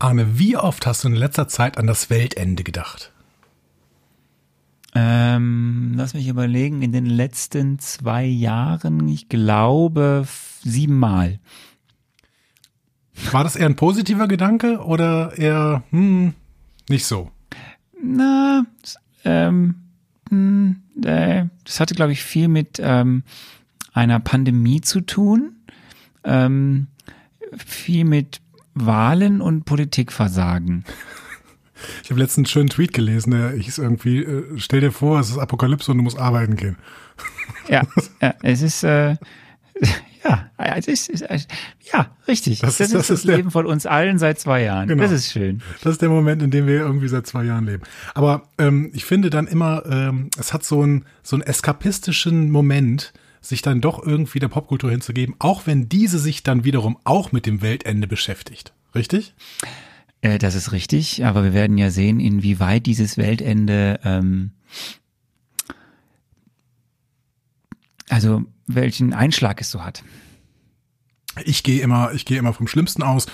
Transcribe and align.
Arne, 0.00 0.38
wie 0.38 0.56
oft 0.56 0.86
hast 0.86 1.04
du 1.04 1.08
in 1.08 1.14
letzter 1.14 1.46
Zeit 1.46 1.76
an 1.76 1.86
das 1.86 2.08
Weltende 2.08 2.64
gedacht? 2.64 3.12
Ähm, 4.94 5.92
lass 5.94 6.14
mich 6.14 6.26
überlegen, 6.26 6.80
in 6.82 6.92
den 6.92 7.04
letzten 7.04 7.78
zwei 7.78 8.24
Jahren, 8.24 9.06
ich 9.08 9.28
glaube, 9.28 10.26
siebenmal. 10.64 11.38
War 13.30 13.44
das 13.44 13.56
eher 13.56 13.66
ein 13.66 13.76
positiver 13.76 14.26
Gedanke 14.26 14.78
oder 14.78 15.36
eher 15.36 15.82
hm, 15.90 16.32
nicht 16.88 17.04
so? 17.04 17.30
Na, 18.02 18.64
ähm, 19.24 19.74
hm, 20.30 20.82
äh, 21.04 21.44
das 21.64 21.78
hatte, 21.78 21.94
glaube 21.94 22.12
ich, 22.12 22.22
viel 22.22 22.48
mit 22.48 22.80
ähm, 22.82 23.22
einer 23.92 24.18
Pandemie 24.18 24.80
zu 24.80 25.02
tun, 25.02 25.56
ähm, 26.24 26.86
viel 27.58 28.06
mit 28.06 28.40
Wahlen 28.86 29.40
und 29.40 29.64
Politikversagen. 29.64 30.84
Ich 32.04 32.10
habe 32.10 32.20
letztens 32.20 32.48
einen 32.48 32.52
schönen 32.52 32.68
Tweet 32.68 32.92
gelesen, 32.92 33.30
der 33.30 33.50
hieß 33.52 33.78
irgendwie, 33.78 34.22
äh, 34.22 34.44
stell 34.56 34.80
dir 34.80 34.92
vor, 34.92 35.20
es 35.20 35.30
ist 35.30 35.38
Apokalypse 35.38 35.90
und 35.90 35.98
du 35.98 36.04
musst 36.04 36.18
arbeiten 36.18 36.56
gehen. 36.56 36.76
Ja, 37.68 37.82
ja 38.20 38.34
es 38.42 38.62
ist, 38.62 38.84
äh, 38.84 39.16
ja, 40.24 40.50
es 40.58 40.88
ist, 40.88 41.08
ist, 41.08 41.24
ja, 41.92 42.10
richtig. 42.28 42.60
Das, 42.60 42.76
das 42.76 42.88
ist 42.88 42.94
das, 42.94 43.10
ist 43.10 43.10
das 43.10 43.24
Leben 43.24 43.50
von 43.50 43.66
uns 43.66 43.86
allen 43.86 44.18
seit 44.18 44.38
zwei 44.38 44.62
Jahren. 44.62 44.88
Genau. 44.88 45.02
Das 45.02 45.12
ist 45.12 45.32
schön. 45.32 45.62
Das 45.82 45.92
ist 45.92 46.02
der 46.02 46.08
Moment, 46.08 46.42
in 46.42 46.50
dem 46.50 46.66
wir 46.66 46.80
irgendwie 46.80 47.08
seit 47.08 47.26
zwei 47.26 47.44
Jahren 47.44 47.66
leben. 47.66 47.82
Aber 48.14 48.42
ähm, 48.58 48.90
ich 48.92 49.04
finde 49.04 49.30
dann 49.30 49.46
immer, 49.46 49.84
ähm, 49.86 50.30
es 50.38 50.52
hat 50.52 50.64
so 50.64 50.82
einen 50.82 51.04
so 51.22 51.36
einen 51.36 51.42
eskapistischen 51.42 52.50
Moment, 52.50 53.12
sich 53.40 53.62
dann 53.62 53.80
doch 53.80 54.04
irgendwie 54.04 54.38
der 54.38 54.48
Popkultur 54.48 54.90
hinzugeben, 54.90 55.34
auch 55.38 55.66
wenn 55.66 55.88
diese 55.88 56.18
sich 56.18 56.42
dann 56.42 56.64
wiederum 56.64 56.98
auch 57.04 57.32
mit 57.32 57.46
dem 57.46 57.62
Weltende 57.62 58.06
beschäftigt. 58.06 58.72
Richtig? 58.94 59.34
Äh, 60.20 60.38
das 60.38 60.54
ist 60.54 60.72
richtig, 60.72 61.24
aber 61.24 61.44
wir 61.44 61.54
werden 61.54 61.78
ja 61.78 61.90
sehen, 61.90 62.20
inwieweit 62.20 62.86
dieses 62.86 63.16
Weltende, 63.16 64.00
ähm, 64.04 64.52
also 68.08 68.42
welchen 68.66 69.12
Einschlag 69.12 69.60
es 69.60 69.70
so 69.70 69.84
hat. 69.84 70.02
Ich 71.44 71.62
gehe 71.62 71.80
immer, 71.80 72.12
ich 72.12 72.26
gehe 72.26 72.38
immer 72.38 72.52
vom 72.52 72.66
Schlimmsten 72.66 73.02
aus 73.02 73.26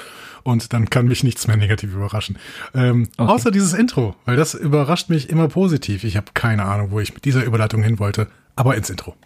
und 0.42 0.73
dann 0.73 0.91
kann 0.91 1.08
mich 1.08 1.25
nichts 1.25 1.48
mehr 1.48 1.56
negativ 1.56 1.92
überraschen. 1.95 2.39
Ähm, 2.75 3.08
okay. 3.17 3.33
Außer 3.33 3.50
dieses 3.50 3.73
Intro, 3.73 4.14
weil 4.27 4.36
das 4.36 4.55
überrascht 4.55 5.08
mich 5.08 5.28
immer 5.28 5.48
positiv. 5.48 6.05
Ich 6.05 6.17
habe 6.17 6.30
keine 6.34 6.64
Ahnung, 6.64 6.91
wo 6.91 7.00
ich 7.00 7.14
mit 7.14 7.25
dieser 7.25 7.45
Überleitung 7.45 7.83
hin 7.83 7.98
wollte, 7.98 8.28
aber 8.55 8.77
ins 8.77 8.91
Intro. 8.91 9.17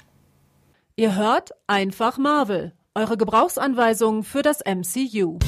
Ihr 1.01 1.17
hört 1.17 1.53
einfach 1.67 2.19
Marvel, 2.19 2.75
eure 2.95 3.17
Gebrauchsanweisung 3.17 4.23
für 4.23 4.43
das 4.43 4.61
MCU. 4.67 5.39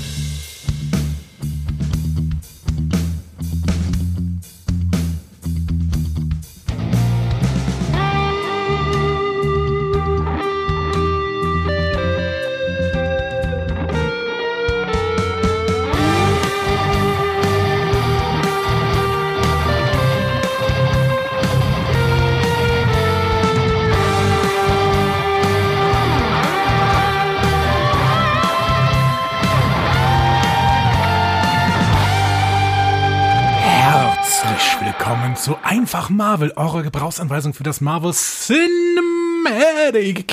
Willkommen 35.13 35.37
zu 35.37 35.59
Einfach 35.63 36.09
Marvel, 36.09 36.55
eure 36.57 36.83
Gebrauchsanweisung 36.83 37.53
für 37.53 37.65
das 37.65 37.83
Marvel 37.83 38.15
Cinematic 38.15 38.65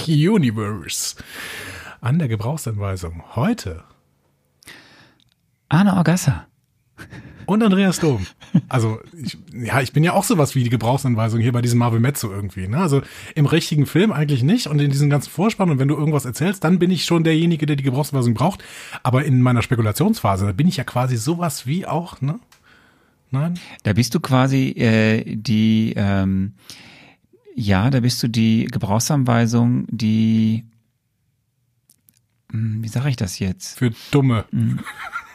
Universe. 0.07 1.17
An 1.99 2.17
der 2.17 2.29
Gebrauchsanweisung 2.29 3.21
heute 3.35 3.83
Arne 5.67 5.97
Orgassa. 5.97 6.45
Und 7.45 7.61
Andreas 7.61 7.99
Dom. 7.99 8.25
Also, 8.69 9.01
ich, 9.21 9.37
ja, 9.51 9.81
ich 9.81 9.91
bin 9.91 10.05
ja 10.05 10.13
auch 10.13 10.23
sowas 10.23 10.55
wie 10.55 10.63
die 10.63 10.69
Gebrauchsanweisung 10.69 11.41
hier 11.41 11.51
bei 11.51 11.61
diesem 11.61 11.79
Marvel 11.79 11.99
Mezzo 11.99 12.31
irgendwie. 12.31 12.69
Ne? 12.69 12.77
Also 12.77 13.01
im 13.35 13.47
richtigen 13.47 13.85
Film 13.85 14.13
eigentlich 14.13 14.43
nicht 14.43 14.67
und 14.67 14.79
in 14.79 14.91
diesem 14.91 15.09
ganzen 15.09 15.29
Vorspann 15.29 15.71
und 15.71 15.79
wenn 15.79 15.89
du 15.89 15.97
irgendwas 15.97 16.23
erzählst, 16.23 16.63
dann 16.63 16.79
bin 16.79 16.89
ich 16.89 17.03
schon 17.03 17.25
derjenige, 17.25 17.65
der 17.65 17.75
die 17.75 17.83
Gebrauchsanweisung 17.83 18.33
braucht. 18.33 18.63
Aber 19.03 19.25
in 19.25 19.41
meiner 19.41 19.61
Spekulationsphase, 19.61 20.45
da 20.45 20.53
bin 20.53 20.69
ich 20.69 20.77
ja 20.77 20.85
quasi 20.85 21.17
sowas 21.17 21.67
wie 21.67 21.85
auch, 21.85 22.21
ne? 22.21 22.39
Nein? 23.31 23.59
Da 23.83 23.93
bist 23.93 24.15
du 24.15 24.19
quasi 24.19 24.69
äh, 24.69 25.23
die, 25.35 25.93
ähm, 25.95 26.53
ja, 27.55 27.89
da 27.89 27.99
bist 27.99 28.21
du 28.23 28.27
die 28.27 28.65
Gebrauchsanweisung, 28.65 29.85
die, 29.89 30.65
hm, 32.51 32.83
wie 32.83 32.87
sage 32.87 33.09
ich 33.09 33.15
das 33.15 33.39
jetzt? 33.39 33.77
Für 33.77 33.91
Dumme. 34.11 34.45
Hm. 34.51 34.79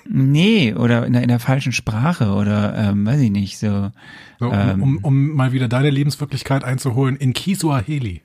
Nee, 0.07 0.75
oder 0.75 1.07
in 1.07 1.15
der, 1.15 1.23
in 1.23 1.29
der 1.29 1.41
falschen 1.41 1.73
Sprache 1.73 2.33
oder 2.33 2.77
ähm, 2.77 3.07
weiß 3.07 3.21
ich 3.21 3.31
nicht, 3.31 3.59
so. 3.59 3.91
so 4.39 4.49
um, 4.49 4.53
ähm, 4.53 4.83
um, 4.83 4.99
um 4.99 5.29
mal 5.31 5.53
wieder 5.53 5.69
deine 5.69 5.91
Lebenswirklichkeit 5.91 6.63
einzuholen, 6.63 7.17
in 7.17 7.33
Kiswahili. 7.33 8.23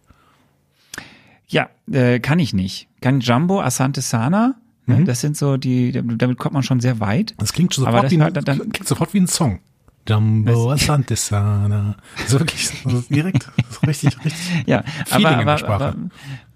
Ja, 1.48 1.70
äh, 1.92 2.20
kann 2.20 2.40
ich 2.40 2.54
nicht. 2.54 2.88
Kann 3.02 3.22
Jumbo 3.22 3.62
Asante 3.62 4.02
Sana? 4.02 4.56
Mhm. 4.90 5.06
Das 5.06 5.22
sind 5.22 5.38
so 5.38 5.58
die, 5.58 5.92
damit 5.92 6.38
kommt 6.38 6.54
man 6.54 6.64
schon 6.64 6.80
sehr 6.80 7.00
weit. 7.00 7.36
Das 7.38 7.54
klingt 7.54 7.74
schon 7.74 7.86
sofort, 7.86 8.12
wie, 8.12 8.22
ein, 8.22 8.34
dann, 8.34 8.44
klingt 8.44 8.88
sofort 8.88 9.14
wie 9.14 9.20
ein 9.20 9.28
Song. 9.28 9.60
Jumbo 10.08 10.72
Asante 10.72 11.16
Sana. 11.16 11.96
So 12.28 12.40
wirklich 12.40 12.70
so 12.84 13.04
direkt, 13.10 13.48
so 13.70 13.86
richtig, 13.86 14.18
richtig. 14.26 14.64
ja, 14.66 14.84
aber, 15.12 15.38
aber, 15.38 15.70
aber, 15.70 15.96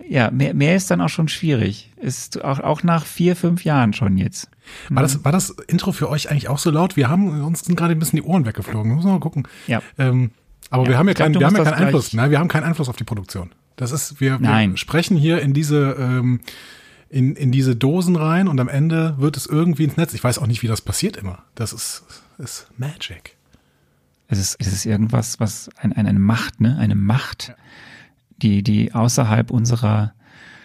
ja, 0.09 0.31
mehr, 0.31 0.53
mehr 0.53 0.75
ist 0.75 0.89
dann 0.89 1.01
auch 1.01 1.09
schon 1.09 1.27
schwierig. 1.27 1.91
Ist 1.97 2.43
auch, 2.43 2.59
auch 2.59 2.83
nach 2.83 3.05
vier, 3.05 3.35
fünf 3.35 3.63
Jahren 3.63 3.93
schon 3.93 4.17
jetzt. 4.17 4.49
War 4.89 5.03
das, 5.03 5.23
war 5.23 5.31
das 5.31 5.51
Intro 5.67 5.91
für 5.91 6.09
euch 6.09 6.31
eigentlich 6.31 6.49
auch 6.49 6.57
so 6.57 6.71
laut? 6.71 6.95
Wir 6.95 7.09
haben 7.09 7.43
uns 7.43 7.61
sind 7.61 7.75
gerade 7.75 7.93
ein 7.93 7.99
bisschen 7.99 8.17
die 8.17 8.23
Ohren 8.23 8.45
weggeflogen. 8.45 8.91
Wir 8.91 8.95
müssen 8.95 9.09
mal 9.09 9.19
gucken. 9.19 9.47
Ja. 9.67 9.81
Ähm, 9.97 10.31
aber 10.69 10.83
ja, 10.83 10.89
wir 10.89 10.97
haben 10.97 11.07
ja 11.07 11.13
keinen, 11.13 11.39
wir 11.39 11.45
haben 11.45 11.55
ja 11.55 11.63
keinen 11.63 11.85
Einfluss. 11.85 12.13
Nein, 12.13 12.31
wir 12.31 12.39
haben 12.39 12.47
keinen 12.47 12.63
Einfluss 12.63 12.89
auf 12.89 12.95
die 12.95 13.03
Produktion. 13.03 13.51
Das 13.75 13.91
ist, 13.91 14.19
wir, 14.19 14.39
wir 14.39 14.77
sprechen 14.77 15.17
hier 15.17 15.41
in 15.41 15.53
diese, 15.53 15.95
ähm, 15.99 16.41
in, 17.13 17.35
in 17.35 17.51
diese 17.51 17.75
Dosen 17.75 18.15
rein 18.15 18.47
und 18.47 18.59
am 18.59 18.67
Ende 18.67 19.15
wird 19.19 19.37
es 19.37 19.45
irgendwie 19.45 19.83
ins 19.83 19.97
Netz. 19.97 20.13
Ich 20.15 20.23
weiß 20.23 20.39
auch 20.39 20.47
nicht, 20.47 20.63
wie 20.63 20.67
das 20.67 20.81
passiert 20.81 21.15
immer. 21.15 21.43
Das 21.53 21.71
ist, 21.71 22.03
ist 22.39 22.67
Magic. 22.77 23.37
Es 24.27 24.39
ist, 24.39 24.55
es 24.59 24.73
ist 24.73 24.85
irgendwas, 24.85 25.39
was 25.39 25.69
ein, 25.77 25.93
ein, 25.93 26.07
eine 26.07 26.17
Macht, 26.17 26.59
ne? 26.59 26.75
Eine 26.79 26.95
Macht, 26.95 27.53
die, 28.37 28.63
die 28.63 28.93
außerhalb 28.93 29.51
unserer, 29.51 30.13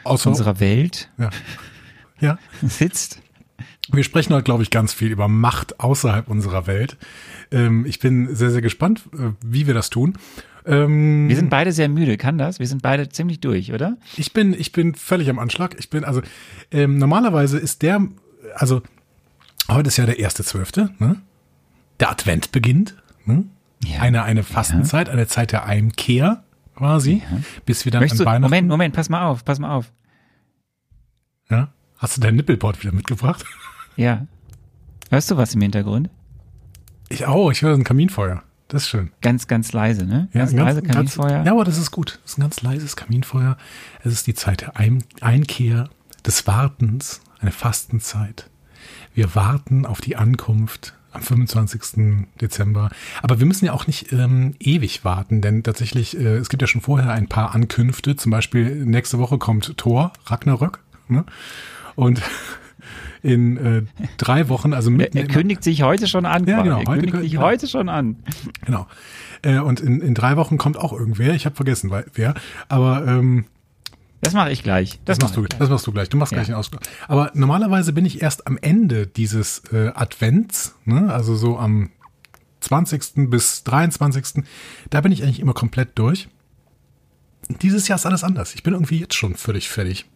Außer, 0.04 0.30
unserer 0.30 0.58
Welt 0.58 1.10
ja. 1.18 1.28
Ja. 2.18 2.38
sitzt. 2.62 3.20
Wir 3.92 4.04
sprechen 4.04 4.32
heute, 4.32 4.44
glaube 4.44 4.62
ich, 4.62 4.70
ganz 4.70 4.94
viel 4.94 5.10
über 5.10 5.28
Macht 5.28 5.80
außerhalb 5.80 6.28
unserer 6.28 6.66
Welt. 6.66 6.96
Ähm, 7.50 7.84
ich 7.84 7.98
bin 7.98 8.34
sehr, 8.34 8.50
sehr 8.50 8.62
gespannt, 8.62 9.04
äh, 9.12 9.32
wie 9.44 9.66
wir 9.66 9.74
das 9.74 9.90
tun. 9.90 10.16
Ähm, 10.68 11.30
wir 11.30 11.36
sind 11.36 11.48
beide 11.48 11.72
sehr 11.72 11.88
müde, 11.88 12.18
kann 12.18 12.36
das? 12.36 12.58
Wir 12.58 12.66
sind 12.66 12.82
beide 12.82 13.08
ziemlich 13.08 13.40
durch, 13.40 13.72
oder? 13.72 13.96
Ich 14.18 14.34
bin, 14.34 14.52
ich 14.52 14.72
bin 14.72 14.94
völlig 14.94 15.30
am 15.30 15.38
Anschlag. 15.38 15.74
Ich 15.78 15.88
bin, 15.88 16.04
also, 16.04 16.20
ähm, 16.70 16.98
normalerweise 16.98 17.58
ist 17.58 17.80
der, 17.80 18.06
also, 18.54 18.82
heute 19.70 19.88
ist 19.88 19.96
ja 19.96 20.04
der 20.04 20.18
erste 20.18 20.44
Zwölfte, 20.44 20.90
ne? 20.98 21.16
Der 22.00 22.10
Advent 22.10 22.52
beginnt, 22.52 22.96
ne? 23.24 23.44
Ja. 23.82 24.00
Eine, 24.00 24.24
eine 24.24 24.42
Fastenzeit, 24.42 25.06
ja. 25.06 25.14
eine 25.14 25.26
Zeit 25.26 25.52
der 25.52 25.64
Einkehr, 25.64 26.44
quasi, 26.76 27.22
ja. 27.24 27.40
bis 27.64 27.86
wir 27.86 27.92
dann 27.92 28.02
Möchtest 28.02 28.20
an 28.20 28.26
Weihnachten. 28.26 28.42
Moment, 28.42 28.68
Moment, 28.68 28.94
pass 28.94 29.08
mal 29.08 29.24
auf, 29.24 29.46
pass 29.46 29.58
mal 29.58 29.74
auf. 29.74 29.90
Ja? 31.48 31.72
Hast 31.96 32.16
du 32.16 32.20
dein 32.20 32.36
Nippelboard 32.36 32.82
wieder 32.82 32.92
mitgebracht? 32.92 33.42
Ja. 33.96 34.26
Hörst 35.10 35.30
du 35.30 35.36
was 35.38 35.54
im 35.54 35.62
Hintergrund? 35.62 36.10
Ich 37.08 37.26
auch, 37.26 37.50
ich 37.50 37.62
höre 37.62 37.74
ein 37.74 37.84
Kaminfeuer. 37.84 38.42
Das 38.68 38.82
ist 38.82 38.88
schön. 38.90 39.10
Ganz, 39.22 39.46
ganz 39.46 39.72
leise, 39.72 40.04
ne? 40.04 40.28
Ganz, 40.32 40.52
ja, 40.52 40.64
leise 40.64 40.82
ganz, 40.82 40.94
Kaminfeuer. 40.94 41.28
Ganz, 41.28 41.46
ja, 41.46 41.52
aber 41.52 41.64
das 41.64 41.78
ist 41.78 41.90
gut. 41.90 42.20
Das 42.22 42.32
ist 42.32 42.38
ein 42.38 42.42
ganz 42.42 42.62
leises 42.62 42.96
Kaminfeuer. 42.96 43.56
Es 44.04 44.12
ist 44.12 44.26
die 44.26 44.34
Zeit 44.34 44.60
der 44.60 44.76
Ein 44.76 45.04
Einkehr, 45.22 45.88
des 46.26 46.46
Wartens, 46.46 47.22
eine 47.40 47.50
Fastenzeit. 47.50 48.50
Wir 49.14 49.34
warten 49.34 49.86
auf 49.86 50.00
die 50.00 50.16
Ankunft 50.16 50.94
am 51.12 51.22
25. 51.22 52.26
Dezember. 52.40 52.90
Aber 53.22 53.40
wir 53.40 53.46
müssen 53.46 53.64
ja 53.64 53.72
auch 53.72 53.86
nicht 53.86 54.12
ähm, 54.12 54.54
ewig 54.60 55.04
warten, 55.04 55.40
denn 55.40 55.62
tatsächlich, 55.62 56.18
äh, 56.18 56.36
es 56.36 56.50
gibt 56.50 56.60
ja 56.60 56.66
schon 56.66 56.82
vorher 56.82 57.10
ein 57.12 57.28
paar 57.28 57.54
Ankünfte. 57.54 58.16
Zum 58.16 58.30
Beispiel 58.30 58.84
nächste 58.84 59.18
Woche 59.18 59.38
kommt 59.38 59.76
Thor, 59.78 60.12
Ragnarök. 60.26 60.80
Ne? 61.08 61.24
Und 61.94 62.20
in 63.22 63.56
äh, 63.56 63.82
drei 64.16 64.48
Wochen, 64.48 64.72
also 64.72 64.90
mitten 64.90 65.16
Er, 65.16 65.24
er 65.24 65.28
kündigt 65.28 65.62
sich 65.62 65.82
heute 65.82 66.06
schon 66.06 66.26
an. 66.26 66.46
Ja, 66.46 66.62
genau. 66.62 66.80
Er 66.80 66.86
heute, 66.86 67.00
kündigt 67.00 67.22
sich 67.22 67.32
genau. 67.32 67.44
heute 67.44 67.66
schon 67.66 67.88
an. 67.88 68.16
Genau. 68.64 68.86
Äh, 69.42 69.58
und 69.58 69.80
in, 69.80 70.00
in 70.00 70.14
drei 70.14 70.36
Wochen 70.36 70.58
kommt 70.58 70.76
auch 70.76 70.92
irgendwer. 70.92 71.34
Ich 71.34 71.46
habe 71.46 71.56
vergessen, 71.56 71.90
wer. 72.14 72.34
Aber 72.68 73.06
ähm, 73.06 73.46
Das 74.20 74.34
mache 74.34 74.50
ich 74.50 74.62
gleich. 74.62 75.00
Das, 75.04 75.18
das 75.18 75.24
machst 75.24 75.36
du, 75.36 75.42
gleich. 75.42 75.58
das 75.58 75.68
machst 75.68 75.86
du 75.86 75.92
gleich. 75.92 76.08
Du 76.08 76.16
machst 76.16 76.32
ja. 76.32 76.36
gleich 76.36 76.48
den 76.48 76.56
Ausgang. 76.56 76.80
Aber 77.06 77.30
normalerweise 77.34 77.92
bin 77.92 78.04
ich 78.04 78.22
erst 78.22 78.46
am 78.46 78.58
Ende 78.60 79.06
dieses 79.06 79.62
äh, 79.72 79.92
Advents, 79.94 80.74
ne? 80.84 81.12
also 81.12 81.36
so 81.36 81.58
am 81.58 81.90
20. 82.60 83.30
bis 83.30 83.64
23. 83.64 84.44
Da 84.90 85.00
bin 85.00 85.12
ich 85.12 85.22
eigentlich 85.22 85.40
immer 85.40 85.54
komplett 85.54 85.98
durch. 85.98 86.28
Dieses 87.62 87.88
Jahr 87.88 87.96
ist 87.96 88.06
alles 88.06 88.24
anders. 88.24 88.54
Ich 88.54 88.62
bin 88.62 88.74
irgendwie 88.74 88.98
jetzt 88.98 89.14
schon 89.14 89.34
völlig 89.34 89.68
fertig. 89.68 90.06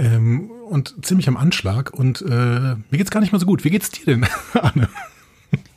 Ähm, 0.00 0.50
und 0.68 0.94
ziemlich 1.04 1.28
am 1.28 1.36
Anschlag. 1.36 1.92
Und 1.92 2.22
äh, 2.22 2.24
mir 2.30 2.78
geht's 2.90 3.10
gar 3.10 3.20
nicht 3.20 3.32
mal 3.32 3.38
so 3.38 3.46
gut. 3.46 3.64
Wie 3.64 3.70
geht's 3.70 3.90
dir 3.90 4.06
denn, 4.06 4.26
Anne? 4.54 4.88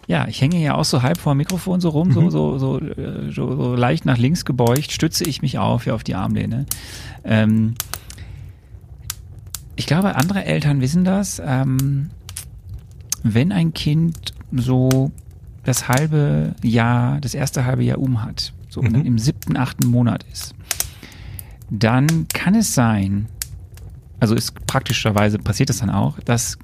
Ja, 0.08 0.28
ich 0.28 0.42
hänge 0.42 0.62
ja 0.62 0.76
auch 0.76 0.86
so 0.86 1.02
halb 1.02 1.18
vor 1.18 1.34
dem 1.34 1.38
Mikrofon 1.38 1.82
so 1.82 1.90
rum, 1.90 2.10
mhm. 2.10 2.30
so, 2.30 2.58
so, 2.58 2.80
äh, 2.80 3.32
so, 3.32 3.56
so, 3.56 3.76
leicht 3.76 4.06
nach 4.06 4.18
links 4.18 4.46
gebeugt, 4.46 4.92
stütze 4.92 5.24
ich 5.26 5.42
mich 5.42 5.58
auf, 5.58 5.86
ja, 5.86 5.94
auf 5.94 6.04
die 6.04 6.16
Armlehne. 6.16 6.66
Ähm, 7.24 7.76
ich 9.76 9.88
glaube, 9.88 10.16
andere 10.16 10.46
Eltern 10.46 10.82
wissen 10.82 11.04
das. 11.04 11.42
Ähm, 11.44 12.10
wenn 13.24 13.52
ein 13.52 13.74
Kind 13.74 14.34
so 14.52 15.12
das 15.64 15.88
halbe 15.88 16.56
Jahr, 16.62 17.20
das 17.20 17.34
erste 17.34 17.66
halbe 17.66 17.84
Jahr 17.84 17.98
um 17.98 18.22
hat, 18.22 18.54
so 18.70 18.82
mhm. 18.82 19.06
im 19.06 19.18
siebten, 19.18 19.58
achten 19.58 19.88
Monat 19.88 20.26
ist, 20.32 20.54
dann 21.70 22.28
kann 22.34 22.56
es 22.56 22.76
sein, 22.76 23.28
also 24.24 24.36
ist 24.36 24.66
praktischerweise 24.68 25.38
passiert 25.38 25.68
das 25.68 25.80
dann 25.80 25.90
auch, 25.90 26.18
dass 26.22 26.58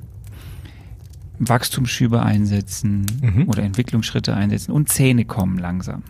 Wachstumsschübe 1.40 2.24
einsetzen 2.24 3.06
mhm. 3.22 3.50
oder 3.50 3.64
Entwicklungsschritte 3.64 4.34
einsetzen 4.34 4.72
und 4.72 4.88
Zähne 4.88 5.26
kommen 5.26 5.58
langsam. 5.58 6.04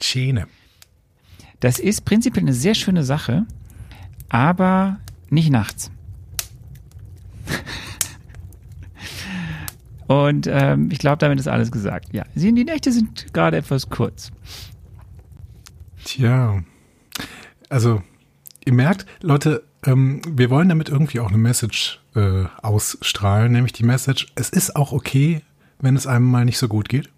Zähne. 0.00 0.46
Das 1.60 1.78
ist 1.78 2.06
prinzipiell 2.06 2.44
eine 2.44 2.54
sehr 2.54 2.74
schöne 2.74 3.04
Sache, 3.04 3.44
aber 4.30 4.98
nicht 5.28 5.50
nachts. 5.50 5.90
und 10.06 10.46
ähm, 10.46 10.88
ich 10.90 11.00
glaube, 11.00 11.18
damit 11.18 11.38
ist 11.38 11.48
alles 11.48 11.70
gesagt. 11.70 12.14
Ja, 12.14 12.24
die 12.34 12.50
Nächte 12.50 12.92
sind 12.92 13.34
gerade 13.34 13.58
etwas 13.58 13.90
kurz. 13.90 14.32
Tja, 16.02 16.62
also 17.68 18.02
ihr 18.64 18.72
merkt, 18.72 19.04
Leute, 19.20 19.64
ähm, 19.86 20.22
wir 20.26 20.50
wollen 20.50 20.68
damit 20.68 20.88
irgendwie 20.88 21.20
auch 21.20 21.28
eine 21.28 21.38
Message 21.38 22.00
äh, 22.14 22.44
ausstrahlen, 22.62 23.52
nämlich 23.52 23.72
die 23.72 23.84
Message, 23.84 24.26
es 24.34 24.50
ist 24.50 24.76
auch 24.76 24.92
okay, 24.92 25.42
wenn 25.80 25.96
es 25.96 26.06
einem 26.06 26.26
mal 26.26 26.44
nicht 26.44 26.58
so 26.58 26.68
gut 26.68 26.88
geht. 26.88 27.10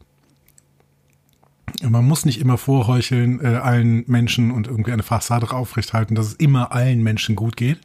Man 1.83 2.07
muss 2.07 2.25
nicht 2.25 2.41
immer 2.41 2.59
vorheucheln, 2.59 3.45
äh, 3.45 3.57
allen 3.57 4.05
Menschen 4.07 4.51
und 4.51 4.67
irgendwie 4.67 4.93
eine 4.93 5.03
Fassade 5.03 5.51
aufrechthalten, 5.51 6.15
dass 6.15 6.29
es 6.29 6.35
immer 6.35 6.73
allen 6.73 7.03
Menschen 7.03 7.37
gut 7.37 7.57
geht. 7.57 7.81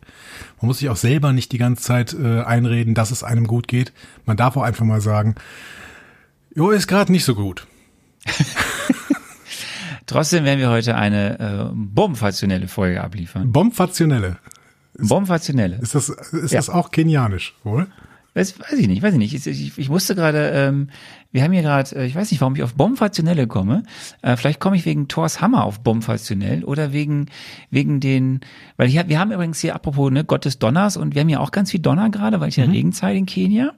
Man 0.62 0.68
muss 0.68 0.80
sich 0.80 0.90
auch 0.90 0.96
selber 0.96 1.34
nicht 1.34 1.52
die 1.52 1.58
ganze 1.58 1.84
Zeit 1.84 2.14
äh, 2.14 2.42
einreden, 2.42 2.94
dass 2.94 3.12
es 3.12 3.24
einem 3.24 3.48
gut 3.48 3.68
geht. 3.68 3.92
Man 4.26 4.38
darf 4.38 4.56
auch 4.56 4.62
einfach 4.62 4.86
mal 4.86 5.02
sagen, 5.02 5.36
jo, 6.56 6.70
ist 6.70 6.88
gerade 6.88 7.12
nicht 7.12 7.26
so 7.26 7.36
gut. 7.36 7.68
Trotzdem 10.06 10.46
werden 10.46 10.60
wir 10.60 10.70
heute 10.70 10.96
eine 10.96 11.40
äh, 11.40 11.72
bombationelle 11.74 12.68
Folge 12.68 13.04
abliefern. 13.04 13.52
Bombationelle. 13.52 14.38
Bombationelle. 14.98 15.78
Ist 15.82 15.96
das, 15.96 16.10
ist 16.10 16.52
ja. 16.52 16.60
das 16.60 16.70
auch 16.70 16.92
kenianisch, 16.92 17.56
wohl? 17.64 17.88
Das 18.34 18.58
weiß 18.58 18.80
ich 18.80 18.88
nicht, 18.88 19.04
weiß 19.04 19.14
ich 19.14 19.20
nicht. 19.20 19.34
Ich, 19.34 19.46
ich, 19.46 19.78
ich 19.78 19.90
musste 19.90 20.16
gerade, 20.16 20.52
ähm, 20.52 20.90
wir 21.34 21.44
haben 21.44 21.52
hier 21.52 21.64
gerade, 21.64 21.94
äh, 21.98 22.06
ich 22.06 22.16
weiß 22.16 22.32
nicht, 22.32 22.40
warum 22.40 22.56
ich 22.56 22.64
auf 22.64 22.76
Bomfationelle 22.76 23.46
komme. 23.46 23.84
Äh, 24.22 24.38
vielleicht 24.38 24.62
komme 24.62 24.78
ich 24.78 24.86
wegen 24.86 25.10
Thors 25.10 25.42
Hammer 25.42 25.66
auf 25.66 25.82
Bomfationell 25.82 26.64
oder 26.64 26.94
wegen 26.94 27.26
wegen 27.72 28.00
den, 28.00 28.40
weil 28.78 28.88
hier, 28.88 29.10
wir 29.10 29.20
haben 29.20 29.34
übrigens 29.34 29.60
hier 29.60 29.76
apropos 29.76 30.12
ne, 30.12 30.24
Gott 30.24 30.46
des 30.46 30.60
Donners 30.60 30.96
und 30.96 31.14
wir 31.14 31.22
haben 31.22 31.30
ja 31.30 31.40
auch 31.40 31.52
ganz 31.52 31.72
viel 31.72 31.82
Donner 31.82 32.10
gerade, 32.10 32.40
weil 32.40 32.48
ich 32.48 32.58
mhm. 32.58 32.64
ja 32.66 32.70
Regenzeit 32.70 33.18
in 33.18 33.26
Kenia. 33.26 33.74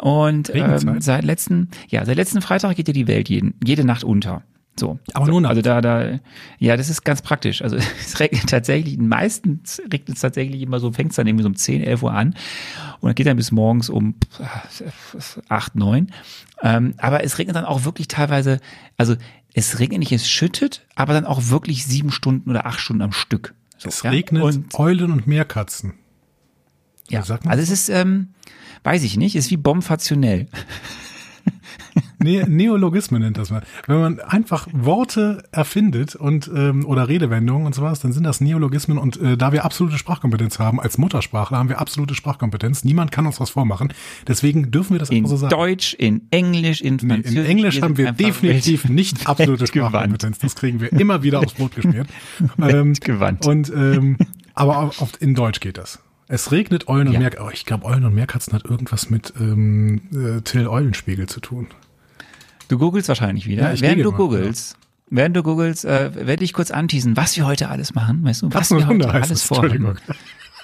Und 0.00 0.52
ähm, 0.54 1.00
seit 1.00 1.24
letzten, 1.24 1.70
ja, 1.88 2.04
seit 2.04 2.16
letzten 2.16 2.42
Freitag 2.42 2.74
geht 2.76 2.88
ja 2.88 2.92
die 2.92 3.06
Welt 3.06 3.28
jeden, 3.28 3.54
jede 3.64 3.84
Nacht 3.84 4.02
unter. 4.02 4.42
So. 4.78 4.98
Aber 5.14 5.26
nur 5.26 5.48
Also 5.48 5.62
da, 5.62 5.80
da, 5.80 6.18
ja, 6.58 6.76
das 6.76 6.90
ist 6.90 7.02
ganz 7.04 7.22
praktisch. 7.22 7.62
Also 7.62 7.76
es 8.00 8.20
regnet 8.20 8.48
tatsächlich, 8.48 8.98
meistens 8.98 9.80
regnet 9.90 10.16
es 10.16 10.20
tatsächlich 10.20 10.62
immer 10.62 10.80
so, 10.80 10.92
fängt 10.92 11.10
es 11.10 11.16
dann 11.16 11.26
irgendwie 11.26 11.42
so 11.42 11.48
um 11.48 11.56
10, 11.56 11.82
11 11.82 12.02
Uhr 12.02 12.12
an 12.12 12.34
und 13.00 13.08
dann 13.08 13.14
geht 13.14 13.26
dann 13.26 13.36
bis 13.36 13.52
morgens 13.52 13.88
um 13.88 14.14
8, 15.48 15.74
9. 15.76 16.12
Ähm, 16.62 16.94
aber 16.98 17.24
es 17.24 17.38
regnet 17.38 17.56
dann 17.56 17.64
auch 17.64 17.84
wirklich 17.84 18.08
teilweise, 18.08 18.60
also 18.96 19.16
es 19.54 19.78
regnet 19.78 20.00
nicht, 20.00 20.12
es 20.12 20.28
schüttet, 20.28 20.86
aber 20.94 21.14
dann 21.14 21.24
auch 21.24 21.48
wirklich 21.48 21.86
sieben 21.86 22.10
Stunden 22.10 22.50
oder 22.50 22.66
acht 22.66 22.80
Stunden 22.80 23.02
am 23.02 23.12
Stück. 23.12 23.54
So, 23.78 23.88
es 23.88 24.02
ja? 24.02 24.10
regnet 24.10 24.42
und, 24.42 24.74
Eulen 24.78 25.10
und 25.10 25.26
Meerkatzen. 25.26 25.94
Ja, 27.08 27.20
also 27.20 27.62
es 27.62 27.70
ist, 27.70 27.88
ähm, 27.88 28.34
weiß 28.84 29.02
ich 29.04 29.16
nicht, 29.16 29.36
ist 29.36 29.50
wie 29.50 29.56
bomfationell. 29.56 30.48
Ne 32.18 32.46
Neologismen 32.48 33.20
nennt 33.20 33.36
das 33.36 33.50
man. 33.50 33.62
Wenn 33.86 34.00
man 34.00 34.20
einfach 34.20 34.66
Worte 34.72 35.44
erfindet 35.52 36.16
und 36.16 36.50
ähm, 36.54 36.86
oder 36.86 37.08
Redewendungen 37.08 37.66
und 37.66 37.74
sowas, 37.74 38.00
dann 38.00 38.12
sind 38.12 38.24
das 38.24 38.40
Neologismen 38.40 38.96
und 38.96 39.20
äh, 39.20 39.36
da 39.36 39.52
wir 39.52 39.64
absolute 39.64 39.98
Sprachkompetenz 39.98 40.58
haben 40.58 40.80
als 40.80 40.98
Muttersprachler, 40.98 41.58
haben 41.58 41.68
wir 41.68 41.78
absolute 41.78 42.14
Sprachkompetenz. 42.14 42.84
Niemand 42.84 43.12
kann 43.12 43.26
uns 43.26 43.38
was 43.38 43.50
vormachen. 43.50 43.92
Deswegen 44.26 44.70
dürfen 44.70 44.94
wir 44.94 44.98
das 44.98 45.10
in 45.10 45.18
einfach 45.18 45.30
so 45.30 45.36
sagen. 45.36 45.52
In 45.52 45.58
Deutsch, 45.58 45.94
in 45.94 46.22
Englisch, 46.30 46.80
in 46.80 46.98
Französisch. 46.98 47.32
Nee, 47.32 47.40
in 47.40 47.46
Englisch 47.46 47.82
haben 47.82 47.96
wir 47.98 48.12
definitiv 48.12 48.88
nicht 48.88 49.26
absolute 49.28 49.66
Sprachkompetenz. 49.66 50.38
Das 50.38 50.54
kriegen 50.54 50.80
wir 50.80 50.92
immer 50.92 51.22
wieder 51.22 51.40
aufs 51.40 51.54
Brot 51.54 51.74
geschmiert. 51.74 52.08
ähm, 52.60 52.94
gewandt. 52.94 53.46
Und 53.46 53.70
ähm, 53.70 54.16
aber 54.54 54.78
auch 54.78 54.92
in 55.20 55.34
Deutsch 55.34 55.60
geht 55.60 55.76
das. 55.76 56.00
Es 56.28 56.50
regnet 56.50 56.88
Eulen 56.88 57.08
und 57.08 57.14
ja. 57.14 57.20
Meerkatzen. 57.20 57.46
Oh, 57.46 57.50
ich 57.52 57.64
glaube, 57.66 57.84
Eulen 57.84 58.04
und 58.04 58.14
Meerkatzen 58.14 58.52
hat 58.52 58.64
irgendwas 58.64 59.10
mit 59.10 59.34
ähm, 59.38 60.00
äh, 60.12 60.40
Till 60.40 60.66
Eulenspiegel 60.66 61.28
zu 61.28 61.40
tun. 61.40 61.68
Du 62.68 62.78
googelst 62.78 63.08
wahrscheinlich 63.08 63.46
wieder. 63.46 63.72
Ja, 63.72 63.80
während 63.80 64.04
du 64.04 64.10
mal, 64.10 64.16
googelst, 64.16 64.72
ja. 64.72 64.78
während 65.10 65.36
du 65.36 65.42
googelst, 65.42 65.84
äh, 65.84 66.26
werde 66.26 66.44
ich 66.44 66.52
kurz 66.52 66.70
anteasen, 66.70 67.16
was 67.16 67.36
wir 67.36 67.46
heute 67.46 67.68
alles 67.68 67.94
machen. 67.94 68.24
Weißt 68.24 68.42
du, 68.42 68.46
was 68.46 68.54
Katzen 68.54 68.78
wir 68.78 68.86
heute 68.88 69.10
alles 69.10 69.42
vorhaben. 69.42 69.96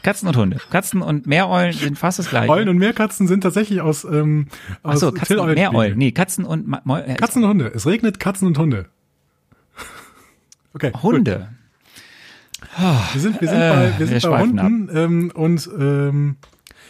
Katzen 0.02 0.28
und 0.28 0.36
Hunde. 0.36 0.56
Katzen 0.70 1.00
und 1.00 1.26
Meereulen 1.26 1.72
sind 1.72 1.96
fast 1.96 2.18
das 2.18 2.28
gleiche. 2.28 2.50
Eulen 2.50 2.68
und 2.68 2.78
Meerkatzen 2.78 3.28
sind 3.28 3.42
tatsächlich 3.42 3.80
aus, 3.80 4.04
ähm, 4.04 4.48
aus 4.82 4.96
Ach 4.96 4.98
so, 4.98 5.12
Katzen 5.12 5.38
und 5.38 5.54
Meereulen. 5.54 5.96
Nee, 5.96 6.10
Katzen 6.10 6.44
und 6.44 6.66
Ma 6.66 7.00
äh, 7.00 7.14
Katzen 7.14 7.44
und 7.44 7.50
Hunde. 7.50 7.72
Es 7.72 7.86
regnet 7.86 8.18
Katzen 8.18 8.48
und 8.48 8.58
Hunde. 8.58 8.86
Okay. 10.74 10.90
Hunde. 11.02 11.48
Wir 13.12 13.20
sind, 13.20 13.42
wir 13.42 13.48
sind 13.48 13.58
äh, 13.58 13.70
bei, 13.70 13.98
wir 13.98 14.06
sind 14.06 14.22
wir 14.22 14.30
bei 14.30 14.40
Hunden 14.40 14.90
ähm, 14.94 15.32
und 15.34 15.68
ähm, 15.78 16.36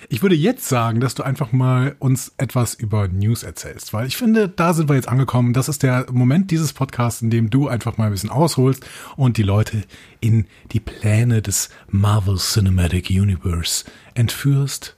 ich 0.09 0.23
würde 0.23 0.35
jetzt 0.35 0.69
sagen, 0.69 1.01
dass 1.01 1.15
du 1.15 1.23
einfach 1.23 1.53
mal 1.53 1.97
uns 1.99 2.33
etwas 2.37 2.75
über 2.75 3.09
News 3.09 3.43
erzählst, 3.43 3.93
weil 3.93 4.07
ich 4.07 4.17
finde, 4.17 4.49
da 4.49 4.75
sind 4.75 4.89
wir 4.89 4.97
jetzt 4.97 5.09
angekommen. 5.09 5.53
Das 5.53 5.69
ist 5.69 5.83
der 5.83 6.07
Moment 6.11 6.51
dieses 6.51 6.73
Podcasts, 6.73 7.23
in 7.23 7.31
dem 7.31 7.51
du 7.51 7.69
einfach 7.69 7.99
mal 7.99 8.07
ein 8.07 8.13
bisschen 8.13 8.31
ausholst 8.31 8.85
und 9.17 9.37
die 9.37 9.43
Leute 9.43 9.83
in 10.21 10.47
die 10.73 10.81
Pläne 10.81 11.43
des 11.43 11.71
Marvel 11.89 12.37
Cinematic 12.37 13.11
Universe 13.11 13.85
entführst. 14.15 14.97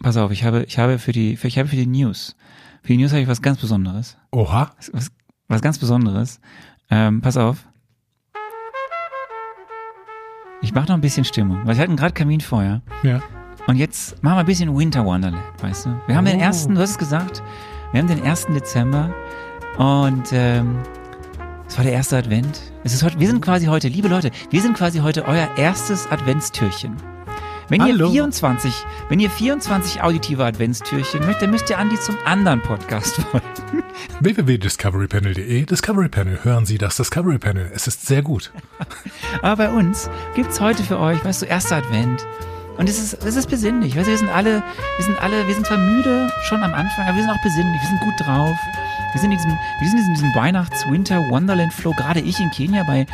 Pass 0.00 0.16
auf, 0.16 0.30
ich 0.30 0.44
habe, 0.44 0.64
ich 0.64 0.78
habe 0.78 0.98
für 0.98 1.12
die, 1.12 1.36
für, 1.36 1.48
ich 1.48 1.58
habe 1.58 1.68
für 1.68 1.76
die 1.76 1.86
News, 1.86 2.36
für 2.82 2.88
die 2.88 2.98
News 2.98 3.12
habe 3.12 3.22
ich 3.22 3.28
was 3.28 3.42
ganz 3.42 3.60
Besonderes. 3.60 4.16
Oha. 4.30 4.72
Was, 4.92 5.10
was 5.48 5.62
ganz 5.62 5.78
Besonderes. 5.78 6.40
Ähm, 6.90 7.20
pass 7.20 7.36
auf. 7.36 7.64
Ich 10.62 10.72
mache 10.72 10.88
noch 10.88 10.94
ein 10.94 11.00
bisschen 11.00 11.24
Stimmung, 11.24 11.60
weil 11.64 11.76
wir 11.76 11.82
hatten 11.82 11.96
gerade 11.96 12.14
Kaminfeuer. 12.14 12.82
Ja. 13.02 13.22
Und 13.66 13.76
jetzt 13.76 14.22
machen 14.22 14.36
wir 14.36 14.40
ein 14.40 14.46
bisschen 14.46 14.76
Winter 14.76 15.04
Wonderland, 15.04 15.42
weißt 15.62 15.86
du? 15.86 16.00
Wir 16.06 16.16
haben 16.16 16.26
oh. 16.26 16.30
den 16.30 16.40
ersten, 16.40 16.74
du 16.74 16.80
hast 16.80 16.90
es 16.90 16.98
gesagt, 16.98 17.42
wir 17.92 18.00
haben 18.00 18.08
den 18.08 18.22
ersten 18.22 18.52
Dezember 18.52 19.14
und 19.78 20.32
ähm, 20.32 20.78
es 21.66 21.76
war 21.78 21.84
der 21.84 21.94
erste 21.94 22.18
Advent. 22.18 22.60
Es 22.84 22.92
ist 22.92 23.02
heute, 23.02 23.18
wir 23.18 23.26
sind 23.26 23.40
quasi 23.40 23.66
heute, 23.66 23.88
liebe 23.88 24.08
Leute, 24.08 24.30
wir 24.50 24.60
sind 24.60 24.76
quasi 24.76 24.98
heute 24.98 25.26
euer 25.26 25.48
erstes 25.56 26.10
Adventstürchen. 26.10 26.96
Wenn 27.68 27.80
Hallo. 27.80 28.08
ihr 28.08 28.12
24, 28.12 28.84
wenn 29.08 29.20
ihr 29.20 29.30
24 29.30 30.02
auditive 30.02 30.44
Adventstürchen 30.44 31.20
möchtet, 31.20 31.44
dann 31.44 31.50
müsst 31.50 31.70
ihr 31.70 31.78
Andi 31.78 31.98
zum 31.98 32.16
anderen 32.26 32.60
Podcast 32.60 33.14
folgen. 33.30 33.82
www.discoverypanel.de 34.20 35.64
Discovery 35.64 36.10
Panel. 36.10 36.44
Hören 36.44 36.66
Sie 36.66 36.76
das 36.76 36.96
Discovery 36.96 37.38
Panel. 37.38 37.70
Es 37.74 37.86
ist 37.86 38.06
sehr 38.06 38.20
gut. 38.20 38.52
Aber 39.42 39.68
bei 39.68 39.72
uns 39.72 40.10
gibt's 40.34 40.60
heute 40.60 40.82
für 40.82 40.98
euch, 40.98 41.24
weißt 41.24 41.42
du, 41.42 41.46
erster 41.46 41.76
Advent. 41.76 42.26
Und 42.76 42.88
es 42.88 42.98
ist, 42.98 43.24
es 43.24 43.36
ist 43.36 43.48
besinnlich. 43.48 43.96
Weißt 43.96 44.06
du, 44.06 44.10
wir 44.10 44.18
sind 44.18 44.30
alle, 44.30 44.62
wir 44.96 45.04
sind 45.04 45.20
alle, 45.22 45.46
wir 45.46 45.54
sind 45.54 45.66
zwar 45.66 45.78
müde 45.78 46.30
schon 46.42 46.62
am 46.62 46.74
Anfang, 46.74 47.06
aber 47.06 47.16
wir 47.16 47.22
sind 47.22 47.30
auch 47.30 47.42
besinnlich, 47.42 47.80
wir 47.80 47.88
sind 47.88 48.00
gut 48.00 48.14
drauf. 48.18 48.56
Wir 49.12 49.20
sind 49.20 49.30
in 49.30 49.38
diesem, 49.38 49.52
wir 49.52 49.88
sind 49.88 50.00
in 50.00 50.14
diesem 50.14 50.34
Weihnachts-Winter-Wonderland-Flow, 50.34 51.92
gerade 51.92 52.20
ich 52.20 52.40
in 52.40 52.50
Kenia 52.50 52.82
bei 52.82 53.06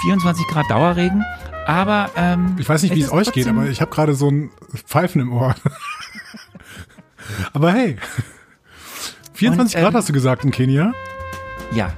24 0.00 0.46
Grad 0.46 0.70
Dauerregen. 0.70 1.24
Aber 1.66 2.10
ähm, 2.16 2.56
ich 2.58 2.68
weiß 2.68 2.82
nicht, 2.82 2.94
wie 2.94 3.02
es 3.02 3.12
euch 3.12 3.30
geht, 3.32 3.46
aber 3.46 3.66
ich 3.66 3.80
habe 3.80 3.90
gerade 3.90 4.14
so 4.14 4.30
ein 4.30 4.50
Pfeifen 4.86 5.20
im 5.20 5.32
Ohr. 5.32 5.54
aber 7.52 7.72
hey, 7.72 7.98
24 9.34 9.76
und, 9.76 9.82
Grad 9.82 9.92
ähm, 9.92 9.98
hast 9.98 10.08
du 10.08 10.12
gesagt 10.14 10.44
in 10.44 10.50
Kenia? 10.50 10.92
Ja. 11.72 11.92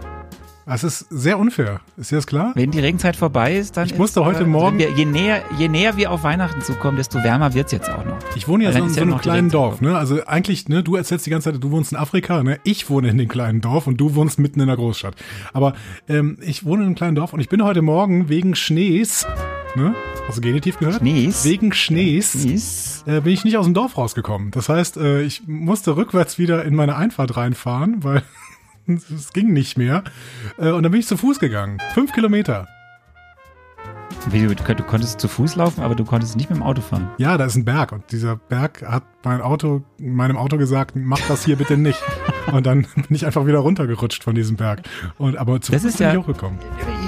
Das 0.67 0.83
ist 0.83 1.07
sehr 1.11 1.39
unfair. 1.39 1.81
Ist 1.99 2.11
dir 2.11 2.17
das 2.17 2.27
klar? 2.27 2.53
Wenn 2.55 2.71
die 2.71 2.81
Regenzeit 2.81 3.17
vorbei 3.17 3.55
ist, 3.55 3.77
dann 3.77 3.85
Ich 3.87 3.99
musste 3.99 4.21
ist, 4.21 4.27
heute 4.27 4.45
äh, 4.45 4.47
Morgen- 4.47 4.79
wir, 4.79 4.91
je, 4.93 5.05
näher, 5.05 5.43
je 5.59 5.69
näher 5.69 5.99
wir 5.99 6.11
auf 6.11 6.23
Weihnachten 6.25 6.63
zukommen, 6.63 6.97
desto 6.97 7.23
wärmer 7.23 7.53
wird's 7.53 7.71
jetzt 7.73 7.91
auch 7.91 8.03
noch. 8.05 8.17
Ich 8.35 8.49
wohne 8.49 8.65
ja 8.65 8.73
so 8.73 8.79
in 8.79 8.89
so 8.89 9.03
einem 9.03 9.19
kleinen 9.19 9.51
Dorf, 9.51 9.83
ne? 9.83 9.95
Also 9.97 10.25
eigentlich, 10.25 10.67
ne, 10.71 10.83
du 10.83 10.97
erzählst 10.97 11.27
die 11.27 11.31
ganze 11.31 11.53
Zeit, 11.53 11.63
du 11.63 11.71
wohnst 11.71 11.93
in 11.93 11.99
Afrika, 11.99 12.43
ne? 12.43 12.61
Ich 12.65 12.89
wohne 12.89 13.09
in 13.11 13.19
dem 13.19 13.29
kleinen 13.29 13.61
Dorf 13.61 13.87
und 13.87 13.99
du 14.01 14.15
wohnst 14.15 14.39
mitten 14.39 14.59
in 14.61 14.67
der 14.67 14.77
Großstadt. 14.77 15.15
Aber 15.53 15.75
ähm, 16.09 16.39
ich 16.41 16.65
wohne 16.65 16.81
in 16.83 16.87
einem 16.87 16.95
kleinen 16.95 17.15
Dorf 17.15 17.35
und 17.35 17.41
ich 17.41 17.51
bin 17.51 17.63
heute 17.63 17.83
Morgen 17.83 18.31
wegen 18.31 18.55
Schnees, 18.55 19.27
ne? 19.77 19.95
Hast 20.27 20.39
du 20.39 20.41
Genitiv 20.41 20.79
gehört? 20.79 20.97
Schnees? 21.01 21.45
Wegen 21.45 21.75
Schnees. 21.75 22.33
Schnees? 22.33 23.05
Äh, 23.07 23.21
bin 23.21 23.35
ich 23.35 23.45
nicht 23.45 23.59
aus 23.59 23.67
dem 23.67 23.75
Dorf 23.75 23.99
rausgekommen. 23.99 24.51
Das 24.53 24.71
heißt, 24.71 24.97
äh, 24.97 25.21
ich 25.21 25.43
musste 25.47 25.99
rückwärts 25.99 26.39
wieder 26.39 26.65
in 26.65 26.75
meine 26.75 26.97
Einfahrt 26.97 27.37
reinfahren, 27.37 28.03
weil 28.03 28.23
es 29.15 29.33
ging 29.33 29.53
nicht 29.53 29.77
mehr. 29.79 30.05
Äh, 30.59 30.71
und 30.71 30.83
dann 30.83 30.93
bin 30.93 31.01
ich 31.01 31.07
zu 31.07 31.17
Fuß 31.17 31.39
gegangen. 31.39 31.79
Fünf 31.95 32.13
Kilometer. 32.13 32.69
Du, 34.31 34.55
du 34.55 34.83
konntest 34.85 35.21
zu 35.21 35.29
Fuß 35.29 35.57
laufen, 35.57 35.83
aber 35.83 35.95
du 35.95 36.05
konntest 36.05 36.37
nicht 36.37 36.49
mit 36.49 36.59
dem 36.59 36.63
Auto 36.63 36.81
fahren. 36.81 37.11
Ja, 37.19 37.37
da 37.37 37.45
ist 37.45 37.57
ein 37.57 37.65
Berg 37.65 37.93
und 37.93 38.11
dieser 38.11 38.37
Berg 38.37 38.83
hat 38.83 39.03
mein 39.23 39.43
Auto, 39.43 39.83
meinem 39.99 40.37
Auto 40.39 40.57
gesagt, 40.57 40.93
mach 40.97 41.21
das 41.29 41.45
hier 41.45 41.57
bitte 41.57 41.77
nicht. 41.77 42.03
Und 42.53 42.67
dann 42.67 42.83
bin 42.95 43.07
ich 43.09 43.25
einfach 43.25 43.47
wieder 43.47 43.59
runtergerutscht 43.61 44.23
von 44.23 44.35
diesem 44.35 44.57
Berg. 44.57 44.83
Und 45.17 45.39
aber 45.39 45.63
zu 45.63 45.73
Das 45.73 45.81
Fuß 45.83 45.93
ist 45.93 45.99
bin 45.99 46.07
ja- 46.09 46.13
ich 46.13 46.19
auch 46.19 46.27
gekommen. 46.27 46.59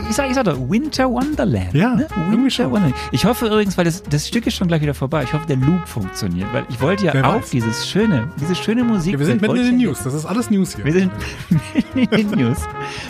Ich 0.08 0.14
sag, 0.14 0.28
ich 0.28 0.34
sag 0.34 0.44
doch, 0.44 0.56
Winter 0.70 1.10
Wonderland. 1.10 1.74
Ja, 1.74 1.94
ne? 1.96 2.06
Winter. 2.30 2.70
Wonderland. 2.70 2.94
Ich 3.10 3.24
hoffe 3.24 3.46
übrigens, 3.46 3.76
weil 3.76 3.84
das, 3.84 4.02
das 4.04 4.28
Stück 4.28 4.46
ist 4.46 4.54
schon 4.54 4.68
gleich 4.68 4.80
wieder 4.80 4.94
vorbei. 4.94 5.24
Ich 5.24 5.32
hoffe, 5.32 5.46
der 5.46 5.56
Loop 5.56 5.86
funktioniert, 5.86 6.46
weil 6.52 6.64
ich 6.68 6.80
wollte 6.80 7.06
ja 7.06 7.12
Wer 7.12 7.28
auch 7.28 7.34
weiß. 7.36 7.50
dieses 7.50 7.88
schöne, 7.88 8.28
diese 8.40 8.54
schöne 8.54 8.84
Musik. 8.84 9.14
Ja, 9.14 9.18
wir 9.18 9.26
sind 9.26 9.42
mitten 9.42 9.56
in 9.56 9.64
den 9.64 9.76
News. 9.78 10.02
Das 10.04 10.14
ist 10.14 10.24
alles 10.24 10.48
News 10.50 10.78
Wir 10.78 10.84
hier. 10.84 10.92
sind 10.92 11.12
mitten 11.74 11.98
in 12.14 12.30
den 12.30 12.38
News. 12.38 12.58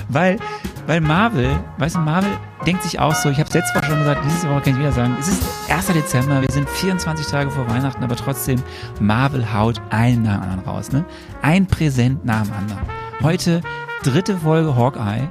Weil, 0.08 0.38
weil 0.86 1.00
Marvel, 1.02 1.50
weißt 1.78 1.96
du, 1.96 2.00
Marvel 2.00 2.30
denkt 2.64 2.82
sich 2.82 2.98
auch 2.98 3.14
so, 3.14 3.28
ich 3.28 3.38
habe 3.38 3.48
es 3.48 3.54
letzte 3.54 3.78
Woche 3.78 3.86
schon 3.86 3.98
gesagt, 3.98 4.22
diese 4.24 4.48
Woche 4.48 4.60
kann 4.62 4.72
ich 4.72 4.78
wieder 4.78 4.92
sagen, 4.92 5.16
es 5.20 5.28
ist 5.28 5.42
1. 5.70 5.86
Dezember, 5.88 6.40
wir 6.40 6.50
sind 6.50 6.68
24 6.68 7.26
Tage 7.26 7.50
vor 7.50 7.68
Weihnachten, 7.68 8.02
aber 8.02 8.16
trotzdem, 8.16 8.60
Marvel 9.00 9.52
haut 9.52 9.80
einen 9.90 10.22
nach 10.22 10.40
dem 10.40 10.42
anderen 10.50 10.64
raus. 10.64 10.90
Ne? 10.92 11.04
Ein 11.42 11.66
Präsent 11.66 12.24
nach 12.24 12.42
dem 12.42 12.52
anderen. 12.54 12.80
Heute 13.22 13.60
dritte 14.02 14.36
Folge 14.38 14.74
Hawkeye. 14.74 15.28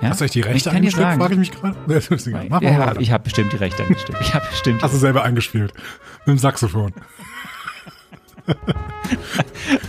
Ja? 0.00 0.10
Hast 0.10 0.20
du 0.20 0.24
euch 0.26 0.30
die 0.30 0.42
Rechte 0.42 0.70
sagen, 0.70 1.18
frage 1.18 1.34
ich 1.34 1.38
mich 1.38 1.52
gerade. 1.52 1.76
Mach 2.48 2.60
mal 2.60 2.72
ja, 2.72 2.78
weiter. 2.78 3.00
ich 3.00 3.10
habe 3.10 3.24
bestimmt 3.24 3.52
die 3.52 3.56
Rechte 3.56 3.82
eingestellt. 3.82 4.18
Ich 4.20 4.34
habe 4.34 4.46
bestimmt 4.50 4.82
Hast 4.82 4.92
du 4.94 4.98
selber 4.98 5.22
eingespielt. 5.24 5.72
Mit 6.26 6.36
dem 6.36 6.38
Saxophon. 6.38 6.92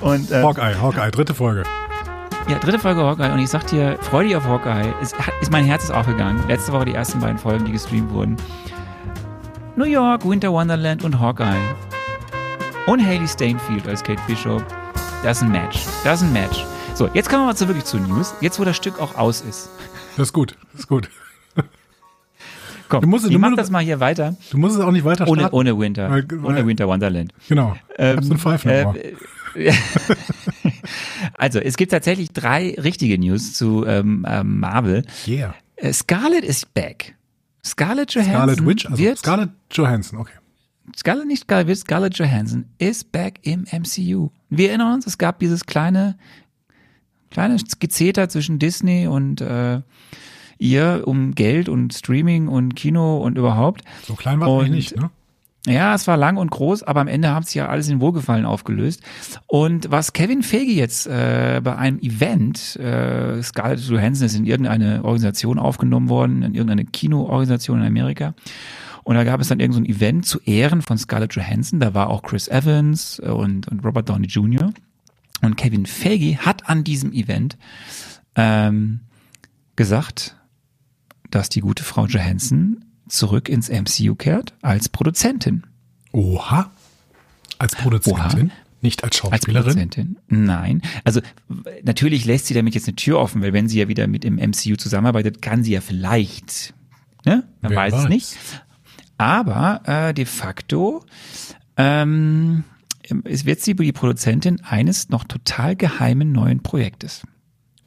Und, 0.01 0.31
äh, 0.31 0.41
Hawkeye, 0.41 0.75
Hawkeye, 0.81 1.11
dritte 1.11 1.33
Folge. 1.33 1.63
Ja, 2.47 2.59
dritte 2.59 2.79
Folge 2.79 3.01
Hawkeye 3.01 3.33
und 3.33 3.39
ich 3.39 3.49
sag 3.49 3.67
dir, 3.67 3.97
freu 3.99 4.23
dich 4.23 4.33
auf 4.33 4.45
Hawkeye. 4.45 4.93
Es 5.01 5.13
ist 5.41 5.51
mein 5.51 5.65
Herz 5.65 5.83
ist 5.83 5.91
aufgegangen. 5.91 6.41
Letzte 6.47 6.71
Woche 6.71 6.85
die 6.85 6.93
ersten 6.93 7.19
beiden 7.19 7.37
Folgen, 7.37 7.65
die 7.65 7.73
gestreamt 7.73 8.09
wurden. 8.13 8.37
New 9.75 9.83
York, 9.83 10.23
Winter 10.27 10.53
Wonderland 10.53 11.03
und 11.03 11.19
Hawkeye. 11.19 11.59
Und 12.85 13.05
Haley 13.05 13.27
Stainfield 13.27 13.85
als 13.85 14.01
Kate 14.01 14.21
Bishop. 14.27 14.63
Das 15.23 15.37
ist 15.37 15.43
ein 15.43 15.51
Match. 15.51 15.83
Das 16.05 16.21
ist 16.21 16.27
ein 16.27 16.33
Match. 16.33 16.65
So, 16.93 17.09
jetzt 17.13 17.29
kommen 17.29 17.41
wir 17.43 17.47
mal 17.47 17.55
zu 17.55 17.67
wirklich 17.67 17.83
zu 17.83 17.97
News. 17.97 18.33
Jetzt, 18.39 18.61
wo 18.61 18.63
das 18.63 18.77
Stück 18.77 18.99
auch 19.01 19.15
aus 19.15 19.41
ist. 19.41 19.69
Das 20.17 20.27
ist 20.29 20.33
gut, 20.33 20.57
das 20.74 20.81
ist 20.81 20.88
gut. 20.88 21.09
Komm, 22.89 23.01
Du 23.01 23.07
musst- 23.07 23.25
ich 23.25 23.31
du 23.33 23.39
mach 23.39 23.50
musst- 23.50 23.59
das 23.59 23.69
mal 23.71 23.83
hier 23.83 24.00
weiter. 24.00 24.36
Du 24.51 24.57
musst 24.57 24.75
es 24.75 24.81
auch 24.81 24.91
nicht 24.91 25.05
weiter 25.05 25.27
Ohne, 25.27 25.41
starten. 25.41 25.55
ohne 25.55 25.79
Winter. 25.79 26.09
Weil- 26.09 26.25
ohne 26.43 26.57
weil- 26.57 26.67
Winter 26.67 26.88
Wonderland. 26.88 27.33
Genau. 27.47 27.75
ich 27.97 28.03
hab 28.03 28.24
so 28.24 28.31
einen 28.31 28.39
Pfeifen 28.39 28.69
äh, 28.71 29.13
also, 31.33 31.59
es 31.59 31.77
gibt 31.77 31.91
tatsächlich 31.91 32.29
drei 32.31 32.75
richtige 32.81 33.17
News 33.17 33.53
zu 33.53 33.86
ähm, 33.86 34.25
ähm, 34.29 34.59
Marvel. 34.59 35.03
Yeah. 35.27 35.55
Äh, 35.77 35.93
Scarlett 35.93 36.43
ist 36.43 36.74
back. 36.74 37.15
Scarlett 37.65 38.12
Johansson 38.13 38.33
Scarlet 38.36 38.65
Witch, 38.65 38.86
also 38.86 38.97
wird 38.97 39.17
Scarlett 39.17 39.50
Johansson, 39.71 40.19
okay. 40.19 40.33
Scarlett 40.95 41.27
nicht 41.27 41.41
Scarlett 41.43 41.77
Scarlett 41.77 42.17
Johansson 42.17 42.65
ist 42.77 43.12
back 43.12 43.39
im 43.41 43.63
MCU. 43.71 44.29
Wir 44.50 44.69
erinnern 44.69 44.93
uns, 44.93 45.05
es 45.05 45.17
gab 45.17 45.39
dieses 45.39 45.65
kleine 45.65 46.17
kleine 47.31 47.57
Gezeter 47.79 48.29
zwischen 48.29 48.60
Disney 48.60 49.07
und 49.07 49.41
äh, 49.41 49.81
ihr 50.57 51.03
um 51.05 51.36
Geld 51.36 51.69
und 51.69 51.93
Streaming 51.93 52.48
und 52.48 52.75
Kino 52.75 53.17
und 53.17 53.38
überhaupt. 53.38 53.84
So 54.05 54.15
klein 54.15 54.39
war 54.39 54.48
es 54.48 54.65
eigentlich 54.65 54.91
nicht, 54.91 55.01
ne? 55.01 55.10
Ja, 55.67 55.93
es 55.93 56.07
war 56.07 56.15
lang 56.15 56.38
und 56.38 56.50
groß, 56.50 56.84
aber 56.84 57.01
am 57.01 57.10
Ende 57.10 57.29
haben 57.29 57.43
sich 57.43 57.55
ja 57.55 57.67
alles 57.67 57.89
in 57.89 58.00
Wohlgefallen 58.00 58.46
aufgelöst. 58.46 59.01
Und 59.48 59.91
was 59.91 60.13
Kevin 60.13 60.41
Feige 60.41 60.72
jetzt 60.72 61.07
äh, 61.07 61.60
bei 61.62 61.75
einem 61.75 62.00
Event, 62.00 62.77
äh, 62.77 63.43
Scarlett 63.43 63.81
Johansson 63.81 64.27
ist 64.27 64.36
in 64.36 64.46
irgendeine 64.46 65.03
Organisation 65.03 65.60
aufgenommen 65.60 66.07
worden, 66.07 66.41
in 66.41 66.53
irgendeine 66.53 66.86
Kinoorganisation 66.86 67.81
in 67.81 67.86
Amerika. 67.86 68.34
Und 69.03 69.15
da 69.15 69.25
gab 69.25 69.41
es 69.41 69.50
dann 69.50 69.60
irgendein 69.60 69.86
so 69.86 69.91
ein 69.91 69.96
Event 69.96 70.25
zu 70.25 70.39
Ehren 70.46 70.81
von 70.81 70.98
Scarlett 70.98 71.34
Johansson. 71.34 71.81
Da 71.81 71.93
war 71.93 72.10
auch 72.10 72.24
Chris 72.24 72.48
Evans 72.48 73.19
und, 73.19 73.67
und 73.67 73.84
Robert 73.84 74.07
Downey 74.07 74.27
Jr. 74.27 74.72
Und 75.47 75.55
Kevin 75.55 75.85
Feige 75.85 76.39
hat 76.39 76.67
an 76.67 76.83
diesem 76.83 77.13
Event 77.13 77.57
ähm, 78.35 78.99
gesagt, 79.77 80.35
dass 81.31 81.47
die 81.47 81.61
gute 81.61 81.85
Frau 81.85 82.05
Johansson 82.05 82.83
zurück 83.07 83.47
ins 83.47 83.69
MCU 83.69 84.15
kehrt 84.15 84.55
als 84.61 84.89
Produzentin. 84.89 85.63
Oha. 86.11 86.69
Als 87.59 87.77
Produzentin, 87.77 88.51
nicht 88.81 89.05
als 89.05 89.11
Als 89.11 89.17
Schauspielerin. 89.19 89.63
Produzentin? 89.63 90.17
Nein. 90.27 90.81
Also 91.05 91.21
natürlich 91.81 92.25
lässt 92.25 92.47
sie 92.47 92.53
damit 92.53 92.75
jetzt 92.75 92.89
eine 92.89 92.97
Tür 92.97 93.17
offen, 93.17 93.41
weil 93.41 93.53
wenn 93.53 93.69
sie 93.69 93.79
ja 93.79 93.87
wieder 93.87 94.07
mit 94.07 94.25
dem 94.25 94.35
MCU 94.35 94.75
zusammenarbeitet, 94.75 95.41
kann 95.41 95.63
sie 95.63 95.71
ja 95.71 95.79
vielleicht. 95.79 96.73
Ne? 97.23 97.47
Man 97.61 97.71
Wer 97.71 97.77
weiß, 97.77 97.93
es 97.93 98.03
weiß. 98.03 98.09
nicht. 98.09 98.35
Aber 99.17 99.81
äh, 99.85 100.13
de 100.13 100.25
facto 100.25 101.05
ähm, 101.77 102.65
es 103.23 103.45
wird 103.45 103.61
sie 103.61 103.75
die 103.75 103.91
Produzentin 103.91 104.61
eines 104.63 105.09
noch 105.09 105.23
total 105.23 105.75
geheimen 105.75 106.31
neuen 106.31 106.61
Projektes. 106.61 107.23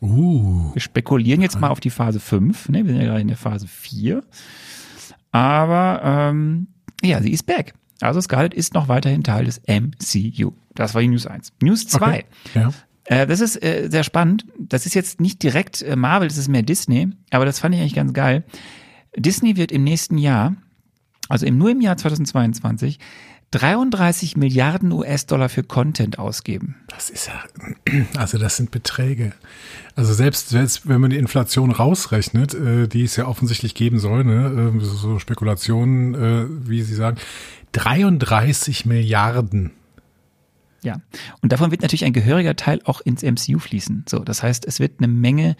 Uh, 0.00 0.72
Wir 0.72 0.80
spekulieren 0.80 1.42
jetzt 1.42 1.60
mal 1.60 1.68
auf 1.68 1.80
die 1.80 1.90
Phase 1.90 2.20
5. 2.20 2.70
Ne? 2.70 2.84
Wir 2.84 2.92
sind 2.92 3.02
ja 3.02 3.08
gerade 3.08 3.20
in 3.20 3.28
der 3.28 3.36
Phase 3.36 3.66
4. 3.66 4.22
Aber 5.30 6.00
ähm, 6.02 6.68
ja, 7.02 7.20
sie 7.20 7.30
ist 7.30 7.44
back. 7.44 7.74
Also 8.00 8.20
Scarlett 8.20 8.54
ist 8.54 8.72
noch 8.74 8.88
weiterhin 8.88 9.22
Teil 9.22 9.44
des 9.44 9.60
MCU. 9.66 10.52
Das 10.74 10.94
war 10.94 11.02
die 11.02 11.08
News 11.08 11.26
1. 11.26 11.52
News 11.62 11.86
2. 11.86 12.06
okay. 12.06 12.24
Ja. 12.54 12.70
Äh, 13.04 13.26
das 13.26 13.40
ist 13.40 13.62
äh, 13.62 13.88
sehr 13.90 14.04
spannend. 14.04 14.46
Das 14.58 14.86
ist 14.86 14.94
jetzt 14.94 15.20
nicht 15.20 15.42
direkt 15.42 15.82
äh, 15.82 15.96
Marvel, 15.96 16.28
das 16.28 16.38
ist 16.38 16.48
mehr 16.48 16.62
Disney. 16.62 17.08
Aber 17.30 17.44
das 17.44 17.58
fand 17.58 17.74
ich 17.74 17.80
eigentlich 17.80 17.94
ganz 17.94 18.12
geil. 18.12 18.44
Disney 19.16 19.56
wird 19.56 19.72
im 19.72 19.84
nächsten 19.84 20.16
Jahr, 20.16 20.56
also 21.28 21.44
im, 21.44 21.58
nur 21.58 21.70
im 21.70 21.80
Jahr 21.80 21.96
2022, 21.96 22.98
33 23.52 24.37
Milliarden 24.37 24.92
US-Dollar 24.92 25.49
für 25.49 25.64
Content 25.64 26.19
ausgeben. 26.21 26.76
Das 26.87 27.11
ist 27.11 27.26
ja, 27.28 27.42
also 28.16 28.38
das 28.38 28.57
sind 28.57 28.71
Beträge. 28.71 29.33
Also 29.97 30.14
selbst, 30.14 30.50
selbst 30.50 30.88
wenn 30.88 31.00
man 31.00 31.11
die 31.11 31.16
Inflation 31.16 31.73
rausrechnet, 31.73 32.54
äh, 32.54 32.87
die 32.87 33.02
es 33.02 33.16
ja 33.16 33.26
offensichtlich 33.26 33.75
geben 33.75 33.99
soll, 33.99 34.25
ne, 34.25 34.73
äh, 34.76 34.85
so- 34.85 35.19
Spekulationen, 35.19 36.14
äh, 36.14 36.47
wie 36.69 36.83
Sie 36.83 36.95
sagen, 36.95 37.19
33 37.73 38.87
Milliarden. 38.87 39.73
Ja. 40.83 41.00
Und 41.42 41.52
davon 41.52 41.71
wird 41.73 41.83
natürlich 41.83 42.04
ein 42.04 42.12
gehöriger 42.12 42.57
Teil 42.57 42.80
auch 42.85 43.00
ins 43.00 43.23
MCU 43.23 43.59
fließen. 43.59 44.04
So, 44.09 44.21
das 44.21 44.42
heißt, 44.42 44.64
es 44.64 44.78
wird 44.80 44.95
eine 44.99 45.09
Menge 45.09 45.57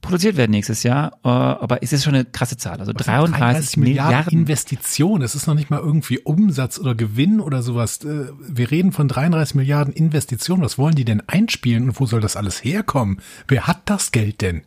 produziert 0.00 0.36
werden 0.36 0.50
nächstes 0.50 0.82
Jahr, 0.82 1.12
äh, 1.24 1.28
aber 1.28 1.82
es 1.82 1.92
ist 1.92 2.04
schon 2.04 2.14
eine 2.14 2.24
krasse 2.24 2.56
Zahl. 2.56 2.80
Also 2.80 2.92
33 2.92 3.76
Milliarden. 3.76 4.32
Investitionen. 4.32 5.22
Es 5.22 5.34
ist 5.34 5.46
noch 5.46 5.54
nicht 5.54 5.70
mal 5.70 5.80
irgendwie 5.80 6.18
Umsatz 6.18 6.78
oder 6.78 6.94
Gewinn 6.94 7.40
oder 7.40 7.62
sowas. 7.62 8.02
Äh, 8.04 8.28
Wir 8.48 8.70
reden 8.70 8.92
von 8.92 9.08
33 9.08 9.54
Milliarden 9.54 9.92
Investitionen. 9.92 10.62
Was 10.62 10.78
wollen 10.78 10.94
die 10.94 11.04
denn 11.04 11.22
einspielen 11.26 11.84
und 11.84 12.00
wo 12.00 12.06
soll 12.06 12.20
das 12.20 12.36
alles 12.36 12.64
herkommen? 12.64 13.20
Wer 13.48 13.66
hat 13.66 13.82
das 13.84 14.12
Geld 14.12 14.40
denn? 14.40 14.62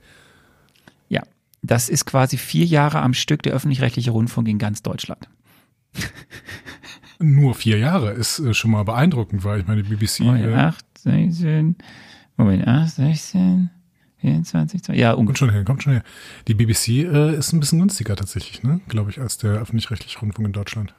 Ja, 1.09 1.23
das 1.61 1.89
ist 1.89 2.05
quasi 2.05 2.37
vier 2.37 2.65
Jahre 2.65 3.01
am 3.01 3.13
Stück 3.13 3.41
der 3.43 3.53
öffentlich-rechtliche 3.53 4.11
Rundfunk 4.11 4.47
in 4.47 4.59
ganz 4.59 4.83
Deutschland. 4.83 5.27
Nur 7.19 7.55
vier 7.55 7.77
Jahre 7.77 8.11
ist 8.11 8.39
äh, 8.39 8.53
schon 8.53 8.71
mal 8.71 8.83
beeindruckend, 8.83 9.43
weil 9.43 9.61
ich 9.61 9.67
meine, 9.67 9.83
BBC. 9.83 10.21
Moment, 10.21 10.45
äh, 10.45 10.53
8, 10.55 10.85
16, 10.99 11.75
Moment, 12.37 12.67
8, 12.67 12.95
16, 12.95 13.69
24, 14.23 14.83
20, 14.83 14.99
ja, 14.99 15.09
Kommt 15.09 15.19
ungefähr. 15.19 15.37
schon 15.37 15.49
her, 15.51 15.63
kommt 15.65 15.83
schon 15.83 15.93
her. 15.93 16.03
Die 16.47 16.53
BBC 16.53 16.87
äh, 16.87 17.35
ist 17.35 17.51
ein 17.51 17.59
bisschen 17.59 17.79
günstiger 17.79 18.15
tatsächlich, 18.15 18.63
ne? 18.63 18.79
Glaube 18.87 19.11
ich, 19.11 19.19
als 19.19 19.37
der 19.37 19.51
öffentlich-rechtliche 19.51 20.19
Rundfunk 20.19 20.47
in 20.47 20.53
Deutschland. 20.53 20.93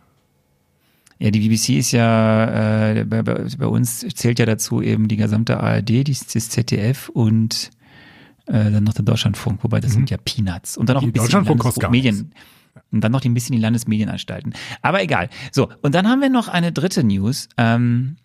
Ja, 1.19 1.31
die 1.31 1.41
BBC 1.41 1.71
ist 1.71 1.93
ja, 1.93 2.91
äh, 2.91 3.05
bei, 3.05 3.23
bei, 3.23 3.67
uns 3.67 4.01
zählt 4.15 4.39
ja 4.39 4.47
dazu 4.47 4.83
eben 4.83 5.09
die 5.09 5.17
gesamte 5.17 5.59
ARD, 5.59 5.89
die, 5.89 6.05
das 6.05 6.51
ZDF 6.51 7.09
und 7.09 7.71
äh, 8.47 8.71
dann 8.71 8.85
noch 8.85 8.93
der 8.93 9.05
Deutschlandfunk, 9.05 9.65
wobei 9.65 9.81
das 9.81 9.93
sind 9.93 10.11
ja 10.11 10.19
Peanuts. 10.19 10.77
Und 10.77 10.89
dann 10.89 10.95
noch 10.95 11.01
Die 11.01 11.09
ein 11.09 11.13
bisschen 11.13 11.45
Deutschlandfunk 11.45 11.91
Medien. 11.91 12.33
Und 12.91 13.01
dann 13.01 13.13
noch 13.13 13.25
ein 13.25 13.33
bisschen 13.33 13.57
die 13.57 13.63
Landesmedienanstalten. 13.63 14.53
Aber 14.83 15.03
egal. 15.03 15.31
So, 15.51 15.71
und 15.81 15.95
dann 15.95 16.09
haben 16.09 16.21
wir 16.21 16.29
noch 16.29 16.49
eine 16.49 16.73
dritte 16.73 17.05
News. 17.05 17.49
Ähm, 17.57 18.17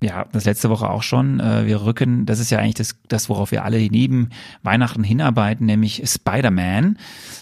ja, 0.00 0.26
das 0.32 0.44
letzte 0.44 0.70
Woche 0.70 0.88
auch 0.88 1.02
schon. 1.02 1.40
Äh, 1.40 1.66
wir 1.66 1.82
rücken, 1.82 2.26
das 2.26 2.38
ist 2.38 2.50
ja 2.50 2.58
eigentlich 2.58 2.74
das, 2.74 2.96
das 3.08 3.28
worauf 3.28 3.50
wir 3.50 3.64
alle 3.64 3.78
neben 3.78 4.30
Weihnachten 4.62 5.04
hinarbeiten, 5.04 5.66
nämlich 5.66 6.02
Spider-Man 6.04 6.96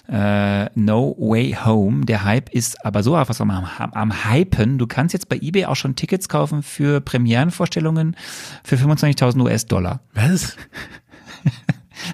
äh, 0.09 0.67
No 0.75 1.17
Way 1.19 1.59
Home. 1.65 2.05
Der 2.05 2.25
Hype 2.25 2.51
ist 2.51 2.85
aber 2.85 3.03
so 3.03 3.13
was 3.13 3.41
am, 3.41 3.51
am 3.51 4.25
Hypen. 4.25 4.79
Du 4.79 4.87
kannst 4.87 5.13
jetzt 5.13 5.29
bei 5.29 5.37
eBay 5.37 5.67
auch 5.67 5.77
schon 5.77 5.95
Tickets 5.95 6.29
kaufen 6.29 6.63
für 6.63 7.01
Premierenvorstellungen 7.01 8.17
für 8.65 8.77
25.000 8.77 9.41
US-Dollar. 9.41 10.01
Was? 10.15 10.57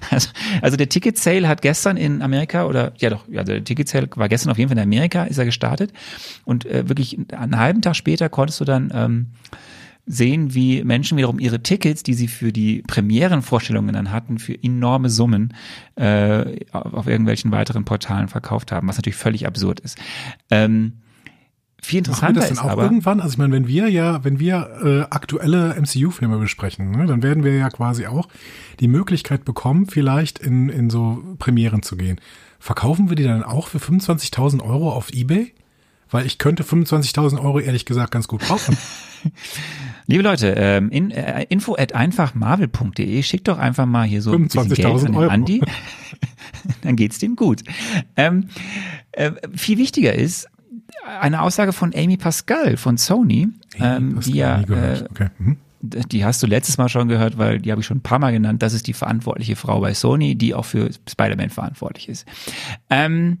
Also, 0.09 0.29
also 0.61 0.77
der 0.77 0.89
Ticket 0.89 1.17
Sale 1.17 1.47
hat 1.47 1.61
gestern 1.61 1.95
in 1.95 2.23
Amerika 2.23 2.65
oder 2.65 2.93
ja 2.97 3.11
doch, 3.11 3.27
ja, 3.29 3.43
der 3.43 3.63
Ticket 3.63 3.87
Sale 3.87 4.09
war 4.15 4.27
gestern 4.29 4.51
auf 4.51 4.57
jeden 4.57 4.69
Fall 4.69 4.77
in 4.79 4.83
Amerika, 4.83 5.25
ist 5.25 5.37
er 5.37 5.45
gestartet 5.45 5.93
und 6.43 6.65
äh, 6.65 6.89
wirklich 6.89 7.19
einen 7.31 7.59
halben 7.59 7.83
Tag 7.83 7.95
später 7.95 8.27
konntest 8.27 8.59
du 8.59 8.65
dann 8.65 8.91
ähm, 8.93 9.27
sehen, 10.05 10.53
wie 10.53 10.83
Menschen 10.83 11.17
wiederum 11.17 11.39
ihre 11.39 11.63
Tickets, 11.63 12.03
die 12.03 12.13
sie 12.13 12.27
für 12.27 12.51
die 12.51 12.83
Premierenvorstellungen 12.83 13.93
dann 13.93 14.11
hatten, 14.11 14.37
für 14.37 14.61
enorme 14.61 15.09
Summen 15.09 15.53
äh, 15.95 16.63
auf 16.71 17.07
irgendwelchen 17.07 17.51
weiteren 17.51 17.85
Portalen 17.85 18.27
verkauft 18.27 18.71
haben, 18.71 18.87
was 18.87 18.97
natürlich 18.97 19.17
völlig 19.17 19.47
absurd 19.47 19.79
ist. 19.79 19.97
Ähm, 20.51 20.93
viel 21.81 21.99
interessanter 21.99 22.41
das 22.41 22.51
ist 22.51 22.59
auch 22.59 22.71
aber 22.71 22.83
irgendwann, 22.83 23.19
also 23.19 23.33
ich 23.33 23.37
meine, 23.37 23.53
wenn 23.53 23.67
wir 23.67 23.89
ja, 23.89 24.23
wenn 24.23 24.39
wir 24.39 24.69
äh, 24.83 25.01
aktuelle 25.13 25.75
MCU-Filme 25.79 26.39
besprechen, 26.39 26.91
ne, 26.91 27.05
dann 27.05 27.21
werden 27.21 27.43
wir 27.43 27.55
ja 27.55 27.69
quasi 27.69 28.07
auch 28.07 28.27
die 28.79 28.87
Möglichkeit 28.87 29.45
bekommen, 29.45 29.85
vielleicht 29.85 30.39
in, 30.39 30.69
in 30.69 30.89
so 30.89 31.23
Premieren 31.37 31.83
zu 31.83 31.95
gehen. 31.95 32.19
Verkaufen 32.59 33.09
wir 33.09 33.15
die 33.15 33.23
dann 33.23 33.43
auch 33.43 33.67
für 33.67 33.77
25.000 33.77 34.63
Euro 34.63 34.91
auf 34.91 35.11
Ebay? 35.11 35.53
Weil 36.09 36.25
ich 36.25 36.37
könnte 36.37 36.63
25.000 36.63 37.39
Euro 37.39 37.59
ehrlich 37.59 37.85
gesagt 37.85 38.11
ganz 38.11 38.27
gut 38.27 38.41
brauchen. 38.41 38.77
Liebe 40.07 40.23
Leute, 40.23 40.53
ähm, 40.57 40.89
in, 40.89 41.11
äh, 41.11 41.45
info 41.49 41.75
at 41.75 41.93
einfachmarvel.de, 41.95 43.23
schickt 43.23 43.47
doch 43.47 43.57
einfach 43.57 43.85
mal 43.85 44.05
hier 44.05 44.21
so 44.21 44.33
ein 44.33 44.43
bisschen 44.43 44.69
Geld 44.69 44.87
25.000 44.87 44.89
an 44.89 45.05
den 45.05 45.15
Euro. 45.15 45.29
Andi. 45.31 45.61
Dann 46.81 46.95
geht's 46.95 47.19
dem 47.19 47.35
gut. 47.35 47.63
Ähm, 48.15 48.49
äh, 49.11 49.31
viel 49.55 49.77
wichtiger 49.77 50.13
ist 50.13 50.47
eine 51.19 51.41
Aussage 51.41 51.73
von 51.73 51.93
Amy 51.95 52.17
Pascal 52.17 52.77
von 52.77 52.97
Sony, 52.97 53.49
ähm, 53.79 54.17
Hast 54.17 54.27
die 54.27 54.37
ja, 54.37 54.61
äh, 54.61 55.03
okay. 55.09 55.29
Mhm. 55.37 55.57
die 55.81 56.25
hast 56.25 56.41
du 56.41 56.47
letztes 56.47 56.77
Mal 56.77 56.89
schon 56.89 57.07
gehört, 57.07 57.37
weil 57.37 57.59
die 57.59 57.71
habe 57.71 57.81
ich 57.81 57.87
schon 57.87 57.97
ein 57.97 58.03
paar 58.03 58.19
Mal 58.19 58.31
genannt. 58.31 58.61
Das 58.61 58.73
ist 58.73 58.87
die 58.87 58.93
verantwortliche 58.93 59.55
Frau 59.55 59.79
bei 59.79 59.93
Sony, 59.93 60.35
die 60.35 60.53
auch 60.53 60.65
für 60.65 60.89
Spider-Man 61.09 61.49
verantwortlich 61.49 62.09
ist. 62.09 62.25
Ähm, 62.89 63.39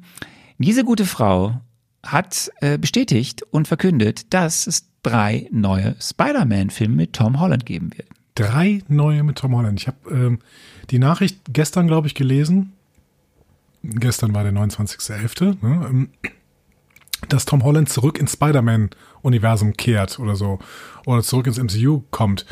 diese 0.57 0.83
gute 0.83 1.05
Frau 1.05 1.59
hat 2.03 2.51
äh, 2.61 2.77
bestätigt 2.77 3.43
und 3.51 3.67
verkündet, 3.67 4.33
dass 4.33 4.67
es 4.67 4.87
drei 5.05 5.47
neue 5.51 5.95
Spider-Man-Filme 5.99 6.95
mit 6.95 7.13
Tom 7.13 7.39
Holland 7.39 7.65
geben 7.65 7.91
wird. 7.95 8.07
Drei 8.35 8.81
neue 8.87 9.23
mit 9.23 9.37
Tom 9.37 9.55
Holland. 9.55 9.79
Ich 9.79 9.87
habe 9.87 9.97
ähm, 10.09 10.39
die 10.89 10.99
Nachricht 10.99 11.39
gestern, 11.49 11.87
glaube 11.87 12.07
ich, 12.07 12.15
gelesen. 12.15 12.73
Gestern 13.83 14.33
war 14.33 14.43
der 14.43 14.51
29.11., 14.53 15.57
ne, 15.61 15.87
ähm, 15.89 16.09
dass 17.29 17.45
Tom 17.45 17.63
Holland 17.63 17.89
zurück 17.89 18.19
ins 18.19 18.33
Spider-Man-Universum 18.33 19.73
kehrt 19.77 20.19
oder 20.19 20.35
so. 20.35 20.59
Oder 21.05 21.21
zurück 21.23 21.47
ins 21.47 21.57
MCU 21.57 22.03
kommt. 22.11 22.45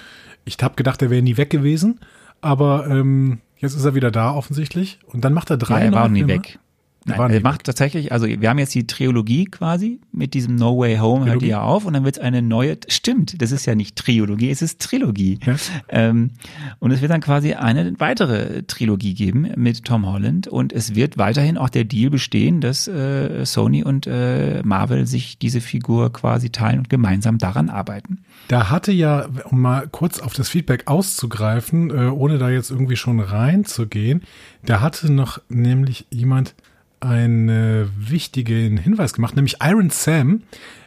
Ich 0.46 0.58
habe 0.62 0.76
gedacht, 0.76 1.02
er 1.02 1.10
wäre 1.10 1.22
nie 1.22 1.38
weg 1.38 1.50
gewesen. 1.50 2.00
Aber 2.42 2.88
ähm, 2.88 3.40
jetzt 3.58 3.76
ist 3.76 3.86
er 3.86 3.96
wieder 3.96 4.12
da 4.12 4.32
offensichtlich. 4.32 5.00
Und 5.06 5.26
dann 5.26 5.34
macht 5.34 5.50
er 5.50 5.58
drei 5.58 5.80
Ja, 5.80 5.86
er 5.86 5.92
war 5.94 6.10
nie 6.10 6.20
Filme. 6.20 6.34
weg. 6.34 6.60
Nein, 7.06 7.32
er 7.32 7.42
macht 7.42 7.64
tatsächlich, 7.64 8.12
also 8.12 8.28
wir 8.28 8.50
haben 8.50 8.60
jetzt 8.60 8.74
die 8.76 8.88
Trilogie 8.88 9.46
quasi 9.46 10.00
mit 10.12 10.34
diesem 10.34 10.56
No 10.56 10.78
Way 10.78 10.98
Home 10.98 11.26
hört 11.26 11.40
Trilogie? 11.40 11.46
die 11.46 11.52
ja 11.52 11.62
auf 11.62 11.86
und 11.86 11.94
dann 11.94 12.06
wird 12.06 12.18
es 12.18 12.22
eine 12.22 12.42
neue, 12.42 12.78
stimmt, 12.88 13.42
das 13.42 13.52
ist 13.52 13.66
ja 13.66 13.76
nicht 13.76 13.96
Trilogie, 13.96 14.50
es 14.50 14.62
ist 14.62 14.82
Trilogie. 14.82 15.40
Ja. 15.46 15.56
Ähm, 15.90 16.32
und 16.80 16.92
es 16.92 17.02
wird 17.02 17.12
dann 17.12 17.22
quasi 17.22 17.54
eine 17.54 17.94
weitere 18.00 18.64
Trilogie 18.64 19.14
geben 19.14 19.50
mit 19.56 19.84
Tom 19.84 20.06
Holland 20.06 20.48
und 20.48 20.72
es 20.72 20.96
wird 20.96 21.18
weiterhin 21.18 21.58
auch 21.58 21.70
der 21.70 21.84
Deal 21.84 22.10
bestehen, 22.10 22.62
dass 22.62 22.88
äh, 22.88 23.46
Sony 23.46 23.84
und 23.84 24.08
äh, 24.08 24.62
Marvel 24.64 25.06
sich 25.06 25.38
diese 25.38 25.62
Figur 25.62 26.14
quasi 26.14 26.52
teilen 26.52 26.80
und 26.80 26.90
gemeinsam 26.90 27.38
daran 27.38 27.70
arbeiten. 27.70 28.20
Da 28.48 28.70
hatte 28.70 28.92
ja, 28.92 29.28
um 29.50 29.62
mal 29.62 29.88
kurz 29.88 30.20
auf 30.20 30.34
das 30.34 30.50
Feedback 30.50 30.84
auszugreifen, 30.88 31.90
äh, 31.90 32.10
ohne 32.10 32.38
da 32.38 32.50
jetzt 32.50 32.72
irgendwie 32.72 32.96
schon 32.96 33.20
reinzugehen, 33.20 34.24
da 34.66 34.82
hatte 34.82 35.12
noch 35.12 35.40
nämlich 35.50 36.06
jemand 36.10 36.56
einen 37.04 37.92
wichtigen 37.98 38.78
Hinweis 38.78 39.14
gemacht, 39.14 39.36
nämlich 39.36 39.58
Iron 39.62 39.90
Sam, 39.90 40.44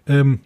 ähm, 0.07 0.41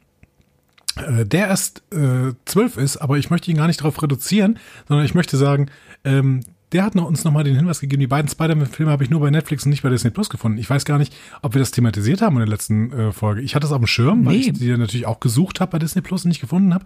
äh, 0.96 1.24
der 1.24 1.48
erst 1.48 1.82
äh, 1.92 2.32
zwölf 2.44 2.76
ist, 2.76 2.96
aber 2.98 3.18
ich 3.18 3.30
möchte 3.30 3.50
ihn 3.50 3.56
gar 3.56 3.66
nicht 3.66 3.80
darauf 3.80 4.02
reduzieren, 4.02 4.58
sondern 4.88 5.06
ich 5.06 5.14
möchte 5.14 5.36
sagen, 5.36 5.66
ähm, 6.04 6.40
der 6.72 6.84
hat 6.84 6.94
noch, 6.94 7.06
uns 7.06 7.24
nochmal 7.24 7.42
den 7.42 7.56
Hinweis 7.56 7.80
gegeben, 7.80 7.98
die 8.00 8.06
beiden 8.06 8.28
Spider-Man-Filme 8.28 8.92
habe 8.92 9.02
ich 9.02 9.10
nur 9.10 9.18
bei 9.20 9.30
Netflix 9.30 9.64
und 9.64 9.70
nicht 9.70 9.82
bei 9.82 9.88
Disney 9.88 10.10
Plus 10.10 10.30
gefunden. 10.30 10.56
Ich 10.58 10.70
weiß 10.70 10.84
gar 10.84 10.98
nicht, 10.98 11.12
ob 11.42 11.54
wir 11.54 11.58
das 11.58 11.72
thematisiert 11.72 12.22
haben 12.22 12.34
in 12.36 12.40
der 12.40 12.48
letzten 12.48 12.92
äh, 12.92 13.12
Folge. 13.12 13.40
Ich 13.40 13.56
hatte 13.56 13.66
es 13.66 13.72
auf 13.72 13.78
dem 13.80 13.88
Schirm, 13.88 14.24
weil 14.24 14.34
Nee. 14.34 14.40
ich 14.40 14.52
die 14.52 14.76
natürlich 14.76 15.06
auch 15.06 15.18
gesucht 15.18 15.60
habe 15.60 15.72
bei 15.72 15.78
Disney 15.80 16.00
Plus 16.00 16.24
und 16.24 16.28
nicht 16.28 16.40
gefunden 16.40 16.72
habe, 16.72 16.84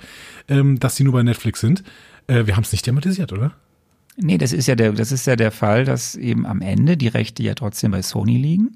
ähm, 0.49 0.81
dass 0.81 0.95
die 0.95 1.05
nur 1.05 1.13
bei 1.13 1.23
Netflix 1.23 1.61
sind. 1.61 1.83
Äh, 2.29 2.47
wir 2.47 2.57
haben 2.57 2.63
es 2.65 2.73
nicht 2.73 2.85
thematisiert, 2.87 3.33
oder? 3.35 3.53
Nee, 4.17 4.39
das 4.39 4.53
ist 4.53 4.69
ja 4.69 4.77
der, 4.77 4.93
das 4.93 5.11
ist 5.13 5.27
ja 5.27 5.37
der 5.37 5.51
Fall, 5.51 5.85
dass 5.85 6.15
eben 6.15 6.47
am 6.47 6.61
Ende 6.61 6.97
die 6.97 7.09
Rechte 7.09 7.43
ja 7.43 7.55
trotzdem 7.55 7.91
bei 7.91 8.03
Sony 8.03 8.37
liegen. 8.37 8.71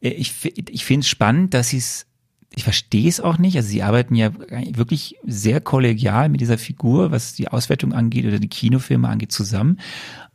Äh, 0.00 0.10
Ich, 0.10 0.34
ich 0.44 0.84
finde 0.84 1.04
es 1.04 1.08
spannend, 1.08 1.54
dass 1.54 1.68
sie 1.68 1.78
es, 1.78 2.06
ich 2.54 2.64
verstehe 2.64 3.08
es 3.08 3.20
auch 3.20 3.38
nicht. 3.38 3.56
Also 3.56 3.68
sie 3.68 3.82
arbeiten 3.82 4.14
ja 4.14 4.30
wirklich 4.72 5.16
sehr 5.24 5.60
kollegial 5.60 6.28
mit 6.28 6.40
dieser 6.40 6.58
Figur, 6.58 7.10
was 7.10 7.34
die 7.34 7.48
Auswertung 7.48 7.92
angeht 7.92 8.26
oder 8.26 8.38
die 8.38 8.48
Kinofilme 8.48 9.08
angeht, 9.08 9.32
zusammen. 9.32 9.78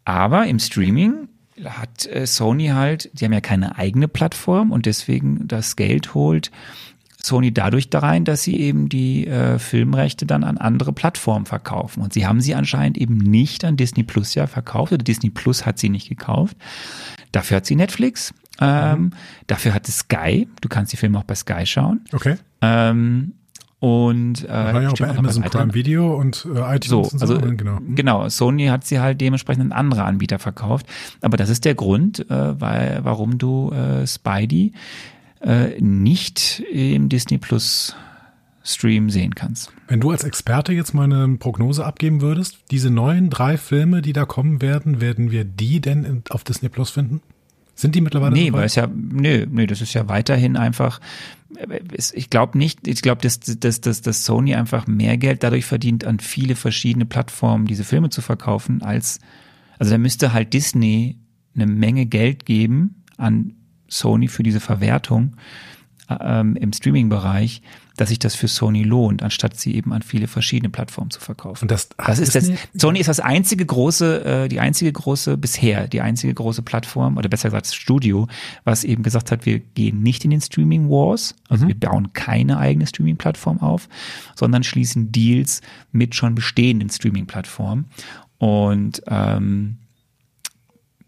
Aber 0.05 0.47
im 0.47 0.59
Streaming 0.59 1.27
hat 1.63 2.05
äh, 2.05 2.25
Sony 2.25 2.67
halt, 2.67 3.09
die 3.13 3.25
haben 3.25 3.33
ja 3.33 3.41
keine 3.41 3.77
eigene 3.77 4.07
Plattform 4.07 4.71
und 4.71 4.85
deswegen 4.85 5.47
das 5.47 5.75
Geld 5.75 6.13
holt 6.13 6.51
Sony 7.27 7.53
dadurch 7.53 7.89
da 7.89 7.99
rein, 7.99 8.25
dass 8.25 8.43
sie 8.43 8.59
eben 8.59 8.89
die 8.89 9.27
äh, 9.27 9.59
Filmrechte 9.59 10.25
dann 10.25 10.43
an 10.43 10.57
andere 10.57 10.93
Plattformen 10.93 11.45
verkaufen. 11.45 12.01
Und 12.01 12.13
sie 12.13 12.25
haben 12.25 12.41
sie 12.41 12.55
anscheinend 12.55 12.97
eben 12.97 13.17
nicht 13.17 13.63
an 13.63 13.77
Disney 13.77 14.03
Plus 14.03 14.33
ja 14.35 14.47
verkauft 14.47 14.93
oder 14.93 15.03
Disney 15.03 15.29
Plus 15.29 15.65
hat 15.65 15.77
sie 15.77 15.89
nicht 15.89 16.09
gekauft. 16.09 16.57
Dafür 17.31 17.57
hat 17.57 17.65
sie 17.65 17.75
Netflix. 17.75 18.33
Ähm, 18.59 19.11
Dafür 19.45 19.73
hat 19.73 19.87
es 19.87 19.99
Sky. 19.99 20.47
Du 20.61 20.69
kannst 20.69 20.91
die 20.91 20.97
Filme 20.97 21.19
auch 21.19 21.23
bei 21.23 21.35
Sky 21.35 21.65
schauen. 21.65 22.01
Okay. 22.11 22.37
Ähm, 22.61 23.33
und 23.79 24.43
äh, 24.45 24.49
War 24.49 24.81
ja 24.81 24.89
auch 24.89 24.97
bei 24.97 25.09
Amazon 25.15 25.43
weiteren. 25.43 25.69
Prime 25.69 25.73
Video 25.75 26.15
und 26.17 26.47
äh, 26.51 26.75
iTunes 26.75 26.87
So, 26.87 27.01
und 27.01 27.21
also 27.21 27.35
so. 27.35 27.41
genau. 27.41 27.77
genau, 27.89 28.27
Sony 28.29 28.67
hat 28.67 28.85
sie 28.85 28.99
halt 28.99 29.21
dementsprechend 29.21 29.65
an 29.65 29.71
andere 29.71 30.03
Anbieter 30.03 30.39
verkauft. 30.39 30.87
Aber 31.21 31.37
das 31.37 31.49
ist 31.49 31.63
der 31.63 31.75
Grund, 31.75 32.27
äh, 32.31 32.59
weil, 32.59 33.01
warum 33.03 33.37
du 33.37 33.71
äh, 33.71 34.07
Spidey 34.07 34.73
äh, 35.47 35.79
nicht 35.79 36.61
im 36.71 37.07
Disney 37.09 37.37
Plus 37.37 37.95
Stream 38.63 39.09
sehen 39.09 39.33
kannst. 39.33 39.71
Wenn 39.87 40.01
du 40.01 40.11
als 40.11 40.25
Experte 40.25 40.73
jetzt 40.73 40.93
mal 40.93 41.05
eine 41.05 41.37
Prognose 41.37 41.85
abgeben 41.85 42.19
würdest, 42.19 42.57
diese 42.69 42.89
neuen 42.89 43.29
drei 43.29 43.57
Filme, 43.57 44.01
die 44.01 44.11
da 44.11 44.25
kommen 44.25 44.61
werden, 44.61 44.99
werden 44.99 45.31
wir 45.31 45.45
die 45.45 45.79
denn 45.79 46.23
auf 46.29 46.43
Disney 46.43 46.67
Plus 46.67 46.89
finden? 46.89 47.21
Sind 47.75 47.95
die 47.95 48.01
mittlerweile 48.01 48.33
Nee, 48.33 48.51
weil 48.51 48.65
es 48.65 48.75
ja, 48.75 48.87
nö, 48.87 49.45
nö, 49.49 49.67
das 49.67 49.79
ist 49.81 49.93
ja 49.93 50.09
weiterhin 50.09 50.57
einfach, 50.57 50.99
ich 52.11 52.29
glaube 52.29 52.57
nicht, 52.57 52.85
ich 52.87 53.01
glaube, 53.01 53.21
dass, 53.21 53.39
dass, 53.39 53.79
dass, 53.79 54.01
dass 54.01 54.25
Sony 54.25 54.55
einfach 54.55 54.85
mehr 54.85 55.15
Geld 55.17 55.43
dadurch 55.43 55.63
verdient, 55.63 56.03
an 56.03 56.19
viele 56.19 56.55
verschiedene 56.55 57.05
Plattformen 57.05 57.67
diese 57.67 57.85
Filme 57.85 58.09
zu 58.09 58.21
verkaufen, 58.21 58.81
als, 58.81 59.19
also 59.79 59.91
da 59.91 59.97
müsste 59.97 60.33
halt 60.33 60.53
Disney 60.53 61.19
eine 61.55 61.67
Menge 61.67 62.05
Geld 62.05 62.45
geben 62.45 63.03
an 63.15 63.53
Sony 63.87 64.27
für 64.27 64.43
diese 64.43 64.59
Verwertung 64.59 65.33
ähm, 66.09 66.55
im 66.55 66.71
Streaming-Bereich, 66.71 67.61
dass 67.97 68.09
sich 68.09 68.19
das 68.19 68.35
für 68.35 68.47
Sony 68.47 68.83
lohnt, 68.83 69.23
anstatt 69.23 69.59
sie 69.59 69.73
eben 69.75 69.91
an 69.91 70.03
viele 70.03 70.27
verschiedene 70.27 70.69
Plattformen 70.69 71.09
zu 71.09 71.19
verkaufen. 71.19 71.63
Und 71.63 71.71
das, 71.71 71.89
Das 71.97 72.19
ist 72.19 72.35
das, 72.35 72.51
Sony 72.75 72.99
ist 72.99 73.09
das 73.09 73.19
einzige 73.19 73.65
große, 73.65 74.23
äh, 74.23 74.47
die 74.47 74.59
einzige 74.59 74.91
große 74.93 75.35
bisher, 75.35 75.87
die 75.87 75.99
einzige 76.01 76.33
große 76.33 76.61
Plattform 76.61 77.17
oder 77.17 77.27
besser 77.27 77.49
gesagt 77.49 77.73
Studio, 77.73 78.27
was 78.63 78.83
eben 78.83 79.01
gesagt 79.03 79.31
hat, 79.31 79.45
wir 79.45 79.59
gehen 79.59 80.03
nicht 80.03 80.23
in 80.23 80.29
den 80.29 80.41
Streaming 80.41 80.89
Wars, 80.89 81.35
also 81.49 81.65
Mhm. 81.65 81.69
wir 81.69 81.79
bauen 81.79 82.13
keine 82.13 82.57
eigene 82.59 82.85
Streaming-Plattform 82.85 83.59
auf, 83.61 83.89
sondern 84.35 84.63
schließen 84.63 85.11
Deals 85.11 85.61
mit 85.91 86.13
schon 86.15 86.35
bestehenden 86.35 86.89
Streaming-Plattformen 86.91 87.85
und 88.37 89.01
ähm, 89.07 89.77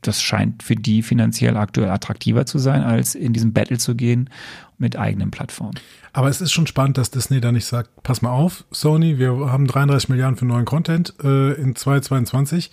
das 0.02 0.22
scheint 0.22 0.64
für 0.64 0.76
die 0.76 1.04
finanziell 1.04 1.58
aktuell 1.58 1.90
attraktiver 1.90 2.46
zu 2.46 2.58
sein, 2.58 2.84
als 2.84 3.16
in 3.16 3.34
diesen 3.34 3.54
Battle 3.54 3.78
zu 3.78 3.96
gehen 3.96 4.30
mit 4.78 4.98
eigenen 4.98 5.32
Plattformen. 5.32 5.76
Aber 6.14 6.30
es 6.30 6.42
ist 6.42 6.52
schon 6.52 6.68
spannend, 6.68 6.98
dass 6.98 7.12
Disney 7.12 7.42
da 7.42 7.52
nicht 7.52 7.66
sagt, 7.66 8.04
pass 8.04 8.22
mal 8.22 8.32
auf, 8.32 8.66
Sony, 8.72 9.20
wir 9.20 9.52
haben 9.52 9.68
33 9.68 10.10
Milliarden 10.10 10.38
für 10.38 10.46
neuen 10.46 10.66
Content 10.66 11.14
äh, 11.24 11.54
in 11.54 11.76
2022. 11.76 12.72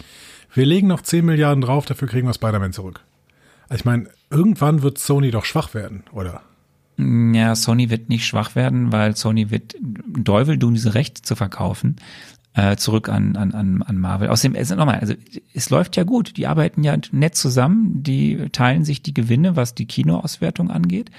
Wir 0.54 0.66
legen 0.66 0.86
noch 0.86 1.02
10 1.02 1.24
Milliarden 1.24 1.60
drauf, 1.60 1.84
dafür 1.84 2.08
kriegen 2.08 2.26
wir 2.26 2.34
Spider-Man 2.34 2.72
zurück. 2.72 3.00
Also 3.68 3.80
ich 3.80 3.84
meine, 3.84 4.08
irgendwann 4.30 4.82
wird 4.82 4.98
Sony 4.98 5.30
doch 5.30 5.44
schwach 5.44 5.74
werden, 5.74 6.04
oder? 6.12 6.42
Ja, 6.98 7.54
Sony 7.54 7.90
wird 7.90 8.08
nicht 8.08 8.26
schwach 8.26 8.54
werden, 8.54 8.90
weil 8.90 9.16
Sony 9.16 9.50
wird 9.50 9.76
Teufel 10.24 10.58
tun, 10.58 10.74
diese 10.74 10.94
Rechte 10.94 11.20
zu 11.20 11.36
verkaufen. 11.36 11.96
Äh, 12.56 12.76
zurück 12.76 13.08
an, 13.10 13.36
an, 13.36 13.52
an, 13.52 13.82
an 13.82 13.98
Marvel. 13.98 14.28
Außerdem, 14.28 14.54
es, 14.54 14.70
nochmal, 14.70 14.98
also 14.98 15.14
es 15.52 15.68
läuft 15.70 15.96
ja 15.96 16.04
gut. 16.04 16.36
Die 16.38 16.46
arbeiten 16.46 16.82
ja 16.82 16.96
nett 17.12 17.36
zusammen, 17.36 18.02
die 18.02 18.48
teilen 18.50 18.84
sich 18.84 19.02
die 19.02 19.14
Gewinne, 19.14 19.56
was 19.56 19.74
die 19.74 19.86
Kinoauswertung 19.86 20.70
angeht. 20.70 21.10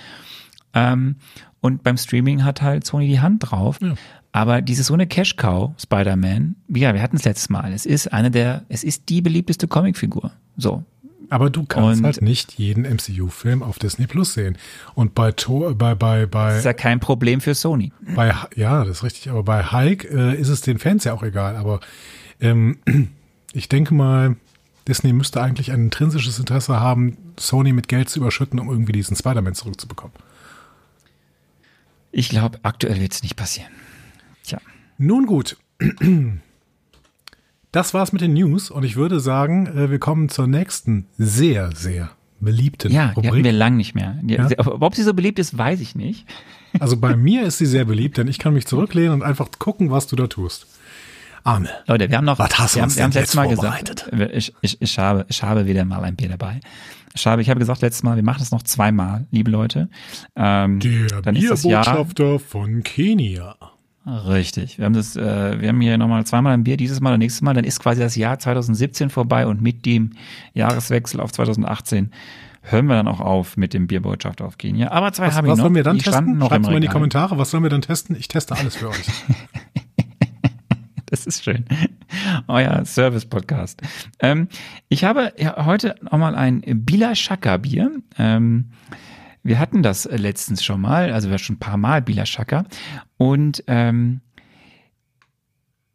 Ähm, 0.73 1.17
und 1.61 1.83
beim 1.83 1.97
Streaming 1.97 2.43
hat 2.43 2.61
halt 2.61 2.85
Sony 2.85 3.07
die 3.07 3.19
Hand 3.19 3.51
drauf. 3.51 3.79
Ja. 3.81 3.93
Aber 4.31 4.61
dieses 4.61 4.87
so 4.87 4.93
eine 4.93 5.07
Cash-Cow, 5.07 5.73
Spider-Man, 5.79 6.55
ja, 6.69 6.93
wir 6.93 7.01
hatten 7.01 7.15
es 7.15 7.23
letztes 7.23 7.49
Mal. 7.49 7.71
Es 7.71 7.85
ist 7.85 8.11
eine 8.11 8.31
der, 8.31 8.63
es 8.67 8.83
ist 8.83 9.09
die 9.09 9.21
beliebteste 9.21 9.67
Comicfigur. 9.67 10.31
So. 10.57 10.83
Aber 11.29 11.49
du 11.49 11.65
kannst 11.65 11.99
und 11.99 12.05
halt 12.05 12.21
nicht 12.21 12.53
jeden 12.53 12.83
MCU-Film 12.83 13.61
auf 13.61 13.79
Disney 13.79 14.07
Plus 14.07 14.33
sehen. 14.33 14.57
Und 14.95 15.13
bei 15.13 15.31
Tor, 15.31 15.75
bei, 15.75 15.95
bei, 15.95 16.25
bei. 16.25 16.49
Das 16.49 16.59
ist 16.59 16.65
ja 16.65 16.73
kein 16.73 16.99
Problem 16.99 17.41
für 17.41 17.53
Sony. 17.53 17.91
Bei, 18.15 18.33
ja, 18.55 18.83
das 18.85 18.97
ist 18.97 19.03
richtig. 19.03 19.29
Aber 19.29 19.43
bei 19.43 19.63
Hulk 19.63 20.05
äh, 20.05 20.35
ist 20.35 20.49
es 20.49 20.61
den 20.61 20.79
Fans 20.79 21.03
ja 21.03 21.13
auch 21.13 21.23
egal. 21.23 21.55
Aber 21.57 21.81
ähm, 22.39 22.77
ich 23.53 23.67
denke 23.67 23.93
mal, 23.93 24.35
Disney 24.87 25.11
müsste 25.11 25.41
eigentlich 25.41 25.71
ein 25.71 25.85
intrinsisches 25.85 26.39
Interesse 26.39 26.79
haben, 26.79 27.17
Sony 27.37 27.73
mit 27.73 27.87
Geld 27.87 28.09
zu 28.09 28.19
überschütten, 28.19 28.59
um 28.59 28.69
irgendwie 28.69 28.93
diesen 28.93 29.17
Spider-Man 29.17 29.53
zurückzubekommen. 29.53 30.15
Ich 32.11 32.29
glaube, 32.29 32.59
aktuell 32.63 32.99
wird 32.99 33.13
es 33.13 33.21
nicht 33.21 33.35
passieren. 33.35 33.71
Tja. 34.43 34.59
Nun 34.97 35.25
gut. 35.25 35.57
Das 37.71 37.93
war's 37.93 38.13
mit 38.13 38.21
den 38.21 38.33
News 38.33 38.71
und 38.71 38.83
ich 38.83 38.95
würde 38.95 39.19
sagen, 39.19 39.67
äh, 39.67 39.91
wir 39.91 39.99
kommen 39.99 40.29
zur 40.29 40.47
nächsten 40.47 41.07
sehr, 41.17 41.71
sehr 41.75 42.11
beliebten 42.39 42.91
ja, 42.91 43.09
Rubrik. 43.09 43.25
Ja, 43.25 43.31
hatten 43.31 43.43
wir 43.43 43.51
lang 43.51 43.77
nicht 43.77 43.95
mehr. 43.95 44.17
Ja? 44.25 44.47
Ob 44.65 44.95
sie 44.95 45.03
so 45.03 45.13
beliebt 45.13 45.39
ist, 45.39 45.57
weiß 45.57 45.81
ich 45.81 45.95
nicht. 45.95 46.25
Also 46.79 46.97
bei 46.97 47.15
mir 47.15 47.43
ist 47.43 47.57
sie 47.57 47.65
sehr 47.65 47.85
beliebt, 47.85 48.17
denn 48.17 48.27
ich 48.27 48.37
kann 48.37 48.53
mich 48.53 48.67
zurücklehnen 48.67 49.13
und 49.13 49.23
einfach 49.23 49.47
gucken, 49.57 49.89
was 49.89 50.05
du 50.05 50.15
da 50.15 50.27
tust. 50.27 50.67
Arme. 51.43 51.69
Leute, 51.87 52.11
wir 52.11 52.17
haben 52.17 52.25
noch, 52.25 52.37
was 52.37 52.59
hast 52.59 52.75
wir 52.75 52.83
uns 52.83 52.99
haben, 52.99 53.13
wir 53.13 53.21
letztes 53.21 53.35
Mal 53.35 53.47
gesagt, 53.47 54.11
ich, 54.33 54.53
ich, 54.61 54.81
ich, 54.81 54.99
habe, 54.99 55.25
ich 55.29 55.41
habe 55.41 55.65
wieder 55.65 55.85
mal 55.85 56.03
ein 56.03 56.15
Bier 56.15 56.29
dabei. 56.29 56.59
Ich 57.15 57.25
habe, 57.25 57.41
ich 57.41 57.49
habe 57.49 57.59
gesagt 57.59 57.81
letztes 57.81 58.03
Mal, 58.03 58.17
wir 58.17 58.23
machen 58.23 58.39
das 58.39 58.51
noch 58.51 58.61
zweimal, 58.63 59.25
liebe 59.31 59.49
Leute. 59.49 59.89
Ähm, 60.35 60.79
Der 60.79 61.31
Bierbotschafter 61.31 62.37
von 62.37 62.83
Kenia. 62.83 63.55
Richtig. 64.07 64.77
Wir 64.77 64.85
haben 64.85 64.93
das, 64.93 65.17
äh, 65.17 65.59
wir 65.59 65.67
haben 65.67 65.81
hier 65.81 65.97
nochmal 65.97 66.25
zweimal 66.25 66.53
ein 66.53 66.63
Bier, 66.63 66.77
dieses 66.77 67.01
Mal 67.01 67.13
und 67.13 67.19
nächstes 67.19 67.41
Mal, 67.41 67.53
dann 67.53 67.65
ist 67.65 67.81
quasi 67.81 67.99
das 67.99 68.15
Jahr 68.15 68.39
2017 68.39 69.09
vorbei 69.09 69.45
und 69.45 69.61
mit 69.61 69.85
dem 69.85 70.11
Jahreswechsel 70.53 71.19
auf 71.19 71.33
2018 71.33 72.11
hören 72.61 72.85
wir 72.87 72.95
dann 72.95 73.07
auch 73.07 73.19
auf 73.19 73.57
mit 73.57 73.73
dem 73.73 73.87
Bierbotschafter 73.87 74.45
auf 74.45 74.57
Kenia. 74.57 74.91
Aber 74.91 75.11
zwei 75.11 75.31
habe 75.31 75.47
ich 75.47 75.51
noch. 75.51 75.57
Was 75.57 75.59
sollen 75.59 75.75
wir 75.75 75.83
dann 75.83 75.99
testen? 75.99 76.41
Schreibt 76.41 76.65
mal 76.65 76.75
in 76.75 76.81
die 76.81 76.87
Kommentare, 76.87 77.37
was 77.37 77.51
sollen 77.51 77.63
wir 77.63 77.69
dann 77.69 77.81
testen? 77.81 78.15
Ich 78.15 78.29
teste 78.29 78.55
alles 78.55 78.77
für 78.77 78.89
euch. 78.89 79.05
das 81.07 81.25
ist 81.25 81.43
schön. 81.43 81.65
Euer 82.47 82.85
Service-Podcast. 82.85 83.81
Ähm, 84.19 84.47
ich 84.87 85.03
habe 85.03 85.33
ja 85.37 85.65
heute 85.65 85.95
nochmal 86.01 86.35
ein 86.35 86.61
Bila 86.65 87.13
Shaka 87.15 87.57
Bier. 87.57 87.91
Ähm, 88.17 88.71
wir 89.47 89.59
hatten 89.59 89.81
das 89.81 90.05
äh, 90.05 90.17
letztens 90.17 90.63
schon 90.63 90.81
mal, 90.81 91.13
also 91.13 91.29
wir 91.29 91.37
schon 91.37 91.55
ein 91.55 91.59
paar 91.59 91.77
Mal 91.77 92.01
Bila 92.01 92.25
Shaka. 92.25 92.65
Und 93.15 93.63
ähm, 93.67 94.19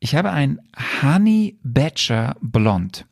ich 0.01 0.15
habe 0.15 0.31
ein 0.31 0.59
Honey 1.03 1.59
Badger 1.62 2.37
Blond. 2.41 3.07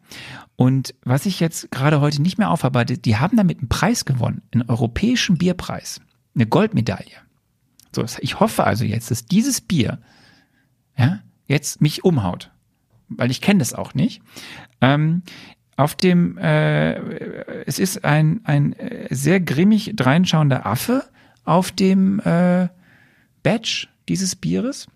Und 0.57 0.94
was 1.05 1.26
ich 1.26 1.40
jetzt 1.40 1.70
gerade 1.70 2.00
heute 2.00 2.22
nicht 2.22 2.38
mehr 2.38 2.50
aufarbeite, 2.50 2.96
die 2.96 3.18
haben 3.18 3.37
damit 3.37 3.59
einen 3.59 3.68
Preis 3.68 4.07
gewonnen, 4.07 4.42
einen 4.53 4.68
europäischen 4.68 5.37
Bierpreis, 5.37 6.00
eine 6.35 6.46
Goldmedaille. 6.46 7.16
So, 7.92 8.05
ich 8.20 8.40
hoffe 8.40 8.64
also 8.64 8.85
jetzt, 8.85 9.11
dass 9.11 9.26
dieses 9.26 9.61
Bier 9.61 9.98
ja, 10.96 11.20
jetzt 11.48 11.83
mich 11.83 12.03
umhaut, 12.03 12.50
weil 13.09 13.31
ich 13.31 13.42
kenne 13.42 13.59
das 13.59 13.74
auch 13.74 13.92
nicht. 13.92 14.22
Ähm, 14.81 15.22
auf 15.80 15.94
dem, 15.94 16.36
äh, 16.36 16.94
es 17.64 17.78
ist 17.78 18.04
ein, 18.04 18.40
ein 18.44 18.74
äh, 18.74 19.06
sehr 19.10 19.40
grimmig 19.40 19.92
dreinschauender 19.96 20.66
Affe 20.66 21.04
auf 21.44 21.72
dem 21.72 22.20
äh, 22.20 22.68
Badge 23.42 23.88
dieses 24.08 24.36
Bieres. 24.36 24.88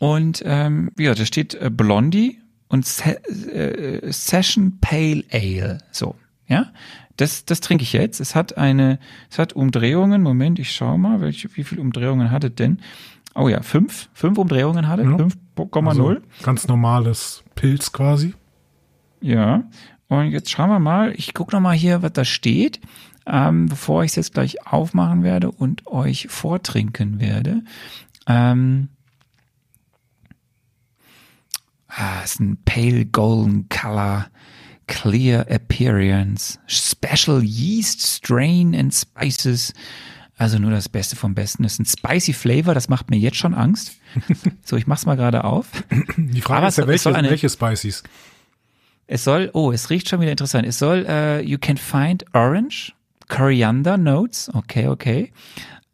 Und 0.00 0.42
ähm, 0.46 0.90
ja, 0.98 1.14
da 1.14 1.26
steht 1.26 1.54
äh, 1.54 1.70
Blondie 1.70 2.40
und 2.68 2.86
Se 2.86 3.22
äh, 3.26 4.10
Session 4.10 4.78
Pale 4.80 5.24
Ale. 5.30 5.78
So, 5.90 6.14
ja. 6.46 6.72
Das, 7.16 7.44
das 7.44 7.60
trinke 7.60 7.82
ich 7.82 7.92
jetzt. 7.92 8.20
Es 8.20 8.34
hat 8.34 8.56
eine, 8.56 9.00
es 9.28 9.38
hat 9.38 9.52
Umdrehungen. 9.52 10.22
Moment, 10.22 10.58
ich 10.60 10.72
schau 10.72 10.96
mal, 10.96 11.20
welche, 11.20 11.54
wie 11.56 11.64
viele 11.64 11.80
Umdrehungen 11.80 12.30
hat 12.30 12.44
es 12.44 12.54
denn? 12.54 12.78
Oh 13.34 13.48
ja, 13.48 13.60
fünf, 13.60 14.08
fünf 14.14 14.38
Umdrehungen 14.38 14.88
hat 14.88 15.00
es. 15.00 15.04
Ja. 15.04 15.10
5,0. 15.10 15.88
Also 15.88 16.16
ganz 16.42 16.68
normales 16.68 17.42
Pilz 17.56 17.92
quasi. 17.92 18.34
Ja, 19.20 19.64
und 20.08 20.30
jetzt 20.30 20.50
schauen 20.50 20.70
wir 20.70 20.78
mal, 20.78 21.12
ich 21.12 21.34
gucke 21.34 21.54
noch 21.54 21.60
mal 21.60 21.76
hier, 21.76 22.02
was 22.02 22.12
da 22.12 22.24
steht, 22.24 22.80
ähm, 23.26 23.66
bevor 23.66 24.04
ich 24.04 24.12
es 24.12 24.16
jetzt 24.16 24.34
gleich 24.34 24.66
aufmachen 24.66 25.22
werde 25.22 25.50
und 25.50 25.86
euch 25.86 26.28
vortrinken 26.28 27.20
werde. 27.20 27.62
Ähm, 28.26 28.88
ah, 31.88 32.22
ist 32.24 32.40
ein 32.40 32.58
Pale 32.64 33.04
Golden 33.04 33.68
Color, 33.68 34.28
Clear 34.86 35.50
Appearance, 35.50 36.58
Special 36.66 37.42
Yeast 37.42 38.06
Strain 38.06 38.74
and 38.74 38.94
Spices. 38.94 39.74
Also 40.38 40.60
nur 40.60 40.70
das 40.70 40.88
Beste 40.88 41.16
vom 41.16 41.34
Besten. 41.34 41.64
Das 41.64 41.72
ist 41.72 41.80
ein 41.80 41.84
spicy 41.84 42.32
Flavor, 42.32 42.72
das 42.72 42.88
macht 42.88 43.10
mir 43.10 43.18
jetzt 43.18 43.36
schon 43.36 43.54
Angst. 43.54 43.96
so, 44.64 44.76
ich 44.76 44.86
mach's 44.86 45.04
mal 45.04 45.16
gerade 45.16 45.42
auf. 45.44 45.66
Die 46.16 46.40
Frage 46.40 46.58
Aber 46.58 46.68
ist 46.68 46.78
ja, 46.78 46.86
welche, 46.86 47.14
eine, 47.14 47.28
welche 47.28 47.50
Spices? 47.50 48.04
Es 49.08 49.24
soll, 49.24 49.50
oh, 49.54 49.72
es 49.72 49.88
riecht 49.88 50.08
schon 50.08 50.20
wieder 50.20 50.30
interessant. 50.30 50.66
Es 50.66 50.78
soll, 50.78 51.06
uh, 51.08 51.40
you 51.40 51.58
can 51.58 51.78
find 51.78 52.24
orange, 52.34 52.92
coriander 53.28 53.96
notes. 53.96 54.50
Okay, 54.54 54.86
okay. 54.86 55.32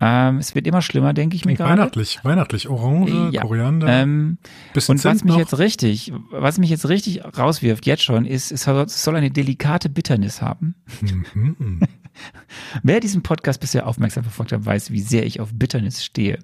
Ähm, 0.00 0.38
es 0.38 0.55
wird 0.57 0.66
immer 0.66 0.83
schlimmer, 0.83 1.14
denke 1.14 1.37
ich 1.37 1.44
mir 1.44 1.55
gerade. 1.55 1.70
Weihnachtlich, 1.70 2.18
weihnachtlich, 2.24 2.68
Orange, 2.68 3.31
ja. 3.31 3.42
Koriander. 3.42 3.87
Ähm, 3.88 4.38
bisschen 4.74 4.96
und 4.96 5.05
was 5.05 5.22
mich 5.22 5.33
noch. 5.33 5.38
jetzt 5.38 5.57
richtig, 5.59 6.12
was 6.31 6.59
mich 6.59 6.68
jetzt 6.68 6.88
richtig 6.88 7.22
rauswirft, 7.24 7.87
jetzt 7.87 8.03
schon, 8.03 8.27
ist, 8.27 8.50
es 8.50 8.64
soll 8.64 9.16
eine 9.16 9.31
delikate 9.31 9.88
Bitternis 9.88 10.42
haben. 10.42 10.74
Mhm. 11.00 11.81
Wer 12.83 13.00
diesen 13.00 13.22
Podcast 13.22 13.61
bisher 13.61 13.87
aufmerksam 13.87 14.22
verfolgt 14.22 14.53
hat, 14.53 14.64
weiß, 14.64 14.90
wie 14.90 15.00
sehr 15.00 15.27
ich 15.27 15.40
auf 15.40 15.50
Bitternis 15.53 16.05
stehe. 16.05 16.38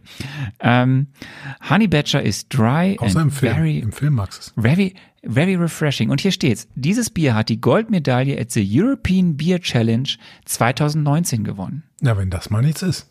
Ähm, 0.61 1.09
Honey 1.69 1.89
Badger 1.89 2.23
ist 2.23 2.49
dry 2.49 2.97
Außer 2.99 3.21
and 3.21 3.31
im 3.31 3.31
Film. 3.31 3.55
very, 3.55 3.79
Im 3.79 3.93
Film 3.93 4.15
magst 4.15 4.41
es. 4.41 4.53
Very, 4.57 4.95
very 5.23 5.55
refreshing. 5.55 6.11
Und 6.11 6.21
hier 6.21 6.33
steht's. 6.33 6.69
Dieses 6.75 7.11
Bier 7.11 7.35
hat 7.35 7.49
die 7.49 7.61
Goldmedaille 7.61 8.39
at 8.41 8.51
the 8.51 8.67
European 8.69 9.37
Beer 9.37 9.61
Challenge 9.61 10.09
2019 10.45 11.45
gewonnen. 11.45 11.85
Na, 12.01 12.17
wenn 12.17 12.31
das 12.31 12.51
mal 12.51 12.63
nichts 12.63 12.83
ist. 12.83 13.09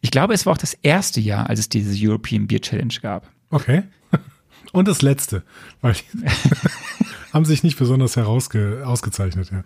Ich 0.00 0.10
glaube, 0.10 0.34
es 0.34 0.46
war 0.46 0.52
auch 0.54 0.58
das 0.58 0.74
erste 0.74 1.20
Jahr, 1.20 1.48
als 1.48 1.60
es 1.60 1.68
diese 1.68 1.94
European 1.96 2.46
Beer 2.46 2.60
Challenge 2.60 2.94
gab. 3.00 3.30
Okay. 3.50 3.84
Und 4.72 4.88
das 4.88 5.02
letzte, 5.02 5.42
weil 5.80 5.94
die 5.94 6.26
haben 7.32 7.44
sich 7.44 7.62
nicht 7.62 7.78
besonders 7.78 8.16
herausge 8.16 8.82
ausgezeichnet, 8.84 9.50
ja. 9.50 9.64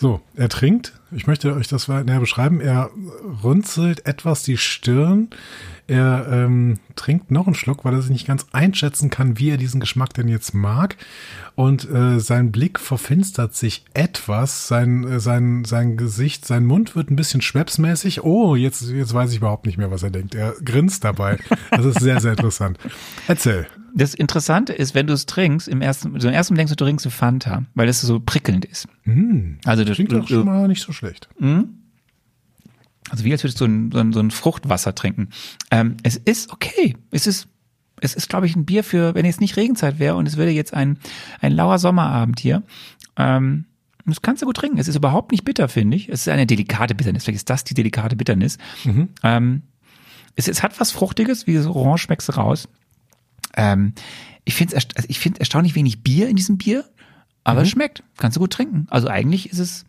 So, 0.00 0.22
er 0.34 0.48
trinkt. 0.48 0.94
Ich 1.10 1.26
möchte 1.26 1.54
euch 1.54 1.68
das 1.68 1.86
näher 1.86 2.20
beschreiben. 2.20 2.58
Er 2.58 2.88
runzelt 3.42 4.06
etwas 4.06 4.42
die 4.42 4.56
Stirn. 4.56 5.28
Er 5.88 6.26
ähm, 6.30 6.78
trinkt 6.96 7.30
noch 7.30 7.46
einen 7.46 7.54
Schluck, 7.54 7.84
weil 7.84 7.92
er 7.92 8.00
sich 8.00 8.10
nicht 8.10 8.26
ganz 8.26 8.46
einschätzen 8.52 9.10
kann, 9.10 9.38
wie 9.38 9.50
er 9.50 9.58
diesen 9.58 9.78
Geschmack 9.78 10.14
denn 10.14 10.28
jetzt 10.28 10.54
mag. 10.54 10.96
Und 11.54 11.86
äh, 11.90 12.18
sein 12.18 12.50
Blick 12.50 12.80
verfinstert 12.80 13.54
sich 13.54 13.84
etwas. 13.92 14.68
Sein, 14.68 15.04
äh, 15.04 15.20
sein, 15.20 15.66
sein 15.66 15.98
Gesicht, 15.98 16.46
sein 16.46 16.64
Mund 16.64 16.96
wird 16.96 17.10
ein 17.10 17.16
bisschen 17.16 17.42
schwepsmäßig. 17.42 18.24
Oh, 18.24 18.56
jetzt, 18.56 18.80
jetzt 18.80 19.12
weiß 19.12 19.32
ich 19.32 19.38
überhaupt 19.38 19.66
nicht 19.66 19.76
mehr, 19.76 19.90
was 19.90 20.02
er 20.02 20.10
denkt. 20.10 20.34
Er 20.34 20.54
grinst 20.64 21.04
dabei. 21.04 21.36
Das 21.70 21.84
ist 21.84 22.00
sehr, 22.00 22.20
sehr 22.20 22.32
interessant. 22.32 22.78
Erzähl 23.28 23.66
das 23.94 24.14
Interessante 24.14 24.72
ist, 24.72 24.94
wenn 24.94 25.06
du 25.06 25.12
es 25.12 25.26
trinkst, 25.26 25.68
im 25.68 25.82
ersten, 25.82 26.18
so 26.20 26.28
im 26.28 26.34
ersten 26.34 26.54
denkst 26.54 26.70
du, 26.72 26.76
du 26.76 26.84
trinkst 26.84 27.06
eine 27.06 27.12
Fanta, 27.12 27.64
weil 27.74 27.88
es 27.88 28.00
so 28.00 28.20
prickelnd 28.20 28.64
ist. 28.64 28.88
Mm, 29.04 29.54
also 29.64 29.84
das 29.84 29.96
klingt 29.96 30.12
doch 30.12 30.26
schon 30.28 30.46
mal 30.46 30.68
nicht 30.68 30.82
so 30.82 30.92
schlecht. 30.92 31.28
Mm, 31.38 31.62
also 33.10 33.24
wie 33.24 33.32
als 33.32 33.42
würdest 33.42 33.60
du 33.60 33.64
so 33.64 33.70
ein, 33.70 33.92
so 33.92 33.98
ein, 33.98 34.12
so 34.12 34.20
ein 34.20 34.30
Fruchtwasser 34.30 34.94
trinken. 34.94 35.30
Ähm, 35.70 35.96
es 36.02 36.16
ist 36.16 36.52
okay. 36.52 36.96
Es 37.10 37.26
ist, 37.26 37.48
es 38.00 38.14
ist, 38.14 38.28
glaube 38.28 38.46
ich, 38.46 38.56
ein 38.56 38.64
Bier 38.64 38.84
für, 38.84 39.14
wenn 39.14 39.24
jetzt 39.24 39.40
nicht 39.40 39.56
Regenzeit 39.56 39.98
wäre 39.98 40.16
und 40.16 40.26
es 40.26 40.36
würde 40.36 40.52
jetzt 40.52 40.74
ein, 40.74 40.98
ein 41.40 41.52
lauer 41.52 41.78
Sommerabend 41.78 42.40
hier. 42.40 42.62
Ähm, 43.16 43.66
das 44.06 44.22
kannst 44.22 44.42
du 44.42 44.46
gut 44.46 44.56
trinken. 44.56 44.78
Es 44.78 44.88
ist 44.88 44.96
überhaupt 44.96 45.32
nicht 45.32 45.44
bitter, 45.44 45.68
finde 45.68 45.96
ich. 45.96 46.08
Es 46.08 46.22
ist 46.22 46.28
eine 46.28 46.46
delikate 46.46 46.94
Bitternis. 46.94 47.24
Vielleicht 47.24 47.36
ist 47.36 47.50
das 47.50 47.64
die 47.64 47.74
delikate 47.74 48.16
Bitternis. 48.16 48.58
Mhm. 48.84 49.10
Ähm, 49.22 49.62
es, 50.36 50.48
es 50.48 50.62
hat 50.62 50.78
was 50.80 50.90
Fruchtiges, 50.90 51.46
wie 51.46 51.56
so 51.58 51.74
Orange 51.74 52.02
schmeckst 52.02 52.28
du 52.28 52.32
raus. 52.32 52.68
Ähm, 53.56 53.94
ich 54.44 54.54
finde 54.54 54.76
es 54.76 54.86
also 54.96 55.06
ich 55.08 55.18
find 55.18 55.38
erstaunlich 55.38 55.74
wenig 55.74 56.02
Bier 56.02 56.28
in 56.28 56.36
diesem 56.36 56.58
Bier, 56.58 56.84
aber 57.44 57.60
mhm. 57.60 57.64
es 57.64 57.70
schmeckt. 57.70 58.02
Kannst 58.16 58.36
du 58.36 58.40
gut 58.40 58.52
trinken. 58.52 58.86
Also 58.90 59.08
eigentlich 59.08 59.50
ist 59.50 59.58
es. 59.58 59.84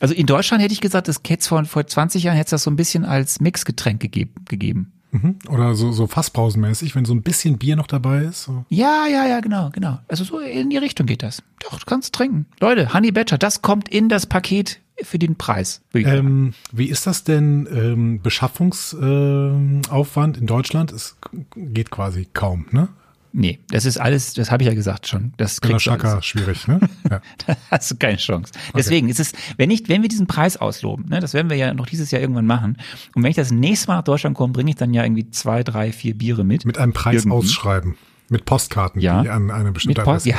Also 0.00 0.14
in 0.14 0.26
Deutschland 0.26 0.62
hätte 0.62 0.72
ich 0.72 0.80
gesagt, 0.80 1.08
das 1.08 1.24
Cats 1.24 1.48
vor, 1.48 1.64
vor 1.64 1.86
20 1.86 2.22
Jahren 2.22 2.36
hätte 2.36 2.46
es 2.46 2.50
das 2.50 2.62
so 2.62 2.70
ein 2.70 2.76
bisschen 2.76 3.04
als 3.04 3.40
Mixgetränk 3.40 4.00
gegeben. 4.00 4.32
gegeben. 4.44 4.92
Mhm. 5.10 5.36
Oder 5.48 5.74
so, 5.74 5.92
so 5.92 6.06
Fassbrausenmäßig, 6.06 6.94
wenn 6.94 7.04
so 7.04 7.14
ein 7.14 7.22
bisschen 7.22 7.58
Bier 7.58 7.76
noch 7.76 7.86
dabei 7.86 8.24
ist. 8.24 8.44
So. 8.44 8.64
Ja, 8.68 9.06
ja, 9.06 9.26
ja, 9.26 9.40
genau, 9.40 9.70
genau. 9.70 9.98
Also 10.08 10.24
so 10.24 10.38
in 10.38 10.70
die 10.70 10.76
Richtung 10.76 11.06
geht 11.06 11.22
das. 11.22 11.42
Doch, 11.60 11.78
du 11.78 11.86
kannst 11.86 12.14
trinken. 12.14 12.46
Leute, 12.60 12.92
Honey 12.92 13.12
Badger, 13.12 13.38
das 13.38 13.62
kommt 13.62 13.88
in 13.88 14.08
das 14.08 14.26
Paket 14.26 14.80
für 15.02 15.18
den 15.18 15.36
Preis. 15.36 15.82
Ähm, 15.94 16.54
wie 16.72 16.88
ist 16.88 17.06
das 17.06 17.24
denn 17.24 17.68
ähm, 17.72 18.20
Beschaffungsaufwand 18.22 20.36
äh, 20.36 20.40
in 20.40 20.46
Deutschland? 20.46 20.92
Es 20.92 21.16
geht 21.56 21.90
quasi 21.90 22.28
kaum, 22.32 22.66
ne? 22.70 22.88
Nee, 23.32 23.58
das 23.68 23.84
ist 23.84 23.98
alles, 23.98 24.34
das 24.34 24.50
habe 24.50 24.62
ich 24.62 24.68
ja 24.68 24.74
gesagt 24.74 25.06
schon. 25.06 25.32
Das 25.36 25.60
kriegt 25.60 25.82
Schaka 25.82 26.22
schwierig, 26.22 26.66
ne? 26.66 26.80
Ja. 27.10 27.20
da 27.46 27.56
hast 27.70 27.90
du 27.90 27.96
keine 27.96 28.16
Chance. 28.16 28.52
Deswegen 28.74 29.06
okay. 29.06 29.12
ist 29.12 29.20
es, 29.20 29.32
wenn 29.56 29.68
nicht, 29.68 29.88
wenn 29.88 30.02
wir 30.02 30.08
diesen 30.08 30.26
Preis 30.26 30.56
ausloben, 30.56 31.06
ne, 31.08 31.20
das 31.20 31.34
werden 31.34 31.50
wir 31.50 31.56
ja 31.56 31.74
noch 31.74 31.86
dieses 31.86 32.10
Jahr 32.10 32.20
irgendwann 32.20 32.46
machen. 32.46 32.76
Und 33.14 33.22
wenn 33.22 33.30
ich 33.30 33.36
das 33.36 33.50
nächste 33.50 33.88
Mal 33.88 33.96
nach 33.96 34.04
Deutschland 34.04 34.36
komme, 34.36 34.52
bringe 34.52 34.70
ich 34.70 34.76
dann 34.76 34.94
ja 34.94 35.04
irgendwie 35.04 35.30
zwei, 35.30 35.62
drei, 35.62 35.92
vier 35.92 36.16
Biere 36.16 36.44
mit. 36.44 36.64
Mit 36.64 36.78
einem 36.78 36.92
Preis 36.92 37.24
irgendwie. 37.24 37.36
ausschreiben. 37.36 37.96
Mit 38.30 38.44
Postkarten, 38.44 39.00
ja. 39.00 39.22
die 39.22 39.30
an 39.30 39.50
eine 39.50 39.72
bestimmte 39.72 40.02
Post, 40.02 40.26
ja. 40.26 40.36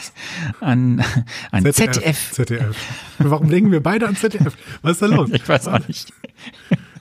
an, 0.60 1.02
an 1.50 1.72
ZDF. 1.72 2.32
ZDF. 2.32 2.32
ZDF. 2.32 2.76
Warum 3.18 3.48
denken 3.48 3.72
wir 3.72 3.82
beide 3.82 4.06
an 4.06 4.16
ZDF? 4.16 4.54
Was 4.82 4.92
ist 4.92 5.02
da 5.02 5.06
los? 5.06 5.30
ich 5.32 5.48
weiß 5.48 5.68
auch 5.68 5.86
nicht. 5.88 6.12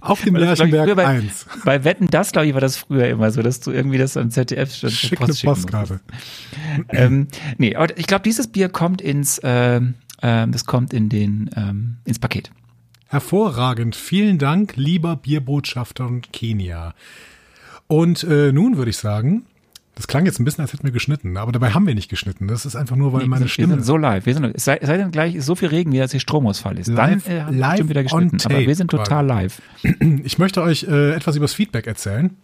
Auf 0.01 0.23
dem 0.23 0.35
Lerchenberg 0.35 0.95
bei, 0.95 1.05
1. 1.05 1.45
Bei 1.63 1.83
Wetten, 1.83 2.07
das 2.07 2.31
glaube 2.31 2.47
ich, 2.47 2.53
war 2.53 2.61
das 2.61 2.75
früher 2.77 3.07
immer 3.07 3.31
so, 3.31 3.41
dass 3.41 3.59
du 3.59 3.71
irgendwie 3.71 3.97
das 3.97 4.17
an 4.17 4.31
ZDF 4.31 4.75
schon 4.75 4.89
Schick 4.89 5.21
eine 5.21 5.33
Postkarte. 5.33 6.01
ähm, 6.89 7.27
nee, 7.57 7.75
aber 7.75 7.97
ich 7.97 8.07
glaube, 8.07 8.23
dieses 8.23 8.47
Bier 8.47 8.69
kommt 8.69 9.01
ins, 9.01 9.37
äh, 9.39 9.79
das 10.21 10.65
kommt 10.65 10.93
in 10.93 11.09
den, 11.09 11.49
ähm, 11.55 11.97
ins 12.03 12.19
Paket. 12.19 12.51
Hervorragend. 13.07 13.95
Vielen 13.95 14.37
Dank, 14.37 14.77
lieber 14.77 15.17
Bierbotschafter 15.17 16.07
und 16.07 16.31
Kenia. 16.31 16.93
Und 17.87 18.23
äh, 18.23 18.53
nun 18.53 18.77
würde 18.77 18.91
ich 18.91 18.97
sagen, 18.97 19.45
das 19.95 20.07
klang 20.07 20.25
jetzt 20.25 20.39
ein 20.39 20.45
bisschen, 20.45 20.61
als 20.61 20.71
hätten 20.73 20.83
wir 20.83 20.91
geschnitten, 20.91 21.37
aber 21.37 21.51
dabei 21.51 21.71
haben 21.71 21.85
wir 21.85 21.95
nicht 21.95 22.09
geschnitten. 22.09 22.47
Das 22.47 22.65
ist 22.65 22.75
einfach 22.75 22.95
nur, 22.95 23.11
weil 23.13 23.23
nee, 23.23 23.27
meine 23.27 23.39
sind, 23.41 23.49
Stimme. 23.49 23.67
Wir 23.69 23.75
sind 23.75 23.85
so 23.85 23.97
live. 23.97 24.25
Wir 24.25 24.33
sind, 24.33 24.45
es 24.55 24.63
sei, 24.63 24.79
sei 24.81 24.97
denn 24.97 25.11
gleich 25.11 25.43
so 25.43 25.55
viel 25.55 25.67
Regen, 25.67 25.91
wie 25.91 25.97
das 25.97 26.11
hier 26.11 26.19
Stromausfall 26.19 26.77
ist. 26.77 26.87
Live, 26.87 27.25
Dann 27.25 27.35
äh, 27.35 27.41
haben 27.41 27.57
live 27.57 27.77
wir 27.79 27.89
wieder 27.89 28.03
geschnitten. 28.03 28.37
aber 28.45 28.59
wir 28.59 28.75
sind 28.75 28.91
total 28.91 29.25
live. 29.25 29.61
Ich 30.23 30.37
möchte 30.37 30.61
euch 30.61 30.83
äh, 30.83 31.13
etwas 31.13 31.35
übers 31.35 31.53
Feedback 31.53 31.87
erzählen. 31.87 32.35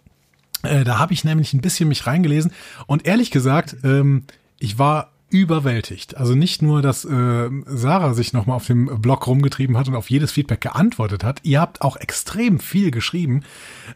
Äh, 0.62 0.84
da 0.84 0.98
habe 0.98 1.12
ich 1.12 1.24
nämlich 1.24 1.54
ein 1.54 1.60
bisschen 1.60 1.88
mich 1.88 2.06
reingelesen 2.06 2.52
und 2.86 3.06
ehrlich 3.06 3.30
gesagt, 3.30 3.76
ähm, 3.84 4.24
ich 4.58 4.78
war 4.78 5.12
überwältigt. 5.30 6.16
Also 6.16 6.34
nicht 6.34 6.62
nur, 6.62 6.82
dass 6.82 7.04
äh, 7.04 7.50
Sarah 7.66 8.14
sich 8.14 8.32
nochmal 8.32 8.56
auf 8.56 8.66
dem 8.66 9.00
Blog 9.00 9.26
rumgetrieben 9.26 9.76
hat 9.76 9.88
und 9.88 9.94
auf 9.94 10.10
jedes 10.10 10.32
Feedback 10.32 10.60
geantwortet 10.60 11.22
hat, 11.22 11.40
ihr 11.42 11.60
habt 11.60 11.82
auch 11.82 11.96
extrem 11.96 12.60
viel 12.60 12.90
geschrieben 12.90 13.42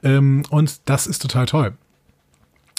ähm, 0.02 0.42
und 0.50 0.80
das 0.84 1.06
ist 1.06 1.20
total 1.22 1.46
toll. 1.46 1.72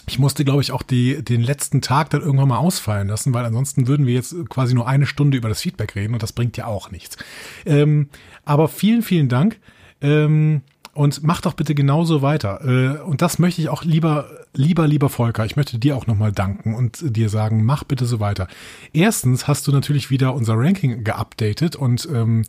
Ich 0.08 0.20
musste, 0.20 0.44
glaube 0.44 0.62
ich, 0.62 0.72
auch 0.72 0.84
die, 0.84 1.24
den 1.24 1.42
letzten 1.42 1.82
Tag 1.82 2.10
dann 2.10 2.22
irgendwann 2.22 2.50
mal 2.50 2.58
ausfallen 2.58 3.08
lassen, 3.08 3.34
weil 3.34 3.46
ansonsten 3.46 3.88
würden 3.88 4.06
wir 4.06 4.14
jetzt 4.14 4.36
quasi 4.50 4.74
nur 4.74 4.88
eine 4.88 5.06
Stunde 5.06 5.38
über 5.38 5.50
das 5.50 5.62
Feedback 5.62 5.96
reden 5.96 6.14
und 6.14 6.22
das 6.22 6.34
bringt 6.34 6.58
ja 6.58 6.66
auch 6.66 6.92
nichts. 6.92 7.18
Ähm, 7.66 8.10
aber 8.44 8.68
vielen, 8.68 9.02
vielen 9.02 9.30
Dank. 9.30 9.60
Ähm, 10.02 10.62
und 10.94 11.24
mach 11.24 11.42
doch 11.42 11.54
bitte 11.54 11.74
genauso 11.74 12.22
weiter. 12.22 12.62
Äh, 12.64 13.02
und 13.02 13.22
das 13.22 13.40
möchte 13.40 13.62
ich 13.62 13.70
auch 13.70 13.84
lieber, 13.84 14.30
lieber, 14.54 14.88
lieber 14.88 15.10
Volker. 15.10 15.44
Ich 15.46 15.56
möchte 15.56 15.80
dir 15.80 15.98
auch 15.98 16.06
nochmal 16.06 16.32
danken 16.32 16.76
und 16.76 17.04
dir 17.16 17.30
sagen, 17.30 17.66
mach 17.66 17.84
bitte 17.84 18.06
so 18.06 18.20
weiter. 18.20 18.48
Erstens 18.94 19.48
hast 19.48 19.66
du 19.68 19.72
natürlich 19.72 20.12
wieder 20.12 20.36
unser 20.36 20.54
Ranking 20.56 21.04
geupdatet 21.04 21.76
und 21.76 22.08
ähm, 22.14 22.44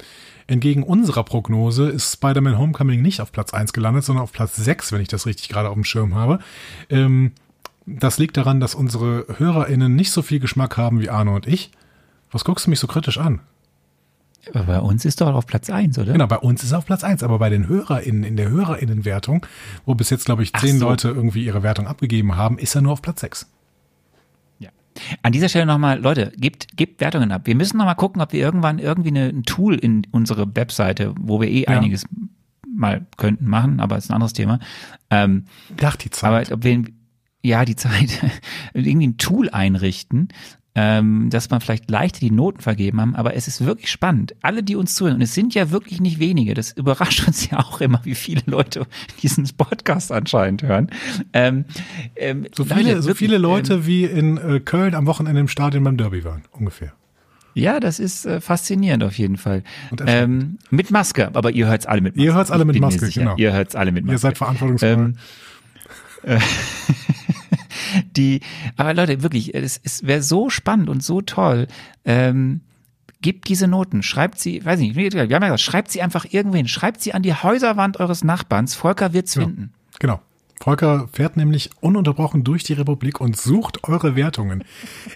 entgegen 0.46 0.82
unserer 0.82 1.24
Prognose 1.24 1.88
ist 1.88 2.12
Spider-Man 2.12 2.58
Homecoming 2.58 3.00
nicht 3.00 3.22
auf 3.22 3.32
Platz 3.32 3.54
1 3.54 3.72
gelandet, 3.72 4.04
sondern 4.04 4.24
auf 4.24 4.32
Platz 4.32 4.56
6, 4.56 4.92
wenn 4.92 5.00
ich 5.00 5.08
das 5.08 5.24
richtig 5.24 5.48
gerade 5.48 5.70
auf 5.70 5.74
dem 5.74 5.84
Schirm 5.84 6.14
habe. 6.14 6.38
Ähm, 6.90 7.32
das 7.86 8.18
liegt 8.18 8.36
daran, 8.36 8.60
dass 8.60 8.74
unsere 8.74 9.26
HörerInnen 9.36 9.94
nicht 9.94 10.10
so 10.10 10.22
viel 10.22 10.40
Geschmack 10.40 10.76
haben 10.76 11.00
wie 11.00 11.10
Arno 11.10 11.34
und 11.34 11.46
ich. 11.46 11.70
Was 12.30 12.44
guckst 12.44 12.66
du 12.66 12.70
mich 12.70 12.80
so 12.80 12.86
kritisch 12.86 13.18
an? 13.18 13.40
Aber 14.52 14.64
bei 14.64 14.80
uns 14.80 15.04
ist 15.04 15.20
doch 15.20 15.34
auf 15.34 15.46
Platz 15.46 15.70
1, 15.70 15.98
oder? 15.98 16.12
Genau, 16.12 16.26
bei 16.26 16.38
uns 16.38 16.62
ist 16.62 16.72
er 16.72 16.78
auf 16.78 16.86
Platz 16.86 17.04
1, 17.04 17.22
aber 17.22 17.38
bei 17.38 17.48
den 17.48 17.68
HörerInnen, 17.68 18.24
in 18.24 18.36
der 18.36 18.50
HörerInnenwertung, 18.50 19.46
wo 19.86 19.94
bis 19.94 20.10
jetzt, 20.10 20.26
glaube 20.26 20.42
ich, 20.42 20.52
zehn 20.52 20.78
so. 20.78 20.88
Leute 20.88 21.08
irgendwie 21.08 21.44
ihre 21.44 21.62
Wertung 21.62 21.86
abgegeben 21.86 22.36
haben, 22.36 22.58
ist 22.58 22.74
er 22.74 22.82
nur 22.82 22.92
auf 22.92 23.02
Platz 23.02 23.20
6. 23.20 23.50
Ja. 24.58 24.70
An 25.22 25.32
dieser 25.32 25.48
Stelle 25.48 25.66
nochmal, 25.66 25.98
Leute, 26.00 26.32
gebt, 26.36 26.76
gebt 26.76 27.00
Wertungen 27.00 27.32
ab. 27.32 27.42
Wir 27.44 27.54
müssen 27.54 27.78
nochmal 27.78 27.94
gucken, 27.94 28.20
ob 28.20 28.32
wir 28.32 28.40
irgendwann 28.40 28.78
irgendwie 28.78 29.08
eine, 29.08 29.28
ein 29.28 29.44
Tool 29.44 29.76
in 29.76 30.06
unsere 30.10 30.54
Webseite, 30.54 31.14
wo 31.18 31.40
wir 31.40 31.48
eh 31.48 31.62
ja. 31.62 31.68
einiges 31.68 32.04
mal 32.76 33.06
könnten 33.16 33.48
machen, 33.48 33.80
aber 33.80 33.96
ist 33.96 34.10
ein 34.10 34.14
anderes 34.14 34.32
Thema. 34.32 34.58
Ähm, 35.08 35.44
Ach, 35.82 35.96
die 35.96 36.10
Zeit. 36.10 36.50
Aber 36.50 36.54
ob 36.54 36.64
wir, 36.64 36.84
ja, 37.44 37.64
die 37.64 37.76
Zeit, 37.76 38.20
irgendwie 38.74 39.06
ein 39.06 39.18
Tool 39.18 39.50
einrichten, 39.50 40.28
ähm, 40.74 41.28
dass 41.30 41.50
man 41.50 41.60
vielleicht 41.60 41.88
leichter 41.88 42.18
die 42.18 42.30
Noten 42.30 42.60
vergeben 42.60 43.00
haben, 43.00 43.14
aber 43.14 43.36
es 43.36 43.46
ist 43.46 43.64
wirklich 43.64 43.90
spannend. 43.90 44.34
Alle, 44.42 44.62
die 44.62 44.74
uns 44.74 44.94
zuhören, 44.94 45.16
und 45.16 45.22
es 45.22 45.34
sind 45.34 45.54
ja 45.54 45.70
wirklich 45.70 46.00
nicht 46.00 46.18
wenige, 46.18 46.54
das 46.54 46.72
überrascht 46.72 47.24
uns 47.26 47.48
ja 47.48 47.60
auch 47.60 47.80
immer, 47.80 48.00
wie 48.04 48.14
viele 48.14 48.42
Leute 48.46 48.86
diesen 49.22 49.46
Podcast 49.56 50.10
anscheinend 50.10 50.62
hören. 50.62 50.90
Ähm, 51.32 51.66
ähm, 52.16 52.46
so 52.56 52.64
viele, 52.64 52.80
Leute, 52.80 53.02
so 53.02 53.08
wirklich, 53.08 53.18
viele 53.18 53.38
Leute 53.38 53.74
ähm, 53.74 53.86
wie 53.86 54.04
in 54.04 54.38
äh, 54.38 54.60
Köln 54.60 54.94
am 54.94 55.06
Wochenende 55.06 55.40
im 55.40 55.48
Stadion 55.48 55.84
beim 55.84 55.98
Derby 55.98 56.24
waren, 56.24 56.44
ungefähr. 56.50 56.92
Ja, 57.52 57.78
das 57.78 58.00
ist 58.00 58.24
äh, 58.24 58.40
faszinierend 58.40 59.04
auf 59.04 59.16
jeden 59.16 59.36
Fall. 59.36 59.62
Ähm, 60.06 60.58
mit 60.70 60.90
Maske, 60.90 61.30
aber 61.34 61.52
ihr 61.52 61.66
hört's 61.66 61.86
alle 61.86 62.00
mit 62.00 62.16
Maske. 62.16 62.26
Ihr 62.26 62.34
hört's 62.34 62.50
alle 62.50 62.64
mit 62.64 62.80
Maske, 62.80 63.08
genau. 63.10 63.36
Ihr 63.36 63.52
hört's 63.52 63.76
alle 63.76 63.92
mit 63.92 64.04
Maske. 64.06 64.14
Ihr 64.14 64.18
seid 64.18 64.38
verantwortungsvoll. 64.38 64.88
Ähm, 64.88 65.16
äh, 66.24 66.40
die, 68.16 68.40
aber 68.76 68.94
Leute, 68.94 69.22
wirklich, 69.22 69.54
es, 69.54 69.80
es 69.82 70.06
wäre 70.06 70.22
so 70.22 70.50
spannend 70.50 70.88
und 70.88 71.02
so 71.02 71.20
toll. 71.20 71.66
Ähm, 72.04 72.60
Gebt 73.20 73.48
diese 73.48 73.66
Noten, 73.68 74.02
schreibt 74.02 74.38
sie, 74.38 74.62
weiß 74.62 74.78
nicht, 74.80 74.96
wir 74.96 75.10
haben 75.10 75.30
ja 75.30 75.38
gesagt, 75.38 75.60
schreibt 75.60 75.90
sie 75.90 76.02
einfach 76.02 76.26
irgendwo 76.28 76.62
schreibt 76.66 77.00
sie 77.00 77.14
an 77.14 77.22
die 77.22 77.32
Häuserwand 77.32 77.98
eures 77.98 78.22
Nachbarns. 78.22 78.74
Volker 78.74 79.14
wird's 79.14 79.34
ja, 79.34 79.44
finden. 79.44 79.72
Genau. 79.98 80.20
Volker 80.64 81.10
fährt 81.12 81.36
nämlich 81.36 81.68
ununterbrochen 81.80 82.42
durch 82.42 82.64
die 82.64 82.72
Republik 82.72 83.20
und 83.20 83.36
sucht 83.36 83.84
eure 83.84 84.16
Wertungen. 84.16 84.64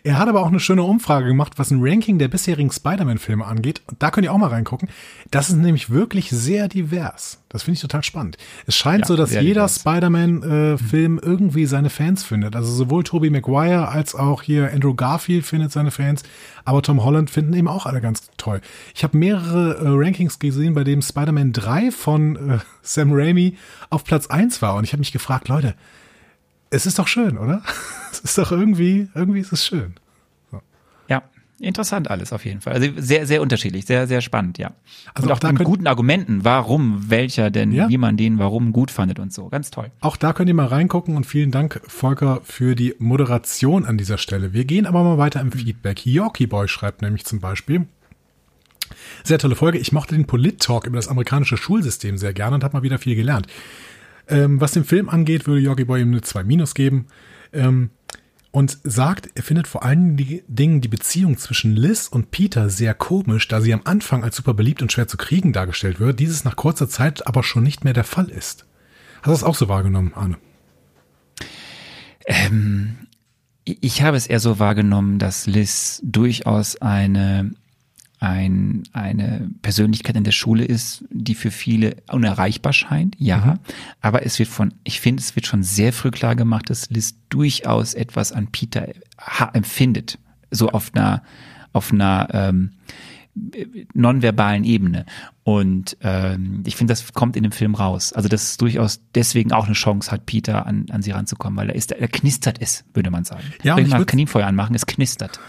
Er 0.05 0.19
hat 0.19 0.29
aber 0.29 0.43
auch 0.43 0.49
eine 0.49 0.61
schöne 0.61 0.83
Umfrage 0.83 1.27
gemacht, 1.27 1.55
was 1.57 1.71
ein 1.71 1.79
Ranking 1.81 2.19
der 2.19 2.29
bisherigen 2.29 2.71
Spider-Man-Filme 2.71 3.47
angeht. 3.47 3.81
Da 3.99 4.11
könnt 4.11 4.27
ihr 4.27 4.33
auch 4.35 4.37
mal 4.37 4.49
reingucken. 4.49 4.91
Das 5.31 5.49
ist 5.49 5.57
nämlich 5.57 5.89
wirklich 5.89 6.29
sehr 6.29 6.69
divers. 6.69 7.41
Das 7.49 7.63
finde 7.63 7.77
ich 7.77 7.81
total 7.81 8.05
spannend. 8.05 8.37
Es 8.67 8.77
scheint 8.77 9.01
ja, 9.01 9.07
so, 9.07 9.17
dass 9.17 9.33
jeder 9.33 9.67
Spider-Man-Film 9.69 11.19
äh, 11.19 11.23
irgendwie 11.25 11.65
seine 11.65 11.89
Fans 11.89 12.25
findet. 12.25 12.55
Also 12.55 12.71
sowohl 12.71 13.05
Tobey 13.05 13.31
Maguire 13.31 13.89
als 13.89 14.15
auch 14.15 14.43
hier 14.43 14.71
Andrew 14.71 14.95
Garfield 14.95 15.47
findet 15.47 15.73
seine 15.73 15.91
Fans. 15.91 16.25
Aber 16.69 16.83
Tom 16.83 17.03
Holland 17.03 17.31
finden 17.31 17.55
eben 17.55 17.67
auch 17.67 17.87
alle 17.87 18.03
ganz 18.03 18.29
toll. 18.37 18.61
Ich 18.95 19.03
habe 19.03 19.17
mehrere 19.17 19.79
äh, 19.79 19.89
Rankings 19.89 20.39
gesehen, 20.39 20.75
bei 20.75 20.85
dem 20.85 21.01
Spider-Man 21.01 21.55
3 21.55 21.91
von 21.91 22.37
äh, 22.37 22.59
Sam 22.83 23.09
Raimi 23.11 23.57
auf 23.89 24.05
Platz 24.05 24.27
1 24.27 24.61
war. 24.61 24.75
Und 24.75 24.85
ich 24.85 24.93
habe 24.93 24.99
mich 24.99 25.11
gefragt, 25.11 25.49
Leute, 25.49 25.75
es 26.69 26.85
ist 26.85 26.99
doch 26.99 27.09
schön, 27.09 27.39
oder? 27.39 27.63
es 28.13 28.21
ist 28.21 28.37
doch 28.37 28.53
irgendwie, 28.53 29.09
irgendwie 29.15 29.41
ist 29.41 29.51
es 29.51 29.65
schön. 29.65 29.95
Interessant 31.61 32.09
alles 32.09 32.33
auf 32.33 32.45
jeden 32.45 32.61
Fall. 32.61 32.75
Also 32.75 32.89
sehr, 32.97 33.27
sehr 33.27 33.43
unterschiedlich, 33.43 33.85
sehr, 33.85 34.07
sehr 34.07 34.21
spannend, 34.21 34.59
ja. 34.59 34.73
Also 35.15 35.29
und 35.29 35.33
auch, 35.33 35.43
auch 35.43 35.53
mit 35.53 35.65
guten 35.65 35.89
Argumenten, 35.89 36.45
warum, 36.45 37.11
welcher 37.11 37.51
denn, 37.51 37.73
ja? 37.73 37.89
wie 37.89 37.99
man 37.99 38.17
den, 38.17 38.39
warum 38.39 38.73
gut 38.73 38.93
fandet 38.93 39.19
und 39.19 39.33
so. 39.33 39.49
Ganz 39.49 39.73
toll. 39.73 39.91
Auch 40.01 40.17
da 40.17 40.33
könnt 40.33 40.49
ihr 40.49 40.55
mal 40.55 40.67
reingucken 40.67 41.17
und 41.17 41.27
vielen 41.27 41.51
Dank, 41.51 41.81
Volker, 41.89 42.41
für 42.45 42.77
die 42.77 42.95
Moderation 42.99 43.85
an 43.85 43.99
dieser 43.99 44.19
Stelle. 44.19 44.53
Wir 44.53 44.65
gehen 44.65 44.87
aber 44.87 45.03
mal 45.03 45.19
weiter 45.19 45.41
im 45.41 45.51
Feedback. 45.51 46.07
Yorkie 46.07 46.47
Boy 46.47 46.69
schreibt 46.69 47.03
nämlich 47.03 47.25
zum 47.25 47.41
Beispiel, 47.41 47.87
sehr 49.25 49.39
tolle 49.39 49.57
Folge. 49.57 49.79
Ich 49.79 49.93
mochte 49.93 50.15
den 50.15 50.27
Polit-Talk 50.27 50.87
über 50.87 50.97
das 50.97 51.09
amerikanische 51.09 51.57
Schulsystem 51.57 52.19
sehr 52.19 52.33
gerne 52.33 52.55
und 52.55 52.65
habe 52.65 52.77
mal 52.77 52.83
wieder 52.83 52.99
viel 52.99 53.17
gelernt. 53.17 53.49
Ähm, 54.29 54.61
was 54.61 54.73
den 54.73 54.85
Film 54.85 55.09
angeht, 55.09 55.47
würde 55.47 55.61
Yogi 55.61 55.85
Boy 55.85 56.03
ihm 56.03 56.13
eine 56.13 56.21
2 56.21 56.45
Minus 56.45 56.75
geben. 56.75 57.07
Ähm, 57.53 57.91
und 58.51 58.79
sagt, 58.83 59.29
er 59.35 59.43
findet 59.43 59.69
vor 59.69 59.85
allen 59.85 60.17
Dingen 60.49 60.81
die 60.81 60.89
Beziehung 60.89 61.37
zwischen 61.37 61.77
Liz 61.77 62.09
und 62.09 62.31
Peter 62.31 62.71
sehr 62.71 62.95
komisch, 62.95 63.47
da 63.49 63.61
sie 63.61 63.75
am 63.75 63.83
Anfang 63.85 64.25
als 64.25 64.37
super 64.37 64.55
beliebt 64.55 64.83
und 64.83 64.91
schwer 64.91 65.09
zu 65.09 65.17
kriegen 65.17 65.53
dargestellt 65.53 66.01
wird, 66.01 66.19
dieses 66.19 66.45
nach 66.45 66.57
kurzer 66.57 66.89
Zeit 66.89 67.27
aber 67.27 67.43
schon 67.43 67.63
nicht 67.63 67.85
mehr 67.85 67.93
der 67.93 68.05
Fall 68.05 68.29
ist. 68.31 68.67
Hast 69.19 69.27
du 69.27 69.31
das 69.31 69.45
auch 69.45 69.55
so 69.55 69.69
wahrgenommen, 69.69 70.13
Arne? 70.15 70.39
Ähm, 72.27 73.09
ich 73.65 74.03
habe 74.03 74.17
es 74.17 74.27
eher 74.27 74.41
so 74.41 74.59
wahrgenommen, 74.59 75.19
dass 75.19 75.47
Liz 75.47 76.01
durchaus 76.03 76.81
eine 76.81 77.53
ein, 78.21 78.83
eine 78.93 79.49
Persönlichkeit 79.63 80.17
in 80.17 80.25
der 80.25 80.33
Schule 80.33 80.65
ist, 80.65 81.05
die 81.11 81.35
für 81.35 81.51
viele 81.51 81.97
unerreichbar 82.11 82.73
scheint, 82.73 83.15
ja. 83.19 83.39
Mhm. 83.39 83.59
Aber 84.01 84.27
es 84.27 84.39
wird 84.39 84.49
von, 84.49 84.75
ich 84.85 85.01
finde, 85.01 85.23
es 85.23 85.37
wird 85.37 85.47
schon 85.47 85.63
sehr 85.63 85.93
früh 85.93 86.11
klar 86.11 86.35
gemacht, 86.35 86.71
dass 86.71 86.91
Liz 86.91 87.15
durchaus 87.29 87.95
etwas 87.95 88.33
an 88.33 88.49
Peter 88.49 88.89
empfindet. 89.53 90.19
So 90.51 90.71
auf 90.71 90.93
einer, 90.95 91.23
auf 91.73 91.93
einer, 91.93 92.29
ähm, 92.33 92.71
nonverbalen 93.95 94.65
Ebene. 94.65 95.07
Und 95.45 95.97
ähm, 96.03 96.63
ich 96.67 96.77
finde, 96.77 96.93
das 96.93 97.13
kommt 97.13 97.37
in 97.37 97.43
dem 97.43 97.53
Film 97.53 97.75
raus. 97.75 98.13
Also 98.13 98.29
das 98.29 98.51
ist 98.51 98.61
durchaus 98.61 99.01
deswegen 99.15 99.53
auch 99.53 99.67
eine 99.67 99.75
Chance 99.75 100.11
hat, 100.11 100.27
Peter 100.27 100.67
an, 100.67 100.87
an 100.91 101.03
sie 101.03 101.11
ranzukommen, 101.11 101.59
weil 101.59 101.71
er 101.71 101.75
ist, 101.75 101.93
er 101.93 102.09
knistert 102.09 102.61
es, 102.61 102.85
würde 102.93 103.11
man 103.11 103.25
sagen. 103.25 103.43
Ja, 103.63 103.77
Wenn 103.77 103.87
ich 103.87 103.91
mal 103.91 104.05
Kaninfeuer 104.05 104.47
anmachen, 104.47 104.75
es 104.75 104.87
knistert. 104.87 105.41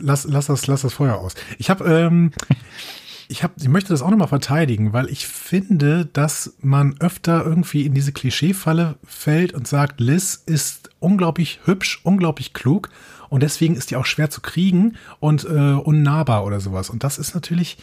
Lass, 0.00 0.24
lass, 0.24 0.46
das, 0.46 0.66
lass 0.66 0.82
das 0.82 0.92
Feuer 0.92 1.16
aus. 1.16 1.34
Ich 1.58 1.70
habe, 1.70 1.84
ähm, 1.84 2.32
ich 3.28 3.42
habe, 3.42 3.54
ich 3.58 3.68
möchte 3.68 3.90
das 3.90 4.02
auch 4.02 4.10
nochmal 4.10 4.28
verteidigen, 4.28 4.92
weil 4.92 5.08
ich 5.08 5.26
finde, 5.26 6.06
dass 6.06 6.56
man 6.60 6.96
öfter 6.98 7.44
irgendwie 7.44 7.86
in 7.86 7.94
diese 7.94 8.12
Klischeefalle 8.12 8.96
fällt 9.04 9.52
und 9.52 9.68
sagt, 9.68 10.00
Liz 10.00 10.42
ist 10.46 10.90
unglaublich 10.98 11.60
hübsch, 11.64 12.00
unglaublich 12.02 12.54
klug 12.54 12.90
und 13.28 13.42
deswegen 13.42 13.74
ist 13.74 13.90
die 13.90 13.96
auch 13.96 14.06
schwer 14.06 14.30
zu 14.30 14.40
kriegen 14.40 14.96
und 15.20 15.44
äh, 15.44 15.72
unnahbar 15.72 16.44
oder 16.44 16.60
sowas. 16.60 16.90
Und 16.90 17.04
das 17.04 17.18
ist 17.18 17.34
natürlich, 17.34 17.78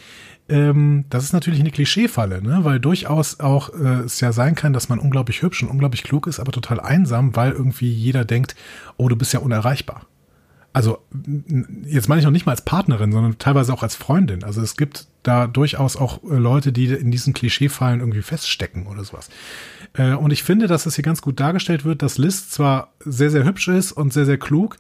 ähm, 0.50 1.06
das 1.10 1.24
ist 1.24 1.34
natürlich 1.34 1.60
eine 1.60 1.72
Klischeefalle, 1.72 2.42
ne? 2.42 2.60
weil 2.64 2.80
durchaus 2.80 3.40
auch 3.40 3.70
äh, 3.74 4.04
es 4.06 4.20
ja 4.20 4.32
sein 4.32 4.56
kann, 4.56 4.74
dass 4.74 4.90
man 4.90 5.00
unglaublich 5.00 5.42
hübsch 5.42 5.64
und 5.64 5.70
unglaublich 5.70 6.04
klug 6.04 6.28
ist, 6.28 6.40
aber 6.40 6.52
total 6.52 6.80
einsam, 6.80 7.36
weil 7.36 7.52
irgendwie 7.52 7.92
jeder 7.92 8.26
denkt, 8.26 8.56
oh, 8.98 9.10
du 9.10 9.16
bist 9.16 9.34
ja 9.34 9.40
unerreichbar. 9.40 10.06
Also 10.76 11.00
jetzt 11.86 12.10
meine 12.10 12.20
ich 12.20 12.26
noch 12.26 12.34
nicht 12.34 12.46
mal 12.46 12.52
als 12.52 12.64
Partnerin, 12.64 13.14
sondern 13.14 13.38
teilweise 13.40 13.74
auch 13.74 13.82
als 13.82 13.96
Freundin. 13.96 14.44
Also 14.44 14.62
es 14.62 14.76
gibt 14.76 15.08
da 15.24 15.48
durchaus 15.48 15.96
auch 15.96 16.22
äh, 16.24 16.36
Leute, 16.36 16.74
die 16.74 16.88
in 16.88 17.12
diesen 17.12 17.34
Klischeefallen 17.34 18.02
irgendwie 18.02 18.22
feststecken 18.22 18.86
oder 18.88 19.06
sowas. 19.06 19.30
Äh, 19.94 20.16
Und 20.16 20.32
ich 20.32 20.44
finde, 20.44 20.68
dass 20.68 20.86
es 20.86 20.96
hier 20.96 21.04
ganz 21.06 21.22
gut 21.22 21.40
dargestellt 21.40 21.86
wird, 21.86 22.02
dass 22.02 22.18
Liz 22.18 22.50
zwar 22.50 22.92
sehr, 23.00 23.30
sehr 23.32 23.46
hübsch 23.46 23.70
ist 23.70 23.94
und 23.94 24.12
sehr, 24.12 24.26
sehr 24.26 24.38
klug, 24.38 24.78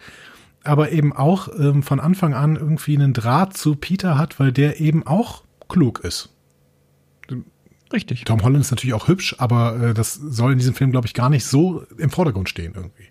aber 0.65 0.91
eben 0.91 1.13
auch 1.13 1.47
ähm, 1.57 1.83
von 1.83 1.99
Anfang 1.99 2.33
an 2.33 2.55
irgendwie 2.55 2.95
einen 2.95 3.13
Draht 3.13 3.55
zu 3.55 3.75
Peter 3.75 4.17
hat, 4.17 4.39
weil 4.39 4.51
der 4.51 4.79
eben 4.79 5.05
auch 5.05 5.43
klug 5.67 5.99
ist. 5.99 6.29
Richtig. 7.93 8.25
Tom 8.25 8.43
Holland 8.43 8.61
ist 8.61 8.71
natürlich 8.71 8.95
auch 8.95 9.07
hübsch, 9.07 9.35
aber 9.37 9.79
äh, 9.79 9.93
das 9.93 10.15
soll 10.15 10.53
in 10.53 10.57
diesem 10.57 10.73
Film, 10.73 10.91
glaube 10.91 11.07
ich, 11.07 11.13
gar 11.13 11.29
nicht 11.29 11.45
so 11.45 11.83
im 11.97 12.09
Vordergrund 12.09 12.49
stehen 12.49 12.73
irgendwie. 12.75 13.09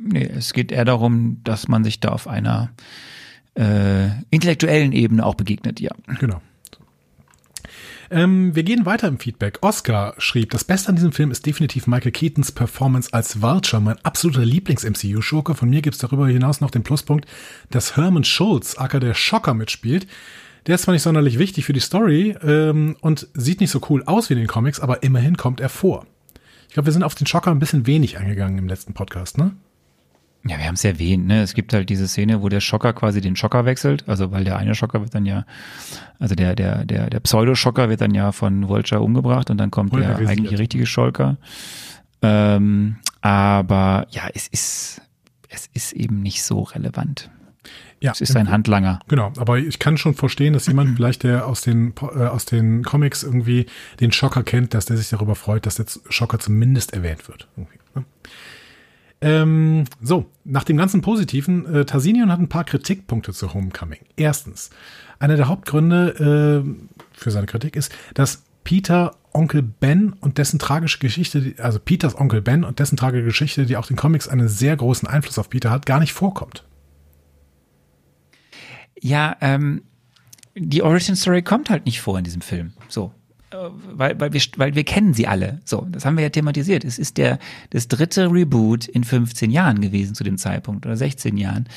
Nee, 0.00 0.24
es 0.24 0.52
geht 0.52 0.72
eher 0.72 0.84
darum, 0.84 1.40
dass 1.44 1.68
man 1.68 1.84
sich 1.84 2.00
da 2.00 2.10
auf 2.10 2.28
einer 2.28 2.70
äh, 3.54 4.10
intellektuellen 4.30 4.92
Ebene 4.92 5.24
auch 5.24 5.34
begegnet, 5.34 5.80
ja. 5.80 5.90
Genau. 6.20 6.40
Ähm, 8.10 8.54
wir 8.54 8.62
gehen 8.62 8.86
weiter 8.86 9.08
im 9.08 9.18
Feedback. 9.18 9.58
Oscar 9.60 10.14
schrieb, 10.18 10.50
das 10.50 10.64
Beste 10.64 10.88
an 10.88 10.96
diesem 10.96 11.12
Film 11.12 11.30
ist 11.30 11.44
definitiv 11.44 11.86
Michael 11.86 12.12
Keatons 12.12 12.52
Performance 12.52 13.12
als 13.12 13.42
Vulture, 13.42 13.82
mein 13.82 14.02
absoluter 14.04 14.44
Lieblings-MCU-Schurke. 14.44 15.54
Von 15.54 15.68
mir 15.68 15.82
gibt's 15.82 15.98
darüber 15.98 16.26
hinaus 16.28 16.60
noch 16.60 16.70
den 16.70 16.82
Pluspunkt, 16.82 17.26
dass 17.70 17.96
Herman 17.96 18.24
Schulz, 18.24 18.78
aka 18.78 18.98
der 18.98 19.14
Schocker, 19.14 19.54
mitspielt. 19.54 20.06
Der 20.66 20.74
ist 20.74 20.82
zwar 20.82 20.92
nicht 20.92 21.02
sonderlich 21.02 21.38
wichtig 21.38 21.64
für 21.64 21.72
die 21.72 21.80
Story 21.80 22.34
ähm, 22.42 22.96
und 23.00 23.28
sieht 23.34 23.60
nicht 23.60 23.70
so 23.70 23.80
cool 23.88 24.02
aus 24.04 24.28
wie 24.28 24.34
in 24.34 24.40
den 24.40 24.48
Comics, 24.48 24.80
aber 24.80 25.02
immerhin 25.02 25.36
kommt 25.36 25.60
er 25.60 25.68
vor. 25.68 26.06
Ich 26.68 26.74
glaube, 26.74 26.86
wir 26.86 26.92
sind 26.92 27.02
auf 27.02 27.14
den 27.14 27.26
Schocker 27.26 27.50
ein 27.50 27.58
bisschen 27.58 27.86
wenig 27.86 28.18
eingegangen 28.18 28.58
im 28.58 28.68
letzten 28.68 28.94
Podcast, 28.94 29.38
ne? 29.38 29.52
Ja, 30.44 30.56
wir 30.58 30.66
haben 30.66 30.74
es 30.74 30.84
erwähnt, 30.84 31.26
ne? 31.26 31.42
Es 31.42 31.52
gibt 31.52 31.72
halt 31.72 31.90
diese 31.90 32.06
Szene, 32.06 32.42
wo 32.42 32.48
der 32.48 32.60
Schocker 32.60 32.92
quasi 32.92 33.20
den 33.20 33.36
Schocker 33.36 33.64
wechselt, 33.64 34.08
also 34.08 34.30
weil 34.30 34.44
der 34.44 34.56
eine 34.56 34.74
Schocker 34.74 35.00
wird 35.00 35.14
dann 35.14 35.26
ja, 35.26 35.44
also 36.18 36.34
der, 36.34 36.54
der, 36.54 36.84
der, 36.84 37.10
der 37.10 37.20
Pseudo-Schocker 37.20 37.88
wird 37.88 38.00
dann 38.00 38.14
ja 38.14 38.32
von 38.32 38.68
Vulture 38.68 39.00
umgebracht 39.00 39.50
und 39.50 39.58
dann 39.58 39.70
kommt 39.70 39.92
der 39.92 40.10
Riesiger. 40.10 40.28
eigentliche 40.30 40.58
richtige 40.58 40.86
Schocker. 40.86 41.36
Ähm, 42.22 42.96
aber 43.20 44.06
ja, 44.10 44.28
es 44.32 44.48
ist, 44.48 45.02
es 45.48 45.68
ist 45.74 45.92
eben 45.92 46.22
nicht 46.22 46.42
so 46.42 46.62
relevant. 46.62 47.30
Ja, 48.00 48.12
Es 48.12 48.20
ist 48.20 48.36
ein 48.36 48.48
Handlanger. 48.48 49.00
Genau, 49.08 49.32
aber 49.38 49.58
ich 49.58 49.80
kann 49.80 49.96
schon 49.96 50.14
verstehen, 50.14 50.52
dass 50.52 50.66
jemand 50.66 50.90
vielleicht, 50.96 51.24
der 51.24 51.46
aus 51.46 51.62
den, 51.62 51.94
äh, 52.00 52.26
aus 52.26 52.44
den 52.44 52.84
Comics 52.84 53.24
irgendwie 53.24 53.66
den 54.00 54.12
Schocker 54.12 54.44
kennt, 54.44 54.72
dass 54.72 54.86
der 54.86 54.96
sich 54.96 55.08
darüber 55.08 55.34
freut, 55.34 55.66
dass 55.66 55.74
der 55.76 55.86
Schocker 56.08 56.38
zumindest 56.38 56.92
erwähnt 56.94 57.28
wird. 57.28 57.48
Ne? 57.56 57.66
Ähm, 59.20 59.84
so, 60.00 60.26
nach 60.44 60.64
dem 60.64 60.76
ganzen 60.76 61.00
Positiven, 61.00 61.66
äh, 61.66 61.84
Tarsinian 61.84 62.30
hat 62.30 62.38
ein 62.38 62.48
paar 62.48 62.64
Kritikpunkte 62.64 63.32
zu 63.32 63.52
Homecoming. 63.52 64.00
Erstens, 64.16 64.70
einer 65.18 65.36
der 65.36 65.48
Hauptgründe 65.48 66.64
äh, 66.64 67.18
für 67.18 67.30
seine 67.30 67.46
Kritik 67.46 67.74
ist, 67.74 67.92
dass 68.14 68.44
Peter 68.62 69.16
Onkel 69.32 69.62
Ben 69.62 70.12
und 70.12 70.38
dessen 70.38 70.58
tragische 70.58 70.98
Geschichte, 70.98 71.54
also 71.58 71.78
Peters 71.78 72.18
Onkel 72.18 72.42
Ben 72.42 72.64
und 72.64 72.78
dessen 72.78 72.96
tragische 72.96 73.24
Geschichte, 73.24 73.66
die 73.66 73.76
auch 73.76 73.86
den 73.86 73.96
Comics 73.96 74.28
einen 74.28 74.48
sehr 74.48 74.76
großen 74.76 75.08
Einfluss 75.08 75.38
auf 75.38 75.50
Peter 75.50 75.70
hat, 75.70 75.86
gar 75.86 76.00
nicht 76.00 76.12
vorkommt. 76.12 76.64
Ja, 79.00 79.36
ähm, 79.40 79.82
die 80.54 80.82
Origin 80.82 81.16
Story 81.16 81.42
kommt 81.42 81.70
halt 81.70 81.86
nicht 81.86 82.00
vor 82.00 82.18
in 82.18 82.24
diesem 82.24 82.40
Film. 82.40 82.72
So. 82.88 83.12
Äh, 83.50 83.56
Weil, 83.92 84.20
weil, 84.20 84.32
wir, 84.32 84.42
weil 84.56 84.74
wir 84.74 84.84
kennen 84.84 85.14
sie 85.14 85.26
alle. 85.26 85.60
So, 85.64 85.86
das 85.90 86.04
haben 86.04 86.16
wir 86.16 86.24
ja 86.24 86.30
thematisiert. 86.30 86.84
Es 86.84 86.98
ist 86.98 87.16
der, 87.16 87.38
das 87.70 87.88
dritte 87.88 88.30
Reboot 88.30 88.86
in 88.86 89.04
15 89.04 89.50
Jahren 89.50 89.80
gewesen 89.80 90.14
zu 90.14 90.24
dem 90.24 90.38
Zeitpunkt 90.38 90.86
oder 90.86 90.96
16 90.96 91.36
Jahren. 91.36 91.68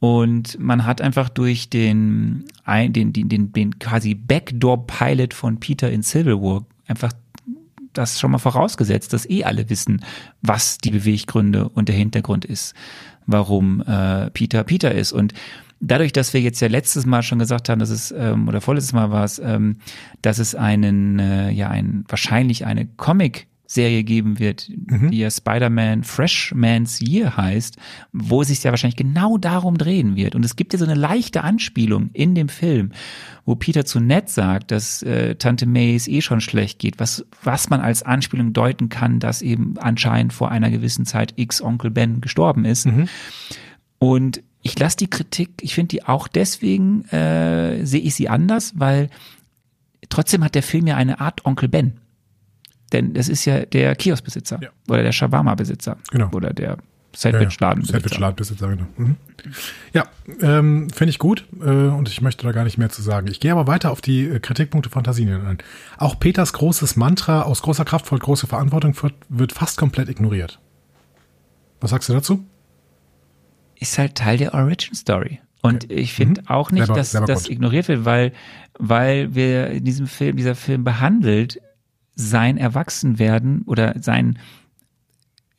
Und 0.00 0.58
man 0.58 0.84
hat 0.84 1.00
einfach 1.00 1.28
durch 1.28 1.70
den, 1.70 2.44
den, 2.66 3.12
den, 3.12 3.28
den, 3.28 3.52
den 3.52 3.78
quasi 3.78 4.14
Backdoor-Pilot 4.14 5.32
von 5.32 5.60
Peter 5.60 5.90
in 5.90 6.02
Civil 6.02 6.40
War 6.42 6.66
einfach 6.86 7.12
das 7.94 8.20
schon 8.20 8.32
mal 8.32 8.38
vorausgesetzt, 8.38 9.12
dass 9.12 9.28
eh 9.28 9.44
alle 9.44 9.70
wissen, 9.70 10.04
was 10.42 10.78
die 10.78 10.90
Beweggründe 10.90 11.68
und 11.68 11.88
der 11.88 11.96
Hintergrund 11.96 12.44
ist, 12.44 12.74
warum 13.26 13.80
äh, 13.82 14.30
Peter 14.30 14.64
Peter 14.64 14.92
ist. 14.92 15.12
Und 15.12 15.32
dadurch, 15.84 16.12
dass 16.12 16.32
wir 16.32 16.40
jetzt 16.40 16.60
ja 16.60 16.68
letztes 16.68 17.06
Mal 17.06 17.22
schon 17.22 17.38
gesagt 17.38 17.68
haben, 17.68 17.78
dass 17.78 17.90
es 17.90 18.12
ähm, 18.16 18.48
oder 18.48 18.60
vorletztes 18.60 18.92
Mal 18.92 19.10
war 19.10 19.24
es, 19.24 19.38
ähm, 19.38 19.76
dass 20.22 20.38
es 20.38 20.54
einen 20.54 21.18
äh, 21.18 21.50
ja 21.50 21.68
ein 21.68 22.04
wahrscheinlich 22.08 22.66
eine 22.66 22.86
Comic 22.86 23.46
Serie 23.66 24.04
geben 24.04 24.38
wird, 24.38 24.68
die 24.68 25.18
ja 25.18 25.30
Spider-Man 25.30 26.04
Freshman's 26.04 27.00
Year 27.00 27.36
heißt, 27.36 27.76
wo 28.12 28.42
es 28.42 28.48
sich 28.48 28.62
ja 28.62 28.70
wahrscheinlich 28.70 28.96
genau 28.96 29.38
darum 29.38 29.78
drehen 29.78 30.16
wird. 30.16 30.34
Und 30.34 30.44
es 30.44 30.56
gibt 30.56 30.74
ja 30.74 30.78
so 30.78 30.84
eine 30.84 30.94
leichte 30.94 31.42
Anspielung 31.42 32.10
in 32.12 32.34
dem 32.34 32.48
Film, 32.48 32.92
wo 33.46 33.56
Peter 33.56 33.84
zu 33.84 34.00
Ned 34.00 34.28
sagt, 34.28 34.70
dass 34.70 35.02
äh, 35.02 35.36
Tante 35.36 35.66
May 35.66 35.96
es 35.96 36.08
eh 36.08 36.20
schon 36.20 36.42
schlecht 36.42 36.78
geht, 36.78 37.00
was, 37.00 37.24
was 37.42 37.70
man 37.70 37.80
als 37.80 38.02
Anspielung 38.02 38.52
deuten 38.52 38.90
kann, 38.90 39.18
dass 39.18 39.40
eben 39.40 39.76
anscheinend 39.78 40.34
vor 40.34 40.50
einer 40.50 40.70
gewissen 40.70 41.06
Zeit 41.06 41.32
X 41.36 41.62
Onkel 41.62 41.90
Ben 41.90 42.20
gestorben 42.20 42.66
ist. 42.66 42.86
Und 43.98 44.42
ich 44.64 44.76
lasse 44.78 44.96
die 44.96 45.08
Kritik, 45.08 45.50
ich 45.60 45.74
finde 45.74 45.88
die 45.88 46.04
auch 46.04 46.26
deswegen, 46.26 47.04
äh, 47.10 47.84
sehe 47.84 48.00
ich 48.00 48.14
sie 48.14 48.28
anders, 48.28 48.72
weil 48.76 49.10
trotzdem 50.08 50.42
hat 50.42 50.54
der 50.54 50.62
Film 50.62 50.86
ja 50.86 50.96
eine 50.96 51.20
Art 51.20 51.44
Onkel 51.44 51.68
Ben. 51.68 52.00
Denn 52.92 53.12
das 53.14 53.28
ist 53.28 53.44
ja 53.44 53.66
der 53.66 53.94
Kioskbesitzer 53.94 54.60
Ja. 54.62 54.70
oder 54.88 55.02
der 55.02 55.12
Shawarma-Besitzer 55.12 55.98
Genau. 56.10 56.30
oder 56.32 56.52
der 56.52 56.78
Sandwich-Ladenbesitzer. 57.14 57.98
Sandwich-Ladenbesitzer, 58.00 58.68
genau. 58.68 58.86
Mhm. 58.96 59.16
Ja, 59.92 60.04
ähm, 60.40 60.88
finde 60.90 61.10
ich 61.10 61.18
gut 61.18 61.46
äh, 61.60 61.64
und 61.64 62.08
ich 62.08 62.22
möchte 62.22 62.44
da 62.46 62.52
gar 62.52 62.64
nicht 62.64 62.78
mehr 62.78 62.88
zu 62.90 63.02
sagen. 63.02 63.26
Ich 63.28 63.40
gehe 63.40 63.52
aber 63.52 63.66
weiter 63.66 63.90
auf 63.92 64.00
die 64.00 64.24
äh, 64.24 64.40
Kritikpunkte 64.40 64.88
Fantasien 64.90 65.46
ein. 65.46 65.58
Auch 65.98 66.18
Peters 66.18 66.52
großes 66.54 66.96
Mantra 66.96 67.42
aus 67.42 67.60
großer 67.62 67.84
Kraft 67.84 68.06
folgt 68.06 68.24
große 68.24 68.46
Verantwortung 68.46 69.00
wird, 69.02 69.14
wird 69.28 69.52
fast 69.52 69.76
komplett 69.76 70.08
ignoriert. 70.08 70.58
Was 71.80 71.90
sagst 71.90 72.08
du 72.08 72.14
dazu? 72.14 72.44
Ist 73.88 73.98
halt 73.98 74.14
Teil 74.16 74.36
der 74.38 74.54
Origin 74.54 74.94
Story. 74.94 75.40
Und 75.62 75.90
ich 75.90 76.12
finde 76.12 76.42
auch 76.48 76.70
nicht, 76.72 76.86
Selber- 76.86 76.98
dass 76.98 77.12
das 77.12 77.48
ignoriert 77.48 77.88
wird, 77.88 78.04
weil, 78.04 78.32
weil 78.78 79.34
wir 79.34 79.68
in 79.68 79.84
diesem 79.84 80.06
Film, 80.06 80.36
dieser 80.36 80.54
Film 80.54 80.84
behandelt 80.84 81.60
sein 82.14 82.58
Erwachsenwerden 82.58 83.62
oder 83.62 83.94
sein 84.00 84.38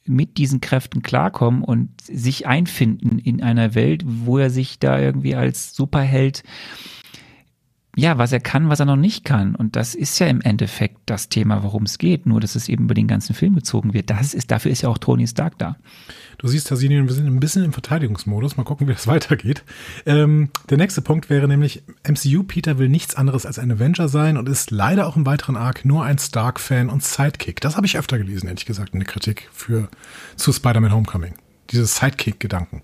mit 0.06 0.38
diesen 0.38 0.62
Kräften 0.62 1.02
klarkommen 1.02 1.64
und 1.64 1.90
sich 2.02 2.46
einfinden 2.46 3.18
in 3.18 3.42
einer 3.42 3.74
Welt, 3.74 4.04
wo 4.06 4.38
er 4.38 4.52
sich 4.52 4.78
da 4.78 5.00
irgendwie 5.00 5.36
als 5.36 5.76
Superheld 5.76 6.44
ja, 7.96 8.18
was 8.18 8.34
er 8.34 8.42
kann, 8.42 8.68
was 8.70 8.82
er 8.82 8.86
noch 8.86 8.98
nicht 8.98 9.24
kann. 9.24 9.56
Und 9.56 9.78
das 9.78 9.96
ist 9.96 10.20
ja 10.20 10.28
im 10.28 10.42
Endeffekt 10.42 10.98
das 11.06 11.30
Thema, 11.30 11.64
worum 11.64 11.84
es 11.84 11.98
geht. 11.98 12.26
Nur, 12.26 12.42
dass 12.42 12.56
es 12.56 12.68
eben 12.68 12.86
über 12.86 12.94
den 12.94 13.08
ganzen 13.08 13.34
Film 13.34 13.56
gezogen 13.56 13.94
wird. 13.94 14.10
Das 14.10 14.34
ist, 14.34 14.52
dafür 14.52 14.72
ist 14.72 14.82
ja 14.82 14.90
auch 14.90 14.98
Tony 14.98 15.26
Stark 15.26 15.58
da. 15.58 15.78
Du 16.38 16.48
siehst, 16.48 16.68
Tassinian, 16.68 17.08
wir 17.08 17.16
sind 17.16 17.26
ein 17.26 17.40
bisschen 17.40 17.64
im 17.64 17.72
Verteidigungsmodus. 17.72 18.58
Mal 18.58 18.64
gucken, 18.64 18.88
wie 18.88 18.94
das 18.94 19.08
weitergeht. 19.08 19.64
Ähm, 20.06 20.50
der 20.70 20.78
nächste 20.78 21.02
Punkt 21.02 21.30
wäre 21.30 21.48
nämlich, 21.48 21.84
MCU 22.06 22.44
Peter 22.44 22.78
will 22.78 22.90
nichts 22.90 23.16
anderes 23.16 23.46
als 23.46 23.60
ein 23.60 23.72
Avenger 23.72 24.10
sein 24.10 24.36
und 24.36 24.50
ist 24.50 24.72
leider 24.72 25.08
auch 25.08 25.16
im 25.16 25.26
weiteren 25.26 25.56
Arc 25.56 25.86
nur 25.86 26.04
ein 26.04 26.18
Stark-Fan 26.18 26.90
und 26.90 27.02
Sidekick. 27.02 27.62
Das 27.62 27.78
habe 27.78 27.86
ich 27.86 27.98
öfter 27.98 28.18
gelesen, 28.18 28.48
ehrlich 28.48 28.66
gesagt, 28.66 28.94
in 28.94 29.00
der 29.00 29.08
Kritik 29.08 29.50
für, 29.54 29.88
zu 30.36 30.52
Spider-Man 30.52 30.92
Homecoming. 30.92 31.36
Dieses 31.72 31.96
Sidekick-Gedanken. 31.96 32.82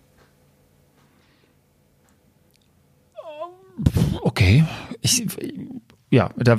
Okay. 4.22 4.64
Ich, 5.02 5.28
ja, 6.10 6.30
da 6.38 6.58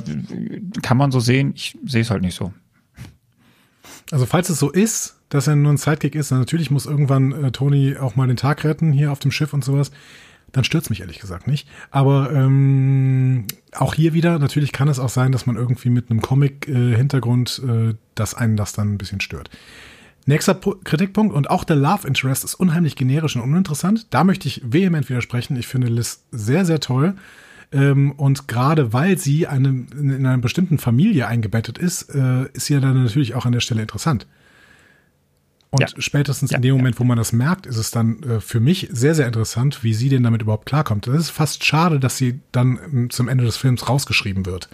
kann 0.83 0.97
man 0.97 1.13
so 1.13 1.21
sehen. 1.21 1.53
Ich 1.55 1.79
sehe 1.85 2.03
es 2.03 2.11
halt 2.11 2.23
nicht 2.23 2.35
so. 2.35 2.53
Also 4.11 4.27
falls 4.27 4.49
es 4.51 4.59
so 4.59 4.71
ist, 4.71 5.17
dass 5.29 5.47
er 5.47 5.57
nur 5.57 5.73
ein 5.73 5.79
Sidekick 5.79 6.15
ist, 6.15 6.31
dann 6.31 6.41
natürlich 6.41 6.71
muss 6.71 6.87
irgendwann 6.87 7.33
äh, 7.33 7.53
Tony 7.53 7.97
auch 7.97 8.17
mal 8.17 8.27
den 8.27 8.37
Tag 8.37 8.65
retten 8.65 8.93
hier 8.93 9.11
auf 9.11 9.19
dem 9.19 9.31
Schiff 9.31 9.55
und 9.55 9.65
sowas. 9.65 9.91
dann 10.53 10.65
stört's 10.65 10.91
mich 10.91 11.01
ehrlich 11.01 11.19
gesagt 11.19 11.47
nicht. 11.47 11.67
Aber 11.91 12.31
ähm, 12.31 13.47
auch 13.75 13.95
hier 13.95 14.13
wieder, 14.13 14.39
natürlich 14.39 14.73
kann 14.73 14.89
es 14.89 14.99
auch 14.99 15.09
sein, 15.09 15.33
dass 15.33 15.47
man 15.47 15.57
irgendwie 15.57 15.89
mit 15.89 16.11
einem 16.11 16.21
Comic-Hintergrund, 16.21 17.63
äh, 17.67 17.95
dass 18.15 18.35
einen 18.35 18.57
das 18.57 18.75
dann 18.75 18.93
ein 18.93 18.99
bisschen 18.99 19.21
stört. 19.21 19.49
Nächster 20.27 20.55
Kritikpunkt 20.55 21.35
und 21.35 21.51
auch 21.51 21.65
der 21.65 21.77
Love 21.77 22.07
Interest 22.07 22.45
ist 22.45 22.55
unheimlich 22.55 22.95
generisch 22.95 23.35
und 23.35 23.43
uninteressant. 23.43 24.07
Da 24.11 24.23
möchte 24.23 24.47
ich 24.47 24.63
vehement 24.65 25.09
widersprechen. 25.09 25.57
Ich 25.57 25.67
finde 25.67 25.89
Liz 25.89 26.23
sehr, 26.31 26.65
sehr 26.65 26.79
toll. 26.79 27.15
Ähm, 27.73 28.13
und 28.13 28.49
gerade 28.49 28.93
weil 28.93 29.19
sie 29.19 29.47
eine, 29.47 29.69
in 29.69 30.27
einer 30.27 30.39
bestimmten 30.39 30.79
Familie 30.79 31.27
eingebettet 31.27 31.79
ist, 31.79 32.15
äh, 32.15 32.45
ist 32.53 32.67
sie 32.67 32.75
ja 32.75 32.81
dann 32.81 33.03
natürlich 33.03 33.35
auch 33.35 33.47
an 33.47 33.53
der 33.53 33.61
Stelle 33.61 33.83
interessant. 33.83 34.27
Und 35.71 35.81
ja. 35.81 35.89
spätestens 35.99 36.51
ja, 36.51 36.57
in 36.57 36.63
dem 36.63 36.77
Moment, 36.77 37.01
wo 37.01 37.05
man 37.05 37.17
das 37.17 37.33
merkt, 37.33 37.65
ist 37.65 37.79
es 37.79 37.91
dann 37.91 38.23
äh, 38.25 38.41
für 38.41 38.61
mich 38.61 38.89
sehr, 38.93 39.15
sehr 39.15 39.27
interessant, 39.27 39.83
wie 39.83 39.95
sie 39.95 40.11
denn 40.11 40.23
damit 40.23 40.43
überhaupt 40.43 40.67
klarkommt. 40.67 41.07
Das 41.07 41.17
ist 41.17 41.31
fast 41.31 41.65
schade, 41.65 41.99
dass 41.99 42.19
sie 42.19 42.41
dann 42.53 42.79
ähm, 42.93 43.11
zum 43.11 43.27
Ende 43.27 43.45
des 43.45 43.57
Films 43.57 43.89
rausgeschrieben 43.89 44.45
wird. 44.45 44.69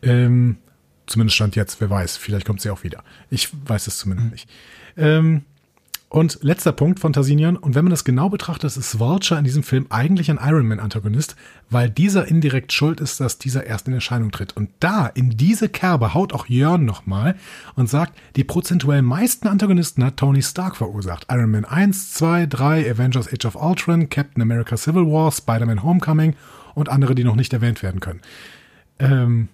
Ähm, 0.00 0.58
zumindest 1.06 1.34
stand 1.34 1.56
jetzt, 1.56 1.80
wer 1.80 1.90
weiß, 1.90 2.18
vielleicht 2.18 2.46
kommt 2.46 2.60
sie 2.60 2.70
auch 2.70 2.84
wieder. 2.84 3.02
Ich 3.30 3.48
weiß 3.66 3.88
es 3.88 3.98
zumindest 3.98 4.26
mhm. 4.26 4.32
nicht. 4.32 4.48
Ähm, 4.96 5.42
und 6.12 6.40
letzter 6.42 6.72
Punkt 6.72 7.00
von 7.00 7.14
Tarsinian. 7.14 7.56
Und 7.56 7.74
wenn 7.74 7.86
man 7.86 7.90
das 7.90 8.04
genau 8.04 8.28
betrachtet, 8.28 8.76
ist 8.76 8.98
Vulture 8.98 9.38
in 9.38 9.46
diesem 9.46 9.62
Film 9.62 9.86
eigentlich 9.88 10.30
ein 10.30 10.38
Iron 10.42 10.68
Man-Antagonist, 10.68 11.36
weil 11.70 11.88
dieser 11.88 12.28
indirekt 12.28 12.70
schuld 12.74 13.00
ist, 13.00 13.18
dass 13.18 13.38
dieser 13.38 13.64
erst 13.64 13.88
in 13.88 13.94
Erscheinung 13.94 14.30
tritt. 14.30 14.54
Und 14.54 14.68
da, 14.78 15.06
in 15.06 15.30
diese 15.30 15.70
Kerbe, 15.70 16.12
haut 16.12 16.34
auch 16.34 16.46
Jörn 16.46 16.84
nochmal 16.84 17.34
und 17.76 17.88
sagt, 17.88 18.18
die 18.36 18.44
prozentuell 18.44 19.00
meisten 19.00 19.48
Antagonisten 19.48 20.04
hat 20.04 20.18
Tony 20.18 20.42
Stark 20.42 20.76
verursacht. 20.76 21.28
Iron 21.30 21.50
Man 21.50 21.64
1, 21.64 22.12
2, 22.12 22.44
3, 22.44 22.90
Avengers 22.90 23.32
Age 23.32 23.46
of 23.46 23.56
Ultron, 23.56 24.10
Captain 24.10 24.42
America 24.42 24.76
Civil 24.76 25.06
War, 25.06 25.32
Spider-Man 25.32 25.82
Homecoming 25.82 26.36
und 26.74 26.90
andere, 26.90 27.14
die 27.14 27.24
noch 27.24 27.36
nicht 27.36 27.54
erwähnt 27.54 27.82
werden 27.82 28.00
können. 28.00 28.20
Ähm, 28.98 29.48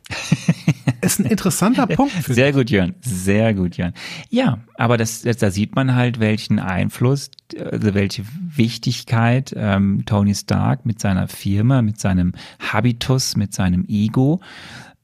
ist 1.00 1.20
ein 1.20 1.26
interessanter 1.26 1.86
Punkt. 1.86 2.12
Für 2.12 2.34
Sehr 2.34 2.52
gut, 2.52 2.70
Jörn. 2.70 2.94
Sehr 3.00 3.54
gut, 3.54 3.76
Jörn. 3.76 3.94
Ja, 4.30 4.58
aber 4.76 4.96
das, 4.96 5.22
das, 5.22 5.38
da 5.38 5.50
sieht 5.50 5.74
man 5.74 5.94
halt, 5.94 6.20
welchen 6.20 6.58
Einfluss, 6.58 7.30
also 7.58 7.94
welche 7.94 8.24
Wichtigkeit 8.54 9.54
ähm, 9.56 10.04
Tony 10.06 10.34
Stark 10.34 10.84
mit 10.84 11.00
seiner 11.00 11.28
Firma, 11.28 11.82
mit 11.82 11.98
seinem 11.98 12.32
Habitus, 12.58 13.36
mit 13.36 13.54
seinem 13.54 13.84
Ego, 13.88 14.40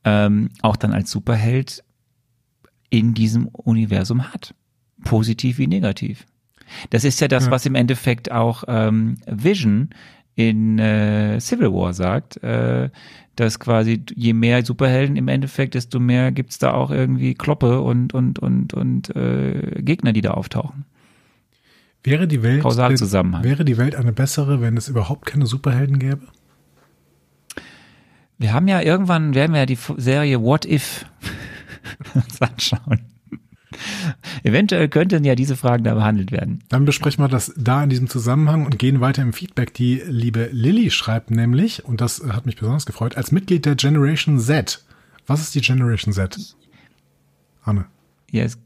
ähm, 0.04 0.50
auch 0.62 0.76
dann 0.76 0.92
als 0.92 1.10
Superheld 1.10 1.82
in 2.90 3.14
diesem 3.14 3.48
Universum 3.48 4.32
hat. 4.32 4.54
Positiv 5.04 5.58
wie 5.58 5.66
negativ. 5.66 6.26
Das 6.90 7.04
ist 7.04 7.20
ja 7.20 7.28
das, 7.28 7.46
ja. 7.46 7.50
was 7.50 7.66
im 7.66 7.74
Endeffekt 7.74 8.30
auch 8.30 8.64
ähm, 8.68 9.16
Vision 9.26 9.90
in 10.34 10.78
äh, 10.78 11.40
Civil 11.40 11.72
War 11.72 11.92
sagt. 11.92 12.42
Äh, 12.42 12.90
dass 13.36 13.58
quasi 13.58 14.04
je 14.14 14.32
mehr 14.32 14.64
Superhelden 14.64 15.16
im 15.16 15.28
Endeffekt, 15.28 15.74
desto 15.74 16.00
mehr 16.00 16.32
gibt's 16.32 16.58
da 16.58 16.72
auch 16.72 16.90
irgendwie 16.90 17.34
Kloppe 17.34 17.80
und, 17.80 18.14
und, 18.14 18.38
und, 18.38 18.74
und 18.74 19.14
äh, 19.16 19.82
Gegner, 19.82 20.12
die 20.12 20.20
da 20.20 20.32
auftauchen. 20.32 20.84
Wäre 22.02 22.28
die 22.28 22.42
Welt 22.42 22.62
wäre 23.44 23.64
die 23.64 23.78
Welt 23.78 23.94
eine 23.94 24.12
bessere, 24.12 24.60
wenn 24.60 24.76
es 24.76 24.88
überhaupt 24.88 25.26
keine 25.26 25.46
Superhelden 25.46 25.98
gäbe? 25.98 26.22
Wir 28.36 28.52
haben 28.52 28.68
ja 28.68 28.80
irgendwann 28.80 29.34
werden 29.34 29.52
wir 29.52 29.60
ja 29.60 29.66
die 29.66 29.78
Serie 29.96 30.42
What 30.42 30.66
If 30.66 31.06
uns 32.14 32.42
anschauen. 32.42 33.13
Eventuell 34.42 34.88
könnten 34.88 35.24
ja 35.24 35.34
diese 35.34 35.56
Fragen 35.56 35.84
da 35.84 35.94
behandelt 35.94 36.32
werden. 36.32 36.62
Dann 36.68 36.84
besprechen 36.84 37.22
wir 37.22 37.28
das 37.28 37.52
da 37.56 37.82
in 37.82 37.90
diesem 37.90 38.08
Zusammenhang 38.08 38.64
und 38.64 38.78
gehen 38.78 39.00
weiter 39.00 39.22
im 39.22 39.32
Feedback. 39.32 39.74
Die 39.74 40.02
liebe 40.06 40.48
Lilly 40.52 40.90
schreibt 40.90 41.30
nämlich, 41.30 41.84
und 41.84 42.00
das 42.00 42.22
hat 42.28 42.46
mich 42.46 42.56
besonders 42.56 42.86
gefreut, 42.86 43.16
als 43.16 43.32
Mitglied 43.32 43.66
der 43.66 43.74
Generation 43.74 44.38
Z. 44.38 44.84
Was 45.26 45.40
ist 45.40 45.54
die 45.54 45.60
Generation 45.60 46.12
Z? 46.12 46.56
Anne. 47.62 47.86
Ja, 48.30 48.42
es 48.44 48.58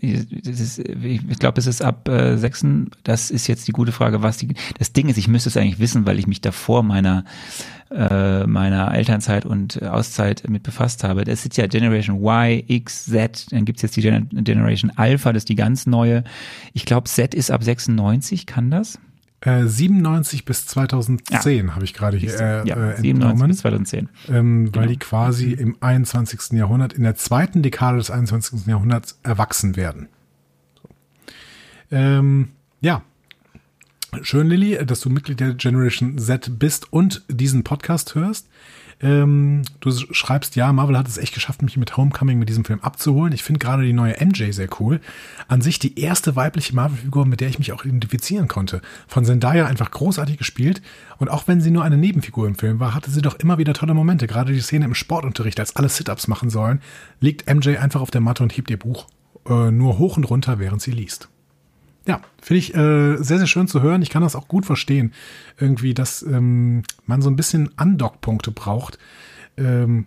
ich 0.00 1.38
glaube, 1.38 1.58
es 1.58 1.66
ist 1.66 1.82
ab 1.82 2.08
äh, 2.08 2.36
6. 2.36 2.66
Das 3.02 3.30
ist 3.30 3.46
jetzt 3.48 3.66
die 3.66 3.72
gute 3.72 3.92
Frage, 3.92 4.22
was 4.22 4.36
die. 4.36 4.54
Das 4.78 4.92
Ding 4.92 5.08
ist, 5.08 5.18
ich 5.18 5.28
müsste 5.28 5.48
es 5.48 5.56
eigentlich 5.56 5.78
wissen, 5.78 6.06
weil 6.06 6.18
ich 6.18 6.26
mich 6.26 6.40
davor 6.40 6.82
meiner 6.82 7.24
äh, 7.90 8.46
meiner 8.46 8.94
Elternzeit 8.94 9.46
und 9.46 9.82
Auszeit 9.82 10.48
mit 10.48 10.62
befasst 10.62 11.04
habe. 11.04 11.24
Das 11.24 11.44
ist 11.44 11.56
ja 11.56 11.66
Generation 11.66 12.22
Y, 12.22 12.62
X, 12.66 13.06
Z. 13.06 13.46
Dann 13.50 13.64
gibt's 13.64 13.82
jetzt 13.82 13.96
die 13.96 14.02
Gen 14.02 14.28
Generation 14.30 14.92
Alpha, 14.94 15.32
das 15.32 15.42
ist 15.42 15.48
die 15.48 15.54
ganz 15.54 15.86
neue. 15.86 16.22
Ich 16.74 16.84
glaube, 16.84 17.08
Z 17.08 17.34
ist 17.34 17.50
ab 17.50 17.64
96. 17.64 18.46
Kann 18.46 18.70
das? 18.70 18.98
Äh, 19.40 19.66
97 19.66 20.44
bis 20.44 20.66
2010 20.66 21.66
ja. 21.66 21.74
habe 21.74 21.84
ich 21.84 21.94
gerade 21.94 22.16
hier 22.16 22.34
äh, 22.40 22.68
ja, 22.68 22.76
äh, 22.76 23.08
entnommen. 23.08 23.48
bis 23.48 23.58
2010. 23.58 24.08
Ähm, 24.28 24.64
genau. 24.66 24.78
Weil 24.78 24.88
die 24.88 24.98
quasi 24.98 25.52
im 25.52 25.76
21. 25.80 26.58
Jahrhundert, 26.58 26.92
in 26.92 27.04
der 27.04 27.14
zweiten 27.14 27.62
Dekade 27.62 27.98
des 27.98 28.10
21. 28.10 28.66
Jahrhunderts 28.66 29.20
erwachsen 29.22 29.76
werden. 29.76 30.08
So. 30.82 30.88
Ähm, 31.92 32.48
ja, 32.80 33.02
schön, 34.22 34.48
Lilly, 34.48 34.84
dass 34.86 35.00
du 35.00 35.10
Mitglied 35.10 35.40
der 35.40 35.54
Generation 35.54 36.18
Z 36.18 36.58
bist 36.58 36.92
und 36.92 37.22
diesen 37.28 37.64
Podcast 37.64 38.14
hörst. 38.14 38.48
Ähm, 39.00 39.62
du 39.80 39.92
schreibst, 39.92 40.56
ja, 40.56 40.72
Marvel 40.72 40.98
hat 40.98 41.06
es 41.06 41.18
echt 41.18 41.32
geschafft, 41.32 41.62
mich 41.62 41.76
mit 41.76 41.96
Homecoming 41.96 42.38
mit 42.38 42.48
diesem 42.48 42.64
Film 42.64 42.80
abzuholen. 42.80 43.32
Ich 43.32 43.44
finde 43.44 43.60
gerade 43.60 43.84
die 43.84 43.92
neue 43.92 44.16
MJ 44.24 44.50
sehr 44.50 44.68
cool. 44.80 45.00
An 45.46 45.60
sich 45.60 45.78
die 45.78 46.00
erste 46.00 46.34
weibliche 46.34 46.74
Marvel-Figur, 46.74 47.24
mit 47.26 47.40
der 47.40 47.48
ich 47.48 47.60
mich 47.60 47.72
auch 47.72 47.84
identifizieren 47.84 48.48
konnte. 48.48 48.80
Von 49.06 49.24
Zendaya 49.24 49.66
einfach 49.66 49.90
großartig 49.90 50.36
gespielt. 50.36 50.82
Und 51.18 51.30
auch 51.30 51.46
wenn 51.46 51.60
sie 51.60 51.70
nur 51.70 51.84
eine 51.84 51.96
Nebenfigur 51.96 52.48
im 52.48 52.56
Film 52.56 52.80
war, 52.80 52.94
hatte 52.94 53.10
sie 53.10 53.22
doch 53.22 53.38
immer 53.38 53.58
wieder 53.58 53.74
tolle 53.74 53.94
Momente. 53.94 54.26
Gerade 54.26 54.52
die 54.52 54.60
Szene 54.60 54.86
im 54.86 54.94
Sportunterricht, 54.94 55.60
als 55.60 55.76
alle 55.76 55.88
Sit-Ups 55.88 56.26
machen 56.26 56.50
sollen, 56.50 56.80
liegt 57.20 57.48
MJ 57.48 57.76
einfach 57.76 58.00
auf 58.00 58.10
der 58.10 58.20
Matte 58.20 58.42
und 58.42 58.56
hebt 58.56 58.70
ihr 58.70 58.78
Buch 58.78 59.06
äh, 59.48 59.70
nur 59.70 59.98
hoch 59.98 60.16
und 60.16 60.24
runter, 60.24 60.58
während 60.58 60.82
sie 60.82 60.92
liest. 60.92 61.28
Ja, 62.08 62.22
finde 62.40 62.58
ich 62.58 62.74
äh, 62.74 63.16
sehr, 63.22 63.36
sehr 63.36 63.46
schön 63.46 63.68
zu 63.68 63.82
hören. 63.82 64.00
Ich 64.00 64.08
kann 64.08 64.22
das 64.22 64.34
auch 64.34 64.48
gut 64.48 64.64
verstehen. 64.64 65.12
Irgendwie, 65.60 65.92
dass 65.92 66.22
ähm, 66.22 66.82
man 67.04 67.20
so 67.20 67.28
ein 67.28 67.36
bisschen 67.36 67.68
Andockpunkte 67.76 68.50
braucht. 68.50 68.98
Ähm, 69.58 70.06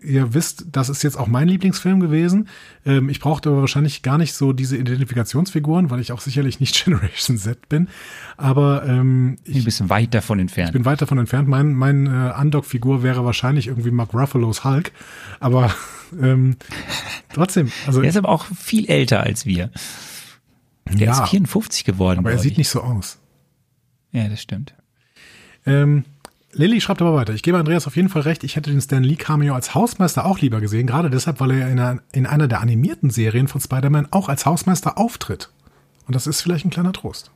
ihr 0.00 0.32
wisst, 0.32 0.66
das 0.70 0.90
ist 0.90 1.02
jetzt 1.02 1.16
auch 1.16 1.26
mein 1.26 1.48
Lieblingsfilm 1.48 1.98
gewesen. 1.98 2.46
Ähm, 2.86 3.08
ich 3.08 3.18
brauchte 3.18 3.48
aber 3.48 3.62
wahrscheinlich 3.62 4.02
gar 4.02 4.16
nicht 4.16 4.32
so 4.34 4.52
diese 4.52 4.76
Identifikationsfiguren, 4.76 5.90
weil 5.90 5.98
ich 5.98 6.12
auch 6.12 6.20
sicherlich 6.20 6.60
nicht 6.60 6.76
Generation 6.84 7.36
Z 7.36 7.68
bin. 7.68 7.88
Aber 8.36 8.84
ähm, 8.86 9.38
ich, 9.42 9.56
ein 9.56 9.64
bisschen 9.64 9.90
weit 9.90 10.14
davon 10.14 10.38
entfernt. 10.38 10.68
Ich 10.68 10.74
bin 10.74 10.84
weit 10.84 11.02
davon 11.02 11.18
entfernt. 11.18 11.48
Mein, 11.48 11.74
mein 11.74 12.06
äh, 12.06 12.32
Undock-Figur 12.40 13.02
wäre 13.02 13.24
wahrscheinlich 13.24 13.66
irgendwie 13.66 13.90
Mark 13.90 14.14
Ruffalo's 14.14 14.62
Hulk. 14.62 14.92
Aber 15.40 15.74
ähm, 16.22 16.58
trotzdem. 17.32 17.72
Also, 17.88 18.02
er 18.02 18.08
ist 18.08 18.16
aber 18.16 18.28
auch 18.28 18.44
viel 18.44 18.86
älter 18.88 19.24
als 19.24 19.46
wir. 19.46 19.70
Der 20.86 21.06
ja, 21.08 21.24
ist 21.24 21.30
54 21.30 21.84
geworden. 21.84 22.18
Aber 22.18 22.32
er 22.32 22.38
sieht 22.38 22.52
ich. 22.52 22.58
nicht 22.58 22.68
so 22.68 22.82
aus. 22.82 23.18
Ja, 24.12 24.28
das 24.28 24.40
stimmt. 24.40 24.74
Ähm, 25.66 26.04
Lilly 26.52 26.80
schreibt 26.80 27.00
aber 27.00 27.14
weiter. 27.14 27.32
Ich 27.32 27.42
gebe 27.42 27.58
Andreas 27.58 27.86
auf 27.86 27.96
jeden 27.96 28.08
Fall 28.08 28.22
recht. 28.22 28.44
Ich 28.44 28.56
hätte 28.56 28.70
den 28.70 28.80
Stan 28.80 29.02
Lee 29.02 29.16
Cameo 29.16 29.54
als 29.54 29.74
Hausmeister 29.74 30.24
auch 30.24 30.38
lieber 30.38 30.60
gesehen. 30.60 30.86
Gerade 30.86 31.10
deshalb, 31.10 31.40
weil 31.40 31.50
er 31.52 31.70
in 31.70 31.80
einer, 31.80 32.02
in 32.12 32.26
einer 32.26 32.46
der 32.46 32.60
animierten 32.60 33.10
Serien 33.10 33.48
von 33.48 33.60
Spider-Man 33.60 34.08
auch 34.12 34.28
als 34.28 34.46
Hausmeister 34.46 34.98
auftritt. 34.98 35.50
Und 36.06 36.14
das 36.14 36.26
ist 36.26 36.42
vielleicht 36.42 36.64
ein 36.64 36.70
kleiner 36.70 36.92
Trost. 36.92 37.30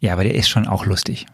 Ja, 0.00 0.14
aber 0.14 0.24
der 0.24 0.34
ist 0.34 0.48
schon 0.48 0.66
auch 0.66 0.84
lustig. 0.84 1.26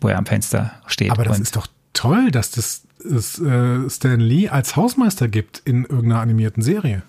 Wo 0.00 0.08
er 0.08 0.18
am 0.18 0.26
Fenster 0.26 0.72
steht. 0.86 1.10
Aber 1.10 1.24
das 1.24 1.38
ist 1.38 1.56
doch 1.56 1.66
toll, 1.92 2.30
dass 2.30 2.50
das 2.50 2.86
es, 3.04 3.38
äh, 3.38 3.88
Stan 3.88 4.20
Lee 4.20 4.48
als 4.48 4.76
Hausmeister 4.76 5.28
gibt 5.28 5.58
in 5.64 5.84
irgendeiner 5.84 6.20
animierten 6.20 6.62
Serie. 6.62 7.02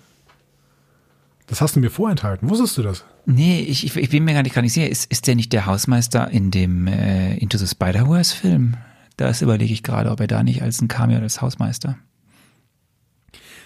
Das 1.52 1.60
hast 1.60 1.76
du 1.76 1.80
mir 1.80 1.90
vorenthalten. 1.90 2.48
Wusstest 2.48 2.78
du 2.78 2.82
das? 2.82 3.04
Nee, 3.26 3.60
ich, 3.60 3.94
ich, 3.94 4.08
bin 4.08 4.24
mir 4.24 4.32
gar 4.32 4.42
nicht, 4.42 4.54
gar 4.54 4.62
nicht 4.62 4.72
sicher. 4.72 4.88
Ist, 4.88 5.12
ist 5.12 5.26
der 5.26 5.34
nicht 5.34 5.52
der 5.52 5.66
Hausmeister 5.66 6.30
in 6.30 6.50
dem 6.50 6.86
äh, 6.86 7.36
Into 7.36 7.58
the 7.58 7.66
Spider-Verse-Film? 7.66 8.78
Das 9.18 9.42
überlege 9.42 9.74
ich 9.74 9.82
gerade, 9.82 10.10
ob 10.10 10.20
er 10.20 10.28
da 10.28 10.42
nicht 10.42 10.62
als 10.62 10.80
ein 10.80 10.88
Cameo 10.88 11.18
als 11.18 11.42
Hausmeister. 11.42 11.98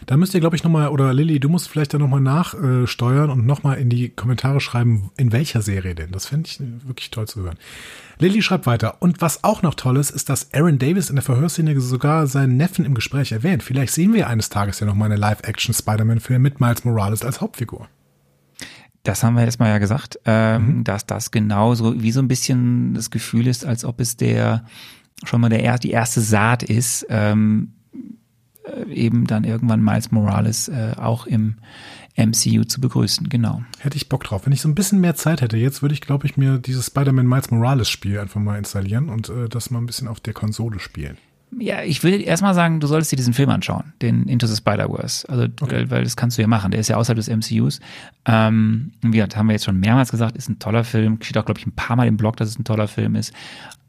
Da 0.07 0.17
müsst 0.17 0.35
ihr, 0.35 0.41
glaube 0.41 0.55
ich, 0.55 0.63
nochmal, 0.63 0.89
oder 0.89 1.13
Lilly, 1.13 1.41
du 1.41 1.49
musst 1.49 1.69
vielleicht 1.69 1.93
da 1.93 1.99
nochmal 1.99 2.21
nachsteuern 2.21 3.29
und 3.29 3.45
nochmal 3.45 3.79
in 3.79 3.91
die 3.91 4.09
Kommentare 4.09 4.61
schreiben, 4.61 5.11
in 5.17 5.33
welcher 5.33 5.63
Serie 5.63 5.97
denn. 5.97 6.13
Das 6.13 6.27
fände 6.27 6.49
ich 6.49 6.61
wirklich 6.87 7.11
toll 7.11 7.27
zu 7.27 7.43
hören. 7.43 7.59
Lilly 8.21 8.41
schreibt 8.41 8.67
weiter. 8.67 9.03
Und 9.03 9.21
was 9.21 9.43
auch 9.43 9.63
noch 9.63 9.75
toll 9.75 9.97
ist, 9.97 10.11
ist, 10.11 10.29
dass 10.29 10.55
Aaron 10.55 10.79
Davis 10.79 11.11
in 11.11 11.17
der 11.17 11.25
Verhörszene 11.25 11.79
sogar 11.81 12.29
seinen 12.29 12.57
Neffen 12.57 12.85
im 12.85 12.95
Gespräch 12.95 13.33
erwähnt. 13.33 13.65
Vielleicht 13.65 13.93
sehen 13.93 14.15
wir 14.15 14.29
eines 14.29 14.49
Tages 14.49 14.79
ja 14.79 14.87
nochmal 14.87 15.11
eine 15.11 15.21
Live-Action-Spider-Man-Film 15.21 16.41
mit 16.41 16.61
Miles 16.61 16.85
Morales 16.85 17.23
als 17.23 17.41
Hauptfigur. 17.41 17.89
Das 19.03 19.23
haben 19.23 19.35
wir 19.35 19.45
jetzt 19.45 19.61
mal 19.61 19.69
ja 19.69 19.79
gesagt, 19.79 20.19
ähm, 20.25 20.79
mhm. 20.79 20.85
dass 20.85 21.07
das 21.07 21.31
genauso 21.33 22.01
wie 22.01 22.13
so 22.13 22.21
ein 22.21 22.29
bisschen 22.29 22.95
das 22.95 23.11
Gefühl 23.11 23.47
ist, 23.47 23.65
als 23.65 23.85
ob 23.85 24.01
es 24.01 24.17
der 24.17 24.65
schon 25.25 25.41
mal 25.41 25.49
der 25.49 25.79
die 25.79 25.91
erste 25.91 26.21
Saat 26.21 26.63
ist, 26.63 27.07
ähm, 27.09 27.73
äh, 27.95 27.99
eben 28.89 29.27
dann 29.27 29.45
irgendwann 29.45 29.83
Miles 29.83 30.11
Morales 30.11 30.69
äh, 30.69 30.93
auch 30.97 31.27
im 31.27 31.57
MCU 32.17 32.65
zu 32.65 32.81
begrüßen, 32.81 33.29
genau. 33.29 33.63
Hätte 33.79 33.97
ich 33.97 34.09
Bock 34.09 34.25
drauf. 34.25 34.47
Wenn 34.47 34.53
ich 34.53 34.63
so 34.63 34.69
ein 34.69 34.75
bisschen 34.75 35.01
mehr 35.01 35.15
Zeit 35.15 35.43
hätte, 35.43 35.57
jetzt 35.57 35.83
würde 35.83 35.95
ich, 35.95 36.01
glaube 36.01 36.27
ich, 36.27 36.37
mir 36.37 36.59
dieses 36.59 36.87
Spider-Man 36.87 37.27
Miles 37.27 37.51
Morales 37.51 37.91
Spiel 37.91 38.19
einfach 38.19 38.41
mal 38.41 38.57
installieren 38.59 39.09
und 39.11 39.29
äh, 39.29 39.49
das 39.49 39.71
mal 39.71 39.79
ein 39.79 39.87
bisschen 39.87 40.09
auf 40.09 40.21
der 40.21 40.33
Konsole 40.33 40.81
spielen. 40.81 41.19
Ja, 41.59 41.83
ich 41.83 42.03
will 42.03 42.21
erstmal 42.21 42.55
sagen, 42.55 42.81
du 42.81 42.87
solltest 42.87 43.13
dir 43.13 43.17
diesen 43.17 43.33
Film 43.33 43.51
anschauen, 43.51 43.93
den 44.03 44.25
Into 44.25 44.47
the 44.47 44.57
Spider-Verse. 44.57 45.29
Also, 45.29 45.45
okay. 45.61 45.89
weil, 45.91 46.03
das 46.03 46.17
kannst 46.17 46.37
du 46.37 46.43
ja 46.43 46.49
machen. 46.49 46.71
Der 46.71 46.81
ist 46.81 46.89
ja 46.89 46.97
außerhalb 46.97 47.17
des 47.17 47.29
MCUs. 47.29 47.81
Ähm, 48.25 48.93
wie 49.03 49.23
haben 49.23 49.47
wir 49.47 49.53
jetzt 49.53 49.65
schon 49.65 49.79
mehrmals 49.79 50.11
gesagt, 50.11 50.37
ist 50.37 50.49
ein 50.49 50.59
toller 50.59 50.85
Film. 50.85 51.19
Steht 51.23 51.39
auch, 51.39 51.45
glaube 51.45 51.61
ich, 51.61 51.67
ein 51.67 51.73
paar 51.73 51.97
Mal 51.97 52.09
im 52.09 52.17
Blog, 52.17 52.37
dass 52.37 52.49
es 52.49 52.59
ein 52.59 52.65
toller 52.65 52.89
Film 52.89 53.15
ist. 53.15 53.33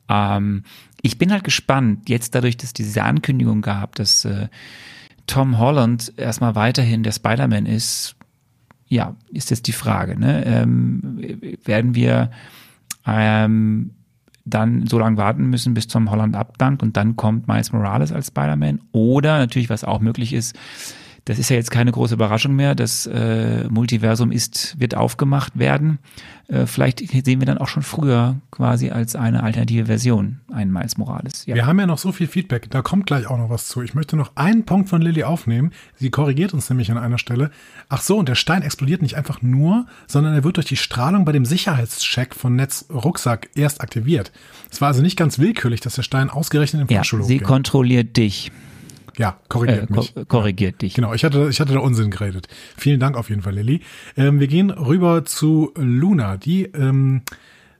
Ähm, 0.07 0.63
ich 1.01 1.17
bin 1.17 1.31
halt 1.31 1.43
gespannt, 1.43 2.09
jetzt 2.09 2.35
dadurch, 2.35 2.57
dass 2.57 2.73
diese 2.73 3.03
Ankündigung 3.03 3.61
gab, 3.61 3.95
dass 3.95 4.25
äh, 4.25 4.47
Tom 5.27 5.59
Holland 5.59 6.13
erstmal 6.17 6.55
weiterhin 6.55 7.03
der 7.03 7.11
Spider-Man 7.11 7.65
ist, 7.65 8.15
ja, 8.87 9.15
ist 9.31 9.49
jetzt 9.49 9.67
die 9.67 9.73
Frage, 9.73 10.17
ne? 10.17 10.45
Ähm, 10.45 11.57
werden 11.65 11.93
wir 11.93 12.31
ähm, 13.05 13.91
dann 14.45 14.87
so 14.87 14.97
lange 14.97 15.17
warten 15.17 15.47
müssen, 15.47 15.73
bis 15.73 15.87
Tom 15.87 16.09
Holland 16.09 16.35
abdankt 16.35 16.81
und 16.81 16.95
dann 16.95 17.17
kommt 17.17 17.47
Miles 17.47 17.73
Morales 17.73 18.11
als 18.11 18.27
Spider-Man? 18.27 18.79
Oder 18.93 19.37
natürlich, 19.37 19.69
was 19.69 19.83
auch 19.83 19.99
möglich 19.99 20.33
ist, 20.33 20.57
das 21.27 21.39
ist 21.39 21.49
ja 21.49 21.57
jetzt 21.57 21.71
keine 21.71 21.91
große 21.91 22.13
Überraschung 22.13 22.55
mehr. 22.55 22.73
Das 22.73 23.05
äh, 23.05 23.65
Multiversum 23.69 24.31
ist, 24.31 24.79
wird 24.79 24.95
aufgemacht 24.95 25.59
werden. 25.59 25.99
Äh, 26.47 26.65
vielleicht 26.65 26.99
sehen 26.99 27.41
wir 27.41 27.45
dann 27.45 27.57
auch 27.57 27.67
schon 27.67 27.83
früher 27.83 28.37
quasi 28.49 28.91
als 28.91 29.17
eine 29.17 29.43
alternative 29.43 29.87
Version 29.87 30.39
einen 30.53 30.71
Miles 30.71 30.97
Morales. 30.97 31.45
Ja. 31.45 31.55
Wir 31.55 31.65
haben 31.65 31.77
ja 31.81 31.85
noch 31.85 31.97
so 31.97 32.13
viel 32.13 32.27
Feedback. 32.27 32.69
Da 32.69 32.81
kommt 32.81 33.07
gleich 33.07 33.27
auch 33.27 33.37
noch 33.37 33.49
was 33.49 33.67
zu. 33.67 33.81
Ich 33.81 33.93
möchte 33.93 34.15
noch 34.15 34.31
einen 34.35 34.63
Punkt 34.63 34.87
von 34.87 35.01
Lilly 35.01 35.25
aufnehmen. 35.25 35.73
Sie 35.97 36.11
korrigiert 36.11 36.53
uns 36.53 36.69
nämlich 36.69 36.89
an 36.91 36.97
einer 36.97 37.17
Stelle. 37.17 37.51
Ach 37.89 38.01
so, 38.01 38.17
und 38.17 38.29
der 38.29 38.35
Stein 38.35 38.61
explodiert 38.61 39.01
nicht 39.01 39.17
einfach 39.17 39.41
nur, 39.41 39.85
sondern 40.07 40.33
er 40.33 40.45
wird 40.45 40.55
durch 40.55 40.67
die 40.67 40.77
Strahlung 40.77 41.25
bei 41.25 41.33
dem 41.33 41.43
Sicherheitscheck 41.43 42.35
von 42.35 42.55
Netz 42.55 42.85
Rucksack 42.89 43.49
erst 43.53 43.81
aktiviert. 43.81 44.31
Es 44.71 44.79
war 44.79 44.87
also 44.87 45.01
nicht 45.01 45.17
ganz 45.17 45.39
willkürlich, 45.39 45.81
dass 45.81 45.95
der 45.95 46.03
Stein 46.03 46.29
ausgerechnet 46.29 46.83
im 46.83 46.87
ja, 46.87 47.03
Sie 47.03 47.37
ging. 47.39 47.43
kontrolliert 47.43 48.15
dich. 48.15 48.49
Ja, 49.17 49.37
korrigiert 49.49 49.89
äh, 49.89 49.93
mich. 49.93 50.13
korrigiert 50.27 50.81
dich. 50.81 50.93
Genau, 50.93 51.13
ich 51.13 51.23
hatte, 51.23 51.47
ich 51.49 51.59
hatte 51.59 51.73
da 51.73 51.79
Unsinn 51.79 52.11
geredet. 52.11 52.47
Vielen 52.77 52.99
Dank 52.99 53.17
auf 53.17 53.29
jeden 53.29 53.41
Fall, 53.41 53.53
Lilly. 53.53 53.81
Ähm, 54.15 54.39
wir 54.39 54.47
gehen 54.47 54.69
rüber 54.69 55.25
zu 55.25 55.71
Luna, 55.75 56.37
die 56.37 56.63
ähm, 56.63 57.23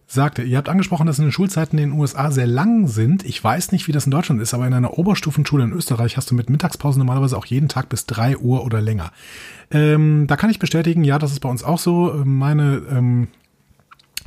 sagte, 0.07 0.41
ihr 0.41 0.57
habt 0.57 0.69
angesprochen, 0.69 1.05
dass 1.05 1.19
in 1.19 1.25
den 1.25 1.31
Schulzeiten 1.31 1.77
in 1.77 1.91
den 1.91 1.99
USA 1.99 2.31
sehr 2.31 2.47
lang 2.47 2.87
sind. 2.87 3.23
Ich 3.25 3.43
weiß 3.43 3.71
nicht, 3.73 3.87
wie 3.87 3.91
das 3.91 4.05
in 4.05 4.11
Deutschland 4.11 4.41
ist, 4.41 4.53
aber 4.53 4.65
in 4.65 4.73
einer 4.73 4.97
Oberstufenschule 4.97 5.65
in 5.65 5.73
Österreich 5.73 6.17
hast 6.17 6.31
du 6.31 6.35
mit 6.35 6.49
Mittagspause 6.49 6.97
normalerweise 6.97 7.37
auch 7.37 7.45
jeden 7.45 7.67
Tag 7.67 7.89
bis 7.89 8.05
drei 8.05 8.37
Uhr 8.37 8.63
oder 8.65 8.81
länger. 8.81 9.11
Ähm, 9.69 10.25
da 10.27 10.37
kann 10.37 10.49
ich 10.49 10.59
bestätigen, 10.59 11.03
ja, 11.03 11.19
das 11.19 11.33
ist 11.33 11.41
bei 11.41 11.49
uns 11.49 11.63
auch 11.63 11.79
so. 11.79 12.21
Meine 12.23 12.81
ähm, 12.89 13.27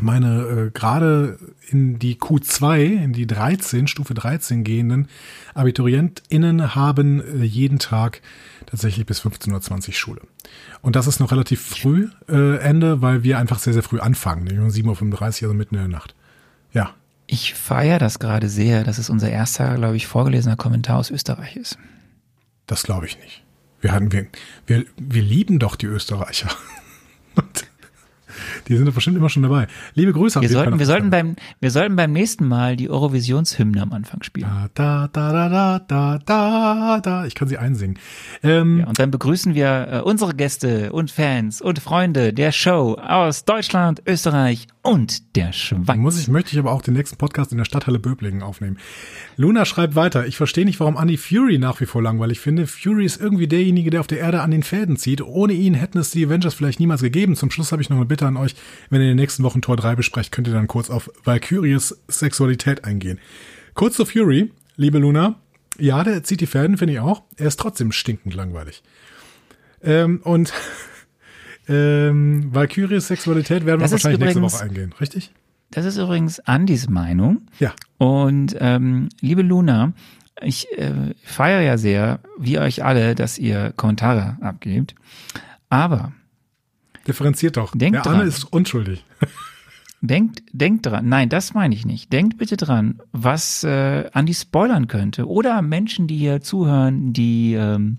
meine 0.00 0.42
äh, 0.42 0.70
gerade 0.70 1.38
in 1.68 1.98
die 1.98 2.16
Q2, 2.16 3.04
in 3.04 3.12
die 3.12 3.26
13, 3.26 3.86
Stufe 3.86 4.14
13 4.14 4.64
gehenden 4.64 5.08
AbiturientInnen 5.54 6.74
haben 6.74 7.20
äh, 7.20 7.44
jeden 7.44 7.78
Tag 7.78 8.22
tatsächlich 8.66 9.06
bis 9.06 9.22
15.20 9.22 9.88
Uhr 9.88 9.94
Schule. 9.94 10.20
Und 10.82 10.96
das 10.96 11.06
ist 11.06 11.20
noch 11.20 11.32
relativ 11.32 11.60
früh 11.60 12.08
äh, 12.28 12.58
Ende, 12.58 13.02
weil 13.02 13.22
wir 13.22 13.38
einfach 13.38 13.58
sehr, 13.58 13.72
sehr 13.72 13.82
früh 13.82 14.00
anfangen, 14.00 14.48
um 14.58 14.68
7.35 14.68 14.92
Uhr, 14.92 15.26
also 15.26 15.54
mitten 15.54 15.74
in 15.74 15.82
der 15.82 15.88
Nacht. 15.88 16.14
Ja. 16.72 16.94
Ich 17.26 17.54
feiere 17.54 17.98
das 17.98 18.18
gerade 18.18 18.48
sehr, 18.48 18.82
dass 18.82 18.98
es 18.98 19.10
unser 19.10 19.30
erster, 19.30 19.76
glaube 19.76 19.96
ich, 19.96 20.06
vorgelesener 20.06 20.56
Kommentar 20.56 20.98
aus 20.98 21.10
Österreich 21.10 21.56
ist. 21.56 21.78
Das 22.66 22.82
glaube 22.82 23.06
ich 23.06 23.18
nicht. 23.18 23.44
Wir, 23.80 23.92
hatten, 23.92 24.12
wir, 24.12 24.26
wir, 24.66 24.84
wir 24.96 25.22
lieben 25.22 25.58
doch 25.58 25.76
die 25.76 25.86
Österreicher. 25.86 26.48
Die 28.68 28.76
sind 28.76 28.86
doch 28.86 28.94
bestimmt 28.94 29.16
immer 29.16 29.28
schon 29.28 29.42
dabei. 29.42 29.66
Liebe 29.94 30.12
Grüße. 30.12 30.40
Wir 30.40 30.48
sollten, 30.48 30.78
wir 30.78 30.86
sollten 30.86 31.10
beim, 31.10 31.36
wir 31.60 31.70
sollten 31.70 31.96
beim 31.96 32.12
nächsten 32.12 32.46
Mal 32.46 32.76
die 32.76 32.90
Eurovisionshymne 32.90 33.82
am 33.82 33.92
Anfang 33.92 34.22
spielen. 34.22 34.48
Da, 34.74 35.08
da, 35.12 35.32
da, 35.32 35.48
da, 35.48 35.78
da, 35.86 36.18
da, 36.24 37.00
da. 37.00 37.26
Ich 37.26 37.34
kann 37.34 37.48
sie 37.48 37.58
einsingen. 37.58 37.98
Ähm, 38.42 38.80
ja, 38.80 38.86
und 38.86 38.98
dann 38.98 39.10
begrüßen 39.10 39.54
wir 39.54 39.88
äh, 39.90 40.00
unsere 40.00 40.34
Gäste 40.34 40.92
und 40.92 41.10
Fans 41.10 41.60
und 41.60 41.78
Freunde 41.78 42.32
der 42.32 42.52
Show 42.52 42.94
aus 42.94 43.44
Deutschland, 43.44 44.02
Österreich 44.06 44.66
und 44.82 45.36
der 45.36 45.52
Schweiz. 45.52 45.96
Muss 45.96 46.18
ich, 46.18 46.28
möchte 46.28 46.52
ich 46.52 46.58
aber 46.58 46.72
auch 46.72 46.80
den 46.80 46.94
nächsten 46.94 47.18
Podcast 47.18 47.52
in 47.52 47.58
der 47.58 47.66
Stadthalle 47.66 47.98
Böblingen 47.98 48.42
aufnehmen. 48.42 48.78
Luna 49.36 49.64
schreibt 49.66 49.94
weiter. 49.94 50.26
Ich 50.26 50.36
verstehe 50.36 50.64
nicht, 50.64 50.80
warum 50.80 50.96
Andy 50.96 51.18
Fury 51.18 51.58
nach 51.58 51.80
wie 51.80 51.86
vor 51.86 52.02
langweilig 52.02 52.40
finde. 52.40 52.66
Fury 52.66 53.04
ist 53.04 53.20
irgendwie 53.20 53.46
derjenige, 53.46 53.90
der 53.90 54.00
auf 54.00 54.06
der 54.06 54.20
Erde 54.20 54.40
an 54.40 54.50
den 54.50 54.62
Fäden 54.62 54.96
zieht. 54.96 55.20
Ohne 55.20 55.52
ihn 55.52 55.74
hätten 55.74 55.98
es 55.98 56.10
die 56.10 56.24
Avengers 56.24 56.54
vielleicht 56.54 56.80
niemals 56.80 57.02
gegeben. 57.02 57.36
Zum 57.36 57.50
Schluss 57.50 57.72
habe 57.72 57.82
ich 57.82 57.90
noch 57.90 57.98
eine 57.98 58.06
Bitte 58.06 58.26
an 58.26 58.38
euch. 58.38 58.54
Wenn 58.88 59.02
ihr 59.02 59.10
in 59.10 59.16
den 59.16 59.22
nächsten 59.22 59.42
Wochen 59.42 59.60
Tor 59.60 59.76
3 59.76 59.96
besprecht, 59.96 60.32
könnt 60.32 60.48
ihr 60.48 60.54
dann 60.54 60.66
kurz 60.66 60.88
auf 60.88 61.10
Valkyries 61.24 62.00
Sexualität 62.08 62.84
eingehen. 62.84 63.18
Kurz 63.74 63.96
zu 63.96 64.06
Fury, 64.06 64.50
liebe 64.76 64.98
Luna. 64.98 65.40
Ja, 65.78 66.04
der 66.04 66.22
zieht 66.24 66.40
die 66.40 66.46
Fäden, 66.46 66.78
finde 66.78 66.94
ich 66.94 67.00
auch. 67.00 67.22
Er 67.36 67.48
ist 67.48 67.60
trotzdem 67.60 67.92
stinkend 67.92 68.34
langweilig. 68.34 68.82
Ähm, 69.82 70.20
und 70.24 70.52
ähm, 71.70 72.52
Valkyries 72.52 73.06
Sexualität 73.06 73.64
werden 73.64 73.80
das 73.80 73.90
wir 73.90 73.94
wahrscheinlich 73.94 74.20
übrigens, 74.20 74.40
nächste 74.40 74.58
Woche 74.58 74.64
eingehen, 74.68 74.94
richtig? 75.00 75.30
Das 75.70 75.84
ist 75.84 75.96
übrigens 75.96 76.40
Andys 76.40 76.88
Meinung. 76.88 77.42
Ja. 77.60 77.72
Und 77.96 78.56
ähm, 78.58 79.08
liebe 79.20 79.42
Luna, 79.42 79.92
ich 80.42 80.66
äh, 80.76 81.14
feiere 81.22 81.60
ja 81.60 81.78
sehr, 81.78 82.20
wie 82.38 82.58
euch 82.58 82.84
alle, 82.84 83.14
dass 83.14 83.38
ihr 83.38 83.72
Kommentare 83.76 84.36
abgebt. 84.40 84.94
Aber 85.68 86.12
differenziert 87.06 87.56
doch. 87.56 87.72
Denkt 87.74 88.04
Der 88.04 88.12
Arne 88.12 88.24
ist 88.24 88.44
unschuldig. 88.44 89.04
Denkt, 90.02 90.42
denkt 90.52 90.86
dran. 90.86 91.08
Nein, 91.10 91.28
das 91.28 91.52
meine 91.52 91.74
ich 91.74 91.84
nicht. 91.84 92.10
Denkt 92.10 92.38
bitte 92.38 92.56
dran, 92.56 93.02
was 93.12 93.64
äh, 93.64 94.08
Andi 94.14 94.32
spoilern 94.32 94.88
könnte. 94.88 95.28
Oder 95.28 95.60
Menschen, 95.60 96.06
die 96.06 96.16
hier 96.16 96.40
zuhören, 96.40 97.12
die 97.12 97.52
ähm, 97.52 97.98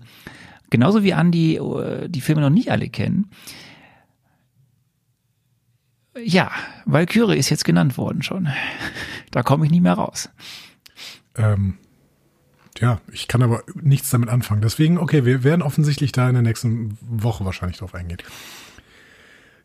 genauso 0.72 1.04
wie 1.04 1.14
Andi 1.14 1.56
äh, 1.56 2.08
die 2.08 2.20
Filme 2.20 2.40
noch 2.40 2.50
nicht 2.50 2.72
alle 2.72 2.88
kennen. 2.88 3.30
Ja, 6.24 6.50
Valkyrie 6.84 7.38
ist 7.38 7.50
jetzt 7.50 7.64
genannt 7.64 7.96
worden 7.96 8.22
schon. 8.22 8.48
Da 9.30 9.42
komme 9.42 9.64
ich 9.64 9.70
nicht 9.70 9.82
mehr 9.82 9.94
raus. 9.94 10.28
Ähm, 11.36 11.78
ja, 12.78 13.00
ich 13.10 13.28
kann 13.28 13.42
aber 13.42 13.62
nichts 13.80 14.10
damit 14.10 14.28
anfangen. 14.28 14.60
Deswegen, 14.60 14.98
okay, 14.98 15.24
wir 15.24 15.44
werden 15.44 15.62
offensichtlich 15.62 16.12
da 16.12 16.28
in 16.28 16.34
der 16.34 16.42
nächsten 16.42 16.98
Woche 17.00 17.44
wahrscheinlich 17.44 17.78
drauf 17.78 17.94
eingehen. 17.94 18.18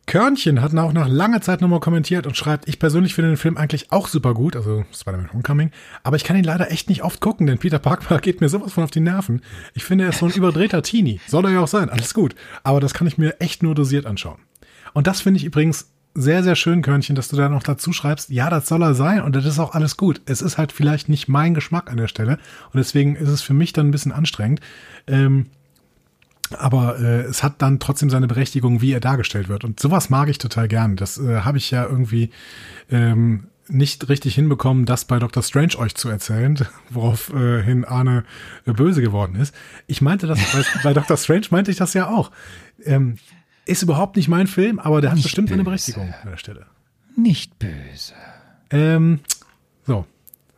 Körnchen 0.08 0.62
hat 0.62 0.74
auch 0.74 0.92
nach 0.94 1.06
langer 1.06 1.42
Zeit 1.42 1.60
nochmal 1.60 1.80
kommentiert 1.80 2.26
und 2.26 2.34
schreibt, 2.34 2.66
ich 2.66 2.78
persönlich 2.78 3.14
finde 3.14 3.30
den 3.30 3.36
Film 3.36 3.58
eigentlich 3.58 3.92
auch 3.92 4.08
super 4.08 4.32
gut, 4.32 4.56
also 4.56 4.86
Spider-Man 4.90 5.34
Homecoming, 5.34 5.70
aber 6.02 6.16
ich 6.16 6.24
kann 6.24 6.36
ihn 6.36 6.44
leider 6.44 6.72
echt 6.72 6.88
nicht 6.88 7.04
oft 7.04 7.20
gucken, 7.20 7.46
denn 7.46 7.58
Peter 7.58 7.78
Parker 7.78 8.18
geht 8.22 8.40
mir 8.40 8.48
sowas 8.48 8.72
von 8.72 8.84
auf 8.84 8.90
die 8.90 9.00
Nerven. 9.00 9.42
Ich 9.74 9.84
finde, 9.84 10.04
er 10.04 10.10
ist 10.10 10.20
so 10.20 10.26
ein 10.26 10.32
überdrehter 10.32 10.82
Teenie. 10.82 11.20
Soll 11.26 11.44
er 11.44 11.52
ja 11.52 11.60
auch 11.60 11.68
sein, 11.68 11.90
alles 11.90 12.14
gut. 12.14 12.34
Aber 12.64 12.80
das 12.80 12.94
kann 12.94 13.06
ich 13.06 13.18
mir 13.18 13.38
echt 13.40 13.62
nur 13.62 13.74
dosiert 13.74 14.06
anschauen. 14.06 14.38
Und 14.94 15.06
das 15.06 15.20
finde 15.20 15.38
ich 15.38 15.44
übrigens 15.44 15.90
sehr, 16.14 16.42
sehr 16.42 16.56
schön, 16.56 16.80
Körnchen, 16.80 17.14
dass 17.14 17.28
du 17.28 17.36
da 17.36 17.50
noch 17.50 17.62
dazu 17.62 17.92
schreibst, 17.92 18.30
ja, 18.30 18.48
das 18.48 18.66
soll 18.66 18.82
er 18.82 18.94
sein 18.94 19.20
und 19.20 19.36
das 19.36 19.44
ist 19.44 19.58
auch 19.58 19.74
alles 19.74 19.98
gut. 19.98 20.22
Es 20.24 20.40
ist 20.40 20.56
halt 20.56 20.72
vielleicht 20.72 21.10
nicht 21.10 21.28
mein 21.28 21.52
Geschmack 21.52 21.90
an 21.90 21.98
der 21.98 22.08
Stelle 22.08 22.38
und 22.72 22.78
deswegen 22.78 23.14
ist 23.14 23.28
es 23.28 23.42
für 23.42 23.54
mich 23.54 23.74
dann 23.74 23.88
ein 23.88 23.92
bisschen 23.92 24.12
anstrengend. 24.12 24.60
Ähm, 25.06 25.50
aber 26.56 26.98
äh, 26.98 27.20
es 27.22 27.42
hat 27.42 27.60
dann 27.62 27.78
trotzdem 27.78 28.10
seine 28.10 28.26
Berechtigung, 28.26 28.80
wie 28.80 28.92
er 28.92 29.00
dargestellt 29.00 29.48
wird. 29.48 29.64
Und 29.64 29.80
sowas 29.80 30.10
mag 30.10 30.28
ich 30.28 30.38
total 30.38 30.68
gern. 30.68 30.96
Das 30.96 31.18
äh, 31.18 31.40
habe 31.40 31.58
ich 31.58 31.70
ja 31.70 31.84
irgendwie 31.84 32.30
ähm, 32.90 33.48
nicht 33.68 34.08
richtig 34.08 34.34
hinbekommen, 34.34 34.86
das 34.86 35.04
bei 35.04 35.18
Dr. 35.18 35.42
Strange 35.42 35.78
euch 35.78 35.94
zu 35.94 36.08
erzählen, 36.08 36.58
woraufhin 36.90 37.84
äh, 37.84 37.86
Arne 37.86 38.24
äh, 38.66 38.72
böse 38.72 39.02
geworden 39.02 39.36
ist. 39.36 39.54
Ich 39.86 40.00
meinte 40.00 40.26
das, 40.26 40.38
bei, 40.52 40.64
bei 40.82 40.94
Dr. 40.94 41.16
Strange 41.16 41.46
meinte 41.50 41.70
ich 41.70 41.76
das 41.76 41.94
ja 41.94 42.08
auch. 42.08 42.30
Ähm, 42.84 43.18
ist 43.66 43.82
überhaupt 43.82 44.16
nicht 44.16 44.28
mein 44.28 44.46
Film, 44.46 44.78
aber 44.78 45.00
der 45.00 45.10
hat 45.10 45.16
nicht 45.16 45.24
bestimmt 45.24 45.48
böse. 45.48 45.54
eine 45.54 45.64
Berechtigung 45.64 46.14
an 46.22 46.30
der 46.30 46.38
Stelle. 46.38 46.66
Nicht 47.16 47.58
böse. 47.58 48.14
Ähm, 48.70 49.20
so. 49.86 50.06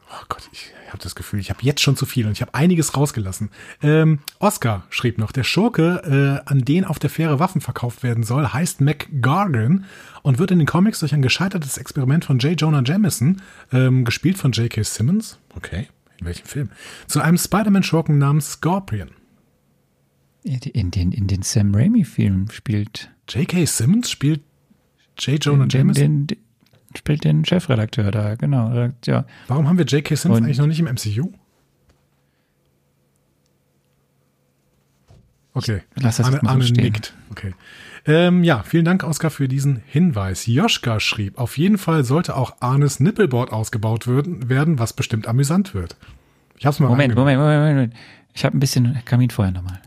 Oh 0.08 0.24
Gott, 0.28 0.48
ich 0.52 0.72
habe 0.90 1.02
das 1.02 1.14
Gefühl, 1.14 1.40
ich 1.40 1.50
habe 1.50 1.60
jetzt 1.62 1.80
schon 1.80 1.96
zu 1.96 2.06
viel 2.06 2.26
und 2.26 2.32
ich 2.32 2.42
habe 2.42 2.54
einiges 2.54 2.96
rausgelassen. 2.96 3.50
Ähm, 3.82 4.20
Oscar 4.38 4.84
schrieb 4.90 5.18
noch, 5.18 5.32
der 5.32 5.44
Schurke, 5.44 6.42
äh, 6.46 6.50
an 6.50 6.60
den 6.60 6.84
auf 6.84 6.98
der 6.98 7.10
Fähre 7.10 7.38
Waffen 7.38 7.60
verkauft 7.60 8.02
werden 8.02 8.24
soll, 8.24 8.48
heißt 8.48 8.80
McGargan 8.80 9.84
und 10.22 10.38
wird 10.38 10.50
in 10.50 10.58
den 10.58 10.66
Comics 10.66 11.00
durch 11.00 11.14
ein 11.14 11.22
gescheitertes 11.22 11.78
Experiment 11.78 12.24
von 12.24 12.38
J. 12.38 12.60
Jonah 12.60 12.82
Jameson, 12.84 13.42
ähm, 13.72 14.04
gespielt 14.04 14.38
von 14.38 14.52
J.K. 14.52 14.82
Simmons, 14.82 15.38
okay, 15.56 15.88
in 16.18 16.26
welchem 16.26 16.46
Film, 16.46 16.70
zu 17.06 17.20
einem 17.20 17.38
Spider-Man-Schurken 17.38 18.18
namens 18.18 18.52
Scorpion. 18.52 19.10
In 20.42 20.90
den, 20.90 21.12
in 21.12 21.26
den 21.26 21.42
Sam 21.42 21.74
Raimi-Filmen 21.74 22.50
spielt. 22.50 23.10
J.K. 23.28 23.66
Simmons 23.66 24.10
spielt 24.10 24.40
J. 25.18 25.44
Jonah 25.44 25.66
Jameson? 25.68 26.02
Den, 26.02 26.26
den, 26.28 26.38
spielt 26.96 27.24
den 27.24 27.44
Chefredakteur 27.44 28.10
da, 28.10 28.34
genau. 28.34 28.90
Ja. 29.04 29.24
Warum 29.48 29.68
haben 29.68 29.78
wir 29.78 29.84
J.K. 29.84 30.14
Simmons 30.16 30.40
Und 30.40 30.44
eigentlich 30.44 30.58
noch 30.58 30.66
nicht 30.66 30.80
im 30.80 30.86
MCU? 30.86 31.32
Okay. 35.52 35.82
Lass 35.96 36.18
das 36.18 36.26
Arne, 36.26 36.42
Arne 36.44 36.64
nickt. 36.64 37.14
Okay. 37.30 37.54
Ähm, 38.06 38.44
ja, 38.44 38.62
vielen 38.62 38.84
Dank, 38.84 39.02
Oskar, 39.04 39.30
für 39.30 39.48
diesen 39.48 39.82
Hinweis. 39.86 40.46
Joschka 40.46 41.00
schrieb, 41.00 41.38
auf 41.38 41.58
jeden 41.58 41.76
Fall 41.76 42.04
sollte 42.04 42.36
auch 42.36 42.56
Arnes 42.60 43.00
Nippelboard 43.00 43.52
ausgebaut 43.52 44.06
werden, 44.06 44.48
werden 44.48 44.78
was 44.78 44.92
bestimmt 44.92 45.28
amüsant 45.28 45.74
wird. 45.74 45.96
Ich 46.56 46.66
hab's 46.66 46.80
mal 46.80 46.88
Moment. 46.88 47.14
Moment, 47.14 47.38
Moment, 47.38 47.74
Moment. 47.74 47.94
Ich 48.32 48.44
habe 48.44 48.56
ein 48.56 48.60
bisschen 48.60 48.98
Kaminfeuer 49.04 49.50
nochmal. 49.50 49.80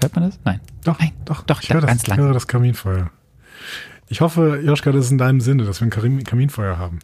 Hört 0.00 0.14
man 0.14 0.24
das? 0.24 0.38
Nein. 0.44 0.60
Doch, 0.84 0.98
Nein, 0.98 1.12
doch, 1.24 1.42
doch, 1.42 1.62
ich 1.62 1.72
höre 1.72 1.80
ganz 1.80 2.02
das, 2.02 2.08
lang. 2.08 2.18
ich 2.18 2.24
höre 2.24 2.34
das 2.34 2.46
Kaminfeuer. 2.46 3.10
Ich 4.12 4.20
hoffe, 4.20 4.60
Joschka, 4.62 4.92
das 4.92 5.06
ist 5.06 5.10
in 5.10 5.16
deinem 5.16 5.40
Sinne, 5.40 5.64
dass 5.64 5.80
wir 5.80 5.86
ein 5.86 5.90
Kamin 5.90 6.22
Kaminfeuer 6.22 6.76
haben. 6.76 6.98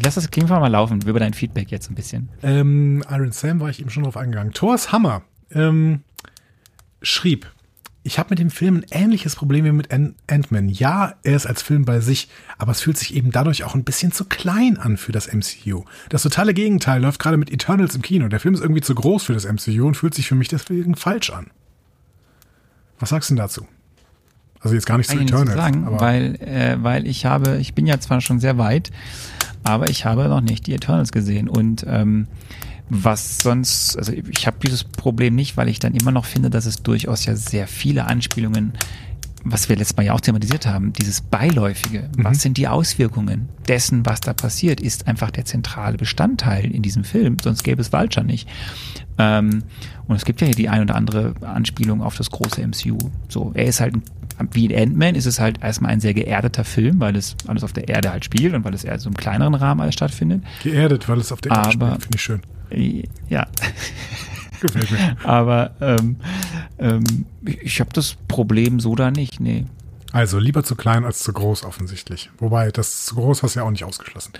Lass 0.00 0.14
das 0.14 0.30
Kaminfeuer 0.30 0.60
mal 0.60 0.68
laufen, 0.68 1.00
über 1.04 1.18
dein 1.18 1.34
Feedback 1.34 1.72
jetzt 1.72 1.90
ein 1.90 1.96
bisschen. 1.96 2.28
Ähm, 2.44 3.02
Iron 3.10 3.32
Sam 3.32 3.58
war 3.58 3.70
ich 3.70 3.80
eben 3.80 3.90
schon 3.90 4.04
drauf 4.04 4.16
eingegangen. 4.16 4.52
Thors 4.52 4.92
Hammer 4.92 5.22
ähm, 5.50 6.02
schrieb, 7.02 7.50
ich 8.04 8.20
habe 8.20 8.30
mit 8.30 8.38
dem 8.38 8.50
Film 8.52 8.76
ein 8.76 8.86
ähnliches 8.92 9.34
Problem 9.34 9.64
wie 9.64 9.72
mit 9.72 9.90
Ant- 9.92 10.14
Ant-Man. 10.28 10.68
Ja, 10.68 11.14
er 11.24 11.34
ist 11.34 11.46
als 11.46 11.60
Film 11.60 11.84
bei 11.84 11.98
sich, 11.98 12.28
aber 12.56 12.70
es 12.70 12.82
fühlt 12.82 12.98
sich 12.98 13.16
eben 13.16 13.32
dadurch 13.32 13.64
auch 13.64 13.74
ein 13.74 13.82
bisschen 13.82 14.12
zu 14.12 14.24
klein 14.24 14.76
an 14.78 14.98
für 14.98 15.10
das 15.10 15.26
MCU. 15.32 15.82
Das 16.08 16.22
totale 16.22 16.54
Gegenteil 16.54 17.02
läuft 17.02 17.18
gerade 17.18 17.36
mit 17.36 17.50
Eternals 17.50 17.96
im 17.96 18.02
Kino. 18.02 18.28
Der 18.28 18.38
Film 18.38 18.54
ist 18.54 18.60
irgendwie 18.60 18.80
zu 18.80 18.94
groß 18.94 19.24
für 19.24 19.34
das 19.34 19.44
MCU 19.44 19.88
und 19.88 19.96
fühlt 19.96 20.14
sich 20.14 20.28
für 20.28 20.36
mich 20.36 20.46
deswegen 20.46 20.94
falsch 20.94 21.30
an. 21.30 21.50
Was 23.00 23.08
sagst 23.08 23.28
du 23.30 23.34
denn 23.34 23.42
dazu? 23.42 23.66
Also 24.62 24.74
jetzt 24.74 24.86
gar 24.86 24.96
nicht 24.96 25.10
zu 25.10 25.16
ich 25.16 25.22
nicht 25.22 25.34
sagen, 25.34 25.86
weil, 25.88 26.36
äh, 26.36 26.76
weil 26.80 27.06
ich 27.06 27.26
habe, 27.26 27.58
ich 27.58 27.74
bin 27.74 27.86
ja 27.86 27.98
zwar 27.98 28.20
schon 28.20 28.38
sehr 28.38 28.58
weit, 28.58 28.90
aber 29.64 29.90
ich 29.90 30.04
habe 30.04 30.28
noch 30.28 30.40
nicht 30.40 30.66
die 30.66 30.74
Eternals 30.74 31.10
gesehen 31.10 31.48
und 31.48 31.84
ähm, 31.88 32.28
was 32.88 33.38
sonst, 33.38 33.96
also 33.96 34.12
ich 34.12 34.46
habe 34.46 34.58
dieses 34.62 34.84
Problem 34.84 35.34
nicht, 35.34 35.56
weil 35.56 35.68
ich 35.68 35.78
dann 35.78 35.94
immer 35.94 36.12
noch 36.12 36.26
finde, 36.26 36.50
dass 36.50 36.66
es 36.66 36.82
durchaus 36.82 37.24
ja 37.24 37.34
sehr 37.36 37.66
viele 37.66 38.04
Anspielungen, 38.06 38.72
was 39.44 39.68
wir 39.68 39.76
letztes 39.76 39.96
Mal 39.96 40.04
ja 40.04 40.12
auch 40.12 40.20
thematisiert 40.20 40.66
haben, 40.66 40.92
dieses 40.92 41.20
Beiläufige, 41.20 42.08
was 42.16 42.42
sind 42.42 42.56
die 42.56 42.68
Auswirkungen 42.68 43.48
dessen, 43.66 44.06
was 44.06 44.20
da 44.20 44.32
passiert, 44.32 44.80
ist 44.80 45.08
einfach 45.08 45.30
der 45.30 45.44
zentrale 45.44 45.96
Bestandteil 45.96 46.70
in 46.70 46.82
diesem 46.82 47.02
Film, 47.02 47.38
sonst 47.42 47.64
gäbe 47.64 47.80
es 47.80 47.92
Vulture 47.92 48.24
nicht. 48.24 48.48
Ähm, 49.18 49.62
und 50.06 50.16
es 50.16 50.24
gibt 50.24 50.40
ja 50.40 50.46
hier 50.46 50.56
die 50.56 50.68
ein 50.68 50.82
oder 50.82 50.94
andere 50.94 51.34
Anspielung 51.40 52.02
auf 52.02 52.16
das 52.16 52.30
große 52.30 52.60
MCU. 52.60 52.98
So, 53.28 53.52
er 53.54 53.64
ist 53.64 53.80
halt 53.80 53.94
ein 53.96 54.02
wie 54.52 54.66
in 54.66 54.74
Ant-Man 54.90 55.14
ist 55.14 55.26
es 55.26 55.38
halt 55.40 55.62
erstmal 55.62 55.92
ein 55.92 56.00
sehr 56.00 56.14
geerdeter 56.14 56.64
Film, 56.64 57.00
weil 57.00 57.16
es 57.16 57.36
alles 57.46 57.64
auf 57.64 57.72
der 57.72 57.88
Erde 57.88 58.10
halt 58.10 58.24
spielt 58.24 58.54
und 58.54 58.64
weil 58.64 58.74
es 58.74 58.84
eher 58.84 58.98
so 58.98 59.08
im 59.08 59.16
kleineren 59.16 59.54
Rahmen 59.54 59.80
alles 59.80 59.94
stattfindet. 59.94 60.42
geerdet, 60.62 61.08
weil 61.08 61.18
es 61.20 61.32
auf 61.32 61.40
der 61.40 61.52
Erde 61.52 61.68
Aber- 61.68 61.86
spielt, 61.86 62.02
finde 62.02 62.16
ich 62.16 62.22
schön. 62.22 62.42
Äh, 62.70 63.02
Ja, 63.28 63.46
Gefällt 64.60 64.90
mir. 64.92 65.16
aber 65.24 65.72
ähm, 65.80 66.16
ähm, 66.78 67.26
ich 67.44 67.80
habe 67.80 67.90
das 67.92 68.16
Problem 68.28 68.78
so 68.80 68.94
da 68.94 69.10
nicht, 69.10 69.40
nee. 69.40 69.64
Also 70.12 70.38
lieber 70.38 70.62
zu 70.62 70.76
klein 70.76 71.04
als 71.04 71.20
zu 71.20 71.32
groß 71.32 71.64
offensichtlich. 71.64 72.30
Wobei, 72.38 72.70
das 72.70 73.06
zu 73.06 73.14
groß 73.16 73.42
hast 73.42 73.56
du 73.56 73.60
ja 73.60 73.66
auch 73.66 73.70
nicht 73.70 73.84
ausgeschlossen. 73.84 74.32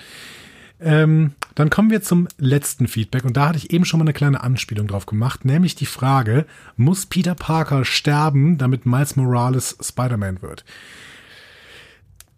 Ähm, 0.82 1.32
dann 1.54 1.70
kommen 1.70 1.90
wir 1.90 2.02
zum 2.02 2.28
letzten 2.38 2.88
Feedback 2.88 3.24
und 3.24 3.36
da 3.36 3.48
hatte 3.48 3.58
ich 3.58 3.72
eben 3.72 3.84
schon 3.84 3.98
mal 3.98 4.04
eine 4.04 4.12
kleine 4.12 4.42
Anspielung 4.42 4.88
drauf 4.88 5.06
gemacht, 5.06 5.44
nämlich 5.44 5.74
die 5.74 5.86
Frage, 5.86 6.46
muss 6.76 7.06
Peter 7.06 7.34
Parker 7.34 7.84
sterben, 7.84 8.58
damit 8.58 8.84
Miles 8.84 9.16
Morales 9.16 9.76
Spider-Man 9.80 10.42
wird? 10.42 10.64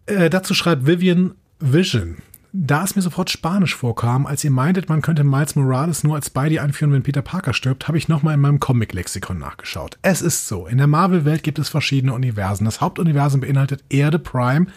Äh, 0.05 0.29
dazu 0.29 0.53
schreibt 0.53 0.85
Vivian 0.85 1.33
Vision. 1.59 2.17
Da 2.57 2.85
es 2.85 2.95
mir 2.95 3.01
sofort 3.01 3.29
Spanisch 3.29 3.75
vorkam, 3.75 4.25
als 4.25 4.43
ihr 4.45 4.51
meintet, 4.51 4.87
man 4.87 5.01
könnte 5.01 5.25
Miles 5.25 5.55
Morales 5.57 6.05
nur 6.05 6.15
als 6.15 6.27
Spidey 6.27 6.59
einführen, 6.59 6.93
wenn 6.93 7.03
Peter 7.03 7.21
Parker 7.21 7.53
stirbt, 7.53 7.89
habe 7.89 7.97
ich 7.97 8.07
nochmal 8.07 8.35
in 8.35 8.39
meinem 8.39 8.61
Comic-Lexikon 8.61 9.37
nachgeschaut. 9.37 9.97
Es 10.03 10.21
ist 10.21 10.47
so, 10.47 10.65
in 10.65 10.77
der 10.77 10.87
Marvel-Welt 10.87 11.43
gibt 11.43 11.59
es 11.59 11.67
verschiedene 11.67 12.13
Universen. 12.13 12.63
Das 12.63 12.79
Hauptuniversum 12.79 13.41
beinhaltet 13.41 13.83
Erde 13.89 14.19
Prime, 14.19 14.67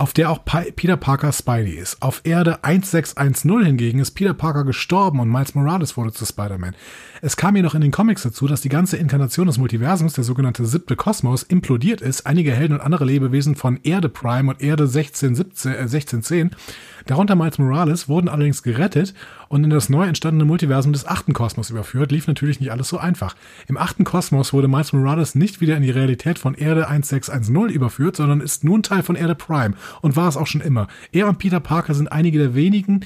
auf 0.00 0.14
der 0.14 0.30
auch 0.30 0.38
Peter 0.76 0.96
Parker 0.96 1.30
Spidey 1.30 1.74
ist. 1.74 2.00
Auf 2.00 2.22
Erde 2.24 2.64
1610 2.64 3.66
hingegen 3.66 3.98
ist 3.98 4.12
Peter 4.12 4.32
Parker 4.32 4.64
gestorben 4.64 5.20
und 5.20 5.28
Miles 5.28 5.54
Morales 5.54 5.94
wurde 5.94 6.10
zu 6.10 6.24
Spider-Man. 6.24 6.74
Es 7.20 7.36
kam 7.36 7.54
jedoch 7.54 7.74
in 7.74 7.82
den 7.82 7.90
Comics 7.90 8.22
dazu, 8.22 8.46
dass 8.46 8.62
die 8.62 8.70
ganze 8.70 8.96
Inkarnation 8.96 9.46
des 9.46 9.58
Multiversums, 9.58 10.14
der 10.14 10.24
sogenannte 10.24 10.64
siebte 10.64 10.96
Kosmos, 10.96 11.42
implodiert 11.42 12.00
ist. 12.00 12.26
Einige 12.26 12.52
Helden 12.52 12.72
und 12.72 12.80
andere 12.80 13.04
Lebewesen 13.04 13.56
von 13.56 13.78
Erde 13.82 14.08
Prime 14.08 14.50
und 14.50 14.62
Erde 14.62 14.84
1617, 14.84 15.72
äh, 15.72 15.76
1610, 15.80 16.56
darunter 17.04 17.36
Miles 17.36 17.58
Morales, 17.58 18.08
wurden 18.08 18.30
allerdings 18.30 18.62
gerettet 18.62 19.12
und 19.48 19.64
in 19.64 19.70
das 19.70 19.90
neu 19.90 20.06
entstandene 20.06 20.46
Multiversum 20.46 20.94
des 20.94 21.06
achten 21.06 21.34
Kosmos 21.34 21.68
überführt. 21.68 22.10
Lief 22.10 22.26
natürlich 22.26 22.58
nicht 22.58 22.72
alles 22.72 22.88
so 22.88 22.96
einfach. 22.96 23.36
Im 23.68 23.76
achten 23.76 24.04
Kosmos 24.04 24.54
wurde 24.54 24.68
Miles 24.68 24.94
Morales 24.94 25.34
nicht 25.34 25.60
wieder 25.60 25.76
in 25.76 25.82
die 25.82 25.90
Realität 25.90 26.38
von 26.38 26.54
Erde 26.54 26.88
1610 26.88 27.68
überführt, 27.68 28.16
sondern 28.16 28.40
ist 28.40 28.64
nun 28.64 28.82
Teil 28.82 29.02
von 29.02 29.16
Erde 29.16 29.34
Prime 29.34 29.74
und 30.00 30.16
war 30.16 30.28
es 30.28 30.36
auch 30.36 30.46
schon 30.46 30.60
immer. 30.60 30.88
Er 31.12 31.28
und 31.28 31.38
Peter 31.38 31.60
Parker 31.60 31.94
sind 31.94 32.10
einige 32.12 32.38
der 32.38 32.54
wenigen, 32.54 33.00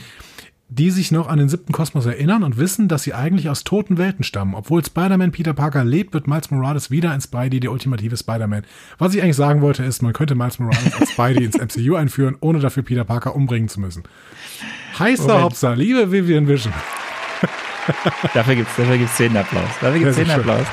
die 0.71 0.91
sich 0.91 1.13
noch 1.13 1.29
an 1.29 1.39
den 1.39 1.49
siebten 1.49 1.73
Kosmos 1.73 2.07
erinnern 2.07 2.43
und 2.43 2.57
wissen, 2.57 2.89
dass 2.89 3.03
sie 3.05 3.13
eigentlich 3.15 3.49
aus 3.49 3.63
toten 3.65 3.99
Welten 3.99 4.25
stammen. 4.25 4.55
Obwohl 4.55 4.85
Spider-Man 4.85 5.31
Peter 5.31 5.53
Parker 5.53 5.85
lebt, 5.85 6.15
wird 6.15 6.27
Miles 6.27 6.51
Morales 6.51 6.91
wieder 6.91 7.15
in 7.15 7.21
Spidey 7.21 7.61
der 7.61 7.71
ultimative 7.71 8.17
Spider-Man. 8.17 8.65
Was 8.99 9.15
ich 9.15 9.23
eigentlich 9.23 9.37
sagen 9.37 9.61
wollte, 9.61 9.85
ist, 9.85 10.03
man 10.03 10.15
könnte 10.15 10.35
Miles 10.35 10.59
Morales 10.59 10.95
als 10.99 11.13
Spidey 11.13 11.45
ins 11.45 11.59
MCU 11.59 11.95
einführen, 11.97 12.37
ohne 12.41 12.59
dafür 12.61 12.83
Peter 12.83 13.05
Parker 13.05 13.37
umbringen 13.37 13.69
zu 13.69 13.79
müssen. 13.79 14.03
Heißer. 14.99 15.43
Hopsa, 15.43 15.75
liebe 15.75 16.11
Vivian 16.11 16.49
Vision. 16.49 16.73
Dafür 18.33 18.55
gibt's, 18.55 18.75
dafür 18.77 18.97
gibt's 18.97 19.15
zehn 19.17 19.37
Applaus. 19.37 19.69
Dafür 19.83 19.99
gibt's 19.99 20.17
Ja, 20.17 20.25
zehn 20.25 20.27
sehr 20.27 20.35
schön. 20.43 20.51
Applaus. 20.51 20.67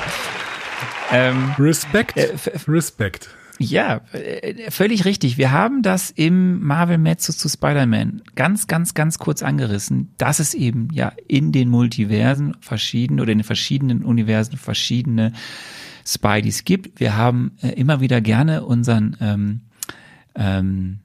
Ähm, 1.12 1.54
Respekt, 1.58 2.16
Äh, 2.16 2.32
Respekt. 2.66 3.28
Ja, 3.62 4.02
äh, 4.12 4.70
völlig 4.70 5.04
richtig. 5.04 5.38
Wir 5.38 5.52
haben 5.52 5.82
das 5.82 6.10
im 6.10 6.60
Marvel 6.60 6.98
Nexus 6.98 7.38
zu 7.38 7.48
Spider-Man 7.48 8.22
ganz, 8.34 8.66
ganz, 8.66 8.94
ganz 8.94 9.18
kurz 9.18 9.42
angerissen, 9.42 10.12
dass 10.18 10.38
es 10.38 10.54
eben 10.54 10.88
ja 10.92 11.12
in 11.28 11.52
den 11.52 11.68
Multiversen 11.68 12.56
verschiedene 12.60 13.22
oder 13.22 13.32
in 13.32 13.38
den 13.38 13.44
verschiedenen 13.44 14.04
Universen 14.04 14.56
verschiedene 14.56 15.32
Spideys 16.04 16.64
gibt. 16.64 17.00
Wir 17.00 17.16
haben 17.16 17.52
äh, 17.62 17.68
immer 17.70 18.00
wieder 18.00 18.20
gerne 18.20 18.64
unseren 18.64 19.16
ähm, 19.20 19.60
ähm, 20.34 20.98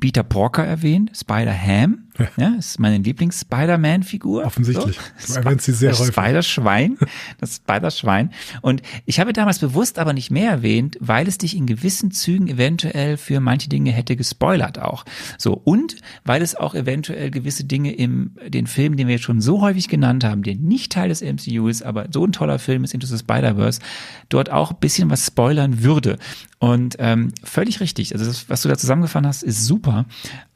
Peter 0.00 0.22
Porker 0.22 0.64
erwähnt, 0.64 1.12
Spider-Ham. 1.16 2.09
Ja, 2.36 2.54
ist 2.58 2.78
meine 2.78 2.98
Lieblings-Spider-Man-Figur. 2.98 4.44
Offensichtlich. 4.44 4.98
So. 5.18 5.34
Du 5.34 5.40
erwähnst 5.40 5.64
sie 5.64 5.72
sehr 5.72 5.90
das 5.90 6.00
häufig. 6.00 6.14
Spider-Schwein. 6.14 6.98
Das 7.38 7.56
Spider-Schwein. 7.56 8.30
Und 8.60 8.82
ich 9.06 9.20
habe 9.20 9.32
damals 9.32 9.58
bewusst 9.58 9.98
aber 9.98 10.12
nicht 10.12 10.30
mehr 10.30 10.50
erwähnt, 10.50 10.96
weil 11.00 11.28
es 11.28 11.38
dich 11.38 11.56
in 11.56 11.66
gewissen 11.66 12.10
Zügen 12.10 12.48
eventuell 12.48 13.16
für 13.16 13.40
manche 13.40 13.68
Dinge 13.68 13.92
hätte 13.92 14.16
gespoilert 14.16 14.78
auch. 14.78 15.04
So. 15.38 15.54
Und 15.54 15.96
weil 16.24 16.42
es 16.42 16.54
auch 16.54 16.74
eventuell 16.74 17.30
gewisse 17.30 17.64
Dinge 17.64 17.94
im, 17.94 18.32
den 18.48 18.66
Film, 18.66 18.96
den 18.96 19.06
wir 19.06 19.14
jetzt 19.14 19.24
schon 19.24 19.40
so 19.40 19.60
häufig 19.60 19.88
genannt 19.88 20.24
haben, 20.24 20.42
der 20.42 20.56
nicht 20.56 20.92
Teil 20.92 21.08
des 21.08 21.22
MCU 21.22 21.68
ist, 21.68 21.82
aber 21.82 22.08
so 22.12 22.24
ein 22.24 22.32
toller 22.32 22.58
Film 22.58 22.84
ist 22.84 22.94
Into 22.94 23.06
the 23.06 23.18
Spider-Verse, 23.18 23.80
dort 24.28 24.50
auch 24.50 24.72
ein 24.72 24.80
bisschen 24.80 25.10
was 25.10 25.26
spoilern 25.26 25.82
würde. 25.82 26.18
Und 26.58 26.96
ähm, 26.98 27.32
völlig 27.42 27.80
richtig. 27.80 28.12
Also 28.12 28.26
das, 28.26 28.48
was 28.50 28.62
du 28.62 28.68
da 28.68 28.76
zusammengefasst 28.76 29.26
hast, 29.26 29.42
ist 29.42 29.64
super. 29.64 30.04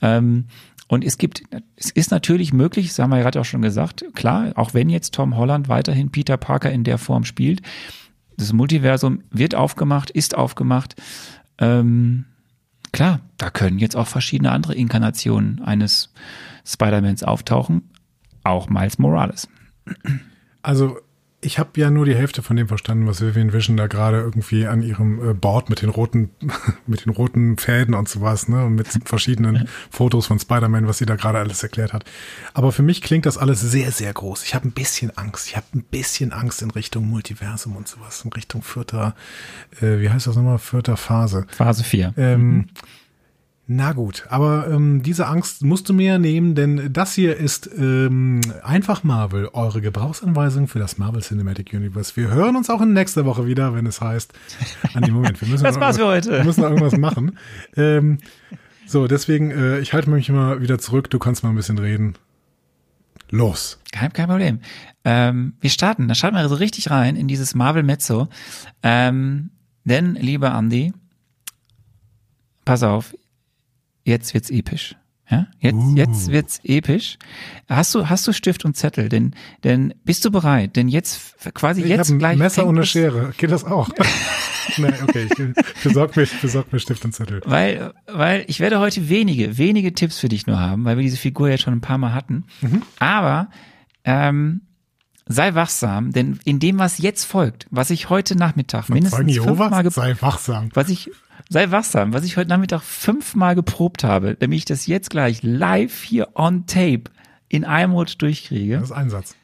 Ähm, 0.02 0.44
und 0.89 1.05
es 1.05 1.18
gibt, 1.18 1.43
es 1.76 1.91
ist 1.91 2.11
natürlich 2.11 2.53
möglich, 2.53 2.89
das 2.89 2.99
haben 2.99 3.11
wir 3.11 3.20
gerade 3.20 3.41
auch 3.41 3.45
schon 3.45 3.62
gesagt, 3.62 4.05
klar, 4.14 4.53
auch 4.57 4.74
wenn 4.74 4.91
jetzt 4.91 5.14
Tom 5.14 5.37
Holland 5.37 5.68
weiterhin 5.68 6.11
Peter 6.11 6.37
Parker 6.37 6.70
in 6.70 6.85
der 6.85 6.99
Form 6.99 7.24
spielt, 7.24 7.62
das 8.37 8.53
Multiversum 8.53 9.22
wird 9.30 9.55
aufgemacht, 9.55 10.11
ist 10.11 10.37
aufgemacht. 10.37 10.97
Ähm, 11.59 12.26
klar, 12.93 13.20
da 13.39 13.51
können 13.51 13.78
jetzt 13.78 13.97
auch 13.97 14.07
verschiedene 14.09 14.51
andere 14.51 14.74
Inkarnationen 14.74 15.62
eines 15.62 16.12
Spider-Mans 16.66 17.22
auftauchen, 17.22 17.91
auch 18.43 18.68
Miles 18.68 18.99
Morales. 18.99 19.49
Also, 20.62 20.99
ich 21.45 21.59
habe 21.59 21.70
ja 21.76 21.90
nur 21.90 22.07
die 22.07 22.14
Hälfte 22.14 22.42
von 22.42 22.57
dem 22.57 22.68
verstanden, 22.68 23.07
was 23.07 23.20
Vivian 23.20 23.53
Vision 23.53 23.76
da 23.76 23.86
gerade 23.86 24.18
irgendwie 24.18 24.66
an 24.66 24.82
ihrem 24.82 25.30
äh, 25.30 25.34
Board 25.34 25.68
mit 25.68 25.82
den 25.82 25.90
roten, 25.90 26.30
mit 26.86 27.05
den 27.05 27.12
roten 27.12 27.59
Fäden 27.59 27.95
und 27.95 28.09
sowas, 28.09 28.49
ne, 28.49 28.64
und 28.64 28.74
mit 28.74 28.88
verschiedenen 29.05 29.68
Fotos 29.90 30.26
von 30.26 30.38
Spider-Man, 30.38 30.88
was 30.88 30.99
sie 30.99 31.07
da 31.07 31.16
gerade 31.16 31.38
alles 31.38 31.62
erklärt 31.62 31.92
hat. 31.92 32.05
Aber 32.55 32.72
für 32.72 32.82
mich 32.82 33.03
klingt 33.03 33.26
das 33.26 33.36
alles 33.36 33.61
sehr, 33.61 33.90
sehr 33.92 34.12
groß. 34.12 34.45
Ich 34.45 34.55
habe 34.55 34.68
ein 34.68 34.72
bisschen 34.72 35.16
Angst. 35.16 35.49
Ich 35.49 35.57
habe 35.57 35.66
ein 35.74 35.82
bisschen 35.82 36.32
Angst 36.32 36.62
in 36.62 36.70
Richtung 36.70 37.09
Multiversum 37.09 37.76
und 37.76 37.86
sowas, 37.86 38.22
in 38.24 38.32
Richtung 38.32 38.62
vierter, 38.62 39.14
äh, 39.80 40.01
wie 40.01 40.11
heißt 40.11 40.26
das 40.26 40.36
nochmal, 40.36 40.59
vierter 40.59 40.97
Phase. 40.97 41.47
Phase 41.49 41.84
4. 41.84 42.14
Ähm, 42.16 42.66
na 43.66 43.92
gut, 43.92 44.26
aber 44.28 44.68
ähm, 44.70 45.02
diese 45.02 45.26
Angst 45.26 45.62
musst 45.62 45.88
du 45.88 45.94
mir 45.94 46.04
ja 46.12 46.18
nehmen, 46.18 46.54
denn 46.54 46.92
das 46.92 47.14
hier 47.14 47.36
ist 47.36 47.70
ähm, 47.78 48.42
einfach 48.62 49.04
Marvel, 49.04 49.48
eure 49.54 49.80
Gebrauchsanweisung 49.80 50.68
für 50.68 50.78
das 50.78 50.98
Marvel 50.98 51.22
Cinematic 51.22 51.72
Universe. 51.72 52.14
Wir 52.16 52.28
hören 52.30 52.56
uns 52.56 52.68
auch 52.68 52.82
in 52.82 52.92
nächster 52.92 53.24
Woche 53.24 53.46
wieder, 53.46 53.74
wenn 53.74 53.86
es 53.86 54.02
heißt, 54.02 54.32
an 54.92 55.02
dem 55.02 55.14
Moment, 55.14 55.40
wir 55.40 55.48
müssen 55.48 55.64
Das 55.64 55.76
noch 55.76 55.80
war's 55.80 55.96
für 55.96 56.02
irgendwas- 56.02 56.26
heute. 56.26 56.38
Wir 56.38 56.44
müssen 56.44 56.62
irgendwas 56.62 56.96
machen. 56.98 57.38
Ähm, 57.76 58.18
so, 58.86 59.06
deswegen, 59.06 59.50
äh, 59.50 59.78
ich 59.78 59.94
halte 59.94 60.10
mich 60.10 60.28
mal 60.28 60.60
wieder 60.60 60.78
zurück, 60.78 61.08
du 61.08 61.18
kannst 61.18 61.42
mal 61.42 61.48
ein 61.50 61.56
bisschen 61.56 61.78
reden. 61.78 62.16
Los. 63.30 63.80
Kein, 63.92 64.12
kein 64.12 64.28
Problem. 64.28 64.60
Ähm, 65.06 65.54
wir 65.60 65.70
starten, 65.70 66.06
da 66.06 66.14
starten 66.14 66.36
wir 66.36 66.46
so 66.50 66.54
richtig 66.56 66.90
rein 66.90 67.16
in 67.16 67.28
dieses 67.28 67.54
Marvel 67.54 67.82
Mezzo. 67.82 68.28
Ähm, 68.82 69.50
denn, 69.84 70.14
lieber 70.16 70.54
Andy, 70.54 70.92
pass 72.66 72.82
auf, 72.82 73.14
jetzt 74.05 74.34
wird's 74.34 74.50
episch. 74.50 74.96
Ja, 75.30 75.46
jetzt, 75.59 75.74
Uh. 75.74 75.94
jetzt 75.96 76.30
wird's 76.30 76.61
episch. 76.64 77.16
Hast 77.68 77.94
du, 77.94 78.11
hast 78.11 78.26
du 78.26 78.32
Stift 78.32 78.66
und 78.66 78.76
Zettel? 78.76 79.09
Denn, 79.09 79.34
denn 79.64 79.94
bist 80.05 80.24
du 80.26 80.30
bereit? 80.30 80.76
Denn 80.76 80.88
jetzt 80.88 81.34
quasi 81.55 81.80
Ich 81.80 81.88
jetzt 81.88 82.09
habe 82.09 82.16
ein 82.16 82.18
gleich 82.18 82.36
Messer 82.38 82.66
und 82.66 82.76
eine 82.76 82.84
Schere. 82.84 83.32
Geht 83.38 83.50
das 83.50 83.64
auch? 83.64 83.88
nee, 84.76 84.92
okay, 85.02 85.26
ich 85.30 85.82
besorg 85.82 86.14
mir, 86.16 86.26
besorg 86.42 86.70
mir 86.72 86.78
Stift 86.78 87.07
und 87.07 87.12
Zettel. 87.14 87.40
Weil, 87.46 87.94
weil 88.07 88.44
ich 88.48 88.61
werde 88.61 88.78
heute 88.80 89.09
wenige, 89.09 89.57
wenige 89.57 89.94
Tipps 89.94 90.18
für 90.18 90.28
dich 90.28 90.46
nur 90.46 90.61
haben, 90.61 90.84
weil 90.84 90.98
wir 90.98 91.02
diese 91.02 91.16
Figur 91.16 91.48
jetzt 91.48 91.62
schon 91.62 91.72
ein 91.72 91.80
paar 91.80 91.98
Mal 91.98 92.12
hatten. 92.12 92.44
Mhm. 92.61 92.82
Aber 92.98 93.48
ähm, 94.05 94.61
sei 95.26 95.55
wachsam, 95.55 96.12
denn 96.12 96.38
in 96.44 96.59
dem, 96.61 96.78
was 96.78 96.98
jetzt 96.98 97.24
folgt, 97.24 97.66
was 97.70 97.88
ich 97.88 98.11
heute 98.11 98.36
Nachmittag 98.36 98.82
Zeugen 98.88 98.94
mindestens 98.94 99.20
fünfmal 99.34 99.57
Jehovas, 99.57 99.82
ge 99.82 99.90
sei 99.90 100.16
wachsam. 100.20 100.68
was 100.74 100.90
ich 100.90 101.11
sei 101.49 101.70
wachsam, 101.70 102.12
was 102.12 102.24
ich 102.24 102.36
heute 102.36 102.49
Nachmittag 102.49 102.82
fünfmal 102.82 103.55
geprobt 103.55 104.05
habe, 104.05 104.34
damit 104.34 104.59
ich 104.59 104.64
das 104.64 104.86
jetzt 104.86 105.11
gleich 105.11 105.42
live 105.42 106.03
hier 106.03 106.30
on 106.34 106.66
tape 106.66 107.05
in 107.49 107.64
einem 107.64 107.92
Rutsch 107.92 108.16
durchkriege. 108.18 108.74
Das 108.74 108.84
ist 108.84 108.92
ein 108.92 109.11
Satz. 109.11 109.36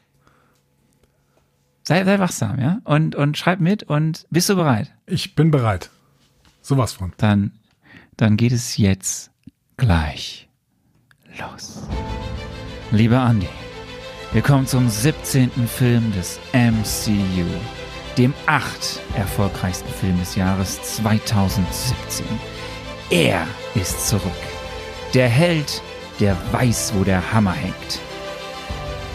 Sei, 1.83 2.03
sei 2.05 2.19
wachsam, 2.19 2.59
ja? 2.59 2.79
Und, 2.83 3.15
und 3.15 3.37
schreib 3.37 3.59
mit 3.59 3.83
und 3.83 4.25
bist 4.29 4.49
du 4.49 4.55
bereit? 4.55 4.93
Ich 5.07 5.35
bin 5.35 5.51
bereit. 5.51 5.89
Sowas 6.61 6.93
von. 6.93 7.13
Dann, 7.17 7.53
dann 8.17 8.37
geht 8.37 8.51
es 8.51 8.77
jetzt 8.77 9.31
gleich 9.77 10.47
los. 11.39 11.87
Lieber 12.91 13.25
Andy, 13.27 13.49
wir 14.33 14.41
kommen 14.41 14.67
zum 14.67 14.89
17. 14.89 15.49
Film 15.67 16.11
des 16.13 16.39
MCU, 16.53 17.45
dem 18.17 18.33
acht 18.45 18.99
erfolgreichsten 19.15 19.91
Film 19.91 20.19
des 20.19 20.35
Jahres 20.35 20.81
2017. 20.95 22.25
Er 23.09 23.45
ist 23.75 24.07
zurück. 24.07 24.31
Der 25.13 25.27
Held, 25.27 25.81
der 26.19 26.37
weiß, 26.51 26.93
wo 26.95 27.03
der 27.03 27.33
Hammer 27.33 27.53
hängt. 27.53 27.99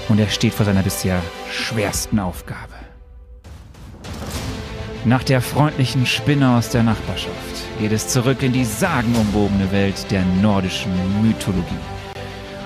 Und 0.09 0.19
er 0.21 0.29
steht 0.29 0.55
vor 0.55 0.67
seiner 0.67 0.83
bisher 0.83 1.21
schwersten 1.51 2.19
Aufgabe. 2.19 2.75
Nach 5.05 5.23
der 5.23 5.41
freundlichen 5.41 6.05
Spinne 6.05 6.57
aus 6.57 6.71
der 6.71 6.83
Nachbarschaft 6.83 7.31
geht 7.79 7.93
es 7.93 8.09
zurück 8.09 8.43
in 8.43 8.53
die 8.53 8.65
sagenumwobene 8.65 9.71
Welt 9.71 10.11
der 10.11 10.25
nordischen 10.43 10.93
Mythologie. 11.23 11.63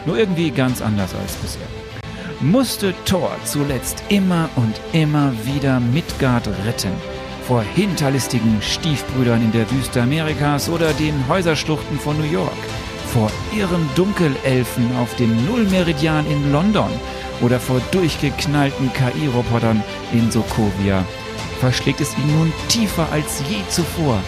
Nur 0.07 0.19
irgendwie 0.19 0.51
ganz 0.51 0.81
anders 0.81 1.15
als 1.15 1.35
bisher. 1.35 1.80
Musste 2.41 2.95
Thor 3.05 3.31
zuletzt 3.45 4.03
immer 4.09 4.49
und 4.57 4.81
immer 4.93 5.33
wieder 5.45 5.79
Midgard 5.79 6.49
retten. 6.65 6.93
Vor 7.47 7.63
hinterlistigen 7.63 8.63
Stiefbrüdern 8.63 9.43
in 9.43 9.53
der 9.53 9.71
Wüste 9.71 10.03
Amerikas 10.03 10.69
oder 10.69 10.93
den 10.95 11.29
Häuserschluchten 11.29 11.99
von 11.99 12.17
New 12.17 12.33
York. 12.33 12.51
Vor 13.13 13.31
irren 13.55 13.89
Dunkelelfen 13.95 14.97
auf 14.97 15.15
dem 15.17 15.45
Nullmeridian 15.47 16.27
in 16.31 16.51
London 16.53 16.91
oder 17.43 17.61
vor 17.61 17.81
durchgeknallten 17.91 18.91
KI-Robotern 18.93 19.83
in 20.13 20.31
Sokovia 20.31 21.05
verschlägt 21.61 22.01
es 22.01 22.17
ihn 22.17 22.39
nun 22.39 22.53
tiefer 22.69 23.07
als 23.13 23.43
je 23.51 23.59
zuvor 23.69 24.19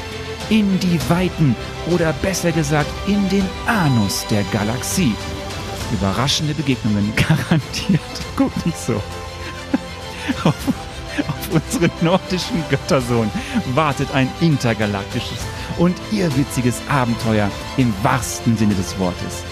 in 0.51 0.79
die 0.81 1.01
Weiten 1.09 1.57
oder 1.91 2.13
besser 2.21 2.53
gesagt 2.53 2.91
in 3.07 3.27
den 3.31 3.45
Anus 3.67 4.27
der 4.31 4.43
Galaxie. 4.53 5.15
Überraschende 5.93 6.55
Begegnungen 6.55 7.13
garantiert. 7.17 8.01
Guck 8.37 8.67
nicht 8.67 8.79
so. 8.79 8.95
Auf, 10.45 10.55
auf 11.29 11.51
unseren 11.53 11.91
nordischen 12.01 12.65
Göttersohn 12.71 13.31
wartet 13.75 14.13
ein 14.15 14.31
intergalaktisches 14.41 15.39
und 15.79 15.97
irrwitziges 16.11 16.81
Abenteuer 16.89 17.51
im 17.77 17.93
wahrsten 18.03 18.57
Sinne 18.57 18.75
des 18.75 18.99
Wortes. 18.99 19.43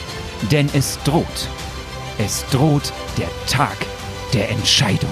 Denn 0.51 0.69
es 0.73 0.99
droht. 1.05 1.49
Es 2.19 2.47
droht 2.51 2.93
der 3.19 3.29
Tag 3.47 3.77
der 4.33 4.49
Entscheidung. 4.51 5.11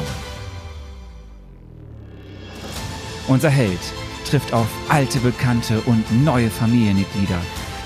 Unser 3.26 3.50
Held 3.50 3.80
trifft 4.28 4.52
auf 4.52 4.68
alte 4.88 5.18
Bekannte 5.18 5.80
und 5.82 6.24
neue 6.24 6.50
Familienmitglieder. 6.50 7.38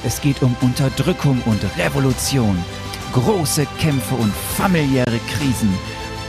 Es 0.05 0.21
geht 0.21 0.43
um 0.43 0.55
Unterdrückung 0.61 1.41
und 1.47 1.61
Revolution, 1.79 2.57
große 3.13 3.67
Kämpfe 3.79 4.15
und 4.15 4.33
familiäre 4.57 5.21
Krisen, 5.31 5.73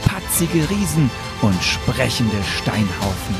patzige 0.04 0.68
Riesen 0.70 1.10
und 1.42 1.62
sprechende 1.62 2.36
Steinhaufen, 2.44 3.34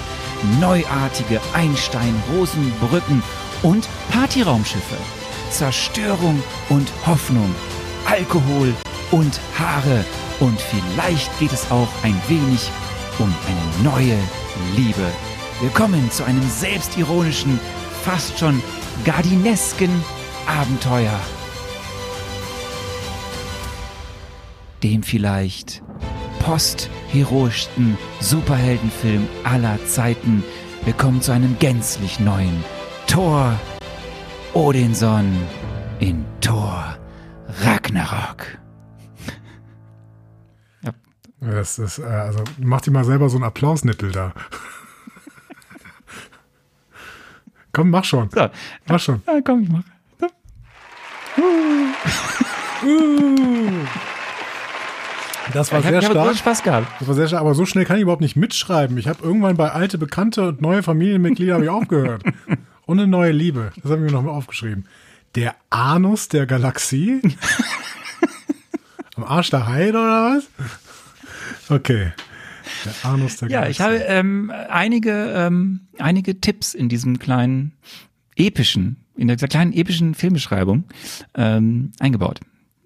neuartige 0.60 1.40
Einstein-Rosenbrücken 1.52 3.22
und 3.62 3.88
Partyraumschiffe, 4.10 4.96
Zerstörung 5.50 6.42
und 6.68 6.90
Hoffnung, 7.06 7.54
Alkohol 8.06 8.74
und 9.10 9.40
Haare 9.58 10.04
und 10.40 10.60
vielleicht 10.60 11.38
geht 11.38 11.52
es 11.52 11.70
auch 11.70 11.88
ein 12.02 12.20
wenig 12.28 12.70
um 13.18 13.32
eine 13.46 13.90
neue 13.90 14.18
Liebe. 14.76 15.06
Willkommen 15.60 16.10
zu 16.10 16.24
einem 16.24 16.48
selbstironischen, 16.48 17.60
fast 18.02 18.38
schon 18.38 18.62
gardinesken 19.04 20.04
Abenteuer. 20.46 21.20
Dem 24.84 25.02
vielleicht 25.02 25.82
postheroischsten 26.40 27.96
Superheldenfilm 28.20 29.26
aller 29.42 29.82
Zeiten. 29.86 30.44
Willkommen 30.84 31.22
zu 31.22 31.32
einem 31.32 31.58
gänzlich 31.58 32.20
neuen 32.20 32.62
Thor 33.06 33.58
Odinson 34.52 35.32
in 36.00 36.22
Thor 36.42 36.98
Ragnarok. 37.62 38.58
Das 41.40 41.78
ist, 41.78 41.98
äh, 41.98 42.04
also 42.04 42.44
mach 42.58 42.82
dir 42.82 42.90
mal 42.90 43.04
selber 43.04 43.30
so 43.30 43.38
einen 43.38 43.44
Applausnippel 43.44 44.12
da. 44.12 44.34
Komm, 47.72 47.88
mach 47.88 48.04
schon. 48.04 48.28
So, 48.28 48.50
Mach 48.86 49.00
schon. 49.00 49.22
ah, 49.24 49.40
komm, 49.42 49.62
ich 49.62 49.68
mach. 49.70 49.82
Das 55.52 55.70
war 55.72 55.80
Ich 55.80 55.84
sehr 55.86 55.96
habe 55.96 56.06
hab 56.06 56.12
stark. 56.12 56.24
großen 56.26 56.38
Spaß 56.38 56.62
gehabt. 56.62 56.86
Das 57.00 57.08
war 57.08 57.14
sehr 57.14 57.28
stark, 57.28 57.40
aber 57.42 57.54
so 57.54 57.66
schnell 57.66 57.84
kann 57.84 57.96
ich 57.96 58.02
überhaupt 58.02 58.22
nicht 58.22 58.36
mitschreiben. 58.36 58.96
Ich 58.98 59.06
habe 59.08 59.22
irgendwann 59.22 59.56
bei 59.56 59.70
alte 59.72 59.98
Bekannte 59.98 60.48
und 60.48 60.60
neue 60.62 60.82
Familienmitglieder 60.82 61.54
habe 61.54 61.64
ich 61.64 61.70
aufgehört. 61.70 62.22
Und 62.86 62.98
eine 62.98 63.06
neue 63.08 63.32
Liebe. 63.32 63.72
Das 63.82 63.90
habe 63.90 64.04
ich 64.04 64.10
mir 64.10 64.12
noch 64.14 64.22
mal 64.22 64.32
aufgeschrieben. 64.32 64.84
Der 65.36 65.54
Anus 65.70 66.28
der 66.28 66.44
Galaxie? 66.44 67.22
Am 69.16 69.24
Arsch 69.24 69.48
der 69.48 69.66
Heide 69.66 69.96
oder 69.98 70.36
was? 70.36 71.70
Okay. 71.70 72.12
Der 72.84 73.10
Anus 73.10 73.36
der 73.38 73.48
Ja, 73.48 73.60
Galaxie. 73.60 73.70
ich 73.72 73.80
habe 73.80 73.96
ähm, 74.06 74.52
einige, 74.68 75.32
ähm, 75.34 75.80
einige 75.98 76.40
Tipps 76.42 76.74
in 76.74 76.90
diesem 76.90 77.18
kleinen 77.18 77.72
epischen, 78.36 78.96
in 79.16 79.28
dieser 79.28 79.48
kleinen 79.48 79.72
epischen 79.72 80.14
Filmbeschreibung 80.14 80.84
ähm, 81.34 81.92
eingebaut. 82.00 82.40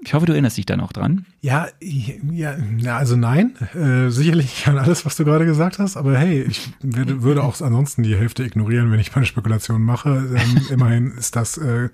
Ich 0.05 0.15
hoffe, 0.15 0.27
du 0.27 0.33
erinnerst 0.33 0.57
dich 0.57 0.65
da 0.67 0.77
noch 0.77 0.93
dran. 0.93 1.27
Ja, 1.41 1.67
ja, 1.81 2.57
also 2.97 3.17
nein, 3.17 3.55
äh, 3.75 4.11
sicherlich 4.11 4.67
an 4.69 4.79
alles, 4.79 5.05
was 5.05 5.17
du 5.17 5.25
gerade 5.25 5.45
gesagt 5.45 5.81
hast, 5.81 5.97
aber 5.97 6.17
hey, 6.17 6.43
ich 6.43 6.71
würde, 6.81 7.23
würde 7.23 7.43
auch 7.43 7.61
ansonsten 7.61 8.05
die 8.05 8.17
Hälfte 8.17 8.45
ignorieren, 8.45 8.93
wenn 8.93 9.01
ich 9.01 9.13
meine 9.15 9.27
Spekulation 9.27 9.83
mache. 9.83 10.11
Ähm, 10.37 10.61
immerhin 10.71 11.11
ist 11.19 11.35
das 11.35 11.59
äh, 11.59 11.89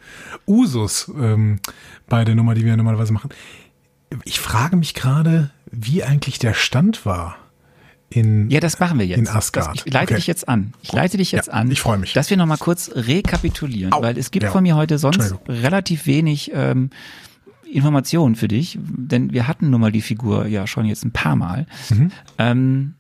Usus 0.47 1.11
ähm, 1.19 1.61
bei 2.09 2.25
der 2.27 2.35
Nummer, 2.35 2.55
die 2.55 2.65
wir 2.65 2.77
normalerweise 2.77 3.13
machen. 3.15 3.31
Ich 4.25 4.39
frage 4.39 4.77
mich 4.77 4.93
gerade, 4.95 5.51
wie 5.73 6.05
eigentlich 6.05 6.39
der 6.39 6.53
Stand 6.55 7.07
war 7.07 7.37
in 8.11 8.49
Ja, 8.51 8.61
das 8.61 8.79
machen 8.79 8.99
wir 8.99 9.07
jetzt. 9.07 9.19
In 9.19 9.29
Asgard. 9.29 9.79
Das, 9.79 9.87
ich 9.87 9.93
leite 9.93 10.05
Okay. 10.13 10.17
dich 10.17 10.27
jetzt 10.27 10.47
an. 10.49 10.75
Ich 10.83 10.93
leite 10.93 11.17
dich 11.17 11.33
jetzt 11.33 11.49
Ja, 11.49 11.55
an. 11.55 11.71
ich 11.71 11.81
freu 11.81 11.97
mich. 11.97 12.13
Dass 12.13 12.29
wir 12.31 12.37
nochmal 12.37 12.59
kurz 12.59 12.91
rekapitulieren, 12.95 13.93
Au. 13.95 14.03
weil 14.03 14.17
es 14.19 14.31
gibt 14.31 14.45
Ja. 14.45 14.51
von 14.51 14.63
mir 14.63 14.77
heute 14.77 14.99
sonst 14.99 15.35
relativ 15.49 16.07
wenig 16.07 16.53
ähm, 16.55 16.91
Informationen 17.75 18.35
für 18.37 18.49
dich, 18.49 18.79
denn 18.81 19.33
wir 19.33 19.49
hatten 19.49 19.71
nun 19.71 19.81
mal 19.81 19.93
die 19.93 20.03
Figur 20.03 20.47
ja 20.47 20.67
schon 20.67 20.87
jetzt 20.87 21.05
ein 21.05 21.13
paar 21.13 21.37
Mal. 21.37 21.67
Mhm. 21.91 22.11
Ähm, 22.39 22.95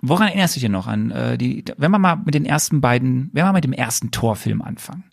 woran 0.00 0.28
erinnerst 0.28 0.54
du 0.54 0.60
dich 0.60 0.64
denn 0.64 0.72
noch 0.72 0.86
an 0.86 1.10
äh, 1.10 1.36
die, 1.36 1.64
wenn 1.76 1.90
wir 1.90 1.98
mal 1.98 2.16
mit 2.16 2.34
den 2.34 2.46
ersten 2.46 2.80
beiden, 2.80 3.30
wenn 3.32 3.42
wir 3.42 3.46
mal 3.46 3.52
mit 3.52 3.64
dem 3.64 3.72
ersten 3.72 4.10
Torfilm 4.10 4.62
anfangen? 4.62 5.04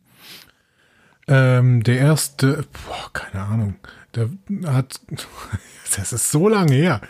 Ähm, 1.28 1.84
der 1.84 2.00
erste, 2.00 2.66
boah, 2.72 3.14
keine 3.14 3.44
Ahnung, 3.44 3.76
der 4.16 4.30
hat, 4.66 5.00
das 5.96 6.14
ist 6.14 6.32
so 6.32 6.50
lange 6.50 6.74
her. 6.74 7.02